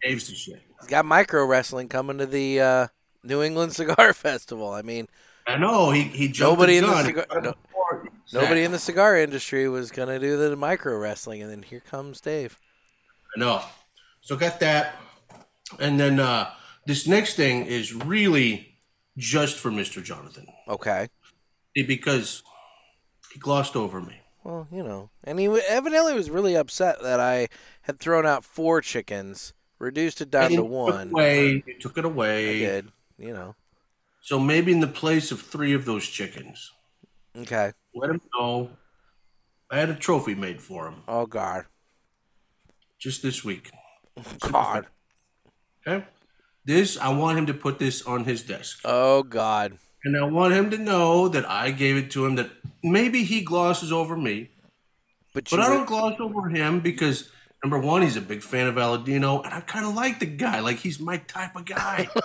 Dave's 0.02 0.28
the 0.28 0.34
shit. 0.34 0.62
he's 0.80 0.88
got 0.88 1.04
micro 1.04 1.44
wrestling 1.44 1.88
coming 1.88 2.18
to 2.18 2.26
the 2.26 2.60
uh, 2.60 2.86
New 3.22 3.42
England 3.42 3.74
Cigar 3.74 4.12
Festival. 4.14 4.70
I 4.72 4.82
mean, 4.82 5.08
I 5.46 5.56
know 5.58 5.90
he 5.90 6.02
he 6.02 6.28
jumped 6.28 6.58
Nobody 6.58 6.80
the 6.80 6.86
in 6.86 6.90
the 6.92 7.04
cigar- 7.04 7.40
no- 7.40 7.54
nobody 8.32 8.64
in 8.64 8.72
the 8.72 8.78
cigar 8.78 9.16
industry 9.16 9.68
was 9.68 9.90
gonna 9.90 10.18
do 10.18 10.36
the 10.36 10.56
micro 10.56 10.96
wrestling, 10.98 11.42
and 11.42 11.50
then 11.50 11.62
here 11.62 11.80
comes 11.80 12.20
Dave. 12.20 12.58
I 13.36 13.40
know. 13.40 13.62
So 14.22 14.36
got 14.36 14.58
that. 14.60 14.96
And 15.78 15.98
then 16.00 16.18
uh, 16.20 16.50
this 16.86 17.06
next 17.06 17.34
thing 17.34 17.66
is 17.66 17.92
really 17.94 18.74
just 19.16 19.58
for 19.58 19.70
Mr. 19.70 20.02
Jonathan. 20.02 20.46
Okay. 20.68 21.08
Because 21.74 22.42
he 23.32 23.38
glossed 23.38 23.76
over 23.76 24.00
me. 24.00 24.20
Well, 24.44 24.66
you 24.70 24.82
know, 24.82 25.10
and 25.24 25.38
he 25.40 25.46
evidently 25.46 26.14
was 26.14 26.30
really 26.30 26.56
upset 26.56 27.02
that 27.02 27.18
I 27.20 27.48
had 27.82 27.98
thrown 27.98 28.24
out 28.24 28.44
four 28.44 28.80
chickens, 28.80 29.52
reduced 29.78 30.20
it 30.20 30.30
down 30.30 30.52
to 30.52 30.62
one. 30.62 31.08
Took 31.08 31.12
away, 31.12 31.62
he 31.66 31.74
took 31.74 31.98
it 31.98 32.04
I 32.04 32.08
away. 32.08 32.58
did, 32.60 32.88
you 33.18 33.32
know. 33.34 33.54
So 34.26 34.40
maybe 34.40 34.72
in 34.72 34.80
the 34.80 34.88
place 34.88 35.30
of 35.30 35.40
three 35.40 35.72
of 35.72 35.84
those 35.84 36.04
chickens, 36.04 36.72
Okay. 37.38 37.70
let 37.94 38.10
him 38.10 38.20
know 38.34 38.70
I 39.70 39.78
had 39.78 39.88
a 39.88 39.94
trophy 39.94 40.34
made 40.34 40.60
for 40.60 40.88
him 40.88 41.04
Oh 41.06 41.26
God. 41.26 41.66
just 42.98 43.22
this 43.22 43.44
week. 43.44 43.70
God. 44.40 44.88
Okay? 45.86 46.04
This, 46.64 46.98
I 46.98 47.10
want 47.10 47.38
him 47.38 47.46
to 47.46 47.54
put 47.54 47.78
this 47.78 48.02
on 48.02 48.24
his 48.24 48.42
desk. 48.42 48.80
Oh 48.84 49.22
God. 49.22 49.78
And 50.04 50.16
I 50.16 50.24
want 50.24 50.54
him 50.54 50.70
to 50.70 50.78
know 50.78 51.28
that 51.28 51.48
I 51.48 51.70
gave 51.70 51.96
it 51.96 52.10
to 52.12 52.26
him, 52.26 52.34
that 52.34 52.50
maybe 52.82 53.22
he 53.22 53.42
glosses 53.42 53.92
over 53.92 54.16
me, 54.16 54.50
But, 55.34 55.48
But 55.48 55.60
I 55.60 55.68
don't 55.68 55.86
gloss 55.86 56.18
over 56.18 56.48
him 56.48 56.80
because 56.80 57.30
number 57.62 57.78
one, 57.78 58.02
he's 58.02 58.16
a 58.16 58.20
big 58.20 58.42
fan 58.42 58.66
of 58.66 58.74
Aladino, 58.74 59.44
and 59.44 59.54
I 59.54 59.60
kind 59.60 59.86
of 59.86 59.94
like 59.94 60.18
the 60.18 60.26
guy. 60.26 60.58
Like 60.58 60.78
he's 60.78 60.98
my 60.98 61.18
type 61.18 61.54
of 61.54 61.64
guy. 61.66 62.08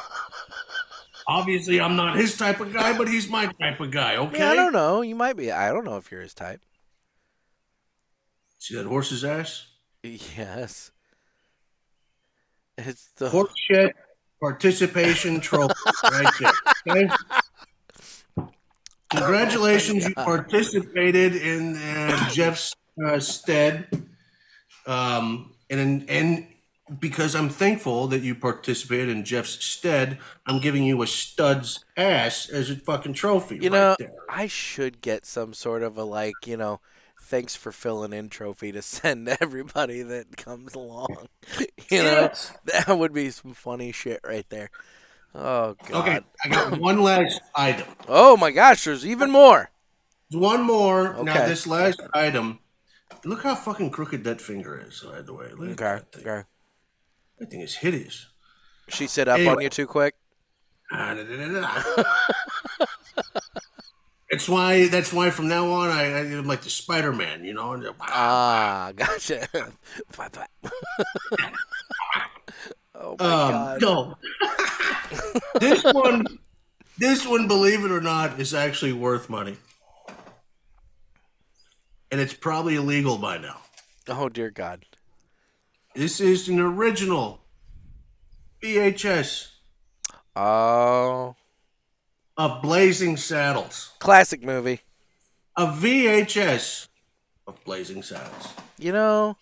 Obviously, 1.32 1.80
I'm 1.80 1.95
not 1.95 2.18
his 2.18 2.36
type 2.36 2.60
of 2.60 2.74
guy, 2.74 2.98
but 2.98 3.08
he's 3.08 3.30
my 3.30 3.45
type 3.45 3.80
of 3.80 3.90
guy. 3.90 4.18
Okay. 4.18 4.40
Yeah, 4.40 4.49
I 4.49 4.56
don't 4.56 4.74
know. 4.74 5.02
You 5.02 5.16
might 5.16 5.38
be. 5.38 5.49
I 5.49 5.72
don't 5.72 5.86
know 5.86 5.95
if 5.95 6.12
you're 6.12 6.22
his 6.22 6.34
type. 6.34 6.62
See 8.58 8.76
that 8.76 8.86
horse's 8.86 9.24
ass? 9.24 9.68
Yes. 10.03 10.91
It's 12.78 13.12
the 13.16 13.30
Horse 13.30 13.53
shit 13.56 13.95
participation 14.41 15.40
trophy 15.40 15.74
right 16.03 16.34
there. 16.40 16.52
Okay. 16.88 18.49
Congratulations, 19.12 20.08
you 20.08 20.14
participated 20.16 21.36
in 21.36 21.78
uh, 21.78 22.30
Jeff's 22.30 22.76
uh, 23.06 23.20
stead. 23.20 23.88
Um, 24.86 25.53
and 25.70 26.10
and 26.10 26.48
because 26.99 27.35
I'm 27.35 27.49
thankful 27.49 28.07
that 28.07 28.22
you 28.22 28.35
participated 28.35 29.09
in 29.09 29.23
Jeff's 29.23 29.63
stead, 29.63 30.19
I'm 30.45 30.59
giving 30.59 30.84
you 30.84 31.01
a 31.01 31.07
stud's 31.07 31.85
ass 31.95 32.49
as 32.49 32.69
a 32.69 32.76
fucking 32.76 33.13
trophy. 33.13 33.55
You 33.55 33.63
right 33.63 33.72
know, 33.72 33.95
there. 33.97 34.13
I 34.30 34.47
should 34.47 35.01
get 35.01 35.26
some 35.26 35.53
sort 35.53 35.84
of 35.84 35.97
a 35.97 36.03
like, 36.03 36.34
you 36.45 36.57
know, 36.57 36.81
thanks 37.19 37.55
for 37.55 37.72
filling 37.72 38.13
in 38.13 38.30
trophy 38.30 38.72
to 38.72 38.81
send 38.81 39.27
to 39.27 39.38
everybody 39.41 40.01
that 40.01 40.35
comes 40.38 40.73
along. 40.73 41.27
you 41.89 42.03
know, 42.03 42.31
that 42.65 42.97
would 42.97 43.13
be 43.13 43.30
some 43.30 43.53
funny 43.53 43.91
shit 43.91 44.19
right 44.23 44.47
there. 44.49 44.69
Oh 45.34 45.76
god. 45.88 46.01
Okay, 46.01 46.19
I 46.43 46.49
got 46.49 46.80
one 46.80 47.01
last 47.03 47.41
item. 47.55 47.88
Oh 48.07 48.35
my 48.35 48.51
gosh, 48.51 48.84
there's 48.84 49.05
even 49.05 49.31
more. 49.31 49.72
One 50.31 50.63
more. 50.63 51.15
Okay. 51.15 51.23
Now, 51.23 51.47
this 51.47 51.68
last 51.68 52.01
item. 52.13 52.59
Look 53.23 53.43
how 53.43 53.55
fucking 53.55 53.91
crooked 53.91 54.23
that 54.23 54.41
finger 54.41 54.81
is, 54.85 55.01
by 55.01 55.22
the 55.22 55.34
way. 55.34 55.47
Look 55.55 55.81
Okay. 55.81 56.43
That 57.41 57.49
thing. 57.49 57.61
Okay. 57.61 57.61
That 57.61 57.61
thing 57.61 57.61
is 57.61 57.76
hideous. 57.76 58.27
She 58.89 59.07
sit 59.07 59.27
up 59.27 59.39
on 59.39 59.61
you 59.61 59.69
too 59.69 59.88
quick. 59.88 60.15
It's 64.34 64.47
why. 64.47 64.88
That's 64.88 65.11
why 65.11 65.30
from 65.30 65.49
now 65.49 65.69
on, 65.72 65.89
I, 65.89 66.03
I'm 66.05 66.47
like 66.47 66.61
the 66.61 66.69
Spider 66.69 67.11
Man, 67.11 67.43
you 67.43 67.53
know. 67.53 67.93
Ah, 67.99 68.93
gotcha. 68.95 69.45
Oh 73.03 73.15
my 73.19 73.26
Um, 73.26 73.51
god. 73.51 73.81
no. 73.81 74.15
this 75.59 75.84
one, 75.84 76.26
this 76.99 77.26
one, 77.27 77.47
believe 77.47 77.84
it 77.84 77.91
or 77.91 77.99
not, 77.99 78.39
is 78.39 78.53
actually 78.53 78.93
worth 78.93 79.27
money, 79.27 79.57
and 82.11 82.22
it's 82.22 82.34
probably 82.34 82.76
illegal 82.76 83.18
by 83.18 83.38
now. 83.39 83.57
Oh 84.07 84.30
dear 84.30 84.51
god. 84.51 84.85
This 85.93 86.19
is 86.19 86.47
an 86.47 86.59
original 86.59 87.41
VHS 88.63 89.47
Oh, 90.35 91.35
of 92.38 92.61
Blazing 92.61 93.18
Saddles. 93.18 93.91
classic 93.99 94.41
movie. 94.43 94.81
A 95.57 95.68
VHS 95.68 96.88
of 97.45 97.61
Blazing 97.65 98.01
Saddles. 98.03 98.53
You 98.80 98.93
know, 98.93 99.35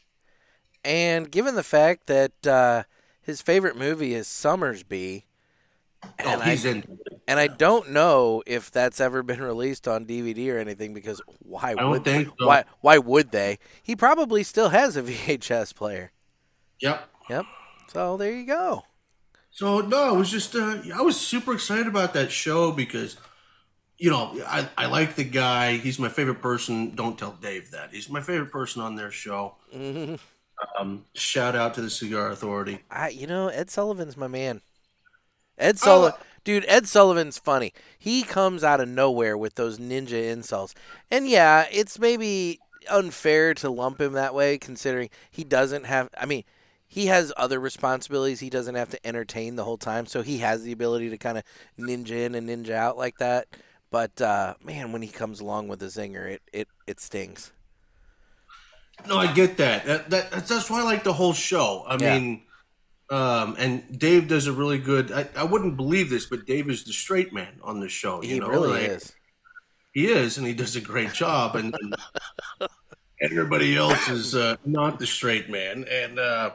and 0.83 1.29
given 1.29 1.53
the 1.53 1.63
fact 1.63 2.07
that 2.07 2.47
uh, 2.47 2.83
his 3.21 3.41
favorite 3.43 3.77
movie 3.77 4.15
is 4.15 4.27
Sommersby, 4.27 5.23
and 6.17 6.41
oh, 6.41 6.43
he's 6.45 6.65
I 6.65 6.69
in. 6.69 6.97
and 7.27 7.39
I 7.39 7.45
don't 7.47 7.91
know 7.91 8.41
if 8.47 8.71
that's 8.71 8.99
ever 8.99 9.21
been 9.21 9.41
released 9.41 9.87
on 9.87 10.05
DVD 10.07 10.51
or 10.53 10.57
anything 10.57 10.95
because 10.95 11.21
why 11.39 11.75
would 11.75 12.03
they? 12.05 12.23
so. 12.25 12.31
why 12.39 12.63
why 12.81 12.97
would 12.97 13.31
they? 13.31 13.59
He 13.83 13.95
probably 13.95 14.41
still 14.43 14.69
has 14.69 14.97
a 14.97 15.03
VHS 15.03 15.75
player. 15.75 16.11
Yep. 16.81 17.09
Yep. 17.29 17.45
So 17.91 18.17
there 18.17 18.31
you 18.31 18.45
go. 18.45 18.83
So 19.51 19.81
no, 19.81 20.15
it 20.15 20.17
was 20.17 20.31
just 20.31 20.55
uh, 20.55 20.77
I 20.93 21.01
was 21.01 21.19
super 21.19 21.53
excited 21.53 21.87
about 21.87 22.13
that 22.13 22.31
show 22.31 22.71
because 22.71 23.17
you 23.97 24.09
know 24.09 24.39
I, 24.47 24.69
I 24.77 24.85
like 24.85 25.15
the 25.15 25.23
guy. 25.23 25.77
He's 25.77 25.99
my 25.99 26.09
favorite 26.09 26.41
person. 26.41 26.95
Don't 26.95 27.17
tell 27.17 27.31
Dave 27.31 27.71
that. 27.71 27.91
He's 27.91 28.09
my 28.09 28.21
favorite 28.21 28.51
person 28.51 28.81
on 28.81 28.95
their 28.95 29.11
show. 29.11 29.55
Um, 30.77 31.05
shout 31.13 31.55
out 31.55 31.73
to 31.75 31.81
the 31.81 31.89
Cigar 31.89 32.31
Authority. 32.31 32.79
I 32.91 33.09
you 33.09 33.27
know 33.27 33.47
Ed 33.47 33.69
Sullivan's 33.69 34.17
my 34.17 34.27
man. 34.27 34.61
Ed 35.57 35.77
Sullivan, 35.77 36.19
dude. 36.43 36.65
Ed 36.67 36.87
Sullivan's 36.87 37.37
funny. 37.37 37.73
He 37.97 38.23
comes 38.23 38.63
out 38.63 38.79
of 38.79 38.87
nowhere 38.87 39.37
with 39.37 39.55
those 39.55 39.79
ninja 39.79 40.31
insults, 40.31 40.75
and 41.09 41.27
yeah, 41.27 41.65
it's 41.71 41.99
maybe 41.99 42.59
unfair 42.89 43.53
to 43.55 43.69
lump 43.69 43.99
him 43.99 44.13
that 44.13 44.33
way, 44.33 44.57
considering 44.57 45.09
he 45.31 45.43
doesn't 45.43 45.85
have. 45.85 46.09
I 46.17 46.25
mean, 46.25 46.43
he 46.89 47.05
has 47.05 47.31
other 47.37 47.59
responsibilities. 47.59 48.39
He 48.41 48.49
doesn't 48.49 48.75
have 48.75 48.89
to 48.89 49.07
entertain 49.07 49.55
the 49.55 49.63
whole 49.63 49.77
time, 49.77 50.07
so 50.07 50.23
he 50.23 50.39
has 50.39 50.63
the 50.63 50.71
ability 50.71 51.11
to 51.11 51.17
kind 51.17 51.37
of 51.37 51.43
ninja 51.79 52.25
in 52.25 52.35
and 52.35 52.49
ninja 52.49 52.71
out 52.71 52.97
like 52.97 53.19
that. 53.19 53.47
But 53.91 54.19
uh, 54.21 54.55
man, 54.63 54.91
when 54.91 55.01
he 55.03 55.07
comes 55.07 55.39
along 55.39 55.67
with 55.69 55.81
a 55.83 55.85
zinger, 55.85 56.27
it 56.27 56.41
it 56.51 56.67
it 56.87 56.99
stings. 56.99 57.53
No, 59.07 59.17
I 59.17 59.31
get 59.31 59.57
that. 59.57 59.85
that, 59.85 60.09
that 60.09 60.31
that's, 60.31 60.49
that's 60.49 60.69
why 60.69 60.81
I 60.81 60.83
like 60.83 61.03
the 61.03 61.13
whole 61.13 61.33
show. 61.33 61.85
I 61.87 61.97
Yeah. 61.97 62.17
mean, 62.19 62.41
um, 63.09 63.55
and 63.57 63.97
Dave 63.97 64.27
does 64.27 64.47
a 64.47 64.51
really 64.51 64.77
good. 64.77 65.11
I, 65.11 65.27
I 65.35 65.43
wouldn't 65.43 65.77
believe 65.77 66.09
this, 66.09 66.25
but 66.25 66.45
Dave 66.45 66.69
is 66.69 66.83
the 66.83 66.93
straight 66.93 67.31
man 67.33 67.59
on 67.63 67.79
the 67.79 67.89
show. 67.89 68.21
You 68.21 68.29
He 68.29 68.39
know? 68.39 68.49
really 68.49 68.81
Like, 68.81 68.89
is. 68.91 69.13
He 69.93 70.07
is, 70.07 70.37
and 70.37 70.45
he 70.45 70.53
does 70.53 70.75
a 70.75 70.81
great 70.81 71.13
job. 71.13 71.55
And, 71.55 71.73
and 71.81 71.95
everybody 73.21 73.75
else 73.75 74.07
is 74.07 74.35
uh, 74.35 74.55
not 74.65 74.99
the 74.99 75.07
straight 75.07 75.49
man. 75.49 75.85
And 75.89 76.19
uh, 76.19 76.51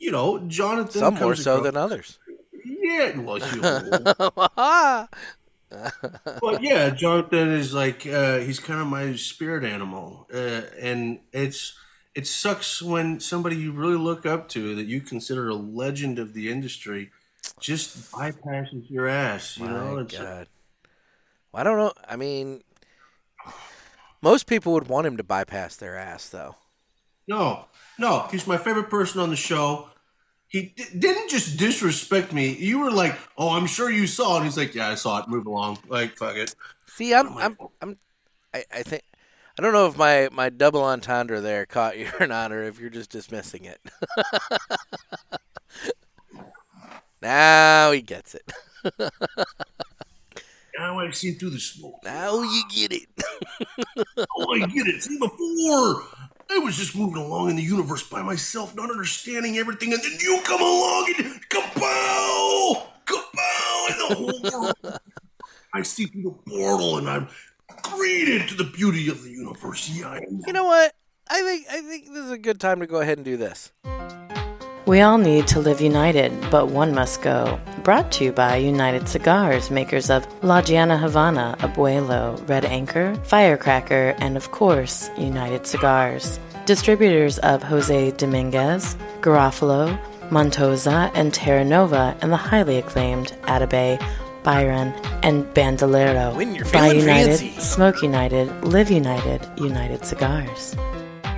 you 0.00 0.10
know, 0.10 0.40
Jonathan. 0.48 1.00
Some 1.00 1.14
more 1.14 1.36
so 1.36 1.58
across- 1.58 1.64
than 1.64 1.76
others. 1.76 2.18
Yeah, 2.64 3.18
well, 3.18 3.38
but 6.40 6.62
yeah, 6.62 6.90
Jonathan 6.90 7.52
is 7.52 7.72
like 7.72 8.06
uh, 8.06 8.38
he's 8.38 8.58
kind 8.58 8.80
of 8.80 8.88
my 8.88 9.14
spirit 9.14 9.62
animal, 9.64 10.26
uh, 10.34 10.62
and 10.80 11.20
it's 11.32 11.74
it 12.14 12.26
sucks 12.26 12.82
when 12.82 13.20
somebody 13.20 13.56
you 13.56 13.70
really 13.72 13.96
look 13.96 14.26
up 14.26 14.48
to 14.50 14.74
that 14.74 14.86
you 14.86 15.00
consider 15.00 15.48
a 15.48 15.54
legend 15.54 16.18
of 16.18 16.34
the 16.34 16.50
industry 16.50 17.10
just 17.60 18.10
bypasses 18.12 18.90
your 18.90 19.06
ass. 19.06 19.56
You 19.58 19.68
know, 19.68 19.94
My 19.96 20.00
it's 20.02 20.18
God. 20.18 20.48
Well, 21.52 21.60
I 21.60 21.64
don't 21.64 21.78
know. 21.78 21.92
I 22.08 22.16
mean, 22.16 22.62
most 24.22 24.46
people 24.46 24.72
would 24.72 24.88
want 24.88 25.06
him 25.06 25.16
to 25.18 25.24
bypass 25.24 25.76
their 25.76 25.96
ass, 25.96 26.28
though. 26.28 26.56
no, 27.28 27.66
no. 27.98 28.26
He's 28.30 28.46
my 28.46 28.56
favorite 28.56 28.90
person 28.90 29.20
on 29.20 29.30
the 29.30 29.36
show. 29.36 29.89
He 30.50 30.74
d- 30.76 30.84
didn't 30.98 31.30
just 31.30 31.56
disrespect 31.56 32.32
me. 32.32 32.50
You 32.56 32.80
were 32.80 32.90
like, 32.90 33.16
"Oh, 33.38 33.50
I'm 33.50 33.66
sure 33.66 33.88
you 33.88 34.08
saw 34.08 34.40
it." 34.40 34.44
He's 34.44 34.56
like, 34.56 34.74
"Yeah, 34.74 34.88
I 34.88 34.96
saw 34.96 35.22
it. 35.22 35.28
Move 35.28 35.46
along." 35.46 35.78
Like, 35.88 36.16
fuck 36.16 36.36
it. 36.36 36.56
See, 36.88 37.14
I'm, 37.14 37.38
I'm, 37.38 37.56
I'm, 37.80 37.98
I, 38.52 38.64
I 38.74 38.82
think, 38.82 39.04
I 39.56 39.62
don't 39.62 39.72
know 39.72 39.86
if 39.86 39.96
my 39.96 40.28
my 40.32 40.50
double 40.50 40.82
entendre 40.82 41.40
there 41.40 41.66
caught 41.66 41.96
you 41.96 42.08
or 42.20 42.26
not, 42.26 42.50
or 42.50 42.64
if 42.64 42.80
you're 42.80 42.90
just 42.90 43.10
dismissing 43.10 43.64
it. 43.64 43.80
now 47.22 47.92
he 47.92 48.02
gets 48.02 48.34
it. 48.34 48.52
Now 50.78 50.98
I 50.98 51.10
see 51.10 51.32
through 51.32 51.50
the 51.50 51.60
smoke. 51.60 51.96
Now 52.04 52.40
you 52.40 52.62
get 52.70 52.90
it. 52.92 53.08
Oh, 54.16 54.54
I 54.54 54.60
get 54.60 54.86
it. 54.86 55.02
See, 55.02 55.18
before 55.18 56.06
I 56.52 56.58
was 56.58 56.76
just 56.76 56.96
moving 56.96 57.22
along 57.22 57.50
in 57.50 57.56
the 57.56 57.62
universe 57.62 58.02
by 58.02 58.22
myself, 58.22 58.74
not 58.74 58.90
understanding 58.90 59.56
everything, 59.56 59.92
and 59.92 60.02
then 60.02 60.18
you 60.20 60.40
come 60.42 60.60
along 60.60 61.14
and 61.18 61.48
kapow, 61.48 62.82
kapow, 63.06 63.90
and 63.90 64.00
the 64.00 64.14
whole 64.16 64.62
world. 64.62 64.98
I 65.74 65.82
see 65.82 66.06
through 66.06 66.22
the 66.22 66.50
portal, 66.50 66.98
and 66.98 67.08
I'm 67.08 67.28
greeted 67.82 68.48
to 68.48 68.56
the 68.56 68.64
beauty 68.64 69.08
of 69.08 69.22
the 69.22 69.30
universe. 69.30 69.88
Yeah. 69.88 70.18
You 70.46 70.52
know 70.52 70.64
what? 70.64 70.92
I 71.28 71.42
think 71.42 71.66
I 71.70 71.80
think 71.82 72.08
this 72.08 72.24
is 72.24 72.32
a 72.32 72.38
good 72.38 72.58
time 72.58 72.80
to 72.80 72.86
go 72.88 73.00
ahead 73.00 73.18
and 73.18 73.24
do 73.24 73.36
this. 73.36 73.70
We 74.86 75.02
all 75.02 75.18
need 75.18 75.46
to 75.48 75.60
live 75.60 75.80
united, 75.80 76.32
but 76.50 76.68
one 76.68 76.94
must 76.94 77.20
go. 77.22 77.60
Brought 77.84 78.10
to 78.12 78.24
you 78.24 78.32
by 78.32 78.56
United 78.56 79.08
Cigars, 79.08 79.70
makers 79.70 80.10
of 80.10 80.26
La 80.42 80.62
Gianna 80.62 80.96
Havana, 80.96 81.54
Abuelo, 81.60 82.36
Red 82.48 82.64
Anchor, 82.64 83.14
Firecracker, 83.24 84.14
and 84.18 84.36
of 84.36 84.50
course, 84.52 85.10
United 85.18 85.66
Cigars. 85.66 86.40
Distributors 86.64 87.38
of 87.40 87.62
Jose 87.62 88.10
Dominguez, 88.12 88.96
Garofalo, 89.20 89.98
Montosa, 90.30 91.10
and 91.14 91.34
Terra 91.34 91.64
Nova, 91.64 92.16
and 92.22 92.32
the 92.32 92.36
highly 92.36 92.78
acclaimed 92.78 93.36
Atabey, 93.42 94.02
Byron, 94.42 94.94
and 95.22 95.44
Bandolero. 95.52 96.34
When 96.34 96.54
you're 96.54 96.64
Buy 96.66 96.92
United, 96.92 97.38
fancy. 97.38 97.60
Smoke 97.60 98.02
United, 98.02 98.48
Live 98.64 98.90
United, 98.90 99.46
United 99.58 100.04
Cigars. 100.06 100.74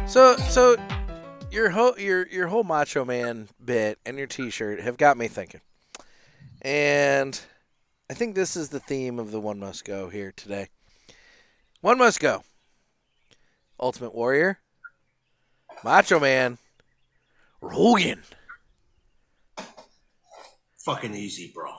So 0.06 0.36
so 0.36 0.76
your 1.52 1.70
whole 1.70 1.98
your 1.98 2.26
your 2.28 2.48
whole 2.48 2.64
Macho 2.64 3.04
Man 3.04 3.48
bit 3.62 3.98
and 4.06 4.16
your 4.18 4.26
T-shirt 4.26 4.80
have 4.80 4.96
got 4.96 5.16
me 5.18 5.28
thinking, 5.28 5.60
and 6.62 7.38
I 8.10 8.14
think 8.14 8.34
this 8.34 8.56
is 8.56 8.70
the 8.70 8.80
theme 8.80 9.18
of 9.18 9.30
the 9.30 9.40
One 9.40 9.60
Must 9.60 9.84
Go 9.84 10.08
here 10.08 10.32
today. 10.34 10.68
One 11.80 11.98
must 11.98 12.20
go. 12.20 12.42
Ultimate 13.78 14.14
Warrior, 14.14 14.58
Macho 15.84 16.18
Man, 16.20 16.58
Hogan. 17.62 18.22
Fucking 20.78 21.14
easy, 21.14 21.52
bro. 21.54 21.72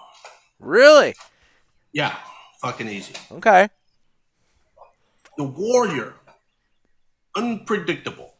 Really? 0.59 1.13
Yeah, 1.91 2.15
fucking 2.61 2.87
easy. 2.87 3.13
Okay. 3.31 3.69
The 5.37 5.43
Warrior, 5.43 6.15
unpredictable. 7.35 8.32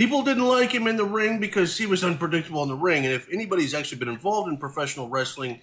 People 0.00 0.22
didn't 0.22 0.48
like 0.48 0.72
him 0.72 0.86
in 0.86 0.96
the 0.96 1.04
ring 1.04 1.40
because 1.40 1.76
he 1.76 1.84
was 1.84 2.02
unpredictable 2.02 2.62
in 2.62 2.70
the 2.70 2.74
ring. 2.74 3.04
And 3.04 3.12
if 3.12 3.28
anybody's 3.30 3.74
actually 3.74 3.98
been 3.98 4.08
involved 4.08 4.48
in 4.48 4.56
professional 4.56 5.10
wrestling, 5.10 5.60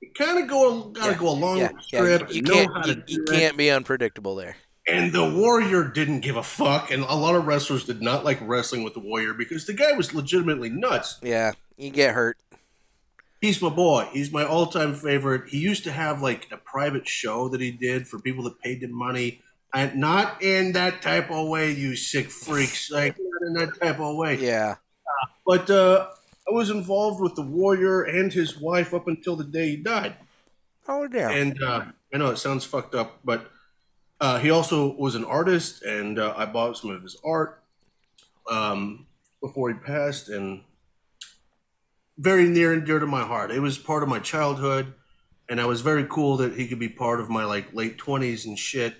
you 0.00 0.08
kind 0.16 0.38
of 0.38 0.48
go 0.48 0.84
gotta 0.90 1.18
go 1.18 1.28
along 1.28 1.58
Yeah, 1.58 1.72
with 1.72 1.90
the 1.90 1.96
yeah. 1.96 2.26
You 2.30 2.42
can't 2.44 2.86
you, 2.86 3.02
you 3.08 3.24
can't 3.24 3.56
be 3.56 3.72
unpredictable 3.72 4.36
there. 4.36 4.56
And 4.86 5.12
the 5.12 5.28
Warrior 5.28 5.82
didn't 5.88 6.20
give 6.20 6.36
a 6.36 6.44
fuck, 6.44 6.92
and 6.92 7.02
a 7.02 7.16
lot 7.16 7.34
of 7.34 7.44
wrestlers 7.48 7.84
did 7.84 8.00
not 8.00 8.24
like 8.24 8.38
wrestling 8.42 8.84
with 8.84 8.94
the 8.94 9.00
Warrior 9.00 9.34
because 9.34 9.66
the 9.66 9.72
guy 9.72 9.90
was 9.94 10.14
legitimately 10.14 10.70
nuts. 10.70 11.18
Yeah, 11.20 11.50
you 11.76 11.90
get 11.90 12.14
hurt. 12.14 12.38
He's 13.40 13.60
my 13.60 13.68
boy. 13.68 14.08
He's 14.12 14.30
my 14.30 14.44
all-time 14.44 14.94
favorite. 14.94 15.48
He 15.48 15.58
used 15.58 15.82
to 15.82 15.90
have 15.90 16.22
like 16.22 16.46
a 16.52 16.56
private 16.56 17.08
show 17.08 17.48
that 17.48 17.60
he 17.60 17.72
did 17.72 18.06
for 18.06 18.20
people 18.20 18.44
that 18.44 18.60
paid 18.60 18.80
him 18.84 18.96
money 18.96 19.41
And 19.74 19.96
not 19.96 20.42
in 20.42 20.72
that 20.72 21.00
type 21.00 21.30
of 21.30 21.48
way, 21.48 21.72
you 21.72 21.96
sick 21.96 22.30
freaks. 22.30 22.90
Like 22.90 23.16
not 23.18 23.48
in 23.48 23.54
that 23.54 23.80
type 23.80 24.00
of 24.00 24.16
way. 24.16 24.36
Yeah. 24.36 24.76
But 25.46 25.70
uh, 25.70 26.08
I 26.46 26.50
was 26.52 26.70
involved 26.70 27.20
with 27.20 27.34
the 27.34 27.42
warrior 27.42 28.02
and 28.02 28.32
his 28.32 28.58
wife 28.58 28.92
up 28.92 29.08
until 29.08 29.36
the 29.36 29.44
day 29.44 29.70
he 29.70 29.76
died. 29.76 30.16
Oh 30.86 31.06
damn. 31.06 31.30
And 31.30 31.62
uh, 31.62 31.84
I 32.12 32.18
know 32.18 32.30
it 32.30 32.38
sounds 32.38 32.64
fucked 32.64 32.94
up, 32.94 33.20
but 33.24 33.50
uh, 34.20 34.38
he 34.38 34.50
also 34.50 34.94
was 34.94 35.14
an 35.14 35.24
artist, 35.24 35.82
and 35.82 36.18
uh, 36.18 36.34
I 36.36 36.46
bought 36.46 36.76
some 36.76 36.90
of 36.90 37.02
his 37.02 37.16
art 37.24 37.62
um, 38.50 39.06
before 39.40 39.68
he 39.68 39.74
passed, 39.74 40.28
and 40.28 40.62
very 42.18 42.48
near 42.48 42.72
and 42.72 42.84
dear 42.84 42.98
to 42.98 43.06
my 43.06 43.22
heart. 43.22 43.50
It 43.50 43.60
was 43.60 43.78
part 43.78 44.02
of 44.02 44.08
my 44.08 44.18
childhood, 44.18 44.94
and 45.48 45.60
I 45.60 45.64
was 45.64 45.80
very 45.80 46.04
cool 46.04 46.36
that 46.36 46.54
he 46.54 46.68
could 46.68 46.78
be 46.78 46.88
part 46.88 47.20
of 47.20 47.30
my 47.30 47.44
like 47.44 47.72
late 47.74 47.98
twenties 47.98 48.44
and 48.44 48.58
shit. 48.58 48.96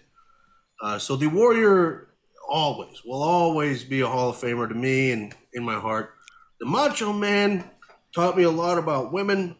Uh, 0.83 0.99
so 0.99 1.15
the 1.17 1.29
warrior 1.29 2.09
always 2.51 3.03
will 3.05 3.23
always 3.23 3.85
be 3.85 4.01
a 4.01 4.07
Hall 4.07 4.31
of 4.31 4.37
Famer 4.37 4.69
to 4.69 4.75
me 4.75 5.13
and 5.13 5.35
in 5.55 5.63
my 5.63 5.79
heart. 5.79 6.15
The 6.61 6.67
Macho 6.67 7.13
Man 7.13 7.65
taught 8.15 8.37
me 8.37 8.43
a 8.43 8.51
lot 8.51 8.79
about 8.79 9.13
women. 9.13 9.57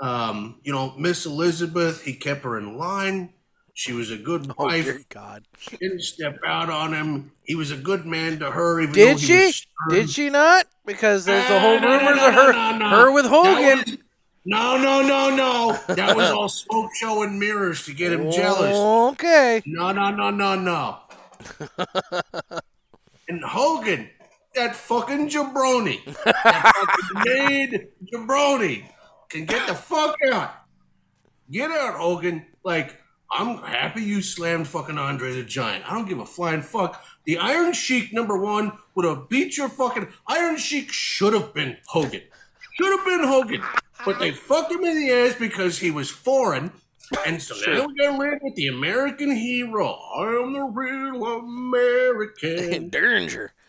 Um, 0.00 0.60
you 0.64 0.72
know, 0.72 0.94
Miss 0.98 1.24
Elizabeth, 1.24 2.02
he 2.02 2.14
kept 2.14 2.42
her 2.42 2.58
in 2.58 2.76
line. 2.76 3.32
She 3.74 3.92
was 3.92 4.10
a 4.10 4.18
good 4.18 4.52
oh 4.58 4.64
wife. 4.66 5.08
God. 5.08 5.44
She 5.58 5.76
didn't 5.76 6.02
step 6.02 6.36
out 6.46 6.68
on 6.68 6.92
him. 6.92 7.32
He 7.44 7.54
was 7.54 7.70
a 7.70 7.76
good 7.76 8.04
man 8.04 8.40
to 8.40 8.50
her. 8.50 8.80
Even 8.80 8.94
Did 8.94 9.18
he 9.20 9.50
she? 9.52 9.64
Did 9.88 10.10
she 10.10 10.28
not? 10.28 10.66
Because 10.84 11.24
there's 11.24 11.46
the 11.46 11.56
Ah, 11.56 11.60
whole 11.60 11.80
no, 11.80 11.88
rumors 11.88 12.22
of 12.22 12.34
her, 12.34 12.52
her 12.90 13.12
with 13.12 13.26
Hogan. 13.26 13.98
No, 14.44 14.76
no, 14.76 15.02
no, 15.02 15.34
no. 15.34 15.94
That 15.94 16.16
was 16.16 16.30
all 16.30 16.48
smoke 16.48 16.90
show 16.94 17.22
and 17.22 17.38
mirrors 17.38 17.84
to 17.86 17.94
get 17.94 18.12
him 18.12 18.30
jealous. 18.30 18.76
Okay. 19.12 19.62
No, 19.66 19.92
no, 19.92 20.10
no, 20.10 20.30
no, 20.30 20.54
no. 20.56 20.98
and 23.28 23.44
Hogan, 23.44 24.10
that 24.54 24.74
fucking 24.74 25.28
jabroni, 25.28 26.04
that 26.24 26.72
fucking 26.74 27.22
made 27.48 27.88
jabroni, 28.12 28.84
can 29.28 29.46
get 29.46 29.66
the 29.68 29.74
fuck 29.74 30.16
out. 30.32 30.54
Get 31.50 31.70
out, 31.70 31.94
Hogan. 31.94 32.46
Like, 32.64 32.96
I'm 33.30 33.58
happy 33.58 34.02
you 34.02 34.22
slammed 34.22 34.68
fucking 34.68 34.98
Andre 34.98 35.34
the 35.34 35.44
Giant. 35.44 35.90
I 35.90 35.94
don't 35.94 36.08
give 36.08 36.18
a 36.18 36.26
flying 36.26 36.62
fuck. 36.62 37.02
The 37.24 37.38
Iron 37.38 37.72
Sheik 37.72 38.12
number 38.12 38.36
one 38.36 38.72
would 38.94 39.06
have 39.06 39.28
beat 39.28 39.56
your 39.56 39.68
fucking 39.68 40.08
Iron 40.26 40.56
Sheik 40.56 40.92
should 40.92 41.32
have 41.32 41.54
been 41.54 41.78
Hogan. 41.86 42.22
Should 42.74 42.98
have 42.98 43.06
been 43.06 43.28
Hogan. 43.28 43.62
But 44.04 44.18
they 44.18 44.32
fucked 44.32 44.72
him 44.72 44.84
in 44.84 44.96
the 44.96 45.10
ass 45.12 45.34
because 45.38 45.78
he 45.78 45.90
was 45.90 46.10
foreign. 46.10 46.72
And 47.26 47.42
so 47.42 47.54
now 47.70 47.86
we 47.86 47.94
gotta 47.96 48.16
live 48.16 48.38
with 48.42 48.54
the 48.54 48.68
American 48.68 49.30
hero. 49.34 49.98
I 50.16 50.22
am 50.42 50.52
the 50.54 50.62
real 50.62 51.24
American. 51.38 52.88
Danger. 52.90 53.52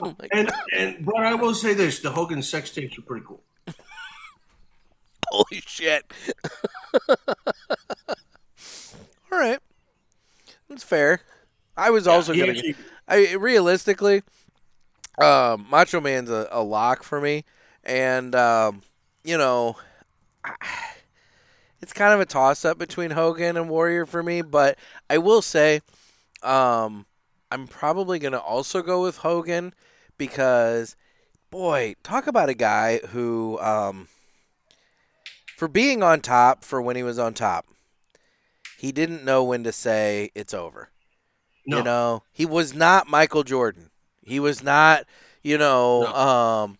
Oh 0.00 0.14
and 0.32 0.52
and 0.72 1.04
but 1.04 1.16
I 1.16 1.34
will 1.34 1.54
say 1.54 1.74
this: 1.74 1.98
the 1.98 2.10
Hogan 2.10 2.42
sex 2.42 2.70
tapes 2.70 2.96
are 2.98 3.02
pretty 3.02 3.26
cool. 3.26 3.42
Holy 5.30 5.60
shit. 5.66 6.04
All 9.32 9.38
right. 9.38 9.58
That's 10.68 10.84
fair. 10.84 11.20
I 11.76 11.90
was 11.90 12.06
also 12.06 12.32
he 12.32 12.40
gonna. 12.40 12.52
actually- 12.52 12.76
I 13.08 13.34
realistically, 13.34 14.22
um, 15.18 15.66
Macho 15.70 16.00
Man's 16.00 16.30
a, 16.30 16.48
a 16.50 16.62
lock 16.62 17.02
for 17.02 17.20
me, 17.20 17.44
and 17.84 18.34
um, 18.34 18.82
you 19.24 19.38
know, 19.38 19.76
it's 21.80 21.92
kind 21.92 22.12
of 22.12 22.20
a 22.20 22.26
toss 22.26 22.64
up 22.64 22.78
between 22.78 23.10
Hogan 23.12 23.56
and 23.56 23.68
Warrior 23.68 24.06
for 24.06 24.22
me. 24.22 24.42
But 24.42 24.78
I 25.08 25.18
will 25.18 25.42
say, 25.42 25.80
um, 26.42 27.06
I'm 27.50 27.66
probably 27.66 28.18
gonna 28.18 28.38
also 28.38 28.82
go 28.82 29.02
with 29.02 29.18
Hogan 29.18 29.74
because, 30.18 30.96
boy, 31.50 31.94
talk 32.02 32.26
about 32.26 32.48
a 32.48 32.54
guy 32.54 32.98
who, 33.08 33.58
um, 33.60 34.08
for 35.56 35.68
being 35.68 36.02
on 36.02 36.20
top 36.20 36.64
for 36.64 36.82
when 36.82 36.96
he 36.96 37.02
was 37.02 37.18
on 37.18 37.32
top, 37.32 37.66
he 38.78 38.92
didn't 38.92 39.24
know 39.24 39.42
when 39.42 39.64
to 39.64 39.72
say 39.72 40.30
it's 40.34 40.52
over. 40.52 40.90
No. 41.66 41.78
You 41.78 41.84
know, 41.84 42.22
he 42.32 42.46
was 42.46 42.74
not 42.74 43.08
Michael 43.08 43.42
Jordan. 43.42 43.90
He 44.26 44.40
was 44.40 44.62
not, 44.62 45.04
you 45.42 45.56
know, 45.56 46.06
um, 46.08 46.78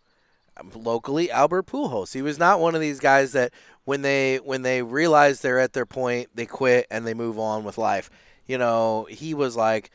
locally 0.75 1.31
Albert 1.31 1.67
Pujols. 1.67 2.13
He 2.13 2.23
was 2.23 2.39
not 2.39 2.61
one 2.61 2.75
of 2.75 2.81
these 2.81 3.01
guys 3.01 3.33
that 3.33 3.53
when 3.85 4.03
they 4.03 4.37
when 4.39 4.63
they 4.63 4.83
realize 4.83 5.41
they're 5.41 5.61
at 5.61 5.73
their 5.73 5.87
point, 5.87 6.29
they 6.35 6.45
quit 6.47 6.87
and 6.91 7.07
they 7.07 7.15
move 7.15 7.39
on 7.39 7.65
with 7.65 7.79
life. 7.79 8.11
You 8.47 8.59
know, 8.59 9.07
he 9.09 9.33
was 9.33 9.57
like 9.57 9.91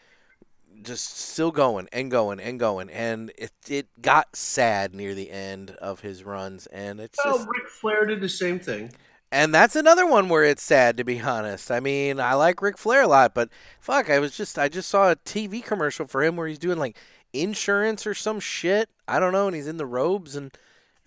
just 0.82 1.18
still 1.30 1.52
going 1.52 1.88
and 1.92 2.10
going 2.10 2.40
and 2.40 2.60
going, 2.60 2.90
and 2.90 3.32
it 3.38 3.52
it 3.68 3.88
got 4.02 4.36
sad 4.36 4.96
near 4.96 5.14
the 5.14 5.30
end 5.30 5.72
of 5.82 6.00
his 6.00 6.24
runs, 6.24 6.68
and 6.68 7.00
it's 7.00 7.20
Well, 7.24 7.38
just 7.38 7.50
Ric 7.50 7.68
Flair 7.70 8.06
did 8.06 8.22
the 8.22 8.30
same 8.30 8.60
thing. 8.60 8.92
and 9.32 9.54
that's 9.54 9.76
another 9.76 10.06
one 10.08 10.28
where 10.28 10.44
it's 10.44 10.64
sad 10.64 10.98
to 10.98 11.04
be 11.04 11.20
honest. 11.22 11.70
I 11.70 11.80
mean, 11.82 12.20
I 12.20 12.34
like 12.34 12.62
Ric 12.62 12.78
Flair 12.78 13.04
a 13.04 13.08
lot, 13.08 13.34
but 13.34 13.50
fuck, 13.80 14.10
I 14.10 14.20
was 14.20 14.36
just 14.36 14.58
I 14.58 14.70
just 14.70 14.90
saw 14.90 15.12
a 15.12 15.16
TV 15.18 15.64
commercial 15.64 16.08
for 16.08 16.24
him 16.24 16.36
where 16.36 16.48
he's 16.48 16.60
doing 16.60 16.78
like 16.80 16.98
insurance 17.34 18.06
or 18.08 18.14
some 18.14 18.40
shit. 18.40 18.90
I 19.08 19.20
don't 19.20 19.34
know, 19.34 19.48
and 19.48 19.56
he's 19.56 19.68
in 19.68 19.78
the 19.78 19.86
robes 19.86 20.36
and 20.36 20.52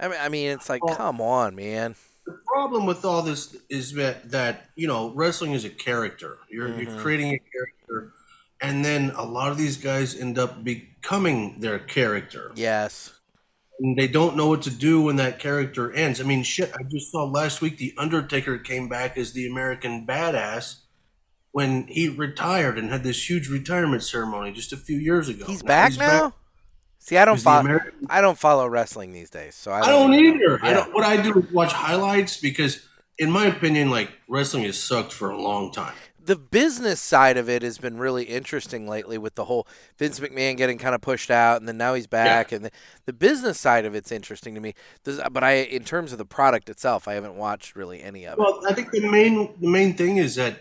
I 0.01 0.09
mean, 0.09 0.19
I 0.21 0.29
mean 0.29 0.51
it's 0.51 0.69
like 0.69 0.85
Well- 0.85 0.97
come 0.97 1.21
on, 1.21 1.55
man. 1.55 1.95
The 2.27 2.39
problem 2.47 2.87
with 2.87 3.05
all 3.05 3.21
this 3.21 3.55
is 3.69 3.93
that 3.95 4.31
that 4.31 4.71
you 4.77 4.87
know 4.87 5.11
wrestling 5.15 5.53
is 5.53 5.65
a 5.67 5.71
character. 5.71 6.39
You're 6.49 6.69
Mm-hmm. 6.71 6.81
you're 6.81 7.01
creating 7.03 7.35
a 7.35 7.39
character, 7.53 8.13
and 8.63 8.83
then 8.83 9.13
a 9.15 9.25
lot 9.27 9.51
of 9.51 9.59
these 9.59 9.77
guys 9.77 10.15
end 10.19 10.39
up 10.39 10.65
becoming 10.65 11.61
their 11.61 11.79
character. 11.79 12.51
Yes. 12.55 13.13
and 13.81 13.99
they 13.99 14.07
don't 14.07 14.37
know 14.37 14.47
what 14.47 14.63
to 14.63 14.71
do 14.71 15.03
when 15.03 15.17
that 15.17 15.39
character 15.39 15.93
ends. 15.93 16.19
I 16.21 16.25
mean, 16.25 16.45
shit, 16.45 16.73
I 16.79 16.83
just 16.85 17.11
saw 17.13 17.25
last 17.25 17.61
week 17.61 17.77
the 17.77 17.93
Undertaker 17.99 18.57
came 18.57 18.89
back 18.89 19.19
as 19.19 19.33
the 19.33 19.47
American 19.49 20.07
badass 20.07 20.77
when 21.55 21.87
he 21.87 22.09
retired 22.09 22.77
and 22.79 22.91
had 22.91 23.05
this 23.05 23.31
huge 23.31 23.49
retirement 23.49 24.03
ceremony 24.03 24.51
just 24.51 24.73
a 24.73 24.77
few 24.77 24.99
years 24.99 25.29
ago. 25.29 25.45
He's 25.47 25.63
Now 25.63 25.69
back 25.69 25.97
now? 25.97 26.35
See, 26.99 27.17
I 27.17 27.25
don't 27.25 27.37
He's 27.37 27.45
follow 27.45 27.79
I 28.11 28.21
don't 28.21 28.37
follow 28.37 28.67
wrestling 28.67 29.13
these 29.13 29.31
days, 29.31 29.55
so 29.55 29.71
I 29.71 29.83
I 29.83 29.89
don't 29.89 30.13
even 30.15 30.41
know. 30.41 30.55
either. 30.57 30.59
I 30.65 30.73
don't, 30.73 30.93
what 30.93 31.05
I 31.05 31.23
do 31.23 31.39
is 31.39 31.53
watch 31.53 31.73
highlights 31.73 32.39
because, 32.39 32.85
in 33.19 33.31
my 33.31 33.47
opinion, 33.47 33.89
like 33.89 34.11
wrestling 34.29 34.65
has 34.65 34.79
sucked 34.83 35.13
for 35.13 35.31
a 35.31 35.41
long 35.41 35.71
time. 35.71 35.95
the 36.19 36.35
business 36.37 37.01
side 37.01 37.37
of 37.37 37.49
it 37.49 37.63
has 37.63 37.79
been 37.79 37.99
really 37.99 38.25
interesting 38.25 38.89
lately 38.89 39.17
with 39.19 39.37
the 39.37 39.45
whole 39.45 39.69
Vince 39.99 40.19
McMahon 40.19 40.57
getting 40.57 40.79
kind 40.79 40.95
of 40.95 41.03
pushed 41.03 41.31
out 41.31 41.61
and 41.61 41.69
then 41.69 41.77
now 41.77 41.95
he's 41.95 42.07
back 42.09 42.51
and 42.51 42.65
the, 42.65 42.71
the 43.07 43.13
business 43.13 43.61
side 43.61 43.85
of 43.85 43.95
it's 43.95 44.11
interesting 44.11 44.55
to 44.57 44.61
me. 44.61 44.75
Does, 45.05 45.21
but 45.31 45.45
I 45.45 45.53
in 45.59 45.85
terms 45.85 46.11
of 46.13 46.19
the 46.19 46.25
product 46.25 46.69
itself, 46.69 47.07
I 47.07 47.13
haven't 47.15 47.37
watched 47.37 47.77
really 47.77 48.03
any 48.03 48.27
of 48.27 48.33
it. 48.33 48.39
Well, 48.41 48.61
I 48.69 48.73
think 48.75 48.91
the 48.91 49.07
main 49.09 49.55
the 49.61 49.69
main 49.69 49.95
thing 49.95 50.17
is 50.17 50.35
that 50.37 50.57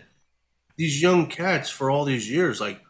these 0.76 1.00
young 1.02 1.26
cats 1.26 1.70
for 1.70 1.90
all 1.90 2.04
these 2.04 2.30
years, 2.30 2.60
like 2.60 2.80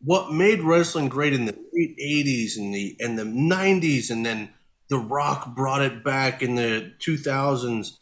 what 0.00 0.32
made 0.32 0.60
wrestling 0.60 1.08
great 1.08 1.32
in 1.32 1.44
the 1.46 1.56
late 1.72 1.96
'80s 1.98 2.56
and 2.56 2.74
the 2.74 2.96
and 3.00 3.18
the 3.18 3.24
'90s, 3.24 4.10
and 4.10 4.24
then 4.24 4.50
The 4.88 4.98
Rock 4.98 5.54
brought 5.54 5.82
it 5.82 6.04
back 6.04 6.42
in 6.42 6.54
the 6.54 6.92
2000s, 7.00 7.98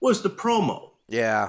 was 0.00 0.22
the 0.22 0.30
promo. 0.30 0.90
Yeah. 1.08 1.48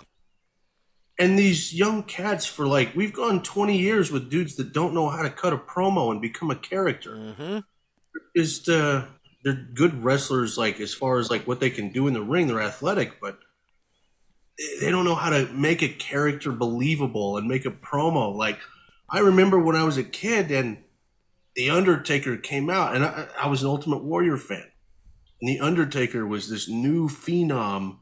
And 1.17 1.39
these 1.39 1.73
young 1.73 2.03
cats, 2.03 2.45
for 2.45 2.67
like, 2.67 2.93
we've 2.95 3.13
gone 3.13 3.41
20 3.41 3.77
years 3.77 4.11
with 4.11 4.29
dudes 4.29 4.55
that 4.57 4.73
don't 4.73 4.93
know 4.93 5.09
how 5.09 5.21
to 5.23 5.29
cut 5.29 5.53
a 5.53 5.57
promo 5.57 6.11
and 6.11 6.21
become 6.21 6.51
a 6.51 6.55
character. 6.55 7.15
hmm 7.15 7.59
Just, 8.35 8.67
uh, 8.69 9.05
they're 9.43 9.67
good 9.73 10.03
wrestlers, 10.03 10.57
like, 10.57 10.79
as 10.79 10.93
far 10.93 11.19
as 11.19 11.29
like 11.29 11.47
what 11.47 11.59
they 11.59 11.69
can 11.69 11.89
do 11.89 12.07
in 12.07 12.13
the 12.13 12.21
ring, 12.21 12.47
they're 12.47 12.61
athletic, 12.61 13.19
but 13.21 13.39
they- 14.57 14.91
don't 14.91 15.05
know 15.05 15.15
how 15.15 15.29
to 15.29 15.45
make 15.53 15.81
a 15.81 15.89
character 15.89 16.51
believable 16.51 17.37
and 17.37 17.47
make 17.47 17.65
a 17.65 17.71
promo. 17.71 18.35
Like, 18.35 18.59
I 19.09 19.19
remember 19.19 19.59
when 19.59 19.75
I 19.75 19.83
was 19.83 19.97
a 19.97 20.03
kid 20.03 20.51
and 20.51 20.83
The 21.55 21.69
Undertaker 21.69 22.37
came 22.37 22.69
out, 22.69 22.95
and 22.95 23.05
I, 23.05 23.27
I 23.41 23.47
was 23.47 23.61
an 23.61 23.69
Ultimate 23.69 24.03
Warrior 24.03 24.37
fan. 24.37 24.65
And 25.41 25.49
The 25.49 25.59
Undertaker 25.59 26.25
was 26.25 26.49
this 26.49 26.67
new 26.67 27.07
phenom, 27.07 27.99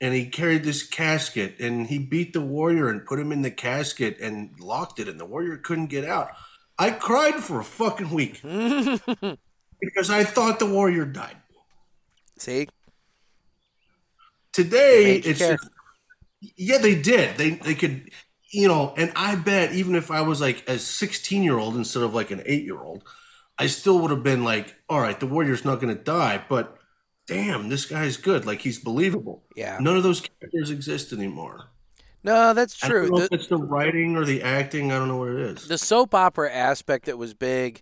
and 0.00 0.14
he 0.14 0.26
carried 0.26 0.64
this 0.64 0.82
casket, 0.82 1.60
and 1.60 1.88
he 1.88 1.98
beat 1.98 2.32
the 2.32 2.40
Warrior 2.40 2.88
and 2.88 3.04
put 3.04 3.18
him 3.18 3.32
in 3.32 3.42
the 3.42 3.50
casket 3.50 4.18
and 4.20 4.58
locked 4.58 4.98
it, 4.98 5.08
and 5.08 5.20
the 5.20 5.26
Warrior 5.26 5.58
couldn't 5.58 5.88
get 5.88 6.04
out. 6.04 6.30
I 6.78 6.90
cried 6.90 7.34
for 7.34 7.60
a 7.60 7.64
fucking 7.64 8.10
week 8.10 8.40
because 9.80 10.08
I 10.10 10.24
thought 10.24 10.58
the 10.58 10.66
Warrior 10.66 11.04
died. 11.04 11.36
See, 12.38 12.68
Today, 14.52 15.16
it's 15.16 15.38
just- 15.38 15.68
yeah, 16.56 16.78
they 16.78 16.94
did. 17.00 17.36
They 17.36 17.50
they 17.50 17.74
could, 17.74 18.10
you 18.50 18.66
know, 18.68 18.94
and 18.96 19.12
I 19.14 19.36
bet 19.36 19.72
even 19.74 19.94
if 19.94 20.10
I 20.10 20.22
was 20.22 20.40
like 20.40 20.68
a 20.68 20.78
16 20.78 21.42
year 21.42 21.58
old 21.58 21.76
instead 21.76 22.02
of 22.02 22.14
like 22.14 22.30
an 22.30 22.42
eight 22.46 22.64
year 22.64 22.80
old, 22.80 23.04
I 23.58 23.66
still 23.66 23.98
would 24.00 24.10
have 24.10 24.22
been 24.22 24.42
like, 24.42 24.74
all 24.88 25.00
right, 25.00 25.18
the 25.18 25.26
Warrior's 25.26 25.64
not 25.64 25.80
going 25.80 25.94
to 25.94 26.02
die, 26.02 26.42
but 26.48 26.78
damn, 27.26 27.68
this 27.68 27.84
guy's 27.84 28.16
good. 28.16 28.46
Like 28.46 28.60
he's 28.60 28.78
believable. 28.78 29.44
Yeah. 29.54 29.78
None 29.80 29.96
of 29.96 30.02
those 30.02 30.22
characters 30.22 30.70
exist 30.70 31.12
anymore. 31.12 31.66
No, 32.24 32.52
that's 32.54 32.82
I 32.84 32.88
don't 32.88 32.96
true. 33.02 33.10
know 33.10 33.18
The, 33.18 33.24
if 33.26 33.32
it's 33.32 33.46
the 33.48 33.56
writing 33.56 34.16
or 34.16 34.24
the 34.24 34.42
acting. 34.42 34.92
I 34.92 34.98
don't 34.98 35.08
know 35.08 35.16
what 35.18 35.30
it 35.30 35.38
is. 35.40 35.68
the 35.68 35.78
soap 35.78 36.14
opera 36.14 36.52
aspect 36.52 37.06
that 37.06 37.16
was 37.16 37.32
big, 37.34 37.80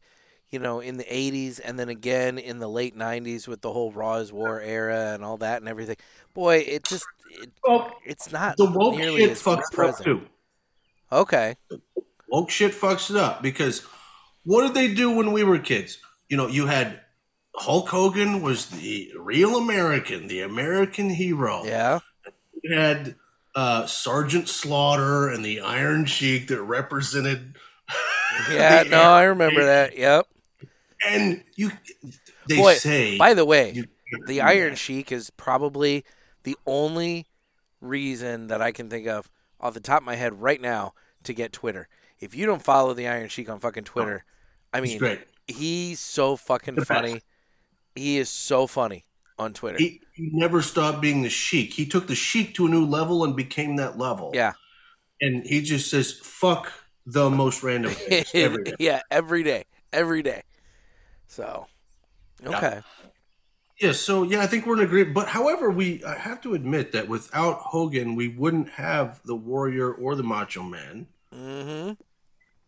you 0.51 0.59
know, 0.61 0.79
in 0.81 0.97
the 0.97 1.05
80s 1.05 1.61
and 1.65 1.79
then 1.79 1.89
again 1.89 2.39
in 2.39 2.59
the 2.59 2.69
late 2.69 2.97
90s 2.97 3.49
with 3.49 3.63
the 3.63 3.73
whole 3.73 3.91
Raw 3.93 4.17
is 4.17 4.33
War 4.33 4.61
era 4.61 5.13
and 5.15 5.25
all 5.25 5.39
that 5.39 5.61
and 5.61 5.69
everything. 5.69 5.97
Boy, 6.39 6.59
it 6.59 6.85
just 6.85 7.05
it, 7.43 7.51
well, 7.67 7.93
it's 8.07 8.31
not 8.31 8.57
the 8.57 8.67
woke 8.67 8.97
shit 8.97 9.33
fucks 9.33 9.59
it 9.59 9.65
up 9.65 9.73
present. 9.73 10.05
too. 10.05 10.21
Okay. 11.11 11.57
Woke 12.29 12.49
shit 12.49 12.71
fucks 12.71 13.11
it 13.11 13.17
up 13.17 13.43
because 13.43 13.85
what 14.45 14.63
did 14.63 14.75
they 14.75 14.95
do 14.95 15.11
when 15.11 15.33
we 15.33 15.43
were 15.43 15.59
kids? 15.59 15.99
You 16.29 16.37
know, 16.37 16.47
you 16.47 16.67
had 16.67 17.01
Hulk 17.57 17.89
Hogan 17.89 18.41
was 18.41 18.67
the 18.67 19.11
real 19.19 19.57
American, 19.57 20.29
the 20.29 20.43
American 20.43 21.11
hero. 21.11 21.65
Yeah. 21.65 21.99
You 22.63 22.79
had 22.79 23.17
uh, 23.57 23.87
Sergeant 23.87 24.49
Slaughter 24.49 25.29
and 25.29 25.45
the 25.45 25.63
Iron 25.63 26.05
Sheik 26.05 26.47
that 26.49 26.63
represented. 26.63 27.57
Yeah, 28.49 28.85
the 28.85 28.91
no, 28.91 29.03
I 29.03 29.25
remember 29.25 29.65
that. 29.65 29.99
Yep. 29.99 30.27
And 31.05 31.43
you, 31.57 31.73
they 32.47 32.59
Boy, 32.59 32.75
say. 32.75 33.19
by 33.19 33.35
the 33.35 33.45
way, 33.45 33.73
you 33.73 33.87
the 34.27 34.43
Iron 34.43 34.71
that. 34.71 34.79
Sheik 34.79 35.11
is 35.11 35.31
probably 35.31 36.05
the 36.45 36.57
only 36.67 37.27
reason 37.81 38.49
that 38.49 38.61
I 38.63 38.73
can 38.73 38.89
think 38.91 39.07
of 39.07 39.31
off 39.61 39.75
the 39.75 39.81
top 39.81 40.03
of 40.03 40.07
my 40.07 40.17
head 40.17 40.41
right 40.41 40.61
now 40.61 40.95
to 41.25 41.33
get 41.33 41.53
Twitter. 41.53 41.89
If 42.21 42.35
you 42.35 42.47
don't 42.47 42.63
follow 42.63 42.95
the 42.95 43.07
Iron 43.09 43.29
Sheik 43.29 43.49
on 43.49 43.61
fucking 43.61 43.85
Twitter, 43.85 44.25
oh, 44.27 44.77
I 44.79 44.81
He's 44.81 44.91
mean, 44.91 44.99
great. 44.99 45.21
he's 45.47 46.01
so 46.01 46.37
fucking 46.37 46.75
The 46.75 46.81
best. 46.83 46.89
funny. 46.89 47.21
He 47.95 48.19
is 48.19 48.29
so 48.29 48.67
funny 48.67 49.05
on 49.39 49.53
Twitter. 49.53 49.79
He, 49.79 50.01
he 50.13 50.31
never 50.33 50.63
stopped 50.63 51.01
being 51.01 51.23
the 51.23 51.29
Sheik. 51.31 51.73
He 51.75 51.87
took 51.87 52.07
the 52.07 52.15
Sheik 52.15 52.55
to 52.55 52.67
a 52.67 52.69
new 52.69 52.85
level 52.85 53.25
and 53.25 53.35
became 53.37 53.77
that 53.77 53.99
level. 53.99 54.33
yeah. 54.35 54.53
And 55.21 55.45
he 55.45 55.63
just 55.63 55.91
says, 55.91 56.13
fuck 56.13 56.73
the 57.05 57.29
most 57.31 57.63
random 57.65 57.91
things 57.95 58.31
every 58.35 58.63
day. 58.65 58.75
yeah, 58.79 59.03
every 59.11 59.43
day. 59.43 59.65
Every 59.93 60.23
day. 60.23 60.43
So, 61.27 61.67
okay. 62.45 62.77
Yeah, 62.77 62.81
so 63.93 64.23
yeah, 64.23 64.41
I 64.41 64.47
think 64.47 64.67
we're 64.67 64.79
in 64.79 64.85
agreement. 64.85 65.15
But 65.15 65.29
however, 65.29 65.71
we 65.71 66.03
I 66.05 66.17
have 66.17 66.41
to 66.43 66.55
admit 66.55 66.93
that 66.93 67.09
without 67.09 67.59
Hogan, 67.59 68.15
we 68.15 68.29
wouldn't 68.29 68.71
have 68.71 69.21
the 69.25 69.37
Warrior 69.37 69.93
or 69.93 70.17
the 70.17 70.23
Macho 70.23 70.63
Man. 70.63 71.07
Mm-hmm. 71.35 71.93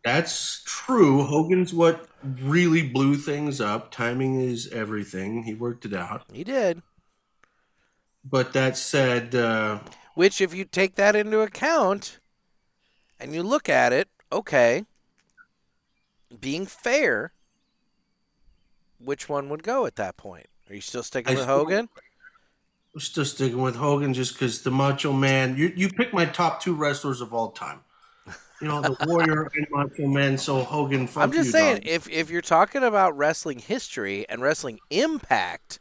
That's 0.05 0.63
true. 0.65 1.25
Hogan's 1.25 1.75
what 1.75 2.09
really 2.23 2.83
blew 2.89 3.17
things 3.17 3.61
up. 3.61 3.91
Timing 3.91 4.41
is 4.41 4.69
everything. 4.73 5.43
He 5.43 5.55
worked 5.55 5.85
it 5.85 5.93
out. 5.93 6.25
He 6.33 6.45
did. 6.45 6.83
But 8.25 8.53
that 8.53 8.77
said, 8.77 9.35
uh, 9.35 9.81
Which, 10.15 10.41
if 10.41 10.55
you 10.55 10.65
take 10.65 10.95
that 10.97 11.17
into 11.17 11.41
account 11.41 12.21
and 13.19 13.35
you 13.35 13.43
look 13.43 13.69
at 13.69 13.93
it, 13.93 14.09
okay, 14.31 14.85
being 16.39 16.67
fair, 16.67 17.33
which 18.99 19.29
one 19.29 19.49
would 19.49 19.63
go 19.63 19.87
at 19.87 19.97
that 19.97 20.17
point? 20.17 20.50
Are 20.71 20.75
you 20.75 20.81
still 20.81 21.03
sticking 21.03 21.37
I 21.37 21.41
with 21.41 21.49
Hogan? 21.49 21.89
I'm 22.95 23.01
still 23.01 23.25
sticking 23.25 23.61
with 23.61 23.75
Hogan 23.75 24.15
just 24.15 24.35
because 24.35 24.63
the 24.63 24.71
Macho 24.71 25.13
Man. 25.13 25.57
You 25.57 25.73
you 25.75 25.89
pick 25.89 26.13
my 26.15 26.25
top 26.27 26.63
two 26.63 26.75
wrestlers 26.75 27.21
of 27.21 27.35
all 27.35 27.51
time. 27.51 27.81
You 28.61 28.69
know 28.69 28.81
the 28.81 28.97
Warrior 29.07 29.51
and 29.55 29.67
Macho 29.71 30.07
Man. 30.07 30.39
So 30.39 30.63
Hogan. 30.63 31.09
Fuck 31.09 31.25
I'm 31.25 31.33
just 31.33 31.47
you, 31.47 31.53
saying, 31.53 31.75
dog. 31.79 31.87
if 31.89 32.09
if 32.09 32.31
you're 32.31 32.41
talking 32.41 32.85
about 32.85 33.17
wrestling 33.17 33.59
history 33.59 34.29
and 34.29 34.43
wrestling 34.43 34.79
impact, 34.91 35.81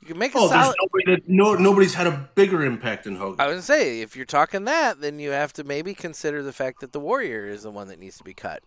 you 0.00 0.06
can 0.06 0.18
make 0.18 0.34
a 0.34 0.38
Oh, 0.38 0.48
there's 0.48 0.62
solid. 0.62 0.76
nobody 0.80 1.14
that 1.16 1.28
no 1.28 1.54
nobody's 1.54 1.92
had 1.94 2.06
a 2.06 2.30
bigger 2.34 2.64
impact 2.64 3.04
than 3.04 3.16
Hogan. 3.16 3.40
I 3.40 3.46
was 3.48 3.54
gonna 3.56 3.62
say, 3.62 4.00
if 4.00 4.16
you're 4.16 4.24
talking 4.24 4.64
that, 4.64 5.02
then 5.02 5.18
you 5.18 5.30
have 5.32 5.52
to 5.54 5.64
maybe 5.64 5.92
consider 5.92 6.42
the 6.42 6.52
fact 6.52 6.80
that 6.80 6.92
the 6.92 7.00
Warrior 7.00 7.46
is 7.46 7.62
the 7.62 7.70
one 7.70 7.88
that 7.88 7.98
needs 7.98 8.16
to 8.16 8.24
be 8.24 8.32
cut. 8.32 8.62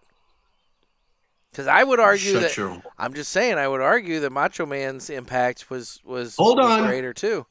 Because 1.57 1.67
I 1.67 1.83
would 1.83 1.99
argue 1.99 2.33
Shut 2.33 2.41
that 2.43 2.55
your- 2.55 2.83
I'm 2.99 3.15
just 3.15 3.31
saying 3.31 3.57
I 3.57 3.67
would 3.67 3.81
argue 3.81 4.19
that 4.19 4.29
Macho 4.31 4.67
Man's 4.67 5.09
impact 5.09 5.71
was 5.71 5.99
was, 6.05 6.35
Hold 6.35 6.59
was 6.59 6.67
on. 6.71 6.85
greater 6.85 7.13
too. 7.15 7.47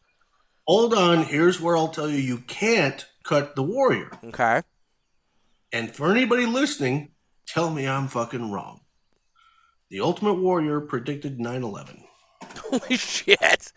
Hold 0.69 0.95
on. 0.95 1.25
Here's 1.25 1.61
where 1.61 1.77
I'll 1.77 1.89
tell 1.89 2.09
you 2.09 2.19
you 2.19 2.39
can't 2.39 3.05
cut 3.25 3.57
the 3.57 3.65
Warrior. 3.65 4.13
Okay. 4.27 4.63
And 5.73 5.91
for 5.93 6.13
anybody 6.13 6.47
listening, 6.47 7.11
tell 7.49 7.69
me 7.69 7.89
I'm 7.89 8.07
fucking 8.07 8.53
wrong. 8.53 8.83
The 9.91 10.01
Ultimate 10.03 10.35
Warrior 10.35 10.83
predicted 10.83 11.41
9/11 11.41 12.05
Holy 12.61 12.97
shit! 12.97 13.73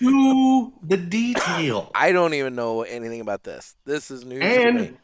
to 0.00 0.72
the 0.82 0.96
detail. 0.96 1.90
I 1.94 2.12
don't 2.12 2.32
even 2.32 2.54
know 2.54 2.84
anything 2.84 3.20
about 3.20 3.42
this. 3.44 3.76
This 3.84 4.10
is 4.10 4.24
news 4.24 4.40
to 4.40 4.46
me. 4.48 4.62
And 4.86 4.98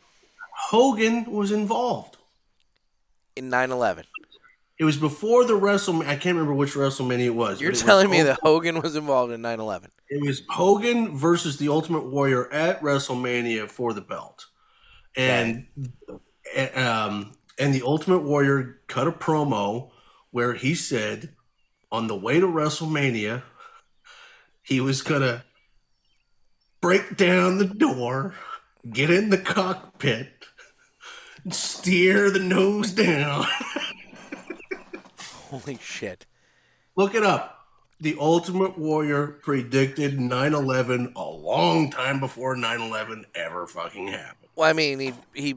Hogan 0.57 1.31
was 1.31 1.53
involved. 1.53 2.17
In 3.37 3.51
9/11, 3.51 4.05
It 4.79 4.85
was 4.85 4.97
before 4.97 5.45
the 5.45 5.55
WrestleMania. 5.55 6.07
I 6.09 6.17
can't 6.17 6.37
remember 6.37 6.55
which 6.55 6.75
WrestleMania 6.75 7.27
it 7.27 7.31
was. 7.31 7.61
you're 7.61 7.71
it 7.71 7.75
was 7.75 7.83
telling 7.83 8.11
me 8.11 8.19
Hogan- 8.19 8.27
that 8.27 8.41
Hogan 8.43 8.81
was 8.83 8.97
involved 8.97 9.33
in 9.33 9.41
9/11. 9.43 9.89
It 10.09 10.21
was 10.21 10.43
Hogan 10.49 11.17
versus 11.17 11.57
the 11.57 11.69
Ultimate 11.69 12.05
Warrior 12.05 12.53
at 12.53 12.81
WrestleMania 12.83 13.71
for 13.71 13.93
the 13.95 14.01
belt, 14.03 14.47
and 15.17 15.67
um, 16.75 17.33
and 17.59 17.75
the 17.75 17.83
Ultimate 17.83 18.23
Warrior 18.23 18.81
cut 18.89 19.07
a 19.07 19.13
promo 19.13 19.91
where 20.31 20.55
he 20.55 20.75
said, 20.75 21.35
on 21.91 22.07
the 22.09 22.17
way 22.17 22.41
to 22.41 22.47
WrestleMania, 22.47 23.43
he 24.63 24.81
was 24.81 25.03
gonna 25.03 25.45
break 26.81 27.17
down 27.17 27.59
the 27.59 27.65
door, 27.67 28.35
get 28.91 29.11
in 29.11 29.31
the 29.31 29.39
cockpit, 29.39 30.32
steer 31.51 32.31
the 32.31 32.39
nose 32.39 32.93
down. 32.93 33.47
Holy 35.51 35.79
shit! 35.83 36.27
Look 36.97 37.15
it 37.15 37.23
up. 37.23 37.67
The 38.01 38.17
Ultimate 38.19 38.77
Warrior 38.77 39.29
predicted 39.29 40.19
9 40.19 40.55
11 40.55 41.13
a 41.15 41.25
long 41.25 41.89
time 41.91 42.19
before 42.19 42.57
9 42.57 42.81
11 42.81 43.27
ever 43.35 43.67
fucking 43.67 44.09
happened. 44.09 44.49
Well, 44.57 44.69
I 44.69 44.73
mean, 44.73 44.99
he 44.99 45.13
he 45.35 45.57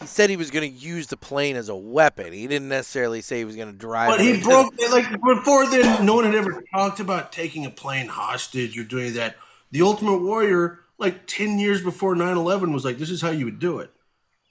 he 0.00 0.06
said 0.06 0.28
he 0.28 0.36
was 0.36 0.50
going 0.50 0.70
to 0.70 0.78
use 0.78 1.06
the 1.06 1.16
plane 1.16 1.56
as 1.56 1.68
a 1.68 1.76
weapon. 1.76 2.32
He 2.32 2.46
didn't 2.46 2.68
necessarily 2.68 3.22
say 3.22 3.38
he 3.38 3.44
was 3.44 3.56
going 3.56 3.72
to 3.72 3.76
drive. 3.78 4.10
But 4.10 4.20
it 4.20 4.36
he 4.36 4.42
broke, 4.42 4.74
like, 4.90 5.10
before 5.22 5.66
then, 5.68 6.04
no 6.04 6.14
one 6.14 6.24
had 6.24 6.34
ever 6.34 6.62
talked 6.72 7.00
about 7.00 7.32
taking 7.32 7.64
a 7.64 7.70
plane 7.70 8.08
hostage 8.08 8.78
or 8.78 8.84
doing 8.84 9.14
that. 9.14 9.36
The 9.70 9.82
Ultimate 9.82 10.18
Warrior, 10.18 10.80
like 10.98 11.26
10 11.26 11.58
years 11.58 11.82
before 11.82 12.14
9 12.14 12.36
11, 12.36 12.72
was 12.72 12.84
like, 12.84 12.98
this 12.98 13.10
is 13.10 13.22
how 13.22 13.30
you 13.30 13.44
would 13.44 13.58
do 13.58 13.78
it 13.78 13.90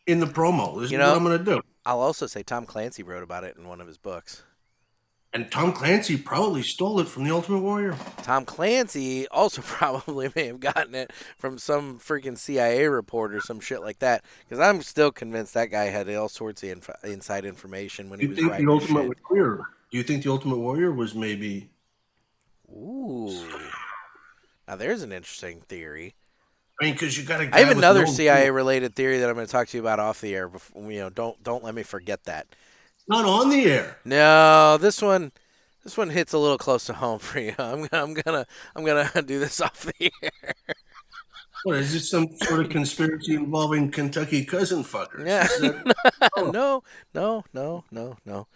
in 0.05 0.19
the 0.19 0.25
promo. 0.27 0.79
This 0.79 0.91
You 0.91 0.97
is 0.97 0.99
know- 1.01 1.09
what 1.09 1.17
I'm 1.17 1.23
going 1.23 1.37
to 1.39 1.43
do. 1.55 1.61
I'll 1.87 1.99
also 2.01 2.25
say 2.27 2.41
Tom 2.41 2.65
Clancy 2.65 3.03
wrote 3.03 3.21
about 3.23 3.43
it 3.43 3.57
in 3.57 3.67
one 3.67 3.79
of 3.79 3.85
his 3.87 3.97
books. 3.99 4.41
And 5.33 5.51
Tom 5.51 5.73
Clancy 5.73 6.17
probably 6.17 6.63
stole 6.63 6.99
it 7.01 7.07
from 7.09 7.25
the 7.25 7.31
Ultimate 7.31 7.59
Warrior. 7.59 7.95
Tom 8.23 8.45
Clancy 8.45 9.27
also 9.27 9.61
probably 9.65 10.31
may 10.35 10.47
have 10.47 10.59
gotten 10.61 10.95
it 10.95 11.11
from 11.37 11.57
some 11.57 11.99
freaking 11.99 12.37
CIA 12.37 12.87
report 12.87 13.35
or 13.35 13.41
some 13.41 13.59
shit 13.59 13.81
like 13.81 13.99
that. 13.99 14.23
Because 14.47 14.59
I'm 14.61 14.81
still 14.81 15.11
convinced 15.11 15.53
that 15.53 15.69
guy 15.71 15.85
had 15.85 16.09
all 16.15 16.29
sorts 16.29 16.63
of 16.63 16.69
inf- 16.69 16.89
inside 17.03 17.43
information 17.45 18.09
when 18.09 18.19
Do 18.19 18.27
he 18.27 18.27
you 18.27 18.29
was 18.31 18.39
think 18.39 18.51
writing 18.51 18.65
the 18.67 18.71
Ultimate 18.71 19.03
shit. 19.07 19.17
Warrior? 19.29 19.59
Do 19.91 19.97
you 19.97 20.03
think 20.03 20.23
the 20.23 20.31
Ultimate 20.31 20.57
Warrior 20.57 20.91
was 20.91 21.13
maybe 21.13 21.69
Ooh. 22.71 23.45
Now 24.67 24.75
there's 24.75 25.03
an 25.03 25.11
interesting 25.11 25.61
theory. 25.67 26.15
I 26.79 26.85
mean, 26.85 26.93
because 26.93 27.17
you 27.17 27.23
got 27.23 27.39
guy 27.51 27.57
I 27.57 27.61
have 27.61 27.77
another 27.77 28.05
no- 28.05 28.11
CIA 28.11 28.49
related 28.49 28.95
theory 28.95 29.19
that 29.19 29.29
I'm 29.29 29.35
going 29.35 29.45
to 29.45 29.51
talk 29.51 29.67
to 29.69 29.77
you 29.77 29.81
about 29.81 29.99
off 29.99 30.19
the 30.21 30.35
air. 30.35 30.49
Before, 30.49 30.91
you 30.91 30.99
know, 30.99 31.09
don't 31.09 31.41
don't 31.43 31.63
let 31.63 31.73
me 31.75 31.83
forget 31.83 32.23
that. 32.25 32.47
Not 33.07 33.25
on 33.25 33.49
the 33.49 33.63
air. 33.65 33.97
No, 34.03 34.77
this 34.77 35.01
one, 35.01 35.31
this 35.83 35.95
one 35.95 36.09
hits 36.09 36.33
a 36.33 36.37
little 36.37 36.57
close 36.57 36.85
to 36.85 36.93
home 36.93 37.19
for 37.19 37.39
you. 37.39 37.53
I'm, 37.57 37.87
I'm 37.91 38.13
gonna 38.13 38.45
I'm 38.75 38.83
gonna 38.83 39.09
do 39.25 39.39
this 39.39 39.61
off 39.61 39.81
the 39.97 40.11
air. 40.21 40.53
What 41.63 41.77
is 41.77 41.93
this? 41.93 42.09
Some 42.11 42.35
sort 42.43 42.59
of 42.61 42.69
conspiracy 42.69 43.35
involving 43.35 43.89
Kentucky 43.89 44.43
cousin 44.45 44.83
fuckers? 44.83 45.25
Yeah. 45.25 45.47
That- 45.47 46.31
no, 46.53 46.83
no, 47.13 47.43
no, 47.53 47.83
no, 47.89 48.17
no. 48.25 48.47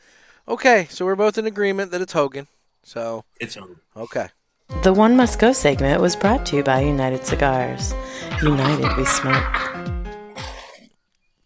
Okay, 0.47 0.87
so 0.89 1.05
we're 1.05 1.15
both 1.15 1.37
in 1.37 1.45
agreement 1.45 1.91
that 1.91 2.01
it's 2.01 2.13
Hogan. 2.13 2.47
So 2.83 3.23
it's 3.39 3.55
Hogan. 3.55 3.77
okay. 3.95 4.29
The 4.69 4.93
One 4.93 5.17
Must 5.17 5.37
Go 5.39 5.51
segment 5.51 5.99
was 5.99 6.15
brought 6.15 6.45
to 6.45 6.55
you 6.55 6.63
by 6.63 6.79
United 6.79 7.25
Cigars. 7.25 7.93
United 8.41 8.95
we 8.95 9.03
smoke. 9.03 9.43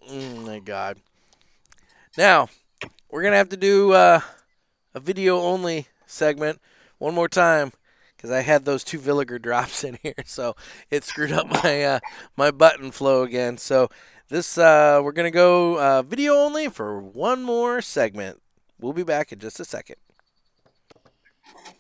Mm, 0.08 0.46
my 0.46 0.60
God. 0.60 1.00
Now 2.16 2.50
we're 3.10 3.24
gonna 3.24 3.38
have 3.38 3.50
to 3.50 3.58
do 3.58 3.94
uh, 3.94 4.20
a 4.94 5.00
video 5.00 5.40
only 5.40 5.88
segment 6.06 6.62
one 7.00 7.16
more 7.16 7.30
time 7.30 7.72
because 8.16 8.30
I 8.30 8.42
had 8.42 8.66
those 8.66 8.84
two 8.84 9.00
Villiger 9.00 9.42
drops 9.42 9.84
in 9.84 9.98
here, 10.04 10.14
so 10.26 10.56
it 10.92 11.04
screwed 11.04 11.32
up 11.32 11.48
my 11.64 11.82
uh, 11.82 12.00
my 12.38 12.52
button 12.52 12.92
flow 12.92 13.24
again. 13.24 13.58
So 13.58 13.90
this 14.30 14.60
uh, 14.60 15.02
we're 15.04 15.12
gonna 15.12 15.32
go 15.32 15.80
uh, 15.80 16.02
video 16.04 16.36
only 16.36 16.68
for 16.68 17.02
one 17.02 17.42
more 17.42 17.82
segment. 17.82 18.42
We'll 18.80 18.94
be 18.94 19.04
back 19.04 19.32
in 19.32 19.40
just 19.40 19.60
a 19.60 19.66
second. 19.66 19.96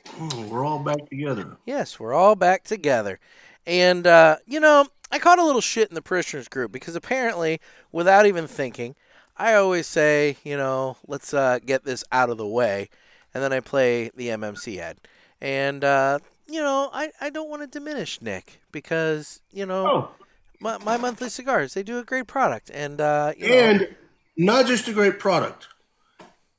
Mm, 0.05 0.49
We're 0.49 0.65
all 0.65 0.80
back 0.80 1.09
together. 1.09 1.57
Yes, 1.65 1.99
we're 1.99 2.13
all 2.13 2.35
back 2.35 2.63
together. 2.63 3.19
And, 3.65 4.05
uh, 4.05 4.38
you 4.45 4.59
know, 4.59 4.88
I 5.11 5.19
caught 5.19 5.39
a 5.39 5.45
little 5.45 5.61
shit 5.61 5.89
in 5.89 5.95
the 5.95 6.01
parishioners 6.01 6.47
group 6.47 6.71
because 6.71 6.95
apparently, 6.95 7.59
without 7.91 8.25
even 8.25 8.47
thinking, 8.47 8.95
I 9.38 9.53
always 9.55 9.88
say, 9.88 10.38
you 10.43 10.57
know, 10.57 10.97
let's 11.07 11.34
uh, 11.34 11.59
get 11.65 11.85
this 11.85 12.03
out 12.11 12.30
of 12.30 12.38
the 12.38 12.47
way. 12.47 12.89
And 13.34 13.43
then 13.43 13.53
I 13.53 13.61
play 13.61 14.11
the 14.15 14.27
MMC 14.30 14.77
ad. 14.80 14.97
And, 15.41 15.84
uh, 15.84 16.19
you 16.47 16.61
know, 16.61 16.89
I, 16.93 17.11
I 17.21 17.30
don't 17.30 17.49
want 17.49 17.61
to 17.61 17.67
diminish 17.67 18.21
Nick 18.21 18.59
because, 18.71 19.41
you 19.51 19.65
know, 19.65 19.88
Oh, 19.88 20.11
my, 20.59 20.77
my 20.80 20.97
monthly 20.97 21.30
cigars, 21.30 21.73
they 21.73 21.84
do 21.84 21.97
a 21.99 22.03
great 22.03 22.27
product. 22.27 22.69
And, 22.73 23.01
uh, 23.01 23.34
you 23.38 23.47
know, 23.49 23.55
and 23.55 23.95
not 24.38 24.65
just 24.67 24.88
a 24.88 24.93
great 24.93 25.19
product. 25.19 25.67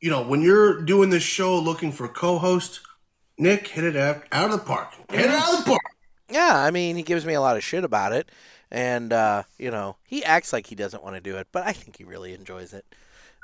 You 0.00 0.10
know, 0.10 0.22
when 0.22 0.42
you're 0.42 0.82
doing 0.82 1.10
this 1.10 1.22
show 1.22 1.58
looking 1.58 1.92
for 1.92 2.08
co-host, 2.08 2.80
Nick 3.36 3.68
hit 3.68 3.84
it 3.84 3.96
out, 3.96 4.22
out 4.30 4.50
of 4.50 4.60
the 4.60 4.64
park. 4.64 4.92
Hit 5.10 5.26
it 5.26 5.30
out 5.30 5.54
of 5.54 5.64
the 5.64 5.70
park. 5.70 5.82
Yeah, 6.30 6.54
I 6.54 6.70
mean, 6.70 6.96
he 6.96 7.02
gives 7.02 7.26
me 7.26 7.34
a 7.34 7.40
lot 7.40 7.56
of 7.56 7.64
shit 7.64 7.84
about 7.84 8.12
it, 8.12 8.30
and 8.70 9.12
uh, 9.12 9.42
you 9.58 9.70
know, 9.70 9.96
he 10.04 10.24
acts 10.24 10.52
like 10.52 10.66
he 10.66 10.74
doesn't 10.74 11.02
want 11.02 11.16
to 11.16 11.20
do 11.20 11.36
it, 11.36 11.48
but 11.52 11.66
I 11.66 11.72
think 11.72 11.98
he 11.98 12.04
really 12.04 12.32
enjoys 12.32 12.72
it. 12.72 12.86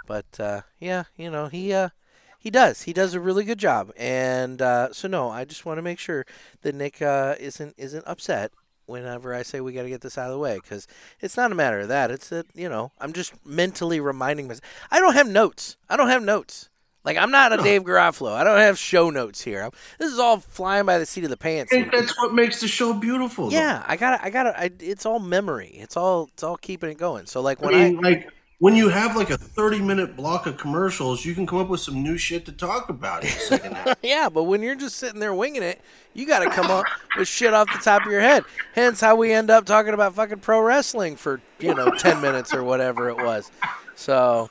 But 0.07 0.41
uh, 0.41 0.63
yeah, 0.79 1.05
you 1.17 1.31
know, 1.31 1.47
he 1.49 1.73
uh, 1.73 1.91
he 2.39 2.51
does. 2.51 2.83
He 2.83 2.93
does 2.93 3.15
a 3.15 3.21
really 3.21 3.45
good 3.45 3.59
job, 3.59 3.93
and 3.97 4.63
uh, 4.63 4.93
so 4.93 5.09
no, 5.09 5.29
I 5.29 5.45
just 5.45 5.67
want 5.67 5.79
to 5.79 5.83
make 5.83 5.99
sure 5.99 6.25
that 6.63 6.75
Nick 6.75 7.03
uh, 7.03 7.35
isn't 7.39 7.75
isn't 7.77 8.05
upset 8.07 8.53
whenever 8.87 9.35
I 9.35 9.43
say 9.43 9.61
we 9.61 9.73
got 9.73 9.83
to 9.83 9.89
get 9.89 10.01
this 10.01 10.19
out 10.19 10.27
of 10.27 10.33
the 10.33 10.39
way 10.39 10.57
because 10.57 10.89
it's 11.21 11.37
not 11.37 11.53
a 11.53 11.55
matter 11.55 11.81
of 11.81 11.89
that. 11.89 12.11
It's 12.11 12.31
that 12.31 12.47
you 12.55 12.69
know, 12.69 12.93
I'm 12.99 13.13
just 13.13 13.35
mentally 13.45 14.01
reminding 14.01 14.49
myself. 14.49 14.65
I 14.91 15.01
don't 15.01 15.15
have 15.15 15.29
notes. 15.29 15.77
I 15.89 15.97
don't 15.97 16.09
have 16.09 16.23
notes. 16.23 16.71
Like 17.05 17.17
I'm 17.17 17.31
not 17.31 17.53
a 17.53 17.63
Dave 17.63 17.85
Garofalo. 17.85 18.33
I 18.33 18.45
don't 18.45 18.59
have 18.59 18.79
show 18.79 19.11
notes 19.11 19.43
here. 19.43 19.63
I'm, 19.63 19.71
this 19.99 20.13
is 20.13 20.19
all 20.19 20.39
flying 20.39 20.85
by 20.85 20.99
the 20.99 21.07
seat 21.07 21.25
of 21.25 21.31
the 21.31 21.37
pants. 21.37 21.73
I 21.73 21.77
think 21.77 21.93
that's 21.93 22.17
what 22.19 22.35
makes 22.35 22.61
the 22.61 22.69
show 22.69 22.93
beautiful. 22.93 23.49
though. 23.49 23.57
Yeah, 23.57 23.85
I 23.87 23.97
gotta, 23.97 24.23
I 24.23 24.31
gotta. 24.31 24.59
I, 24.59 24.71
it's 24.81 25.07
all 25.07 25.19
memory. 25.19 25.71
It's 25.75 25.97
all, 25.97 26.29
it's 26.33 26.43
all 26.43 26.57
keeping 26.57 26.91
it 26.91 26.99
going. 26.99 27.27
So 27.27 27.41
like 27.41 27.63
when 27.63 27.75
I, 27.75 27.79
mean, 27.91 28.01
like 28.01 28.31
when 28.61 28.77
you 28.77 28.91
have 28.91 29.17
like 29.17 29.31
a 29.31 29.39
30 29.39 29.81
minute 29.81 30.15
block 30.15 30.47
of 30.47 30.59
commercials, 30.59 31.25
you 31.25 31.35
can 31.35 31.47
come 31.47 31.59
up 31.59 31.69
with 31.69 31.81
some 31.81 32.03
new 32.03 32.19
shit 32.19 32.45
to 32.45 32.53
talk 32.53 32.91
about 32.91 33.25
in 33.25 33.31
second 33.31 33.79
yeah, 34.03 34.29
but 34.29 34.45
when 34.45 34.63
you're 34.63 34.75
just 34.75 34.97
sitting 34.97 35.19
there 35.19 35.33
winging 35.33 35.63
it, 35.63 35.81
you 36.13 36.27
gotta 36.27 36.51
come 36.51 36.71
up 36.71 36.85
with 37.17 37.27
shit 37.27 37.55
off 37.55 37.67
the 37.73 37.79
top 37.83 38.05
of 38.05 38.13
your 38.13 38.21
head. 38.21 38.45
Hence 38.75 39.01
how 39.01 39.17
we 39.17 39.33
end 39.33 39.49
up 39.49 39.65
talking 39.65 39.95
about 39.95 40.15
fucking 40.15 40.41
pro 40.41 40.61
wrestling 40.61 41.17
for 41.17 41.41
you 41.59 41.75
know 41.75 41.91
ten 41.93 42.21
minutes 42.21 42.53
or 42.53 42.63
whatever 42.63 43.09
it 43.09 43.17
was. 43.17 43.51
So 43.95 44.51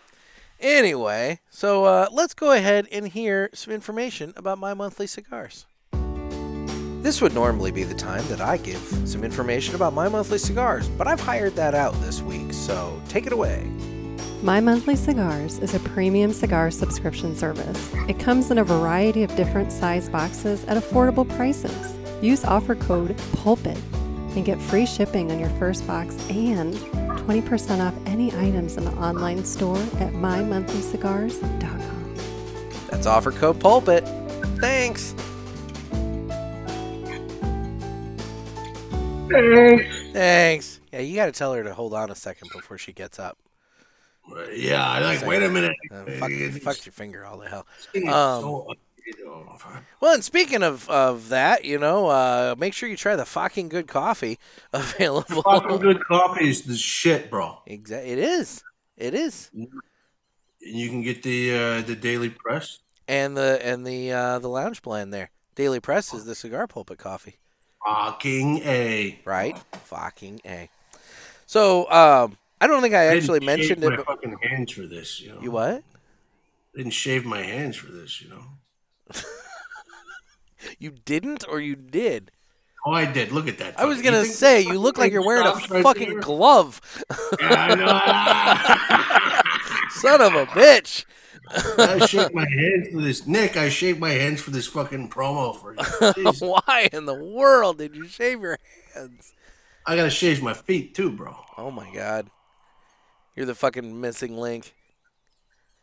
anyway, 0.59 1.39
so 1.49 1.85
uh, 1.85 2.07
let's 2.11 2.33
go 2.33 2.51
ahead 2.51 2.87
and 2.91 3.07
hear 3.07 3.49
some 3.53 3.73
information 3.73 4.33
about 4.35 4.57
my 4.57 4.73
monthly 4.73 5.07
cigars. 5.07 5.65
This 7.01 7.21
would 7.21 7.33
normally 7.33 7.71
be 7.71 7.83
the 7.83 7.95
time 7.95 8.27
that 8.27 8.41
I 8.41 8.57
give 8.57 8.81
some 9.05 9.23
information 9.23 9.73
about 9.75 9.93
my 9.93 10.09
monthly 10.09 10.37
cigars, 10.37 10.87
but 10.89 11.07
I've 11.07 11.21
hired 11.21 11.55
that 11.55 11.73
out 11.73 11.93
this 12.01 12.21
week, 12.21 12.51
so 12.51 13.01
take 13.07 13.25
it 13.25 13.31
away. 13.31 13.69
My 14.41 14.61
Monthly 14.61 14.95
Cigars 14.95 15.59
is 15.59 15.73
a 15.73 15.79
premium 15.79 16.31
cigar 16.31 16.71
subscription 16.71 17.35
service. 17.35 17.91
It 18.07 18.19
comes 18.19 18.51
in 18.51 18.57
a 18.57 18.63
variety 18.63 19.23
of 19.23 19.35
different 19.35 19.69
size 19.69 20.07
boxes 20.07 20.63
at 20.65 20.81
affordable 20.81 21.27
prices. 21.35 21.97
Use 22.21 22.45
offer 22.45 22.75
code 22.75 23.17
PULPIT 23.33 23.77
and 24.35 24.45
get 24.45 24.61
free 24.61 24.85
shipping 24.85 25.29
on 25.29 25.39
your 25.39 25.49
first 25.51 25.85
box 25.85 26.15
and 26.29 26.73
20% 27.17 27.85
off 27.85 27.93
any 28.05 28.33
items 28.35 28.77
in 28.77 28.85
the 28.85 28.91
online 28.91 29.43
store 29.43 29.77
at 29.77 30.13
mymonthlycigars.com. 30.13 32.15
That's 32.89 33.05
offer 33.05 33.31
code 33.31 33.59
pulpit. 33.59 34.07
Thanks. 34.59 35.13
Thanks. 40.13 40.79
Yeah, 40.91 40.99
you 40.99 41.15
got 41.15 41.27
to 41.27 41.31
tell 41.31 41.53
her 41.53 41.63
to 41.63 41.73
hold 41.73 41.93
on 41.93 42.09
a 42.09 42.15
second 42.15 42.49
before 42.53 42.77
she 42.77 42.93
gets 42.93 43.19
up. 43.19 43.37
yeah, 44.53 44.85
I 44.87 44.99
like. 45.01 45.25
Wait 45.25 45.43
a 45.43 45.49
minute. 45.49 45.75
Uh, 45.91 46.03
fuck, 46.19 46.31
fuck 46.61 46.85
your 46.85 46.93
finger, 46.93 47.25
all 47.25 47.37
the 47.37 47.47
hell. 47.47 47.65
Um, 47.95 48.01
so- 48.03 48.67
you 48.69 48.75
know, 48.75 48.75
Well, 50.01 50.13
and 50.13 50.23
speaking 50.23 50.63
of, 50.63 50.89
of 50.89 51.27
that, 51.29 51.65
you 51.65 51.77
know, 51.77 52.07
uh, 52.07 52.55
make 52.57 52.73
sure 52.73 52.87
you 52.87 52.95
try 52.95 53.17
the 53.17 53.25
fucking 53.25 53.67
good 53.67 53.87
coffee 53.87 54.39
available. 54.73 55.43
Fucking 55.43 55.77
good 55.77 56.03
coffee 56.05 56.47
is 56.49 56.61
the 56.61 56.77
shit, 56.77 57.29
bro. 57.29 57.61
Exa- 57.67 58.07
it 58.07 58.17
is. 58.17 58.63
It 58.95 59.13
is. 59.13 59.51
And 59.53 59.67
you 60.61 60.89
can 60.89 61.01
get 61.01 61.23
the 61.23 61.53
uh, 61.53 61.81
the 61.81 61.95
daily 61.95 62.29
press. 62.29 62.79
And 63.07 63.35
the 63.35 63.59
and 63.65 63.85
the 63.85 64.11
uh, 64.11 64.39
the 64.39 64.47
lounge 64.47 64.81
blend 64.81 65.13
there. 65.13 65.31
Daily 65.55 65.81
Press 65.81 66.13
is 66.13 66.23
the 66.23 66.35
cigar 66.35 66.67
pulpit 66.67 66.99
coffee. 66.99 67.35
Fucking 67.85 68.59
a. 68.59 69.19
Right? 69.25 69.57
Fucking 69.85 70.41
A. 70.45 70.69
So, 71.47 71.89
um, 71.91 72.37
I 72.61 72.67
don't 72.67 72.81
think 72.81 72.93
I 72.93 73.03
I 73.03 73.17
actually 73.17 73.39
mentioned 73.39 73.83
it. 73.83 73.89
But, 73.97 74.05
fucking 74.05 74.37
hands 74.41 74.71
for 74.71 74.83
this. 74.83 75.19
You 75.19 75.33
know. 75.33 75.41
you 75.41 75.51
what? 75.51 75.83
I 76.73 76.77
didn't 76.77 76.91
shave 76.91 77.25
my 77.25 77.41
hands 77.41 77.75
for 77.75 77.91
this. 77.91 78.21
You 78.21 78.29
know. 78.29 78.43
You 80.77 80.91
didn't 80.91 81.45
or 81.47 81.61
you 81.61 81.75
did? 81.75 82.31
Oh, 82.85 82.91
I 82.91 83.05
did. 83.05 83.31
Look 83.31 83.47
at 83.47 83.57
that. 83.59 83.79
I 83.79 83.85
was 83.85 84.01
gonna 84.01 84.19
you 84.19 84.25
say 84.25 84.61
you 84.61 84.77
look 84.77 84.97
like 84.97 85.11
you're 85.11 85.25
wearing 85.25 85.47
a 85.47 85.51
right 85.69 85.83
fucking 85.83 86.09
there? 86.09 86.19
glove. 86.19 86.81
Yeah, 87.39 89.41
Son 89.91 90.21
of 90.21 90.33
a 90.35 90.45
bitch. 90.47 91.05
I 91.77 92.05
shake 92.05 92.33
my 92.33 92.47
hands 92.47 92.89
for 92.93 93.01
this. 93.01 93.25
Nick, 93.25 93.57
I 93.57 93.69
shake 93.69 93.99
my 93.99 94.11
hands 94.11 94.41
for 94.41 94.51
this 94.51 94.67
fucking 94.67 95.09
promo 95.09 95.59
for 95.59 95.73
you. 95.73 96.31
Why 96.47 96.89
in 96.91 97.05
the 97.05 97.15
world 97.15 97.79
did 97.79 97.95
you 97.95 98.07
shave 98.07 98.41
your 98.41 98.57
hands? 98.93 99.33
I 99.85 99.95
gotta 99.95 100.09
shave 100.09 100.43
my 100.43 100.53
feet 100.53 100.93
too, 100.93 101.11
bro. 101.11 101.35
Oh 101.57 101.71
my 101.71 101.91
god. 101.93 102.29
You're 103.35 103.45
the 103.45 103.55
fucking 103.55 103.99
missing 103.99 104.37
link. 104.37 104.75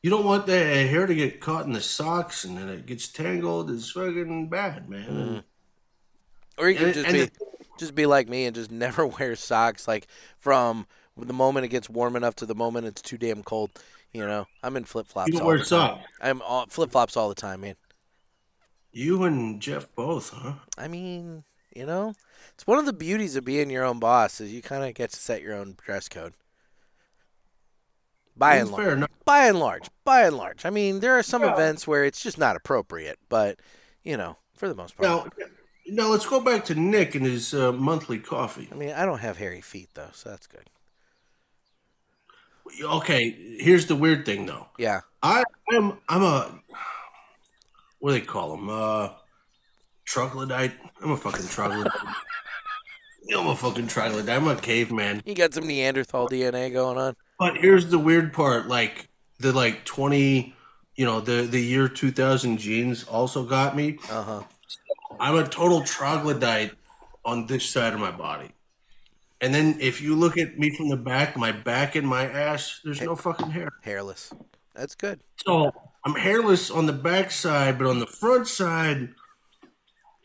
You 0.07 0.11
don't 0.11 0.24
want 0.24 0.47
the 0.47 0.53
hair 0.57 1.05
to 1.05 1.15
get 1.16 1.41
caught 1.41 1.66
in 1.66 1.73
the 1.73 1.81
socks 1.81 2.45
and 2.45 2.57
then 2.57 2.69
it 2.69 2.87
gets 2.87 3.09
tangled. 3.09 3.69
It's 3.73 3.91
fucking 3.91 4.49
bad, 4.49 4.89
man. 4.89 5.05
Mm-hmm. 5.09 6.62
Or 6.62 6.70
you 6.70 6.77
could 6.77 6.87
And- 6.87 6.95
just 6.95 7.07
and 7.09 7.12
be 7.15 7.24
the- 7.24 7.66
just 7.77 7.95
be 7.97 8.07
like 8.07 8.28
me 8.28 8.45
and 8.47 8.55
just 8.55 8.70
never 8.87 9.05
wear 9.05 9.35
socks 9.35 9.89
like 9.89 10.07
from 10.39 10.87
the 11.16 11.33
moment 11.33 11.65
it 11.65 11.70
gets 11.70 11.91
warm 11.91 12.15
enough 12.15 12.37
to 12.37 12.47
the 12.47 12.55
moment 12.55 12.87
it's 12.87 13.03
too 13.03 13.19
damn 13.19 13.43
cold. 13.43 13.70
You 14.12 14.24
know, 14.24 14.47
I'm 14.62 14.77
in 14.77 14.85
flip 14.85 15.09
flops. 15.09 15.27
You 15.27 15.39
don't 15.39 15.43
all 15.43 15.49
wear 15.49 15.65
socks. 15.65 16.05
I'm 16.20 16.41
flip 16.69 16.93
flops 16.93 17.16
all 17.16 17.28
the 17.28 17.35
time, 17.35 17.62
man. 17.62 17.74
You 18.93 19.24
and 19.24 19.61
Jeff 19.61 19.93
both, 19.97 20.31
huh? 20.31 20.53
I 20.78 20.87
mean, 20.87 21.43
you 21.74 21.85
know, 21.85 22.15
it's 22.55 22.65
one 22.65 22.78
of 22.78 22.87
the 22.87 22.93
beauties 22.93 23.35
of 23.35 23.45
being 23.45 23.70
your 23.70 23.83
own 23.83 23.99
boss 23.99 24.41
is 24.41 24.53
you 24.53 24.62
kind 24.62 24.85
of 24.85 24.95
get 24.95 25.11
to 25.11 25.16
set 25.19 25.43
your 25.43 25.55
own 25.57 25.77
dress 25.85 26.09
code. 26.09 26.35
By 28.36 28.56
and 28.56 28.70
large, 28.70 28.92
enough. 28.92 29.10
by 29.24 29.46
and 29.46 29.58
large, 29.58 29.88
by 30.04 30.26
and 30.26 30.36
large. 30.36 30.66
I 30.66 30.70
mean, 30.70 31.00
there 31.00 31.18
are 31.18 31.22
some 31.22 31.42
events 31.42 31.86
where 31.86 32.04
it's 32.04 32.22
just 32.22 32.36
not 32.38 32.54
appropriate, 32.54 33.18
but 33.28 33.58
you 34.04 34.16
know, 34.16 34.36
for 34.54 34.68
the 34.68 34.74
most 34.74 34.96
part. 34.96 35.08
Now, 35.08 35.46
now 35.86 36.08
let's 36.08 36.26
go 36.26 36.40
back 36.40 36.64
to 36.66 36.74
Nick 36.74 37.14
and 37.14 37.24
his 37.24 37.54
uh, 37.54 37.72
monthly 37.72 38.18
coffee. 38.18 38.68
I 38.70 38.74
mean, 38.74 38.90
I 38.90 39.06
don't 39.06 39.20
have 39.20 39.38
hairy 39.38 39.62
feet 39.62 39.88
though, 39.94 40.10
so 40.12 40.28
that's 40.30 40.46
good. 40.46 40.68
Okay, 42.82 43.30
here's 43.58 43.86
the 43.86 43.96
weird 43.96 44.26
thing 44.26 44.46
though. 44.46 44.66
Yeah. 44.78 45.00
I 45.22 45.44
am 45.72 45.98
I'm 46.08 46.22
a 46.22 46.60
what 47.98 48.12
do 48.12 48.20
they 48.20 48.24
call 48.24 48.56
them? 48.56 48.68
Uh, 48.68 49.08
troglodyte. 50.04 50.72
I'm 51.02 51.12
a 51.12 51.16
fucking 51.16 51.48
troglodyte. 51.48 51.92
I'm 53.36 53.48
a 53.48 53.56
fucking 53.56 53.88
troglodyte. 53.88 54.36
I'm 54.36 54.46
a 54.46 54.56
caveman. 54.56 55.22
You 55.24 55.34
got 55.34 55.54
some 55.54 55.66
Neanderthal 55.66 56.28
DNA 56.28 56.72
going 56.72 56.98
on. 56.98 57.16
But 57.38 57.58
here's 57.58 57.90
the 57.90 57.98
weird 57.98 58.32
part: 58.32 58.68
like 58.68 59.08
the 59.38 59.52
like 59.52 59.84
twenty, 59.84 60.54
you 60.94 61.04
know, 61.04 61.20
the 61.20 61.42
the 61.42 61.60
year 61.60 61.88
2000 61.88 62.58
genes 62.58 63.04
also 63.04 63.44
got 63.44 63.76
me. 63.76 63.98
Uh 64.10 64.22
huh. 64.22 64.42
I'm 65.18 65.36
a 65.36 65.46
total 65.46 65.82
troglodyte 65.82 66.72
on 67.24 67.46
this 67.46 67.68
side 67.68 67.92
of 67.92 68.00
my 68.00 68.10
body. 68.10 68.52
And 69.40 69.54
then 69.54 69.76
if 69.80 70.00
you 70.00 70.14
look 70.14 70.38
at 70.38 70.58
me 70.58 70.74
from 70.74 70.88
the 70.88 70.96
back, 70.96 71.36
my 71.36 71.52
back 71.52 71.94
and 71.94 72.08
my 72.08 72.24
ass, 72.24 72.80
there's 72.84 73.02
no 73.02 73.14
fucking 73.14 73.50
hair. 73.50 73.70
Hairless. 73.82 74.32
That's 74.74 74.94
good. 74.94 75.20
So 75.44 75.72
I'm 76.04 76.14
hairless 76.14 76.70
on 76.70 76.86
the 76.86 76.92
back 76.92 77.30
side, 77.30 77.78
but 77.78 77.86
on 77.86 77.98
the 77.98 78.06
front 78.06 78.46
side, 78.48 79.10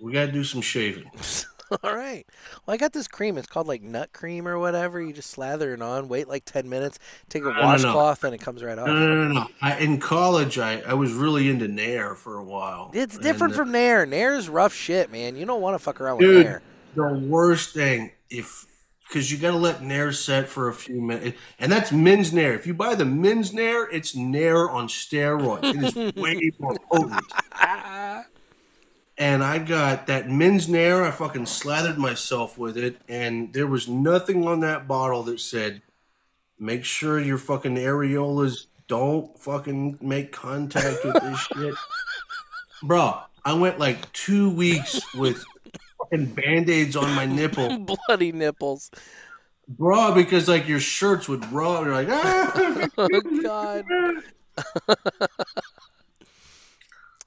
we 0.02 0.14
gotta 0.14 0.32
do 0.32 0.44
some 0.44 0.62
shaving. 0.62 1.10
All 1.84 1.96
right. 1.96 2.26
Well, 2.66 2.74
I 2.74 2.78
got 2.78 2.94
this 2.94 3.08
cream. 3.08 3.38
It's 3.38 3.48
called 3.48 3.68
like 3.68 3.82
nut 3.82 4.12
cream 4.14 4.48
or 4.48 4.60
whatever. 4.60 5.02
You 5.02 5.14
just 5.14 5.30
slather 5.30 5.74
it 5.74 5.82
on, 5.82 6.08
wait 6.08 6.28
like 6.28 6.46
10 6.46 6.68
minutes, 6.68 7.00
take 7.30 7.44
a 7.44 7.46
no, 7.46 7.54
no. 7.54 7.62
washcloth, 7.62 8.24
and 8.24 8.36
it 8.36 8.40
comes 8.40 8.64
right 8.64 8.78
off. 8.78 8.88
no, 8.88 8.94
no, 8.94 9.28
no. 9.28 9.48
I, 9.62 9.78
in 9.78 10.00
college, 10.00 10.58
I, 10.58 10.82
I 10.82 10.94
was 10.94 11.14
really 11.14 11.50
into 11.50 11.68
Nair 11.68 12.16
for 12.16 12.38
a 12.38 12.44
while. 12.44 12.92
It's 12.94 13.18
different 13.18 13.54
And, 13.54 13.56
from 13.56 13.72
Nair. 13.72 14.06
Nair's 14.06 14.50
rough 14.50 14.74
shit, 14.74 15.12
man. 15.12 15.36
You 15.36 15.46
don't 15.46 15.62
want 15.62 15.76
to 15.76 15.80
fuck 15.80 16.02
around 16.02 16.18
with 16.18 16.28
dude. 16.28 16.46
Nair. 16.46 16.62
The 16.96 17.08
worst 17.08 17.74
thing, 17.74 18.12
if 18.30 18.66
because 19.08 19.30
you 19.30 19.38
got 19.38 19.52
to 19.52 19.58
let 19.58 19.82
Nair 19.82 20.14
set 20.14 20.48
for 20.48 20.70
a 20.70 20.74
few 20.74 21.02
minutes, 21.02 21.38
and 21.60 21.70
that's 21.70 21.92
men's 21.92 22.32
Nair. 22.32 22.54
If 22.54 22.66
you 22.66 22.74
buy 22.74 22.96
the 22.96 23.06
men's 23.06 23.54
Nair, 23.54 23.90
it's 23.92 24.16
Nair 24.16 24.70
on 24.70 24.88
steroids. 24.88 25.64
It 25.64 25.98
is 25.98 26.16
way 26.16 26.52
more 26.60 26.78
potent. 26.92 27.22
and 29.22 29.44
I 29.44 29.60
got 29.60 30.08
that 30.08 30.28
Men's 30.32 30.68
Nair. 30.68 31.04
I 31.04 31.12
fucking 31.12 31.46
slathered 31.46 32.00
myself 32.00 32.58
with 32.58 32.76
it, 32.76 32.98
and 33.08 33.54
there 33.54 33.68
was 33.68 33.88
nothing 33.88 34.48
on 34.48 34.62
that 34.62 34.88
bottle 34.88 35.22
that 35.24 35.40
said, 35.40 35.84
"Make 36.58 36.84
sure 36.84 37.20
your 37.20 37.38
fucking 37.38 37.76
areolas 37.76 38.66
don't 38.88 39.38
fucking 39.38 40.00
make 40.02 40.32
contact 40.32 41.06
with 41.06 41.22
this 41.22 41.40
shit." 41.56 41.76
Bro, 42.82 43.20
I 43.46 43.54
went 43.54 43.78
like 43.78 44.12
two 44.12 44.50
weeks 44.50 45.00
with 45.14 45.46
fucking 46.00 46.34
band 46.34 46.68
aids 46.72 46.96
on 46.96 47.14
my 47.14 47.28
nipple, 47.28 47.78
Bloody 48.08 48.32
nipples. 48.32 48.90
bro, 49.68 50.16
because 50.16 50.48
like 50.48 50.68
your 50.68 50.80
shirts 50.80 51.30
would 51.30 51.46
rub. 51.52 51.86
You're 51.86 51.94
like, 51.94 52.08
ah. 52.10 52.88
Oh 52.98 53.08
God. 53.44 53.86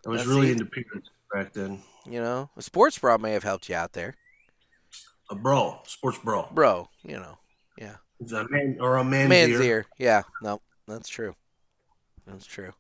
I 0.07 0.09
was 0.09 0.19
That's 0.19 0.27
really 0.27 0.49
it. 0.49 0.53
into 0.53 0.65
appearance 0.65 1.09
back 1.35 1.53
then. 1.53 1.81
You 2.07 2.21
know, 2.21 2.51
a 2.57 2.63
sports 2.63 2.99
bra 2.99 3.19
may 3.19 3.33
have 3.33 3.43
helped 3.43 3.69
you 3.69 3.75
out 3.75 3.93
there, 3.93 4.15
A 5.31 5.35
bro, 5.35 5.81
sports 5.87 6.19
bro, 6.19 6.49
bro. 6.53 6.89
You 7.03 7.17
know, 7.17 7.39
yeah. 7.79 7.97
Is 8.21 8.31
that 8.31 8.47
a 8.47 8.49
man 8.51 8.77
or 8.81 8.97
a 8.97 9.05
man's, 9.05 9.29
Man's 9.29 9.53
ear? 9.53 9.63
ear. 9.63 9.87
Yeah. 9.99 10.23
No, 10.43 10.61
that's 10.87 11.09
true. 11.09 11.35
That's 12.27 12.47
true. 12.47 12.73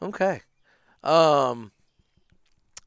Okay. 0.00 0.42
Um, 1.04 1.70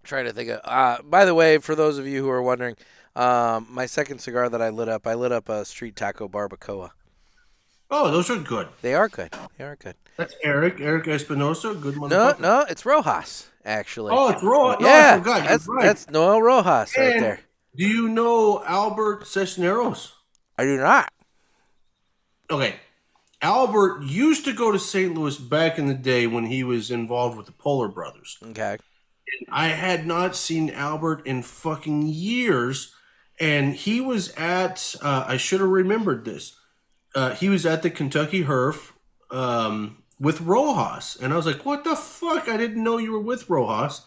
trying 0.03 0.25
to 0.25 0.33
think 0.33 0.49
of. 0.49 0.59
Uh, 0.63 1.01
by 1.03 1.23
the 1.25 1.33
way, 1.33 1.59
for 1.59 1.75
those 1.75 1.97
of 1.97 2.07
you 2.07 2.21
who 2.23 2.29
are 2.29 2.41
wondering, 2.41 2.75
um, 3.15 3.67
my 3.69 3.85
second 3.85 4.19
cigar 4.19 4.49
that 4.49 4.61
I 4.61 4.69
lit 4.69 4.89
up, 4.89 5.07
I 5.07 5.13
lit 5.13 5.31
up 5.31 5.49
a 5.49 5.65
street 5.65 5.95
taco 5.95 6.27
barbacoa. 6.27 6.91
Oh, 7.91 8.09
those 8.11 8.29
are 8.31 8.39
good. 8.39 8.67
They 8.81 8.95
are 8.95 9.07
good. 9.07 9.31
They 9.57 9.63
are 9.63 9.75
good. 9.75 9.95
That's 10.17 10.33
Erik, 10.43 10.81
Erik 10.81 11.07
Espinosa, 11.07 11.75
good 11.75 11.97
one. 11.97 12.09
No, 12.09 12.35
no, 12.39 12.65
it's 12.67 12.85
Rojas 12.85 13.49
actually. 13.65 14.13
Oh, 14.15 14.29
it's 14.29 14.43
Rojas. 14.43 14.81
No, 14.81 14.87
yeah. 14.87 15.17
That's 15.17 15.67
right. 15.67 15.83
that's 15.83 16.09
Noel 16.09 16.41
Rojas 16.41 16.97
right 16.97 17.19
there. 17.19 17.39
Do 17.75 17.85
you 17.85 18.07
know 18.07 18.63
Albert 18.63 19.27
Cisneros? 19.27 20.13
I 20.57 20.63
do 20.63 20.77
not. 20.77 21.11
Okay. 22.49 22.75
Albert 23.41 24.03
used 24.03 24.45
to 24.45 24.53
go 24.53 24.71
to 24.71 24.79
St. 24.79 25.13
Louis 25.13 25.37
back 25.37 25.77
in 25.77 25.87
the 25.87 25.93
day 25.93 26.25
when 26.25 26.45
he 26.45 26.63
was 26.63 26.89
involved 26.89 27.37
with 27.37 27.47
the 27.47 27.51
Polar 27.51 27.89
Brothers. 27.89 28.37
Okay. 28.41 28.77
I 29.51 29.67
had 29.67 30.07
not 30.07 30.35
seen 30.35 30.69
Albert 30.69 31.25
in 31.27 31.41
fucking 31.41 32.03
years, 32.03 32.93
and 33.39 33.75
he 33.75 33.99
was 33.99 34.29
at. 34.37 34.95
Uh, 35.01 35.25
I 35.27 35.37
should 35.37 35.59
have 35.59 35.69
remembered 35.69 36.23
this. 36.23 36.57
Uh, 37.13 37.35
he 37.35 37.49
was 37.49 37.65
at 37.65 37.81
the 37.81 37.89
Kentucky 37.89 38.43
Herf 38.45 38.91
um, 39.31 40.03
with 40.19 40.41
Rojas, 40.41 41.17
and 41.21 41.33
I 41.33 41.35
was 41.37 41.45
like, 41.45 41.65
"What 41.65 41.83
the 41.83 41.95
fuck? 41.95 42.47
I 42.47 42.57
didn't 42.57 42.83
know 42.83 42.97
you 42.97 43.11
were 43.11 43.19
with 43.19 43.49
Rojas." 43.49 44.05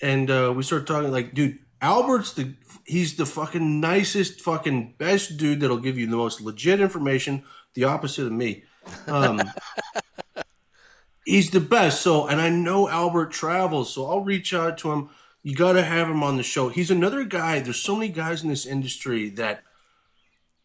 And 0.00 0.30
uh, 0.30 0.52
we 0.56 0.62
started 0.62 0.86
talking 0.86 1.10
like, 1.10 1.34
"Dude, 1.34 1.58
Albert's 1.80 2.32
the 2.32 2.54
he's 2.84 3.16
the 3.16 3.26
fucking 3.26 3.80
nicest, 3.80 4.40
fucking 4.40 4.94
best 4.98 5.36
dude 5.36 5.60
that'll 5.60 5.78
give 5.78 5.98
you 5.98 6.06
the 6.06 6.16
most 6.16 6.40
legit 6.40 6.80
information. 6.80 7.44
The 7.74 7.84
opposite 7.84 8.26
of 8.26 8.32
me." 8.32 8.64
Um, 9.06 9.42
he's 11.24 11.50
the 11.50 11.60
best. 11.60 12.02
So, 12.02 12.26
and 12.26 12.40
I 12.40 12.48
know 12.48 12.88
Albert 12.88 13.30
travels, 13.32 13.92
so 13.94 14.06
I'll 14.06 14.20
reach 14.20 14.54
out 14.54 14.78
to 14.78 14.92
him. 14.92 15.10
You 15.42 15.56
got 15.56 15.72
to 15.72 15.82
have 15.82 16.08
him 16.08 16.22
on 16.22 16.36
the 16.36 16.42
show. 16.42 16.68
He's 16.68 16.90
another 16.90 17.24
guy. 17.24 17.58
There's 17.58 17.80
so 17.80 17.96
many 17.96 18.10
guys 18.12 18.42
in 18.42 18.48
this 18.48 18.64
industry 18.64 19.28
that 19.30 19.64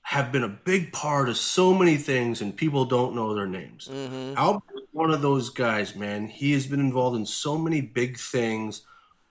have 0.03 0.31
been 0.31 0.43
a 0.43 0.47
big 0.47 0.93
part 0.93 1.27
of 1.27 1.35
so 1.35 1.73
many 1.73 1.97
things, 1.97 2.41
and 2.41 2.55
people 2.55 2.85
don't 2.85 3.13
know 3.13 3.33
their 3.33 3.47
names. 3.47 3.89
Albert 4.37 4.63
is 4.75 4.76
one 4.97 5.11
of 5.11 5.21
those 5.21 5.49
guys, 5.49 5.95
man. 5.95 6.27
He 6.27 6.53
has 6.53 6.65
been 6.65 6.79
involved 6.79 7.15
in 7.15 7.25
so 7.25 7.57
many 7.57 7.81
big 7.81 8.17
things. 8.17 8.81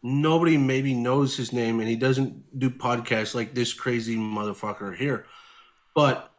Nobody 0.02 0.56
maybe 0.56 0.94
knows 0.94 1.36
his 1.36 1.52
name, 1.52 1.80
and 1.80 1.88
he 1.88 1.96
doesn't 1.96 2.58
do 2.58 2.70
podcasts 2.70 3.34
like 3.34 3.54
this 3.54 3.72
crazy 3.74 4.16
motherfucker 4.16 4.96
here. 4.96 5.26
But 5.94 6.30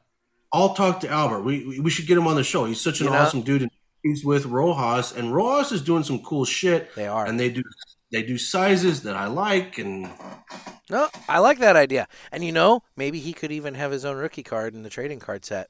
I'll 0.54 0.74
talk 0.74 1.02
to 1.02 1.10
Albert. 1.10 1.42
We 1.42 1.80
we- 1.82 1.90
should 1.90 2.08
get 2.08 2.18
him 2.18 2.28
on 2.28 2.36
the 2.38 2.44
show. 2.44 2.66
He's 2.66 2.80
such 2.80 3.02
an 3.02 3.08
You 3.08 3.12
know- 3.14 3.20
awesome 3.20 3.42
dude. 3.42 3.64
And 3.64 3.72
he's 4.04 4.24
with 4.24 4.46
Rojas, 4.46 5.12
and 5.12 5.36
Rojas 5.36 5.72
is 5.74 5.82
doing 5.82 6.04
some 6.04 6.24
cool 6.24 6.46
shit. 6.46 6.96
They 6.96 7.08
are. 7.08 7.26
and 7.26 7.38
they 7.40 7.50
do 7.50 7.64
they 8.12 8.24
do 8.24 8.38
sizes 8.38 9.04
that 9.04 9.18
I 9.18 9.28
like, 9.28 9.78
and 9.78 10.10
No, 10.90 11.10
I 11.28 11.40
like 11.40 11.60
that 11.60 11.76
idea. 11.76 12.08
And 12.32 12.46
you 12.46 12.54
know, 12.54 12.84
maybe 12.96 13.20
he 13.20 13.34
could 13.34 13.52
even 13.52 13.74
have 13.76 13.92
his 13.92 14.06
own 14.06 14.16
rookie 14.16 14.44
card 14.44 14.74
in 14.74 14.84
the 14.84 14.90
trading 14.90 15.20
card 15.20 15.44
set. 15.44 15.68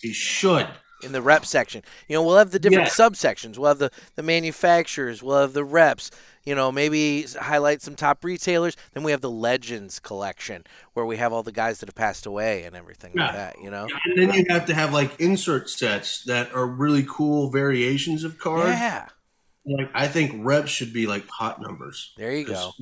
he 0.00 0.12
should. 0.12 0.66
In 1.02 1.12
the 1.12 1.20
rep 1.22 1.44
section. 1.44 1.82
You 2.08 2.14
know, 2.16 2.22
we'll 2.22 2.38
have 2.38 2.50
the 2.50 2.58
different 2.58 2.86
Yes. 2.86 2.96
subsections. 2.96 3.58
We'll 3.58 3.68
have 3.68 3.78
the, 3.78 3.90
the 4.16 4.22
manufacturers. 4.22 5.22
We'll 5.22 5.40
have 5.40 5.52
the 5.52 5.64
reps. 5.64 6.10
You 6.44 6.54
know, 6.54 6.70
maybe 6.70 7.22
highlight 7.40 7.80
some 7.82 7.94
top 7.94 8.22
retailers. 8.22 8.76
Then 8.92 9.02
we 9.02 9.10
have 9.12 9.22
the 9.22 9.30
legends 9.30 9.98
collection 9.98 10.64
where 10.92 11.06
we 11.06 11.16
have 11.16 11.32
all 11.32 11.42
the 11.42 11.52
guys 11.52 11.80
that 11.80 11.88
have 11.88 11.94
passed 11.94 12.26
away 12.26 12.64
and 12.64 12.76
everything 12.76 13.12
like 13.16 13.32
that. 13.32 13.56
You 13.62 13.70
know, 13.70 13.86
And 14.04 14.18
then 14.30 14.32
you 14.34 14.44
have 14.50 14.66
to 14.66 14.74
have 14.74 14.92
like 14.92 15.18
insert 15.20 15.70
sets 15.70 16.22
that 16.24 16.54
are 16.54 16.66
really 16.66 17.04
cool 17.08 17.50
variations 17.50 18.24
of 18.24 18.38
cards. 18.38 18.68
yeah. 18.78 19.08
Like 19.66 19.90
I 19.94 20.08
think 20.08 20.44
reps 20.44 20.70
should 20.70 20.92
be 20.92 21.06
like 21.06 21.26
hot 21.28 21.62
numbers. 21.62 22.12
There 22.18 22.32
you 22.36 22.44
go. 22.44 22.72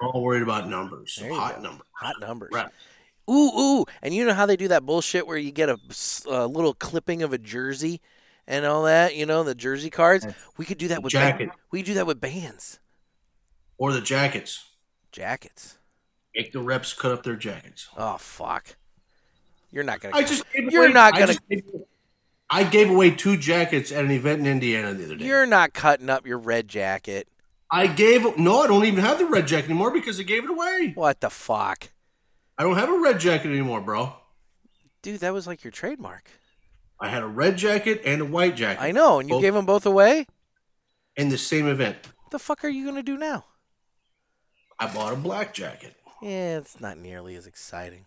We're 0.00 0.08
all 0.08 0.22
worried 0.22 0.42
about 0.42 0.68
numbers. 0.68 1.12
So 1.12 1.32
hot 1.32 1.56
go. 1.56 1.62
numbers. 1.62 1.86
Hot 1.92 2.14
numbers. 2.20 2.50
Reps. 2.52 2.74
Ooh, 3.32 3.50
ooh. 3.58 3.84
And 4.02 4.12
you 4.14 4.24
know 4.26 4.34
how 4.34 4.46
they 4.46 4.56
do 4.56 4.68
that 4.68 4.84
bullshit 4.84 5.26
where 5.26 5.38
you 5.38 5.50
get 5.52 5.68
a 5.68 5.78
little 6.46 6.74
clipping 6.74 7.22
of 7.22 7.32
a 7.32 7.38
jersey 7.38 8.00
and 8.46 8.64
all 8.66 8.82
that. 8.84 9.14
You 9.16 9.24
know, 9.26 9.42
the 9.42 9.54
jersey 9.54 9.90
cards. 9.90 10.26
We 10.56 10.64
could 10.64 10.78
do 10.78 10.88
that 10.88 11.02
with 11.02 11.12
Jacket. 11.12 11.50
we 11.70 11.80
could 11.80 11.86
do 11.86 11.94
that 11.94 12.06
with 12.06 12.20
bands, 12.20 12.78
Or 13.78 13.92
the 13.92 14.00
jackets. 14.00 14.64
jackets. 15.12 15.78
Make 16.34 16.52
the 16.52 16.60
reps 16.60 16.92
cut 16.94 17.12
up 17.12 17.22
their 17.22 17.36
jackets. 17.36 17.88
Oh 17.96 18.16
fuck. 18.18 18.76
You're 19.70 19.84
not 19.84 20.00
gonna. 20.00 20.16
I 20.16 20.22
just 20.22 20.44
You're 20.54 20.84
away- 20.84 20.92
not 20.92 21.14
gonna- 21.14 21.26
just 21.28 21.48
gave- 21.48 21.64
I 22.50 22.64
gave 22.64 22.90
away 22.90 23.10
two 23.10 23.38
jackets 23.38 23.90
at 23.90 24.04
an 24.04 24.10
event 24.10 24.40
in 24.40 24.46
Indiana 24.46 24.92
the 24.92 25.04
other 25.06 25.16
day. 25.16 25.24
You're 25.24 25.46
not 25.46 25.72
cutting 25.72 26.10
up 26.10 26.26
your 26.26 26.36
red 26.38 26.68
jacket. 26.68 27.26
I 27.70 27.86
gave 27.86 28.36
no, 28.36 28.60
I 28.62 28.66
don't 28.66 28.84
even 28.84 29.00
have 29.00 29.18
the 29.18 29.24
red 29.24 29.46
jacket 29.46 29.70
anymore 29.70 29.90
because 29.90 30.20
I 30.20 30.24
gave 30.24 30.44
it 30.44 30.50
away. 30.50 30.92
What 30.94 31.20
the 31.22 31.30
fuck, 31.30 31.90
I 32.58 32.62
don't 32.64 32.76
have 32.76 32.88
a 32.90 32.98
red 32.98 33.18
jacket 33.18 33.48
anymore, 33.48 33.80
bro. 33.80 34.14
dude? 35.02 35.20
That 35.20 35.32
was 35.32 35.46
like 35.46 35.64
your 35.64 35.70
trademark. 35.70 36.28
I 37.00 37.08
had 37.08 37.22
a 37.22 37.26
red 37.26 37.56
jacket 37.56 38.02
and 38.04 38.20
a 38.20 38.24
white 38.24 38.54
jacket. 38.56 38.80
I 38.82 38.92
know, 38.92 39.18
and 39.18 39.28
you 39.28 39.34
Both 39.36 39.42
gave 39.42 39.54
them 39.54 39.66
both 39.66 39.86
away. 39.86 40.26
in 41.16 41.28
the 41.30 41.38
same 41.38 41.66
event. 41.68 41.96
What 42.22 42.30
the 42.30 42.38
fuck 42.38 42.64
are 42.64 42.68
you 42.68 42.84
gonna 42.86 43.02
do 43.02 43.16
now? 43.16 43.44
I 44.78 44.92
bought 44.92 45.12
a 45.12 45.16
black 45.16 45.52
jacket. 45.54 45.94
Yeah, 46.20 46.58
it's 46.58 46.80
not 46.80 46.98
nearly 46.98 47.34
as 47.34 47.46
exciting. 47.46 48.06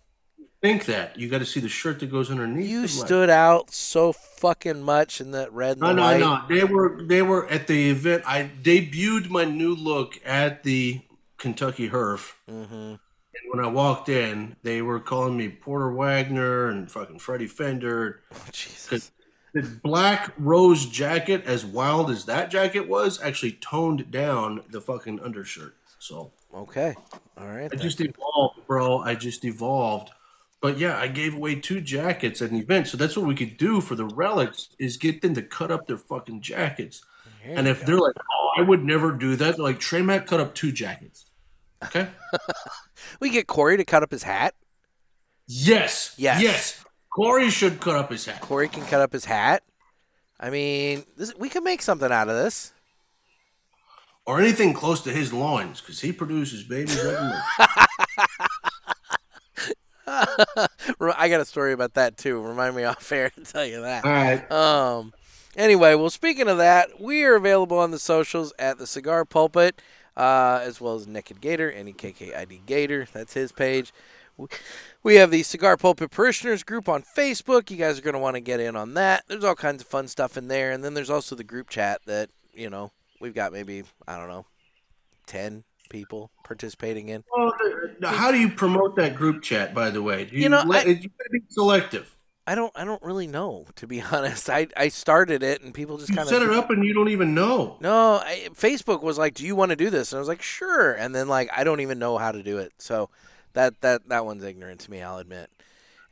Think 0.61 0.85
that 0.85 1.19
you 1.19 1.30
got 1.30 1.39
to 1.39 1.45
see 1.45 1.59
the 1.59 1.69
shirt 1.69 1.99
that 1.99 2.07
goes 2.09 2.31
underneath. 2.31 2.67
You 2.69 2.88
stood 2.88 3.30
out 3.30 3.72
so 3.72 4.13
fucking 4.13 4.81
much 4.81 5.22
in 5.22 5.31
that 5.31 5.51
red 5.53 5.73
and 5.73 5.81
No, 5.81 5.91
no, 5.93 6.01
white. 6.01 6.19
no. 6.19 6.41
They 6.49 6.63
were 6.63 7.01
they 7.03 7.22
were 7.22 7.47
at 7.49 7.67
the 7.67 7.89
event. 7.91 8.23
I 8.26 8.49
debuted 8.63 9.30
my 9.30 9.43
new 9.45 9.76
look 9.76 10.19
at 10.26 10.63
the 10.63 11.01
Kentucky 11.38 11.89
Herf, 11.89 12.31
Mm-hmm. 12.49 12.95
And 13.41 13.53
when 13.53 13.65
I 13.65 13.67
walked 13.67 14.09
in, 14.09 14.55
they 14.63 14.81
were 14.81 14.99
calling 14.99 15.37
me 15.37 15.49
Porter 15.49 15.91
Wagoner 15.91 16.69
and 16.69 16.91
fucking 16.91 17.19
Freddie 17.19 17.47
Fender. 17.47 18.21
Oh, 18.33 18.45
Jesus. 18.51 19.11
The 19.53 19.61
black 19.61 20.33
rose 20.37 20.85
jacket, 20.85 21.43
as 21.45 21.65
wild 21.65 22.09
as 22.09 22.25
that 22.25 22.49
jacket 22.49 22.89
was, 22.89 23.21
actually 23.21 23.53
toned 23.53 24.11
down 24.11 24.63
the 24.69 24.81
fucking 24.81 25.21
undershirt. 25.21 25.75
So 25.99 26.31
Okay. 26.55 26.95
All 27.37 27.47
right. 27.47 27.69
I 27.71 27.75
just 27.75 27.99
evolved, 27.99 28.65
bro. 28.65 28.99
I 28.99 29.15
just 29.15 29.43
evolved. 29.43 30.11
But 30.61 30.77
yeah, 30.77 30.97
I 30.97 31.07
gave 31.07 31.35
away 31.35 31.55
two 31.55 31.81
jackets 31.81 32.41
at 32.41 32.51
an 32.51 32.57
event. 32.57 32.87
So 32.87 32.97
that's 32.97 33.17
what 33.17 33.27
we 33.27 33.35
could 33.35 33.57
do 33.57 33.81
for 33.81 33.95
the 33.95 34.05
relics 34.05 34.69
is 34.79 34.97
get 34.97 35.21
them 35.21 35.35
to 35.35 35.41
cut 35.41 35.69
up 35.69 35.85
their 35.85 35.97
fucking 35.97 36.41
jackets. 36.41 37.03
And 37.43 37.67
if 37.67 37.81
go. 37.81 37.85
they're 37.85 37.99
like, 37.99 38.15
oh, 38.17 38.49
I 38.57 38.61
would 38.61 38.83
never 38.83 39.11
do 39.11 39.35
that, 39.35 39.57
they're 39.57 39.63
like 39.63 39.79
Trey 39.79 40.01
Mac 40.01 40.25
cut 40.25 40.39
up 40.39 40.55
two 40.55 40.71
jackets. 40.71 41.25
Okay? 41.84 42.07
we 43.19 43.30
get 43.30 43.47
Corey 43.47 43.77
to 43.77 43.85
cut 43.85 44.03
up 44.03 44.11
his 44.11 44.23
hat. 44.23 44.56
yes. 45.47 46.15
Yes. 46.18 46.41
Yes. 46.41 46.85
Corey 47.14 47.49
should 47.49 47.80
cut 47.80 47.95
up 47.95 48.11
his 48.11 48.26
hat. 48.26 48.41
Corey 48.41 48.68
can 48.68 48.84
cut 48.85 49.02
up 49.02 49.14
his 49.14 49.26
hat. 49.26 49.64
I 50.39 50.49
mean, 50.49 51.06
this, 51.15 51.34
we 51.35 51.47
can 51.47 51.64
make 51.64 51.81
something 51.81 52.11
out 52.11 52.27
of 52.27 52.35
this. 52.35 52.73
Or 54.26 54.41
anything 54.41 54.73
close 54.73 55.02
to 55.02 55.11
his 55.11 55.31
loins, 55.31 55.81
because 55.81 56.02
he 56.02 56.11
produces 56.11 56.64
babies 56.64 56.97
every. 56.99 57.38
I 60.07 61.30
got 61.30 61.41
a 61.41 61.45
story 61.45 61.73
about 61.73 61.93
that 61.93 62.18
too. 62.18 62.41
Remind 62.41 62.76
me 62.76 62.84
off 62.84 63.11
air 63.11 63.30
to 63.30 63.41
tell 63.41 63.65
you 63.65 63.81
that. 63.81 64.03
All 64.03 64.11
right. 64.11 64.52
Um. 64.52 65.14
Anyway, 65.56 65.95
well, 65.95 66.10
speaking 66.10 66.49
of 66.49 66.57
that, 66.57 66.99
we 66.99 67.23
are 67.23 67.35
available 67.35 67.77
on 67.77 67.91
the 67.91 67.99
socials 67.99 68.52
at 68.60 68.77
the 68.77 68.85
Cigar 68.85 69.23
Pulpit, 69.23 69.81
uh, 70.17 70.59
as 70.63 70.79
well 70.81 70.95
as 70.95 71.07
Naked 71.07 71.41
Gator, 71.41 71.71
N 71.71 71.87
E 71.89 71.93
K 71.93 72.11
K 72.11 72.33
I 72.33 72.45
D 72.45 72.61
Gator. 72.65 73.07
That's 73.13 73.33
his 73.33 73.51
page. 73.51 73.93
We- 75.03 75.15
have 75.15 75.31
the 75.31 75.43
Cigar 75.43 75.77
Pulpit 75.77 76.11
Parishioners 76.11 76.63
group 76.63 76.89
on 76.89 77.03
Facebook. 77.03 77.69
You 77.71 77.77
guys 77.77 77.97
are 77.97 78.01
going 78.01 78.15
to 78.15 78.19
want 78.19 78.35
to 78.35 78.41
get 78.41 78.59
in 78.59 78.75
on 78.75 78.93
that. 78.95 79.23
There's 79.27 79.45
all 79.45 79.55
kinds 79.55 79.81
of 79.81 79.87
fun 79.87 80.07
stuff 80.09 80.35
in 80.35 80.49
there, 80.49 80.71
and 80.71 80.83
then 80.83 80.93
there's 80.93 81.09
also 81.09 81.35
the 81.35 81.43
group 81.43 81.69
chat 81.69 82.01
that 82.05 82.29
you 82.53 82.69
know 82.69 82.91
we've 83.21 83.33
got 83.35 83.53
maybe 83.53 83.83
I 84.07 84.17
don't 84.17 84.27
know, 84.27 84.45
10, 85.27 85.63
people 85.89 86.31
participating 86.43 87.09
in. 87.09 87.23
Well, 87.35 87.53
how 88.03 88.31
do 88.31 88.37
you 88.37 88.49
promote 88.49 88.95
that 88.97 89.15
group 89.15 89.41
chat? 89.41 89.73
By 89.73 89.89
the 89.89 90.01
way, 90.01 90.25
do 90.25 90.35
you, 90.35 90.43
You 90.43 90.49
know, 90.49 90.63
let, 90.65 90.85
I- 90.85 90.89
you 90.91 91.09
be 91.31 91.41
selective. 91.49 92.14
I 92.47 92.53
don't 92.55 92.72
I 92.76 92.85
don't 92.85 93.01
really 93.01 93.27
know 93.27 93.65
to 93.76 93.88
be 93.88 94.01
honest. 94.11 94.49
I 94.49 94.67
I 94.77 94.89
started 94.89 95.43
it 95.43 95.61
and 95.61 95.73
people 95.73 95.97
just 95.97 96.09
kind 96.09 96.22
of. 96.22 96.27
Set 96.27 96.41
it 96.41 96.51
up 96.51 96.69
and 96.69 96.85
you 96.85 96.93
don't 96.93 97.09
even 97.09 97.34
know. 97.34 97.77
No, 97.80 98.15
I, 98.15 98.49
Facebook 98.53 99.01
was 99.01 99.17
like, 99.17 99.34
"Do 99.34 99.45
you 99.45 99.55
want 99.55 99.72
to 99.72 99.76
do 99.76 99.89
this?" 99.89 100.11
And 100.11 100.17
I 100.17 100.19
was 100.19 100.27
like, 100.27 100.41
"Sure." 100.41 100.93
And 100.93 101.13
then 101.15 101.27
like, 101.27 101.49
I 101.55 101.63
don't 101.63 101.81
even 101.81 101.99
know 101.99 102.17
how 102.17 102.31
to 102.31 102.43
do 102.43 102.59
it. 102.59 102.73
So 102.77 103.09
that 103.53 103.81
that 103.81 104.07
that 104.09 104.26
one's 104.26 104.43
ignorant 104.43 104.81
to 104.81 104.91
me. 104.91 105.01
I'll 105.01 105.17
admit. 105.17 105.49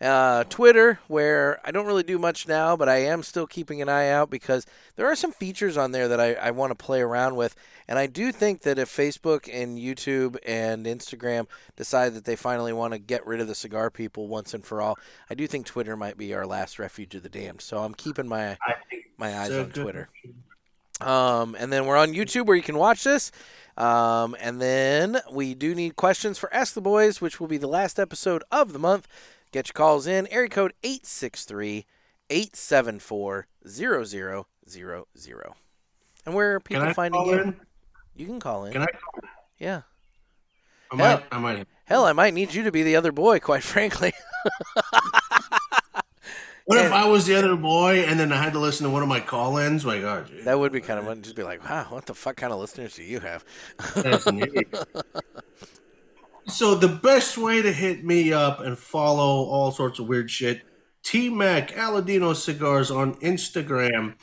Uh, 0.03 0.43
Twitter, 0.49 0.99
where 1.07 1.61
I 1.63 1.71
don't 1.71 1.85
really 1.85 2.03
do 2.03 2.19
much 2.19 2.45
now, 2.45 2.75
but 2.75 2.89
I 2.89 2.97
am 2.97 3.23
still 3.23 3.47
keeping 3.47 3.81
an 3.81 3.88
eye 3.88 4.09
out 4.09 4.30
because 4.30 4.65
there 4.97 5.07
are 5.07 5.15
some 5.15 5.31
features 5.31 5.77
on 5.77 5.93
there 5.93 6.09
that 6.09 6.19
I, 6.19 6.34
I 6.34 6.51
want 6.51 6.71
to 6.71 6.75
play 6.75 6.99
around 6.99 7.38
with. 7.38 7.55
And 7.88 7.97
I 7.97 8.07
do 8.07 8.34
think 8.34 8.63
that 8.63 8.77
if 8.77 8.89
Facebook 8.89 9.49
and 9.51 9.77
YouTube 9.77 10.35
and 10.45 10.85
Instagram 10.85 11.47
decide 11.77 12.15
that 12.15 12.25
they 12.25 12.35
finally 12.35 12.73
want 12.73 12.91
to 12.91 12.99
get 12.99 13.25
rid 13.25 13.39
of 13.39 13.47
the 13.47 13.55
cigar 13.55 13.89
people 13.89 14.27
once 14.27 14.53
and 14.53 14.65
for 14.65 14.81
all, 14.81 14.97
I 15.30 15.35
do 15.35 15.47
think 15.47 15.65
Twitter 15.65 15.95
might 15.95 16.17
be 16.17 16.34
our 16.34 16.45
last 16.45 16.80
refuge 16.80 17.15
of 17.15 17.23
the 17.23 17.30
damned. 17.30 17.61
So 17.61 17.77
I'm 17.77 17.93
keeping 17.93 18.27
my 18.27 18.57
my 19.17 19.38
eyes 19.38 19.49
so 19.49 19.61
on. 19.61 19.69
Twitter. 19.69 20.09
Um, 20.99 21.55
and 21.57 21.71
then 21.71 21.85
we're 21.85 21.97
on 21.97 22.13
YouTube 22.13 22.45
where 22.45 22.57
you 22.57 22.63
can 22.63 22.77
watch 22.77 23.03
this. 23.03 23.31
Um, 23.77 24.35
and 24.39 24.61
then 24.61 25.19
we 25.31 25.55
do 25.55 25.73
need 25.73 25.95
questions 25.95 26.38
for 26.38 26.53
Ask 26.53 26.73
the 26.73 26.81
Boys, 26.81 27.21
which 27.21 27.39
will 27.39 27.47
be 27.47 27.57
the 27.57 27.67
last 27.67 27.99
episode 27.99 28.43
of 28.51 28.73
the 28.73 28.80
month. 28.80 29.07
Get 29.53 29.67
your 29.69 29.73
calls 29.73 30.07
in. 30.07 30.27
Area 30.27 30.49
code 30.49 30.73
863 30.84 31.85
874 32.30 33.47
0000. 33.67 34.45
And 36.25 36.35
where 36.35 36.55
are 36.55 36.59
Can 36.59 36.63
people 36.77 36.89
I 36.89 36.93
finding 36.93 37.21
call 37.21 37.27
you? 37.34 37.41
in? 37.41 37.55
You 38.15 38.25
can 38.25 38.39
call 38.39 38.65
in. 38.65 38.73
Can 38.73 38.81
I? 38.81 38.88
yeah. 39.59 39.81
I 40.91 40.95
Hell. 40.95 41.17
might. 41.17 41.23
I 41.31 41.38
might. 41.39 41.67
Hell, 41.85 42.05
I 42.05 42.13
might 42.13 42.34
need 42.34 42.53
you 42.53 42.63
to 42.63 42.71
be 42.71 42.81
the 42.84 42.95
other 42.95 43.11
boy, 43.11 43.39
quite 43.39 43.61
frankly. 43.73 44.11
What 46.65 46.84
if 46.84 46.91
I 46.93 47.05
was 47.07 47.25
the 47.25 47.35
other 47.35 47.55
boy 47.57 47.99
and 48.07 48.17
then 48.19 48.31
I 48.31 48.41
had 48.41 48.53
to 48.53 48.59
listen 48.59 48.85
to 48.85 48.89
one 48.89 49.03
of 49.03 49.09
my 49.09 49.19
call-ins? 49.19 49.85
Like, 49.85 50.01
oh, 50.01 50.25
gee, 50.27 50.41
that 50.43 50.57
would 50.57 50.71
be 50.71 50.80
kind 50.81 50.97
of 50.97 51.05
fun. 51.05 51.21
Just 51.21 51.35
be 51.35 51.43
like, 51.43 51.63
wow, 51.69 51.85
what 51.89 52.05
the 52.05 52.15
fuck 52.15 52.38
kind 52.38 52.53
of 52.53 52.59
listeners 52.59 52.95
do 52.95 53.03
you 53.03 53.19
have? 53.19 53.43
So 56.48 56.76
the 56.76 56.90
best 56.90 57.38
way 57.38 57.61
to 57.61 57.72
hit 57.72 58.03
me 58.03 58.34
up 58.34 58.60
and 58.60 58.78
follow 58.78 59.45
all 59.45 59.72
sorts 59.72 59.99
of 59.99 60.07
weird 60.07 60.30
shit, 60.30 60.61
T 61.03 61.30
Mac 61.30 61.72
Aladino 61.72 62.36
Cigars 62.36 62.91
on 62.91 63.15
Instagram. 63.15 64.15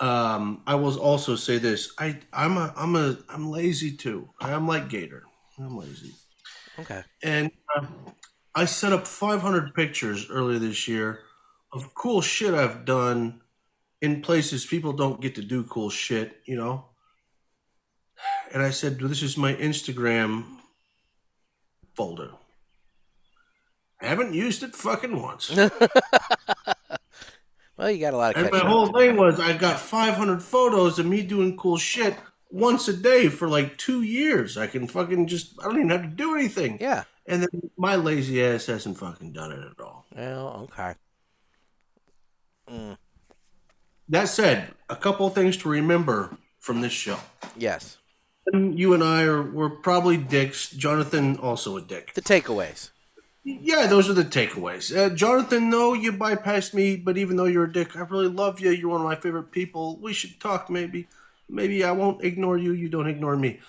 Um, 0.00 0.62
I 0.66 0.76
will 0.76 0.98
also 0.98 1.34
say 1.36 1.58
this: 1.58 1.92
I 1.98 2.18
I'm 2.32 2.56
a 2.56 2.72
I'm 2.76 2.94
a 2.94 3.18
I'm 3.28 3.50
lazy 3.50 3.96
too. 3.96 4.30
I'm 4.40 4.68
like 4.68 4.88
Gator. 4.88 5.24
I'm 5.58 5.76
lazy. 5.76 6.12
okay. 6.78 7.02
and 7.22 7.50
uh, 7.76 7.86
I 8.54 8.64
set 8.64 8.92
up 8.92 9.08
500 9.08 9.74
pictures 9.74 10.28
earlier 10.30 10.60
this 10.60 10.86
year 10.86 11.20
of 11.72 11.94
cool 11.94 12.20
shit 12.20 12.54
I've 12.54 12.84
done 12.84 13.40
in 14.00 14.22
places 14.22 14.64
people 14.64 14.92
don't 14.92 15.20
get 15.20 15.34
to 15.34 15.42
do 15.42 15.64
cool 15.64 15.90
shit, 15.90 16.40
you 16.44 16.56
know. 16.56 16.86
And 18.52 18.62
I 18.62 18.70
said, 18.70 19.00
"This 19.00 19.22
is 19.22 19.36
my 19.36 19.54
Instagram 19.54 20.57
folder." 21.98 22.30
I 24.00 24.06
haven't 24.06 24.32
used 24.32 24.62
it 24.62 24.76
fucking 24.76 25.20
once. 25.20 25.50
Well, 27.78 27.92
you 27.92 28.00
got 28.00 28.12
a 28.12 28.16
lot 28.16 28.36
of 28.36 28.42
And 28.42 28.50
my 28.50 28.58
whole 28.58 28.88
thing 28.88 29.16
was 29.16 29.38
I 29.38 29.56
got 29.56 29.78
500 29.78 30.42
photos 30.42 30.98
of 30.98 31.06
me 31.06 31.22
doing 31.22 31.56
cool 31.56 31.76
shit 31.76 32.16
once 32.50 32.88
a 32.88 32.92
day 32.92 33.28
for 33.28 33.48
like 33.48 33.78
two 33.78 34.02
years. 34.02 34.58
I 34.58 34.66
can 34.66 34.88
fucking 34.88 35.28
just, 35.28 35.54
I 35.60 35.66
don't 35.66 35.76
even 35.76 35.90
have 35.90 36.02
to 36.02 36.08
do 36.08 36.34
anything. 36.34 36.78
Yeah. 36.80 37.04
And 37.26 37.42
then 37.42 37.70
my 37.76 37.94
lazy 37.94 38.44
ass 38.44 38.66
hasn't 38.66 38.98
fucking 38.98 39.32
done 39.32 39.52
it 39.52 39.60
at 39.60 39.80
all. 39.80 40.06
Well, 40.12 40.68
okay. 40.72 40.94
Mm. 42.68 42.96
That 44.08 44.28
said, 44.28 44.74
a 44.88 44.96
couple 44.96 45.30
things 45.30 45.56
to 45.58 45.68
remember 45.68 46.36
from 46.58 46.80
this 46.80 46.92
show. 46.92 47.18
Yes. 47.56 47.98
You 48.52 48.94
and 48.94 49.02
I 49.02 49.24
are 49.24 49.42
we're 49.42 49.70
probably 49.70 50.16
dicks. 50.16 50.70
Jonathan 50.70 51.36
also 51.36 51.76
a 51.76 51.80
dick. 51.80 52.14
The 52.14 52.22
takeaways. 52.22 52.90
Yeah, 53.44 53.86
those 53.86 54.10
are 54.10 54.14
the 54.14 54.24
takeaways. 54.24 54.94
Uh, 54.94 55.14
Jonathan, 55.14 55.70
no, 55.70 55.94
you 55.94 56.12
bypassed 56.12 56.74
me, 56.74 56.96
but 56.96 57.16
even 57.16 57.36
though 57.36 57.46
you're 57.46 57.64
a 57.64 57.72
dick, 57.72 57.96
I 57.96 58.00
really 58.00 58.28
love 58.28 58.60
you. 58.60 58.70
You're 58.70 58.90
one 58.90 59.00
of 59.00 59.06
my 59.06 59.16
favorite 59.16 59.50
people. 59.52 59.96
We 59.96 60.12
should 60.12 60.38
talk, 60.38 60.68
maybe. 60.68 61.08
Maybe 61.48 61.82
I 61.82 61.92
won't 61.92 62.22
ignore 62.22 62.58
you. 62.58 62.72
You 62.72 62.90
don't 62.90 63.08
ignore 63.08 63.36
me. 63.36 63.60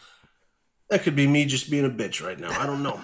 That 0.90 1.04
could 1.04 1.16
be 1.16 1.28
me 1.28 1.46
just 1.46 1.72
being 1.72 1.86
a 1.86 1.90
bitch 1.90 2.26
right 2.26 2.38
now. 2.38 2.50
I 2.60 2.66
don't 2.66 2.84
know. 2.84 3.00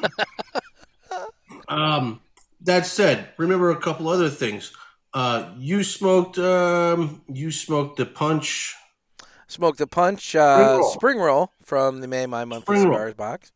um, 1.70 2.20
that 2.62 2.86
said, 2.86 3.30
remember 3.38 3.70
a 3.70 3.80
couple 3.80 4.10
other 4.10 4.30
things. 4.30 4.74
Uh, 5.14 5.54
you 5.58 5.84
smoked. 5.84 6.38
Um, 6.38 7.22
you 7.32 7.52
smoked 7.52 7.98
the 7.98 8.06
punch. 8.06 8.76
Smoked 9.48 9.78
the 9.78 9.88
punch 9.88 10.36
uh, 10.36 10.78
roll. 10.80 10.92
spring 10.92 11.20
roll 11.20 11.52
from 11.66 12.00
the 12.00 12.08
May 12.08 12.26
My 12.28 12.46
Monthly 12.46 12.78
Spring 12.78 12.90
roll. 12.90 12.94
Cigars 12.94 13.14
box. 13.16 13.52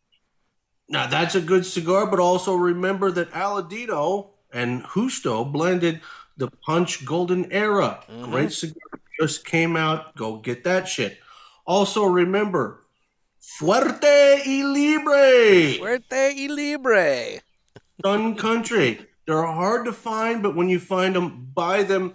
Now 0.89 1.07
that's 1.07 1.35
a 1.35 1.41
good 1.41 1.65
cigar, 1.65 2.07
but 2.07 2.19
also 2.19 2.55
remember 2.55 3.11
that 3.11 3.31
Aladino 3.31 4.31
and 4.51 4.83
Justo 4.93 5.45
blended 5.45 6.01
the 6.35 6.49
Punch 6.49 7.05
Golden 7.05 7.51
Era. 7.51 8.03
Mm-hmm. 8.11 8.31
Great 8.31 8.51
cigar 8.51 8.75
just 9.19 9.45
came 9.45 9.75
out. 9.75 10.15
Go 10.15 10.37
get 10.37 10.63
that 10.63 10.87
shit. 10.87 11.19
Also 11.65 12.03
remember 12.05 12.85
Fuerte 13.39 14.41
y 14.45 14.63
Libre, 14.63 15.77
Fuerte 15.77 16.33
y 16.35 16.47
Libre. 16.49 17.41
Sun 18.03 18.35
Country. 18.35 19.05
They're 19.27 19.45
hard 19.45 19.85
to 19.85 19.93
find, 19.93 20.41
but 20.41 20.55
when 20.55 20.69
you 20.69 20.79
find 20.79 21.15
them, 21.15 21.51
buy 21.53 21.83
them. 21.83 22.13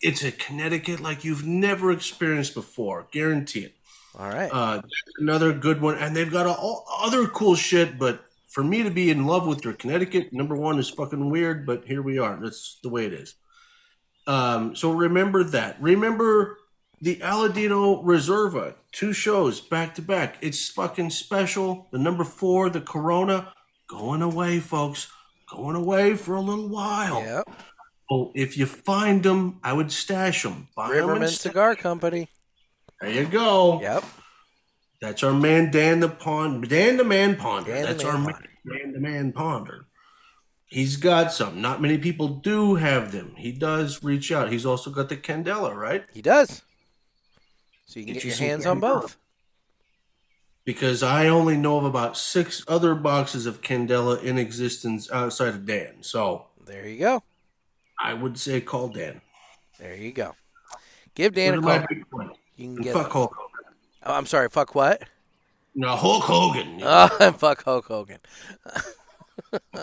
It's 0.00 0.24
a 0.24 0.32
Connecticut 0.32 0.98
like 0.98 1.24
you've 1.24 1.46
never 1.46 1.92
experienced 1.92 2.54
before. 2.54 3.06
Guarantee 3.12 3.60
it. 3.60 3.74
All 4.18 4.28
right. 4.28 4.50
Uh, 4.52 4.80
another 5.18 5.52
good 5.52 5.80
one, 5.80 5.96
and 5.98 6.14
they've 6.14 6.30
got 6.30 6.46
all 6.46 6.84
other 7.02 7.26
cool 7.26 7.54
shit. 7.56 7.98
But 7.98 8.24
for 8.48 8.62
me 8.62 8.82
to 8.82 8.90
be 8.90 9.10
in 9.10 9.26
love 9.26 9.46
with 9.46 9.64
your 9.64 9.74
Connecticut, 9.74 10.32
number 10.32 10.56
one 10.56 10.78
is 10.78 10.88
fucking 10.90 11.30
weird. 11.30 11.66
But 11.66 11.84
here 11.86 12.02
we 12.02 12.18
are. 12.18 12.38
That's 12.40 12.78
the 12.82 12.88
way 12.88 13.06
it 13.06 13.12
is. 13.12 13.34
Um, 14.26 14.74
so 14.76 14.92
remember 14.92 15.44
that. 15.44 15.80
Remember 15.80 16.58
the 17.00 17.16
Aladino 17.16 18.02
Reserva, 18.04 18.74
two 18.92 19.12
shows 19.12 19.60
back 19.60 19.94
to 19.96 20.02
back. 20.02 20.36
It's 20.40 20.68
fucking 20.70 21.10
special. 21.10 21.88
The 21.90 21.98
number 21.98 22.24
four, 22.24 22.70
the 22.70 22.80
Corona, 22.80 23.52
going 23.88 24.22
away, 24.22 24.60
folks. 24.60 25.08
Going 25.50 25.76
away 25.76 26.14
for 26.16 26.34
a 26.36 26.40
little 26.40 26.68
while. 26.68 27.20
yep. 27.20 27.48
So 28.10 28.32
if 28.34 28.56
you 28.56 28.66
find 28.66 29.22
them, 29.22 29.60
I 29.62 29.72
would 29.72 29.92
stash 29.92 30.42
them. 30.42 30.68
Buy 30.74 30.88
Rivermen 30.90 31.28
sta- 31.28 31.48
Cigar 31.50 31.74
Company. 31.76 32.28
There 33.04 33.22
you 33.22 33.26
go. 33.26 33.80
Yep. 33.82 34.04
That's 35.02 35.22
our 35.22 35.34
man 35.34 35.70
Dan 35.70 36.00
the 36.00 36.08
Pond, 36.08 36.68
Dan 36.70 36.96
the 36.96 37.04
Man 37.04 37.36
Ponder. 37.36 37.70
Dan 37.72 37.82
That's 37.82 38.02
Man 38.02 38.14
our 38.14 38.22
Ponder. 38.32 38.48
man, 38.64 38.78
Dan 38.80 38.92
the 38.92 39.00
Man 39.00 39.32
Ponder. 39.32 39.84
He's 40.64 40.96
got 40.96 41.30
some. 41.30 41.60
Not 41.60 41.82
many 41.82 41.98
people 41.98 42.28
do 42.28 42.76
have 42.76 43.12
them. 43.12 43.34
He 43.36 43.52
does 43.52 44.02
reach 44.02 44.32
out. 44.32 44.50
He's 44.50 44.64
also 44.64 44.90
got 44.90 45.10
the 45.10 45.18
Candela, 45.18 45.74
right? 45.76 46.04
He 46.14 46.22
does. 46.22 46.62
So 47.84 48.00
you 48.00 48.06
can 48.06 48.14
Get 48.14 48.22
get, 48.22 48.24
you 48.24 48.30
your 48.30 48.50
hands 48.50 48.64
on 48.64 48.80
both. 48.80 49.18
Because 50.64 51.02
I 51.02 51.28
only 51.28 51.58
know 51.58 51.76
of 51.76 51.84
about 51.84 52.16
six 52.16 52.64
other 52.66 52.94
boxes 52.94 53.44
of 53.44 53.60
Candela 53.60 54.22
in 54.22 54.38
existence 54.38 55.10
outside 55.10 55.48
of 55.48 55.66
Dan. 55.66 55.96
So 56.00 56.46
There 56.64 56.88
you 56.88 56.98
go. 56.98 57.22
I 58.02 58.14
would 58.14 58.38
say 58.38 58.62
call 58.62 58.88
Dan. 58.88 59.20
There 59.78 59.94
you 59.94 60.10
go. 60.10 60.34
Give 61.14 61.34
Dan 61.34 61.58
a 61.58 61.60
call. 61.60 61.84
I 62.58 62.62
big 62.62 62.66
fan? 62.66 62.66
You 62.66 62.66
can 62.66 62.76
And 62.76 62.84
get. 62.84 62.92
fuck 62.94 63.12
Hulk 63.12 63.34
Hogan. 63.36 63.74
Oh, 64.04 64.14
I'm 64.14 64.26
sorry. 64.26 64.48
Fuck 64.48 64.74
what? 64.74 65.02
No, 65.74 65.96
Hulk 65.96 66.24
Hogan. 66.24 66.80
Oh, 66.84 67.32
fuck 67.38 67.64
Hulk 67.64 67.86
Hogan. 67.86 68.18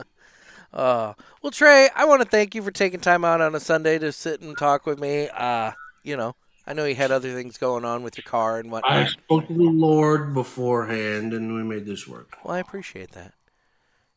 uh, 0.74 1.14
well, 1.42 1.52
Trey, 1.52 1.90
I 1.96 2.06
want 2.06 2.22
to 2.22 2.28
thank 2.28 2.56
you 2.56 2.62
for 2.62 2.72
taking 2.72 3.00
time 3.00 3.26
out 3.26 3.42
on 3.42 3.56
a 3.56 3.60
Sunday 3.60 4.00
to 4.00 4.12
sit 4.12 4.42
and 4.42 4.58
talk 4.58 4.86
with 4.86 5.00
me. 5.00 5.28
Uh, 5.30 5.72
you 6.04 6.16
know, 6.16 6.36
I 6.66 6.74
know 6.74 6.86
you 6.86 6.96
had 6.96 7.12
other 7.12 7.34
things 7.34 7.58
going 7.58 7.84
on 7.86 8.04
with 8.04 8.18
your 8.18 8.24
car 8.24 8.60
and 8.60 8.72
whatnot. 8.72 8.92
I 8.92 9.06
spoke 9.08 9.48
to 9.48 9.54
the 9.54 9.64
Lord 9.64 10.34
beforehand, 10.34 11.34
and 11.34 11.54
we 11.54 11.64
made 11.64 11.86
this 11.86 12.08
work. 12.08 12.38
Well, 12.44 12.54
I 12.56 12.60
appreciate 12.60 13.12
that. 13.12 13.34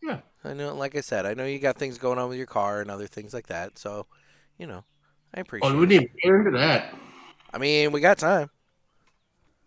Yeah. 0.02 0.20
I 0.44 0.52
know, 0.52 0.74
like 0.74 0.94
I 0.94 1.01
said, 1.01 1.24
I 1.24 1.32
know 1.35 1.47
you 1.47 1.59
got 1.59 1.76
things 1.78 1.97
going 1.98 2.18
on 2.18 2.28
with 2.28 2.36
your 2.36 2.47
car 2.47 2.82
and 2.82 2.90
other 2.90 3.06
things 3.06 3.32
like 3.32 3.47
that. 3.47 3.78
So, 3.78 4.06
you 4.59 4.66
know, 4.66 4.85
I 5.35 5.40
appreciate. 5.40 5.72
Oh, 5.72 5.78
we 5.78 5.86
didn't 5.86 6.10
get 6.22 6.32
into 6.35 6.51
that. 6.52 6.94
I 7.55 7.59
mean, 7.59 7.93
we 7.93 8.01
got 8.01 8.18
time. 8.18 8.51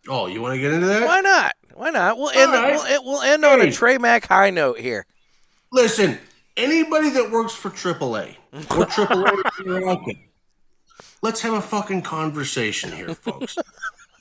Oh, 0.10 0.28
you 0.28 0.42
want 0.42 0.56
to 0.56 0.62
get 0.62 0.74
into 0.74 0.88
that? 0.88 1.06
Why 1.06 1.22
not? 1.22 1.56
Why 1.74 1.90
not? 1.90 2.18
We'll 2.18 2.30
end. 2.32 2.52
Right. 2.52 2.74
We'll, 2.76 3.04
we'll 3.06 3.22
end 3.22 3.46
on 3.46 3.62
a 3.62 3.72
Trey 3.72 3.98
Mac 3.98 4.26
high 4.26 4.50
note 4.50 4.80
here. 4.80 5.06
Listen, 5.72 6.18
anybody 6.58 7.10
that 7.12 7.32
works 7.32 7.54
for 7.54 7.70
AAA 7.70 8.36
or 8.54 8.60
AAA 8.86 10.28
let's 11.22 11.42
have 11.42 11.54
a 11.54 11.62
fucking 11.62 12.02
conversation 12.02 12.92
here, 12.92 13.14
folks. 13.14 13.58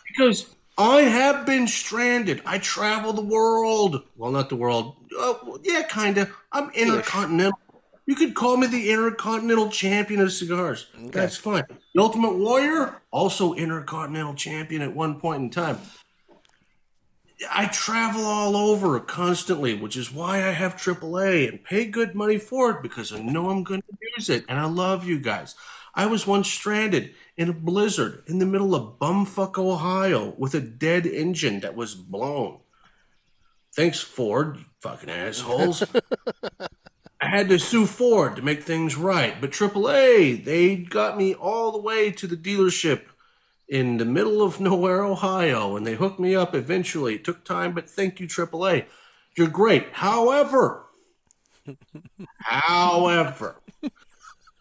because 0.07 0.55
I 0.79 1.03
have 1.03 1.47
been 1.47 1.67
stranded. 1.67 2.43
I 2.45 2.59
travel 2.59 3.13
the 3.13 3.23
world. 3.23 4.03
Well, 4.17 4.31
not 4.31 4.49
the 4.49 4.57
world. 4.57 4.97
Uh, 5.19 5.35
yeah, 5.63 5.83
kind 5.83 6.19
of. 6.19 6.31
I'm 6.53 6.71
intercontinental. 6.71 7.59
You 8.07 8.15
could 8.15 8.35
call 8.35 8.57
me 8.57 8.69
the 8.69 8.91
intercontinental 8.91 9.69
champion 9.69 10.21
of 10.21 10.33
cigars. 10.33 10.87
That's 10.97 11.37
fine. 11.37 11.65
The 11.93 12.01
Ultimate 12.01 12.35
Warrior, 12.35 13.03
also 13.11 13.55
intercontinental 13.55 14.35
champion 14.35 14.83
at 14.83 14.95
one 14.95 15.19
point 15.19 15.43
in 15.43 15.51
time. 15.51 15.79
I 17.51 17.67
travel 17.67 18.25
all 18.25 18.57
over 18.57 18.99
constantly, 19.01 19.75
which 19.75 19.97
is 19.97 20.13
why 20.13 20.37
I 20.37 20.53
have 20.53 20.77
AAA 20.77 21.49
and 21.49 21.65
pay 21.65 21.85
good 21.85 22.15
money 22.15 22.39
for 22.39 22.71
it 22.71 22.83
because 22.83 23.13
I 23.13 23.19
know 23.19 23.51
I'm 23.51 23.65
going 23.65 23.83
to 23.83 23.99
use 24.17 24.31
it. 24.31 24.45
And 24.49 24.59
I 24.59 24.67
love 24.67 25.05
you 25.05 25.19
guys. 25.19 25.57
I 25.93 26.07
was 26.07 26.27
once 26.27 26.49
stranded 26.49 27.15
in 27.37 27.49
a 27.49 27.55
blizzard 27.55 28.23
in 28.27 28.39
the 28.39 28.47
middle 28.47 28.75
of 28.75 28.99
bumfuck 28.99 29.59
Ohio 29.59 30.35
with 30.39 30.55
a 30.55 30.61
dead 30.61 31.07
engine 31.07 31.61
that 31.61 31.75
was 31.75 31.95
blown. 31.95 32.61
Thanks, 33.75 34.01
Ford, 34.01 34.59
you 34.59 34.65
fucking 34.81 35.11
assholes. 35.11 35.83
I 37.27 37.39
had 37.39 37.49
to 37.49 37.59
sue 37.59 37.87
Ford 37.87 38.37
to 38.37 38.43
make 38.43 38.63
things 38.63 38.95
right, 38.95 39.41
but 39.41 39.51
AAA, 39.51 40.45
they 40.45 40.77
got 40.77 41.19
me 41.19 41.35
all 41.35 41.73
the 41.73 41.81
way 41.81 42.13
to 42.13 42.27
the 42.29 42.37
dealership 42.37 43.03
in 43.69 43.97
the 43.97 44.05
middle 44.05 44.43
of 44.43 44.61
nowhere, 44.61 45.03
Ohio, 45.03 45.75
and 45.75 45.85
they 45.85 45.97
hooked 45.97 46.21
me 46.21 46.37
up 46.37 46.55
eventually. 46.55 47.17
It 47.17 47.25
took 47.25 47.45
time, 47.45 47.75
but 47.75 47.91
thank 47.91 48.21
you, 48.21 48.29
AAA. 48.29 48.87
You're 49.37 49.49
great. 49.49 49.89
However, 49.91 50.87
however, 52.39 53.61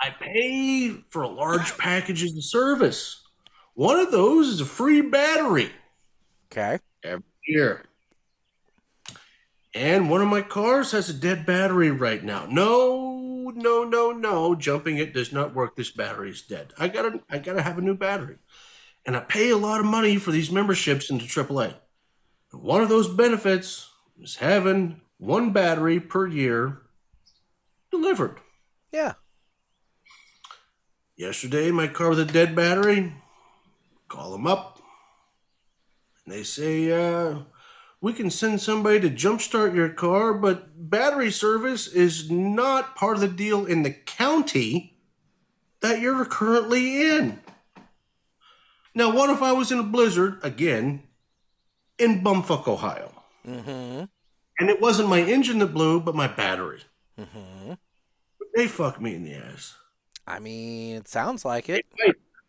I 0.02 0.10
pay 0.20 0.90
for 1.10 1.22
a 1.22 1.28
large 1.28 1.78
packages 1.78 2.36
of 2.36 2.44
service. 2.44 3.22
One 3.76 4.00
of 4.00 4.12
those 4.12 4.48
is 4.48 4.62
a 4.62 4.66
free 4.66 5.02
battery 5.02 5.70
Okay. 6.52 6.80
every 7.04 7.24
year. 7.48 7.84
And 9.76 10.10
one 10.10 10.22
of 10.22 10.30
my 10.30 10.42
cars 10.42 10.94
has 10.94 11.10
a 11.10 11.14
dead 11.14 11.46
battery 11.46 11.92
right 11.92 12.24
now. 12.24 12.48
No, 12.50 13.52
no, 13.54 13.84
no, 13.84 14.14
no. 14.14 14.56
Jumping 14.56 14.98
it 14.98 15.14
does 15.14 15.34
not 15.34 15.54
work. 15.54 15.76
This 15.76 15.92
battery 15.92 16.30
is 16.30 16.42
dead. 16.42 16.74
I 16.80 16.88
gotta 16.88 17.20
I 17.30 17.40
gotta 17.40 17.62
have 17.62 17.78
a 17.78 17.82
new 17.82 17.94
battery. 17.94 18.38
And 19.06 19.18
I 19.18 19.20
pay 19.20 19.50
a 19.50 19.58
lot 19.58 19.82
of 19.82 19.86
money 19.86 20.16
for 20.16 20.32
these 20.32 20.50
memberships 20.50 21.10
into 21.10 21.26
AAA. 21.26 21.76
One 22.52 22.82
of 22.82 22.88
those 22.88 23.10
benefits 23.10 23.90
is 24.18 24.38
having 24.38 25.02
one 25.18 25.52
battery 25.52 26.00
per 26.00 26.26
year 26.26 26.82
delivered. 27.92 28.40
Yeah. 28.94 29.16
Yesterday, 31.18 31.70
my 31.72 31.88
car 31.88 32.10
with 32.10 32.20
a 32.22 32.26
dead 32.26 32.56
battery, 32.56 33.14
call 34.08 34.32
them 34.32 34.48
up, 34.48 34.80
and 36.24 36.34
they 36.34 36.44
say, 36.44 36.92
uh, 36.92 37.40
we 38.02 38.14
can 38.14 38.30
send 38.30 38.62
somebody 38.62 39.00
to 39.00 39.10
jumpstart 39.10 39.76
your 39.76 39.90
car, 39.90 40.34
but 40.34 40.90
battery 40.90 41.32
service 41.32 41.88
is 41.88 42.30
not 42.30 42.96
part 42.96 43.16
of 43.16 43.22
the 43.22 43.28
deal 43.28 43.66
in 43.66 43.84
the 43.84 43.92
county 43.92 44.98
that 45.82 46.00
you're 46.00 46.26
currently 46.26 47.02
in. 47.02 47.40
Now, 48.94 49.14
what 49.14 49.30
if 49.30 49.42
I 49.42 49.52
was 49.52 49.72
in 49.72 49.80
a 49.80 49.84
blizzard 49.84 50.40
again 50.44 51.04
in 51.98 52.24
bumfuck 52.24 52.68
Ohio? 52.68 53.12
Mm-hmm. 53.48 54.06
And 54.60 54.70
it 54.70 54.82
wasn't 54.82 55.10
my 55.10 55.22
engine 55.22 55.60
that 55.60 55.74
blew, 55.74 56.00
but 56.00 56.16
my 56.16 56.28
battery. 56.28 56.82
Mm-hmm. 57.20 57.74
They 58.56 58.68
fucked 58.68 59.02
me 59.02 59.16
in 59.16 59.26
the 59.26 59.34
ass. 59.34 59.76
I 60.26 60.40
mean, 60.40 60.96
it 60.96 61.08
sounds 61.08 61.44
like 61.44 61.70
it. 61.70 61.86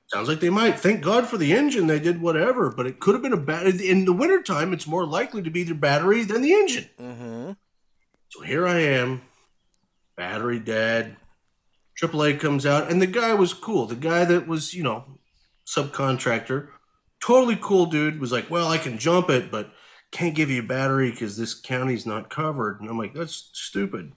Sounds 0.09 0.29
like 0.29 0.41
they 0.41 0.51
might. 0.51 0.79
Thank 0.79 1.03
God 1.03 1.27
for 1.27 1.37
the 1.37 1.53
engine. 1.53 1.89
They 1.89 1.99
did 1.99 2.21
whatever, 2.21 2.71
but 2.71 2.87
it 2.87 3.01
could 3.01 3.15
have 3.15 3.23
been 3.23 3.33
a 3.33 3.37
bad. 3.37 3.67
In 3.67 4.05
the 4.05 4.13
wintertime, 4.13 4.73
it's 4.73 4.87
more 4.87 5.05
likely 5.05 5.43
to 5.43 5.51
be 5.51 5.65
the 5.65 5.75
battery 5.75 6.23
than 6.23 6.43
the 6.43 6.53
engine. 6.53 6.89
Mm-hmm. 7.01 7.53
So 8.29 8.43
here 8.43 8.67
I 8.67 8.81
am, 8.81 9.23
battery 10.17 10.61
dead. 10.61 11.17
AAA 12.01 12.39
comes 12.39 12.67
out, 12.67 12.91
and 12.91 13.01
the 13.03 13.07
guy 13.07 13.35
was 13.35 13.55
cool. 13.55 13.87
The 13.87 13.97
guy 13.97 14.25
that 14.27 14.47
was, 14.47 14.75
you 14.75 14.83
know, 14.83 15.19
subcontractor, 15.67 16.69
totally 17.21 17.59
cool 17.61 17.87
dude, 17.87 18.21
was 18.21 18.31
like, 18.31 18.49
"Well, 18.51 18.69
I 18.69 18.79
can 18.79 18.99
jump 18.99 19.29
it, 19.29 19.51
but 19.51 19.73
can't 20.13 20.35
give 20.35 20.51
you 20.51 20.61
a 20.61 20.67
battery 20.67 21.11
because 21.11 21.37
this 21.37 21.55
county's 21.55 22.07
not 22.07 22.31
covered." 22.31 22.81
And 22.81 22.89
I'm 22.89 22.99
like, 22.99 23.15
"That's 23.15 23.51
stupid." 23.55 24.13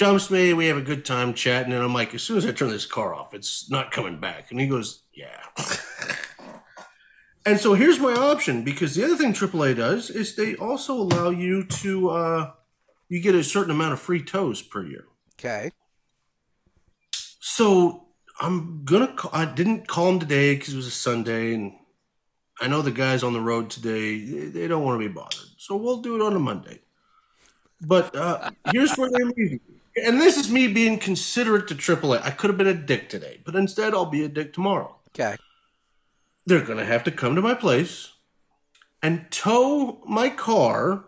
Jumps 0.00 0.30
me. 0.30 0.54
We 0.54 0.68
have 0.68 0.78
a 0.78 0.80
good 0.80 1.04
time 1.04 1.34
chatting, 1.34 1.74
and 1.74 1.82
I'm 1.82 1.92
like, 1.92 2.14
"As 2.14 2.22
soon 2.22 2.38
as 2.38 2.46
I 2.46 2.52
turn 2.52 2.70
this 2.70 2.86
car 2.86 3.14
off, 3.14 3.34
it's 3.34 3.68
not 3.68 3.90
coming 3.90 4.18
back." 4.18 4.50
And 4.50 4.58
he 4.58 4.66
goes, 4.66 5.02
"Yeah." 5.12 5.44
and 7.44 7.60
so 7.60 7.74
here's 7.74 8.00
my 8.00 8.14
option 8.14 8.64
because 8.64 8.94
the 8.94 9.04
other 9.04 9.14
thing 9.14 9.34
AAA 9.34 9.74
does 9.74 10.08
is 10.08 10.36
they 10.36 10.56
also 10.56 10.94
allow 10.94 11.28
you 11.28 11.64
to. 11.64 12.08
Uh, 12.08 12.52
you 13.10 13.20
get 13.20 13.34
a 13.34 13.44
certain 13.44 13.72
amount 13.72 13.92
of 13.92 14.00
free 14.00 14.22
tows 14.22 14.62
per 14.62 14.86
year. 14.86 15.04
Okay. 15.34 15.70
So 17.12 18.06
I'm 18.40 18.86
gonna. 18.86 19.12
Call, 19.12 19.30
I 19.34 19.44
didn't 19.44 19.86
call 19.86 20.12
him 20.12 20.18
today 20.18 20.54
because 20.54 20.72
it 20.72 20.78
was 20.78 20.86
a 20.86 20.90
Sunday, 20.92 21.52
and 21.52 21.74
I 22.58 22.68
know 22.68 22.80
the 22.80 22.90
guys 22.90 23.22
on 23.22 23.34
the 23.34 23.40
road 23.42 23.68
today. 23.68 24.24
They, 24.24 24.46
they 24.46 24.66
don't 24.66 24.82
want 24.82 24.98
to 24.98 25.06
be 25.06 25.12
bothered, 25.12 25.50
so 25.58 25.76
we'll 25.76 26.00
do 26.00 26.16
it 26.16 26.22
on 26.22 26.34
a 26.34 26.40
Monday. 26.40 26.80
But 27.82 28.16
uh, 28.16 28.50
here's 28.72 28.96
where 28.96 29.10
they 29.10 29.24
leave 29.24 29.52
me. 29.52 29.60
And 30.06 30.20
this 30.20 30.36
is 30.36 30.50
me 30.50 30.68
being 30.68 30.98
considerate 30.98 31.68
to 31.68 31.74
AAA. 31.74 32.22
I 32.22 32.30
could 32.30 32.48
have 32.50 32.58
been 32.58 32.66
a 32.66 32.74
dick 32.74 33.08
today, 33.08 33.40
but 33.44 33.54
instead 33.54 33.94
I'll 33.94 34.06
be 34.06 34.24
a 34.24 34.28
dick 34.28 34.52
tomorrow. 34.52 34.96
Okay. 35.08 35.36
They're 36.46 36.64
gonna 36.64 36.84
have 36.84 37.04
to 37.04 37.10
come 37.10 37.34
to 37.34 37.42
my 37.42 37.54
place 37.54 38.12
and 39.02 39.30
tow 39.30 40.02
my 40.06 40.28
car 40.30 41.04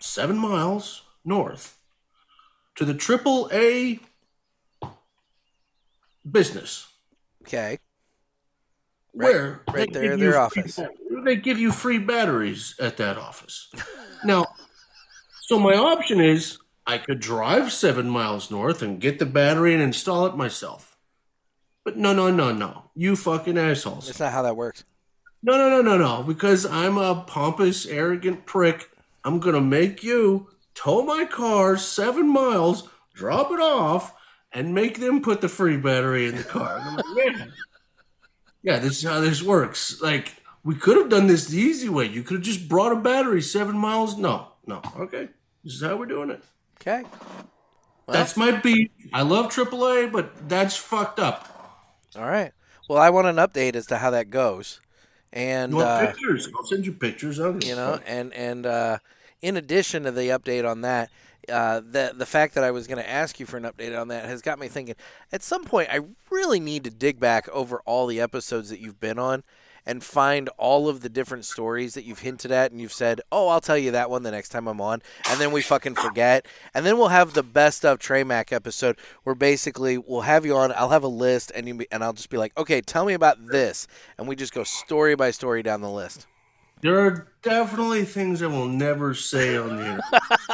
seven 0.00 0.38
miles 0.38 1.02
north 1.24 1.78
to 2.76 2.84
the 2.84 2.94
triple 2.94 3.48
A 3.52 4.00
business 6.28 6.88
Okay. 7.42 7.78
where 9.12 9.62
right 9.72 9.92
there, 9.92 10.16
their 10.16 10.38
office. 10.38 10.76
free- 10.76 10.86
they 11.24 11.36
give 11.36 11.58
you 11.58 11.70
free 11.72 11.98
batteries 11.98 12.74
at 12.80 12.96
that 12.98 13.16
office. 13.18 13.70
now, 14.24 14.46
so 15.42 15.58
my 15.58 15.74
option 15.74 16.20
is 16.20 16.58
I 16.86 16.98
could 16.98 17.20
drive 17.20 17.72
seven 17.72 18.08
miles 18.08 18.50
north 18.50 18.82
and 18.82 19.00
get 19.00 19.18
the 19.18 19.26
battery 19.26 19.72
and 19.72 19.82
install 19.82 20.26
it 20.26 20.36
myself. 20.36 20.96
But 21.84 21.96
no, 21.96 22.12
no, 22.12 22.30
no, 22.30 22.52
no. 22.52 22.90
You 22.94 23.16
fucking 23.16 23.58
assholes. 23.58 24.06
That's 24.06 24.20
not 24.20 24.32
how 24.32 24.42
that 24.42 24.56
works. 24.56 24.84
No, 25.42 25.56
no, 25.56 25.68
no, 25.68 25.82
no, 25.82 25.98
no. 25.98 26.22
Because 26.22 26.64
I'm 26.64 26.96
a 26.96 27.24
pompous, 27.26 27.86
arrogant 27.86 28.46
prick. 28.46 28.90
I'm 29.24 29.40
gonna 29.40 29.60
make 29.60 30.02
you 30.02 30.48
tow 30.74 31.02
my 31.02 31.24
car 31.24 31.76
seven 31.76 32.28
miles, 32.28 32.88
drop 33.14 33.50
it 33.50 33.60
off, 33.60 34.14
and 34.52 34.74
make 34.74 35.00
them 35.00 35.20
put 35.20 35.40
the 35.40 35.48
free 35.48 35.76
battery 35.76 36.26
in 36.26 36.36
the 36.36 36.44
car. 36.44 36.82
Like, 36.96 37.04
yeah, 37.16 37.46
yeah. 38.62 38.78
This 38.78 38.98
is 38.98 39.08
how 39.08 39.20
this 39.20 39.42
works. 39.42 40.00
Like 40.00 40.34
we 40.62 40.74
could 40.74 40.96
have 40.96 41.10
done 41.10 41.26
this 41.26 41.46
the 41.46 41.58
easy 41.58 41.88
way. 41.88 42.06
You 42.06 42.22
could 42.22 42.36
have 42.36 42.44
just 42.44 42.68
brought 42.68 42.92
a 42.92 42.96
battery 42.96 43.42
seven 43.42 43.76
miles. 43.76 44.16
No, 44.16 44.48
no. 44.66 44.80
Okay, 44.98 45.28
this 45.62 45.74
is 45.74 45.82
how 45.82 45.96
we're 45.96 46.06
doing 46.06 46.30
it. 46.30 46.42
Okay. 46.80 47.04
That's 48.06 48.36
my 48.36 48.52
beat. 48.52 48.92
I 49.12 49.22
love 49.22 49.46
AAA, 49.46 50.12
but 50.12 50.48
that's 50.48 50.76
fucked 50.76 51.18
up. 51.18 51.50
All 52.16 52.26
right. 52.26 52.52
Well, 52.88 52.98
I 52.98 53.10
want 53.10 53.26
an 53.26 53.36
update 53.36 53.76
as 53.76 53.86
to 53.86 53.98
how 53.98 54.10
that 54.10 54.28
goes, 54.28 54.80
and 55.32 55.72
You 55.72 55.80
uh, 55.80 56.06
pictures? 56.06 56.48
I'll 56.54 56.66
send 56.66 56.84
you 56.84 56.92
pictures. 56.92 57.38
of 57.38 57.54
don't 57.54 57.66
you 57.66 57.74
know, 57.74 57.98
and 58.06 58.32
and 58.34 58.66
uh, 58.66 58.98
in 59.40 59.56
addition 59.56 60.02
to 60.04 60.10
the 60.10 60.28
update 60.28 60.68
on 60.68 60.82
that, 60.82 61.10
uh, 61.48 61.80
the 61.80 62.12
the 62.14 62.26
fact 62.26 62.54
that 62.54 62.64
I 62.64 62.70
was 62.70 62.86
going 62.86 63.02
to 63.02 63.08
ask 63.08 63.40
you 63.40 63.46
for 63.46 63.56
an 63.56 63.64
update 63.64 63.98
on 63.98 64.08
that 64.08 64.26
has 64.26 64.42
got 64.42 64.58
me 64.58 64.68
thinking. 64.68 64.96
At 65.32 65.42
some 65.42 65.64
point, 65.64 65.88
I 65.90 66.00
really 66.30 66.60
need 66.60 66.84
to 66.84 66.90
dig 66.90 67.18
back 67.18 67.48
over 67.48 67.80
all 67.86 68.06
the 68.06 68.20
episodes 68.20 68.68
that 68.68 68.80
you've 68.80 69.00
been 69.00 69.18
on 69.18 69.42
and 69.86 70.02
find 70.02 70.48
all 70.58 70.88
of 70.88 71.00
the 71.00 71.08
different 71.08 71.44
stories 71.44 71.94
that 71.94 72.04
you've 72.04 72.20
hinted 72.20 72.50
at 72.50 72.70
and 72.70 72.80
you've 72.80 72.92
said, 72.92 73.20
"Oh, 73.30 73.48
I'll 73.48 73.60
tell 73.60 73.78
you 73.78 73.90
that 73.92 74.10
one 74.10 74.22
the 74.22 74.30
next 74.30 74.50
time 74.50 74.66
I'm 74.66 74.80
on," 74.80 75.02
and 75.28 75.40
then 75.40 75.52
we 75.52 75.62
fucking 75.62 75.94
forget, 75.94 76.46
and 76.72 76.84
then 76.84 76.98
we'll 76.98 77.08
have 77.08 77.34
the 77.34 77.42
best 77.42 77.84
of 77.84 77.98
Trey 77.98 78.24
Mac 78.24 78.52
episode 78.52 78.96
where 79.24 79.34
basically 79.34 79.98
we'll 79.98 80.22
have 80.22 80.44
you 80.46 80.56
on. 80.56 80.72
I'll 80.72 80.90
have 80.90 81.04
a 81.04 81.08
list, 81.08 81.52
and 81.54 81.68
you 81.68 81.74
be, 81.74 81.86
and 81.90 82.02
I'll 82.02 82.12
just 82.12 82.30
be 82.30 82.36
like, 82.36 82.56
"Okay, 82.56 82.80
tell 82.80 83.04
me 83.04 83.14
about 83.14 83.46
this," 83.46 83.86
and 84.18 84.26
we 84.28 84.36
just 84.36 84.54
go 84.54 84.64
story 84.64 85.14
by 85.14 85.30
story 85.30 85.62
down 85.62 85.80
the 85.80 85.90
list. 85.90 86.26
There 86.80 87.00
are 87.00 87.28
definitely 87.42 88.04
things 88.04 88.42
I 88.42 88.46
will 88.46 88.68
never 88.68 89.14
say 89.14 89.56
on 89.56 89.76
the 89.76 89.86
internet. 89.86 90.02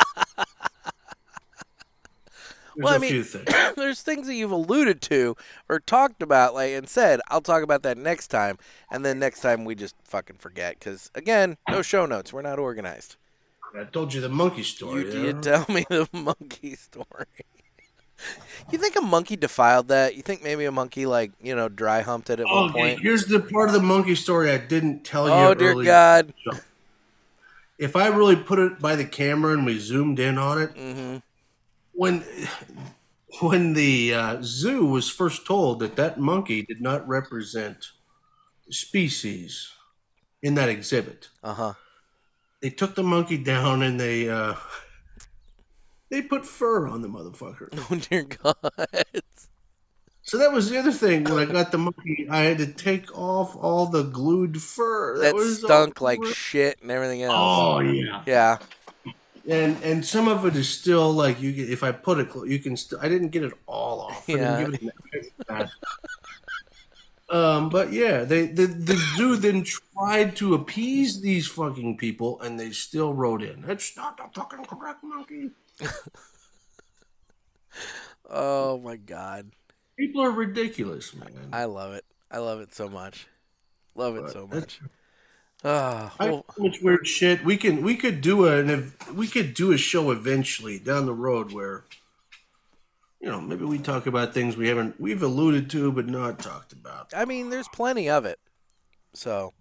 Well, 2.77 2.95
I 2.95 2.99
mean- 2.99 3.25
things. 3.25 3.75
there's 3.77 4.03
things 4.03 4.27
that 4.27 4.35
you've 4.35 4.51
alluded 4.51 5.01
to 5.03 5.37
or 5.69 5.81
talked 5.81 6.23
about, 6.23 6.55
like 6.55 6.73
and 6.73 6.89
said, 6.89 7.21
I'll 7.29 7.41
talk 7.41 7.63
about 7.63 7.83
that 7.83 7.99
next 7.99 8.29
time, 8.29 8.59
and 8.91 9.05
then 9.05 9.19
next 9.19 9.41
time 9.41 9.65
we 9.65 9.75
just 9.75 9.95
fucking 10.05 10.37
forget 10.37 10.79
because 10.79 11.11
again, 11.15 11.57
no 11.69 11.83
show 11.83 12.07
notes. 12.07 12.33
We're 12.33 12.43
not 12.43 12.59
organized. 12.59 13.17
I 13.79 13.85
told 13.85 14.13
you 14.13 14.21
the 14.21 14.29
monkey 14.29 14.63
story. 14.65 15.05
You 15.05 15.11
did 15.11 15.43
tell 15.43 15.65
me 15.69 15.87
the 15.89 16.09
monkey 16.13 16.75
story. 16.75 17.27
You 18.71 18.79
think 18.79 18.97
a 18.97 19.01
monkey 19.01 19.37
defiled 19.37 19.89
that? 19.89 20.15
You 20.17 20.23
think 20.23 20.43
maybe 20.43 20.65
a 20.67 20.73
monkey 20.73 21.07
like 21.07 21.33
you 21.41 21.55
know 21.57 21.69
dry 21.69 22.03
humped 22.03 22.31
it 22.31 22.41
at 22.41 22.47
one 22.47 22.65
Okay, 22.71 22.73
point? 22.73 23.01
here's 23.01 23.27
the 23.27 23.41
part 23.41 23.69
of 23.69 23.75
the 23.75 23.81
monkey 23.81 24.15
story 24.15 24.51
I 24.51 24.59
didn't 24.59 25.05
tell 25.05 25.27
you. 25.29 25.35
Oh 25.35 25.55
dear 25.55 25.73
earlier. 25.73 25.85
God! 25.87 26.35
If 27.79 27.97
I 27.97 28.09
really 28.09 28.37
put 28.37 28.59
it 28.59 28.79
by 28.79 28.95
the 28.97 29.07
camera 29.07 29.55
and 29.55 29.65
we 29.65 29.79
zoomed 29.79 30.19
in 30.19 30.37
on 30.37 30.61
it, 30.61 30.71
hmm 30.77 31.17
when 32.01 32.25
when 33.43 33.75
the 33.75 34.15
uh, 34.15 34.39
zoo 34.43 34.87
was 34.87 35.11
first 35.11 35.47
told 35.47 35.81
that 35.81 35.97
that 35.97 36.19
monkey 36.19 36.63
did 36.63 36.81
not 36.81 37.07
represent 37.07 37.89
species 38.71 39.71
in 40.43 40.55
that 40.55 40.71
exhibit, 40.71 41.29
Uh 41.45 41.53
huh. 41.53 41.73
they 42.63 42.71
took 42.71 42.95
the 42.95 43.03
monkey 43.03 43.37
down 43.37 43.83
and 43.83 44.01
they 44.01 44.31
uh, 44.31 44.55
they 46.09 46.23
put 46.23 46.47
fur 46.47 46.89
on 46.89 47.03
the 47.03 47.09
motherfucker. 47.09 47.69
Oh 47.91 47.97
dear 48.09 48.23
God! 48.23 48.55
So 50.23 50.39
that 50.39 50.53
was 50.53 50.71
the 50.71 50.79
other 50.79 50.93
thing. 50.93 51.25
When 51.25 51.39
I 51.39 51.45
got 51.45 51.71
the 51.73 51.79
monkey, 51.79 52.27
I 52.31 52.41
had 52.49 52.59
to 52.59 52.67
take 52.67 53.15
off 53.17 53.55
all 53.57 53.85
the 53.87 54.05
glued 54.05 54.63
fur. 54.63 55.19
That 55.19 55.35
was 55.35 55.59
stunk 55.59 56.01
like 56.01 56.25
shit 56.25 56.81
and 56.81 56.91
everything 56.91 57.23
else. 57.25 57.35
Oh 57.37 57.81
yeah, 57.81 58.23
Yeah. 58.27 58.59
And 59.49 59.83
and 59.83 60.05
some 60.05 60.29
of 60.29 60.45
it 60.47 60.57
is 60.57 60.69
still 60.69 61.12
like 61.12 61.41
you. 61.41 61.51
If 61.51 61.83
I 61.83 61.93
put 61.93 62.19
it, 62.19 62.29
you 62.47 62.59
can. 62.59 62.77
Still, 62.77 62.99
I 63.01 63.09
didn't 63.09 63.29
get 63.29 63.45
it 63.45 63.53
all 63.67 64.01
off. 64.03 64.29
I 64.29 64.33
Yeah. 64.35 64.57
didn't 64.59 64.81
give 64.81 64.93
it 65.12 65.33
that. 65.49 65.71
um, 67.31 67.69
but 67.69 67.93
yeah, 67.93 68.25
they 68.25 68.47
the 68.47 68.67
the 68.67 68.97
zoo 69.17 69.37
then 69.37 69.65
tried 69.65 70.37
to 70.37 70.55
appease 70.55 71.21
these 71.21 71.47
fucking 71.49 71.97
people, 71.97 72.41
and 72.41 72.59
they 72.59 72.71
still 72.71 73.15
wrote 73.15 73.43
in. 73.43 73.65
It's 73.69 73.97
not 73.97 74.17
the 74.17 74.25
fucking 74.35 74.65
correct 74.67 75.03
monkey. 75.03 75.51
Oh 78.33 78.79
my 78.79 78.97
God! 78.97 79.51
People 79.99 80.23
are 80.23 80.31
ridiculous, 80.31 81.15
man. 81.15 81.49
I 81.53 81.65
love 81.65 81.95
it. 81.95 82.05
I 82.31 82.39
love 82.39 82.61
it 82.61 82.73
so 82.75 82.89
much. 82.89 83.27
Love 83.97 84.17
it 84.17 84.23
But 84.23 84.33
so 84.33 84.47
much. 84.47 84.81
I 85.62 86.11
well, 86.19 86.45
so 86.57 86.62
much 86.62 86.81
weird 86.81 87.07
shit. 87.07 87.45
We 87.45 87.57
can 87.57 87.82
we 87.82 87.97
could 87.97 88.20
do 88.20 88.47
a 88.47 88.59
an 88.59 88.70
ev- 88.70 88.97
we 89.15 89.27
could 89.27 89.55
do 89.55 89.73
a 89.73 89.78
show 89.78 90.11
eventually 90.11 90.78
down 90.78 91.07
the 91.07 91.12
road 91.12 91.53
where 91.53 91.85
you 93.20 93.28
know 93.28 93.41
maybe 93.41 93.65
we 93.65 93.78
talk 93.78 94.07
about 94.07 94.32
things 94.32 94.57
we 94.57 94.69
haven't 94.69 94.99
we've 94.99 95.23
alluded 95.23 95.69
to 95.70 95.93
but 95.93 96.07
not 96.07 96.39
talked 96.39 96.73
about. 96.73 97.12
I 97.15 97.27
mean, 97.27 97.51
there's 97.51 97.69
plenty 97.69 98.09
of 98.09 98.24
it. 98.24 98.39
So, 99.12 99.53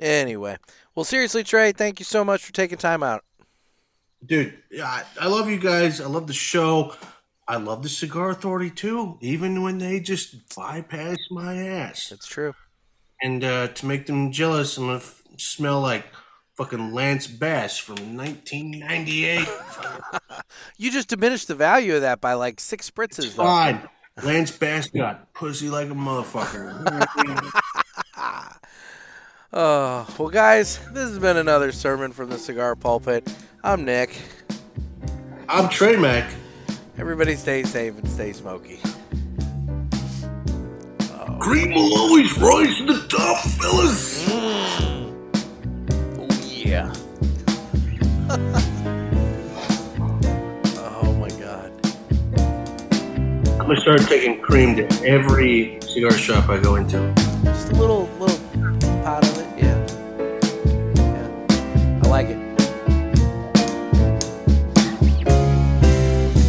anyway, 0.00 0.56
well, 0.94 1.04
seriously, 1.04 1.44
Trey, 1.44 1.72
thank 1.72 2.00
you 2.00 2.04
so 2.04 2.24
much 2.24 2.44
for 2.44 2.52
taking 2.52 2.78
time 2.78 3.02
out. 3.02 3.22
Dude, 4.24 4.58
yeah, 4.70 4.86
I, 4.86 5.04
I 5.20 5.26
love 5.28 5.48
you 5.48 5.58
guys. 5.58 6.00
I 6.00 6.06
love 6.06 6.26
the 6.26 6.32
show. 6.32 6.94
I 7.46 7.56
love 7.56 7.82
the 7.82 7.88
Cigar 7.88 8.30
Authority 8.30 8.70
too, 8.70 9.16
even 9.20 9.62
when 9.62 9.78
they 9.78 10.00
just 10.00 10.54
bypass 10.54 11.18
my 11.30 11.56
ass. 11.56 12.08
That's 12.08 12.26
true. 12.26 12.54
And 13.22 13.44
uh, 13.44 13.68
to 13.68 13.86
make 13.86 14.06
them 14.06 14.32
jealous, 14.32 14.76
I'm 14.76 14.86
gonna 14.86 15.02
smell 15.40 15.80
like 15.80 16.04
fucking 16.56 16.92
Lance 16.92 17.26
Bass 17.26 17.78
from 17.78 18.16
1998. 18.16 19.48
You 20.76 20.90
just 20.90 21.08
diminished 21.08 21.48
the 21.48 21.54
value 21.54 21.94
of 21.96 22.00
that 22.00 22.20
by 22.22 22.32
like 22.32 22.58
six 22.58 22.90
spritzes, 22.90 23.36
though. 23.36 23.44
Fine. 23.44 23.88
Lance 24.22 24.50
Bass 24.50 24.88
got 24.88 25.32
pussy 25.34 25.68
like 25.68 25.88
a 25.88 25.94
motherfucker. 25.94 26.82
Oh, 29.52 30.06
well, 30.18 30.28
guys, 30.28 30.78
this 30.92 31.08
has 31.08 31.18
been 31.18 31.36
another 31.36 31.70
sermon 31.70 32.12
from 32.12 32.30
the 32.30 32.38
cigar 32.38 32.76
pulpit. 32.76 33.30
I'm 33.62 33.84
Nick. 33.84 34.18
I'm 35.48 35.68
Trey 35.68 35.96
Mac. 35.96 36.30
Everybody 36.98 37.36
stay 37.36 37.62
safe 37.62 37.98
and 37.98 38.08
stay 38.08 38.32
smoky. 38.32 38.80
Cream 41.40 41.72
will 41.72 41.98
always 41.98 42.36
rise 42.38 42.76
to 42.78 42.86
the 42.86 43.06
top, 43.08 43.38
fellas. 43.44 44.26
Oh, 44.28 44.99
yeah. 46.64 46.92
oh, 50.78 51.16
my 51.18 51.28
God. 51.40 51.72
I'm 53.60 53.66
gonna 53.66 53.80
start 53.80 54.00
taking 54.02 54.40
cream 54.40 54.76
to 54.76 54.86
every 55.06 55.78
cigar 55.82 56.12
shop 56.12 56.48
I 56.48 56.58
go 56.60 56.76
into. 56.76 57.12
Just 57.44 57.70
a 57.70 57.74
little, 57.74 58.04
little 58.18 58.38
pot 59.02 59.24
of 59.24 59.38
it. 59.38 59.46
Yeah. 59.62 59.86
Yeah. 60.96 62.00
I 62.04 62.08
like 62.08 62.26
it. 62.28 62.38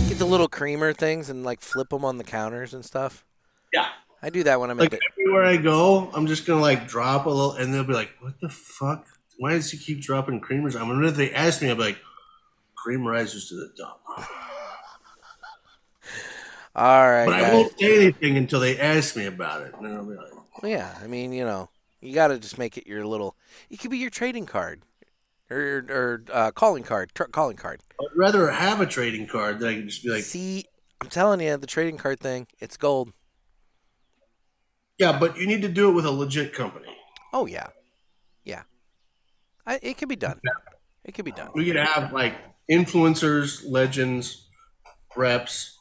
Get 0.10 0.18
the 0.20 0.26
little 0.26 0.48
creamer 0.48 0.94
things 0.94 1.30
and 1.30 1.44
like 1.44 1.62
flip 1.62 1.90
them 1.90 2.06
on 2.06 2.18
the 2.18 2.24
counters 2.24 2.74
and 2.74 2.84
stuff. 2.86 3.26
Yeah. 3.74 3.88
I 4.24 4.30
do 4.30 4.44
that 4.44 4.60
when 4.60 4.70
I'm 4.70 4.78
Like 4.78 4.94
at 4.94 5.00
the. 5.00 5.06
everywhere 5.24 5.46
I 5.46 5.58
go, 5.58 6.12
I'm 6.14 6.28
just 6.28 6.46
gonna 6.46 6.62
like 6.62 6.88
drop 6.88 7.26
a 7.26 7.30
little, 7.30 7.54
and 7.54 7.74
they'll 7.74 7.84
be 7.84 7.94
like, 7.94 8.12
"What 8.20 8.40
the 8.40 8.50
fuck? 8.50 9.08
Why 9.38 9.54
does 9.54 9.72
he 9.72 9.78
keep 9.78 10.02
dropping 10.02 10.42
creamers?" 10.42 10.80
I 10.80 10.86
mean, 10.86 11.04
if 11.04 11.16
they 11.16 11.32
ask 11.32 11.62
me, 11.62 11.70
I'm 11.70 11.78
like, 11.78 11.98
"Cream 12.76 13.06
rises 13.06 13.50
to 13.50 13.56
the 13.56 13.70
top." 13.78 14.02
All 16.74 17.10
right, 17.10 17.26
But 17.26 17.44
I 17.44 17.54
won't 17.54 17.78
say 17.78 17.98
anything 17.98 18.38
until 18.38 18.62
they 18.62 18.80
ask 18.80 19.18
me 19.18 19.26
about 19.26 19.62
it. 19.62 19.74
And 19.76 19.86
then 19.86 19.94
I'll 19.94 20.06
be 20.06 20.16
like, 20.16 20.32
Well, 20.62 20.72
yeah, 20.72 20.98
I 21.04 21.08
mean, 21.08 21.34
you 21.34 21.44
know, 21.44 21.70
you 22.00 22.14
got 22.16 22.30
to 22.30 22.40
just 22.40 22.58
make 22.58 22.78
it 22.78 22.88
your 22.88 23.06
little. 23.06 23.36
It 23.70 23.80
could 23.80 23.92
be 23.92 23.98
your 23.98 24.10
trading 24.10 24.46
card, 24.46 24.84
or 25.50 25.86
or 25.90 26.24
uh, 26.32 26.52
calling 26.52 26.84
card, 26.84 27.12
tr- 27.14 27.26
calling 27.26 27.58
card. 27.58 27.82
I'd 28.00 28.18
rather 28.18 28.50
have 28.52 28.80
a 28.80 28.86
trading 28.86 29.28
card 29.28 29.60
that 29.60 29.68
I 29.68 29.74
can 29.76 29.90
just 29.90 30.02
be 30.04 30.10
like, 30.12 30.24
See, 30.24 30.66
I'm 31.02 31.10
telling 31.10 31.42
you, 31.42 31.58
the 31.58 31.68
trading 31.68 31.98
card 31.98 32.22
thing, 32.22 32.48
it's 32.60 32.78
gold. 32.78 33.12
"Yeah, 34.98 35.20
but 35.20 35.38
you 35.38 35.48
need 35.48 35.62
to 35.64 35.70
do 35.70 35.90
it 35.90 35.94
with 35.94 36.06
a 36.06 36.12
legit 36.12 36.54
company." 36.54 36.96
Oh 37.34 37.48
yeah. 37.48 37.68
I, 39.72 39.80
it 39.82 39.98
can 39.98 40.10
be 40.10 40.18
done. 40.18 40.42
It 41.06 41.14
can 41.14 41.24
be 41.24 41.32
done. 41.32 41.50
We 41.56 41.66
could 41.66 41.78
have 41.78 42.12
like 42.12 42.36
influencers, 42.70 43.64
legends, 43.66 44.50
reps. 45.16 45.78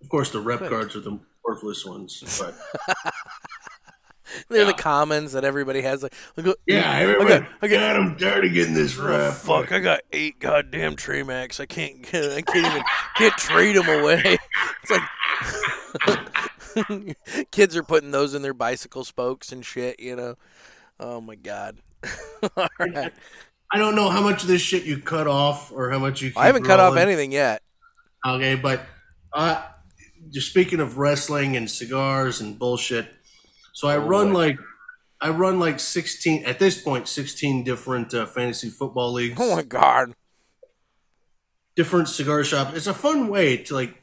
Of 0.00 0.08
course, 0.08 0.30
the 0.30 0.38
rep 0.40 0.60
Good. 0.60 0.70
cards 0.70 0.94
are 0.94 1.00
the 1.00 1.18
worthless 1.44 1.84
ones, 1.84 2.22
but 2.38 2.54
They're 4.48 4.64
the 4.64 4.72
commons 4.72 5.32
that 5.32 5.44
everybody 5.44 5.82
has. 5.82 6.04
Like, 6.04 6.14
look, 6.36 6.60
yeah, 6.66 6.90
I 6.90 7.02
everybody. 7.02 7.28
got, 7.28 7.48
I 7.60 7.68
got, 7.68 7.76
God, 7.76 7.96
I'm 7.96 8.16
tired 8.16 8.44
of 8.44 8.52
getting 8.52 8.74
this 8.74 8.96
oh, 8.98 9.08
rep. 9.08 9.32
fuck, 9.34 9.72
I 9.72 9.80
got 9.80 10.02
eight 10.12 10.38
goddamn 10.38 10.94
Trey 10.94 11.24
Macs. 11.24 11.58
I 11.58 11.66
can't, 11.66 12.02
get, 12.02 12.32
I 12.32 12.42
can't 12.42 12.66
even 12.66 12.82
can't 13.16 13.36
trade 13.36 13.76
them 13.76 13.88
away. 13.88 14.38
It's 14.86 14.90
like 16.06 17.16
kids 17.50 17.74
are 17.74 17.82
putting 17.82 18.10
those 18.10 18.34
in 18.34 18.42
their 18.42 18.52
bicycle 18.52 19.02
spokes 19.02 19.50
and 19.50 19.64
shit. 19.64 19.98
You 19.98 20.14
know. 20.14 20.34
Oh 21.00 21.20
my 21.20 21.34
god. 21.34 21.78
All 22.56 22.68
right. 22.78 23.12
I 23.72 23.78
don't 23.78 23.94
know 23.96 24.08
how 24.10 24.20
much 24.22 24.42
of 24.42 24.48
this 24.48 24.62
shit 24.62 24.84
you 24.84 24.98
cut 24.98 25.26
off 25.26 25.72
or 25.72 25.90
how 25.90 25.98
much 25.98 26.22
you. 26.22 26.32
I 26.36 26.46
haven't 26.46 26.62
keep 26.62 26.68
cut 26.68 26.80
off 26.80 26.96
anything 26.96 27.32
yet. 27.32 27.62
Okay, 28.26 28.54
but 28.54 28.82
uh, 29.32 29.62
just 30.30 30.48
speaking 30.50 30.80
of 30.80 30.96
wrestling 30.98 31.56
and 31.56 31.68
cigars 31.70 32.40
and 32.40 32.58
bullshit, 32.58 33.08
so 33.72 33.88
I 33.88 33.96
Oh, 33.96 34.06
run 34.06 34.32
boy. 34.32 34.38
like 34.38 34.58
I 35.20 35.30
run 35.30 35.58
like 35.58 35.80
sixteen 35.80 36.44
at 36.44 36.58
this 36.58 36.80
point, 36.80 37.08
sixteen 37.08 37.64
different 37.64 38.14
uh, 38.14 38.26
fantasy 38.26 38.70
football 38.70 39.12
leagues, 39.12 39.36
Oh 39.40 39.56
my 39.56 39.62
god. 39.62 40.12
different 41.76 42.08
cigar 42.08 42.44
shops. 42.44 42.76
It's 42.76 42.86
a 42.86 42.94
fun 42.94 43.28
way 43.28 43.56
to 43.56 43.74
like 43.74 44.00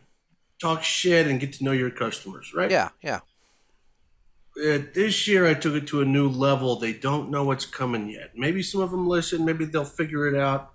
talk 0.62 0.84
shit 0.84 1.28
and 1.28 1.40
get 1.40 1.54
to 1.54 1.64
know 1.64 1.72
your 1.72 1.90
customers, 1.92 2.52
right? 2.56 2.70
Yeah, 2.70 2.90
yeah. 3.02 3.20
Uh, 4.58 4.80
this 4.94 5.28
year 5.28 5.48
I 5.48 5.54
took 5.54 5.76
it 5.76 5.88
to 5.88 6.02
a 6.02 6.06
new 6.06 6.28
level. 6.28 6.76
They 6.76 6.94
don't 6.94 7.30
know 7.30 7.44
what's 7.46 7.66
coming 7.66 8.10
yet. 8.10 8.32
Maybe 8.36 8.62
some 8.62 8.82
of 8.82 8.92
them 8.92 9.08
listen. 9.08 9.46
Maybe 9.46 9.66
they'll 9.66 9.86
figure 9.86 10.28
it 10.28 10.40
out. 10.40 10.72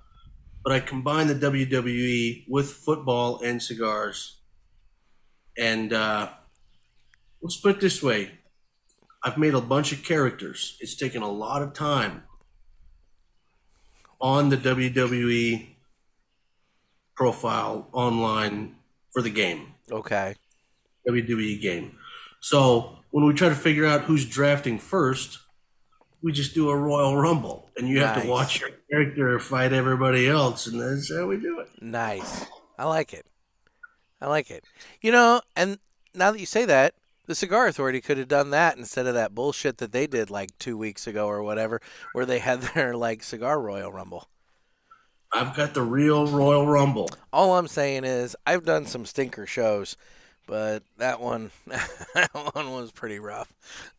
But 0.64 0.72
I 0.72 0.80
combined 0.80 1.30
the 1.30 1.34
WWE 1.34 2.46
with 2.48 2.70
football 2.70 3.40
and 3.42 3.62
cigars. 3.62 4.40
And 5.56 5.92
uh, 5.92 6.30
let's 7.42 7.56
put 7.56 7.76
it 7.76 7.80
this 7.80 8.02
way: 8.02 8.32
I've 9.22 9.38
made 9.38 9.54
a 9.54 9.60
bunch 9.60 9.92
of 9.92 10.02
characters. 10.02 10.76
It's 10.80 10.96
taken 10.96 11.22
a 11.22 11.30
lot 11.30 11.62
of 11.62 11.72
time 11.72 12.24
on 14.20 14.48
the 14.48 14.56
WWE 14.56 15.76
profile 17.14 17.88
online 17.92 18.76
for 19.12 19.22
the 19.22 19.30
game. 19.30 19.74
Okay. 19.90 20.34
WWE 21.08 21.60
game. 21.60 21.98
So 22.40 22.95
when 23.16 23.24
we 23.24 23.32
try 23.32 23.48
to 23.48 23.54
figure 23.54 23.86
out 23.86 24.02
who's 24.02 24.26
drafting 24.26 24.78
first, 24.78 25.38
we 26.20 26.32
just 26.32 26.54
do 26.54 26.68
a 26.68 26.76
Royal 26.76 27.16
Rumble, 27.16 27.70
and 27.74 27.88
you 27.88 28.00
have 28.00 28.22
to 28.22 28.28
watch 28.28 28.60
your 28.60 28.68
character 28.90 29.38
fight 29.38 29.72
everybody 29.72 30.28
else, 30.28 30.66
and 30.66 30.78
that's 30.78 31.10
how 31.10 31.24
we 31.24 31.38
do 31.38 31.60
it. 31.60 31.70
Nice. 31.80 32.44
I 32.78 32.84
like 32.84 33.14
it. 33.14 33.24
I 34.20 34.26
like 34.26 34.50
it. 34.50 34.64
You 35.00 35.12
know, 35.12 35.40
and 35.56 35.78
now 36.14 36.30
that 36.30 36.38
you 36.38 36.44
say 36.44 36.66
that, 36.66 36.92
the 37.24 37.34
Cigar 37.34 37.66
Authority 37.66 38.02
could 38.02 38.18
have 38.18 38.28
done 38.28 38.50
that 38.50 38.76
instead 38.76 39.06
of 39.06 39.14
that 39.14 39.34
bullshit 39.34 39.78
that 39.78 39.92
they 39.92 40.06
did 40.06 40.28
like 40.28 40.50
two 40.58 40.76
weeks 40.76 41.06
ago 41.06 41.26
or 41.26 41.42
whatever, 41.42 41.80
where 42.12 42.26
they 42.26 42.40
had 42.40 42.60
their 42.74 42.94
like 42.94 43.22
cigar 43.22 43.58
Royal 43.58 43.90
Rumble. 43.90 44.28
I've 45.32 45.56
got 45.56 45.72
the 45.72 45.80
real 45.80 46.26
Royal 46.26 46.66
Rumble. 46.66 47.08
All 47.32 47.56
I'm 47.56 47.66
saying 47.66 48.04
is 48.04 48.36
I've 48.46 48.66
done 48.66 48.84
some 48.84 49.06
stinker 49.06 49.46
shows, 49.46 49.96
but 50.46 50.82
that 50.98 51.20
one 51.20 51.50
that 51.66 52.30
one 52.52 52.72
was 52.72 52.92
pretty 52.92 53.18
rough. 53.18 53.52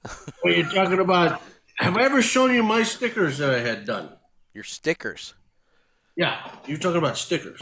What 0.42 0.54
are 0.54 0.58
you 0.58 0.64
talking 0.64 1.00
about? 1.00 1.42
Have 1.78 1.98
I 1.98 2.04
ever 2.04 2.22
shown 2.22 2.54
you 2.54 2.64
my 2.64 2.84
stickers 2.84 3.38
that 3.38 3.50
I 3.50 3.60
had 3.60 3.86
done? 3.86 4.10
Your 4.54 4.64
stickers. 4.64 5.34
Yeah, 6.16 6.52
you're 6.66 6.78
talking 6.78 6.98
about 6.98 7.18
stickers. 7.18 7.60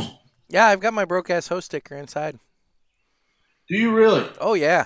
Yeah, 0.48 0.68
I've 0.68 0.80
got 0.80 0.94
my 0.94 1.04
broke 1.06 1.30
ass 1.30 1.48
host 1.48 1.66
sticker 1.66 1.96
inside. 1.96 2.40
Do 3.68 3.78
you 3.78 3.94
really? 3.94 4.26
Oh 4.40 4.54
yeah. 4.54 4.86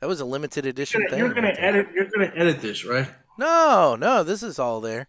That 0.00 0.08
was 0.08 0.20
a 0.20 0.24
limited 0.24 0.66
edition 0.66 1.00
You're 1.00 1.10
thing. 1.10 1.18
gonna, 1.20 1.34
you're 1.34 1.34
gonna 1.34 1.54
edit. 1.58 1.88
You're 1.94 2.08
gonna 2.14 2.32
edit 2.34 2.60
this, 2.60 2.84
right? 2.84 3.08
No, 3.38 3.96
no, 3.98 4.22
this 4.22 4.42
is 4.42 4.58
all 4.58 4.80
there. 4.80 5.08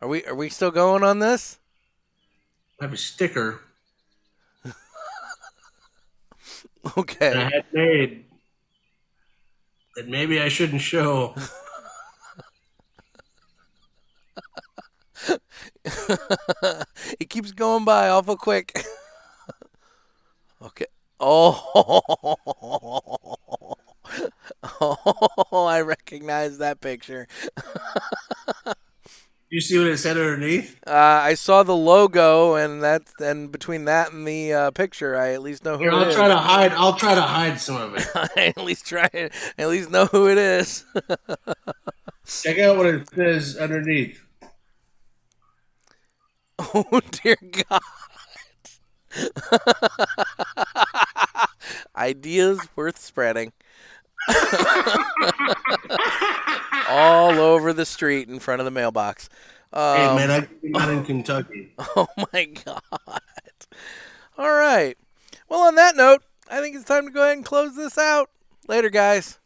Are 0.00 0.08
we 0.08 0.24
are 0.24 0.34
we 0.34 0.48
still 0.48 0.70
going 0.70 1.02
on 1.02 1.18
this? 1.18 1.58
I 2.80 2.84
have 2.84 2.92
a 2.94 2.96
sticker 2.96 3.60
that 4.64 4.74
I 6.96 7.00
Okay. 7.00 7.34
had 7.34 7.64
made 7.72 8.24
that 9.96 10.08
maybe 10.08 10.40
I 10.40 10.48
shouldn't 10.48 10.80
show. 10.80 11.34
it 17.20 17.28
keeps 17.28 17.52
going 17.52 17.84
by 17.84 18.08
awful 18.08 18.36
quick. 18.36 18.72
okay. 20.62 20.86
Oh. 21.18 22.16
oh, 24.80 25.66
I 25.66 25.82
recognize 25.82 26.58
that 26.58 26.80
picture. 26.80 27.26
You 29.50 29.60
see 29.60 29.78
what 29.78 29.88
it 29.88 29.98
said 29.98 30.16
underneath? 30.16 30.78
Uh, 30.86 30.92
I 30.92 31.34
saw 31.34 31.64
the 31.64 31.74
logo, 31.74 32.54
and 32.54 32.84
that, 32.84 33.02
and 33.18 33.50
between 33.50 33.84
that 33.86 34.12
and 34.12 34.24
the 34.24 34.52
uh, 34.52 34.70
picture, 34.70 35.16
I 35.16 35.32
at 35.32 35.42
least 35.42 35.64
know 35.64 35.76
who 35.76 35.82
Here, 35.82 35.90
it 35.90 35.94
I'll 35.94 36.08
is. 36.08 36.14
try 36.14 36.28
to 36.28 36.36
hide. 36.36 36.70
I'll 36.72 36.94
try 36.94 37.16
to 37.16 37.20
hide 37.20 37.60
some 37.60 37.76
of 37.76 37.96
it. 37.96 38.06
I 38.14 38.52
at 38.56 38.64
least 38.64 38.86
try 38.86 39.08
it. 39.12 39.32
At 39.58 39.68
least 39.68 39.90
know 39.90 40.06
who 40.06 40.28
it 40.28 40.38
is. 40.38 40.84
Check 42.42 42.60
out 42.60 42.76
what 42.76 42.86
it 42.86 43.08
says 43.12 43.56
underneath. 43.56 44.22
oh 46.60 47.00
dear 47.10 47.36
God. 47.68 47.80
Ideas 51.96 52.68
worth 52.76 52.98
spreading. 52.98 53.52
All 56.88 57.38
over 57.38 57.72
the 57.72 57.84
street 57.86 58.28
in 58.28 58.38
front 58.38 58.60
of 58.60 58.64
the 58.64 58.70
mailbox. 58.70 59.28
Hey 59.72 60.06
Um, 60.06 60.16
man, 60.16 60.30
I'm 60.30 60.48
not 60.62 60.88
in 60.90 61.04
Kentucky. 61.04 61.72
Oh 61.96 62.06
my 62.32 62.44
God. 62.44 62.82
All 64.38 64.52
right. 64.52 64.96
Well, 65.48 65.60
on 65.60 65.74
that 65.76 65.96
note, 65.96 66.22
I 66.48 66.60
think 66.60 66.76
it's 66.76 66.84
time 66.84 67.06
to 67.06 67.10
go 67.12 67.22
ahead 67.22 67.36
and 67.36 67.44
close 67.44 67.74
this 67.76 67.98
out. 67.98 68.30
Later, 68.68 68.90
guys. 68.90 69.39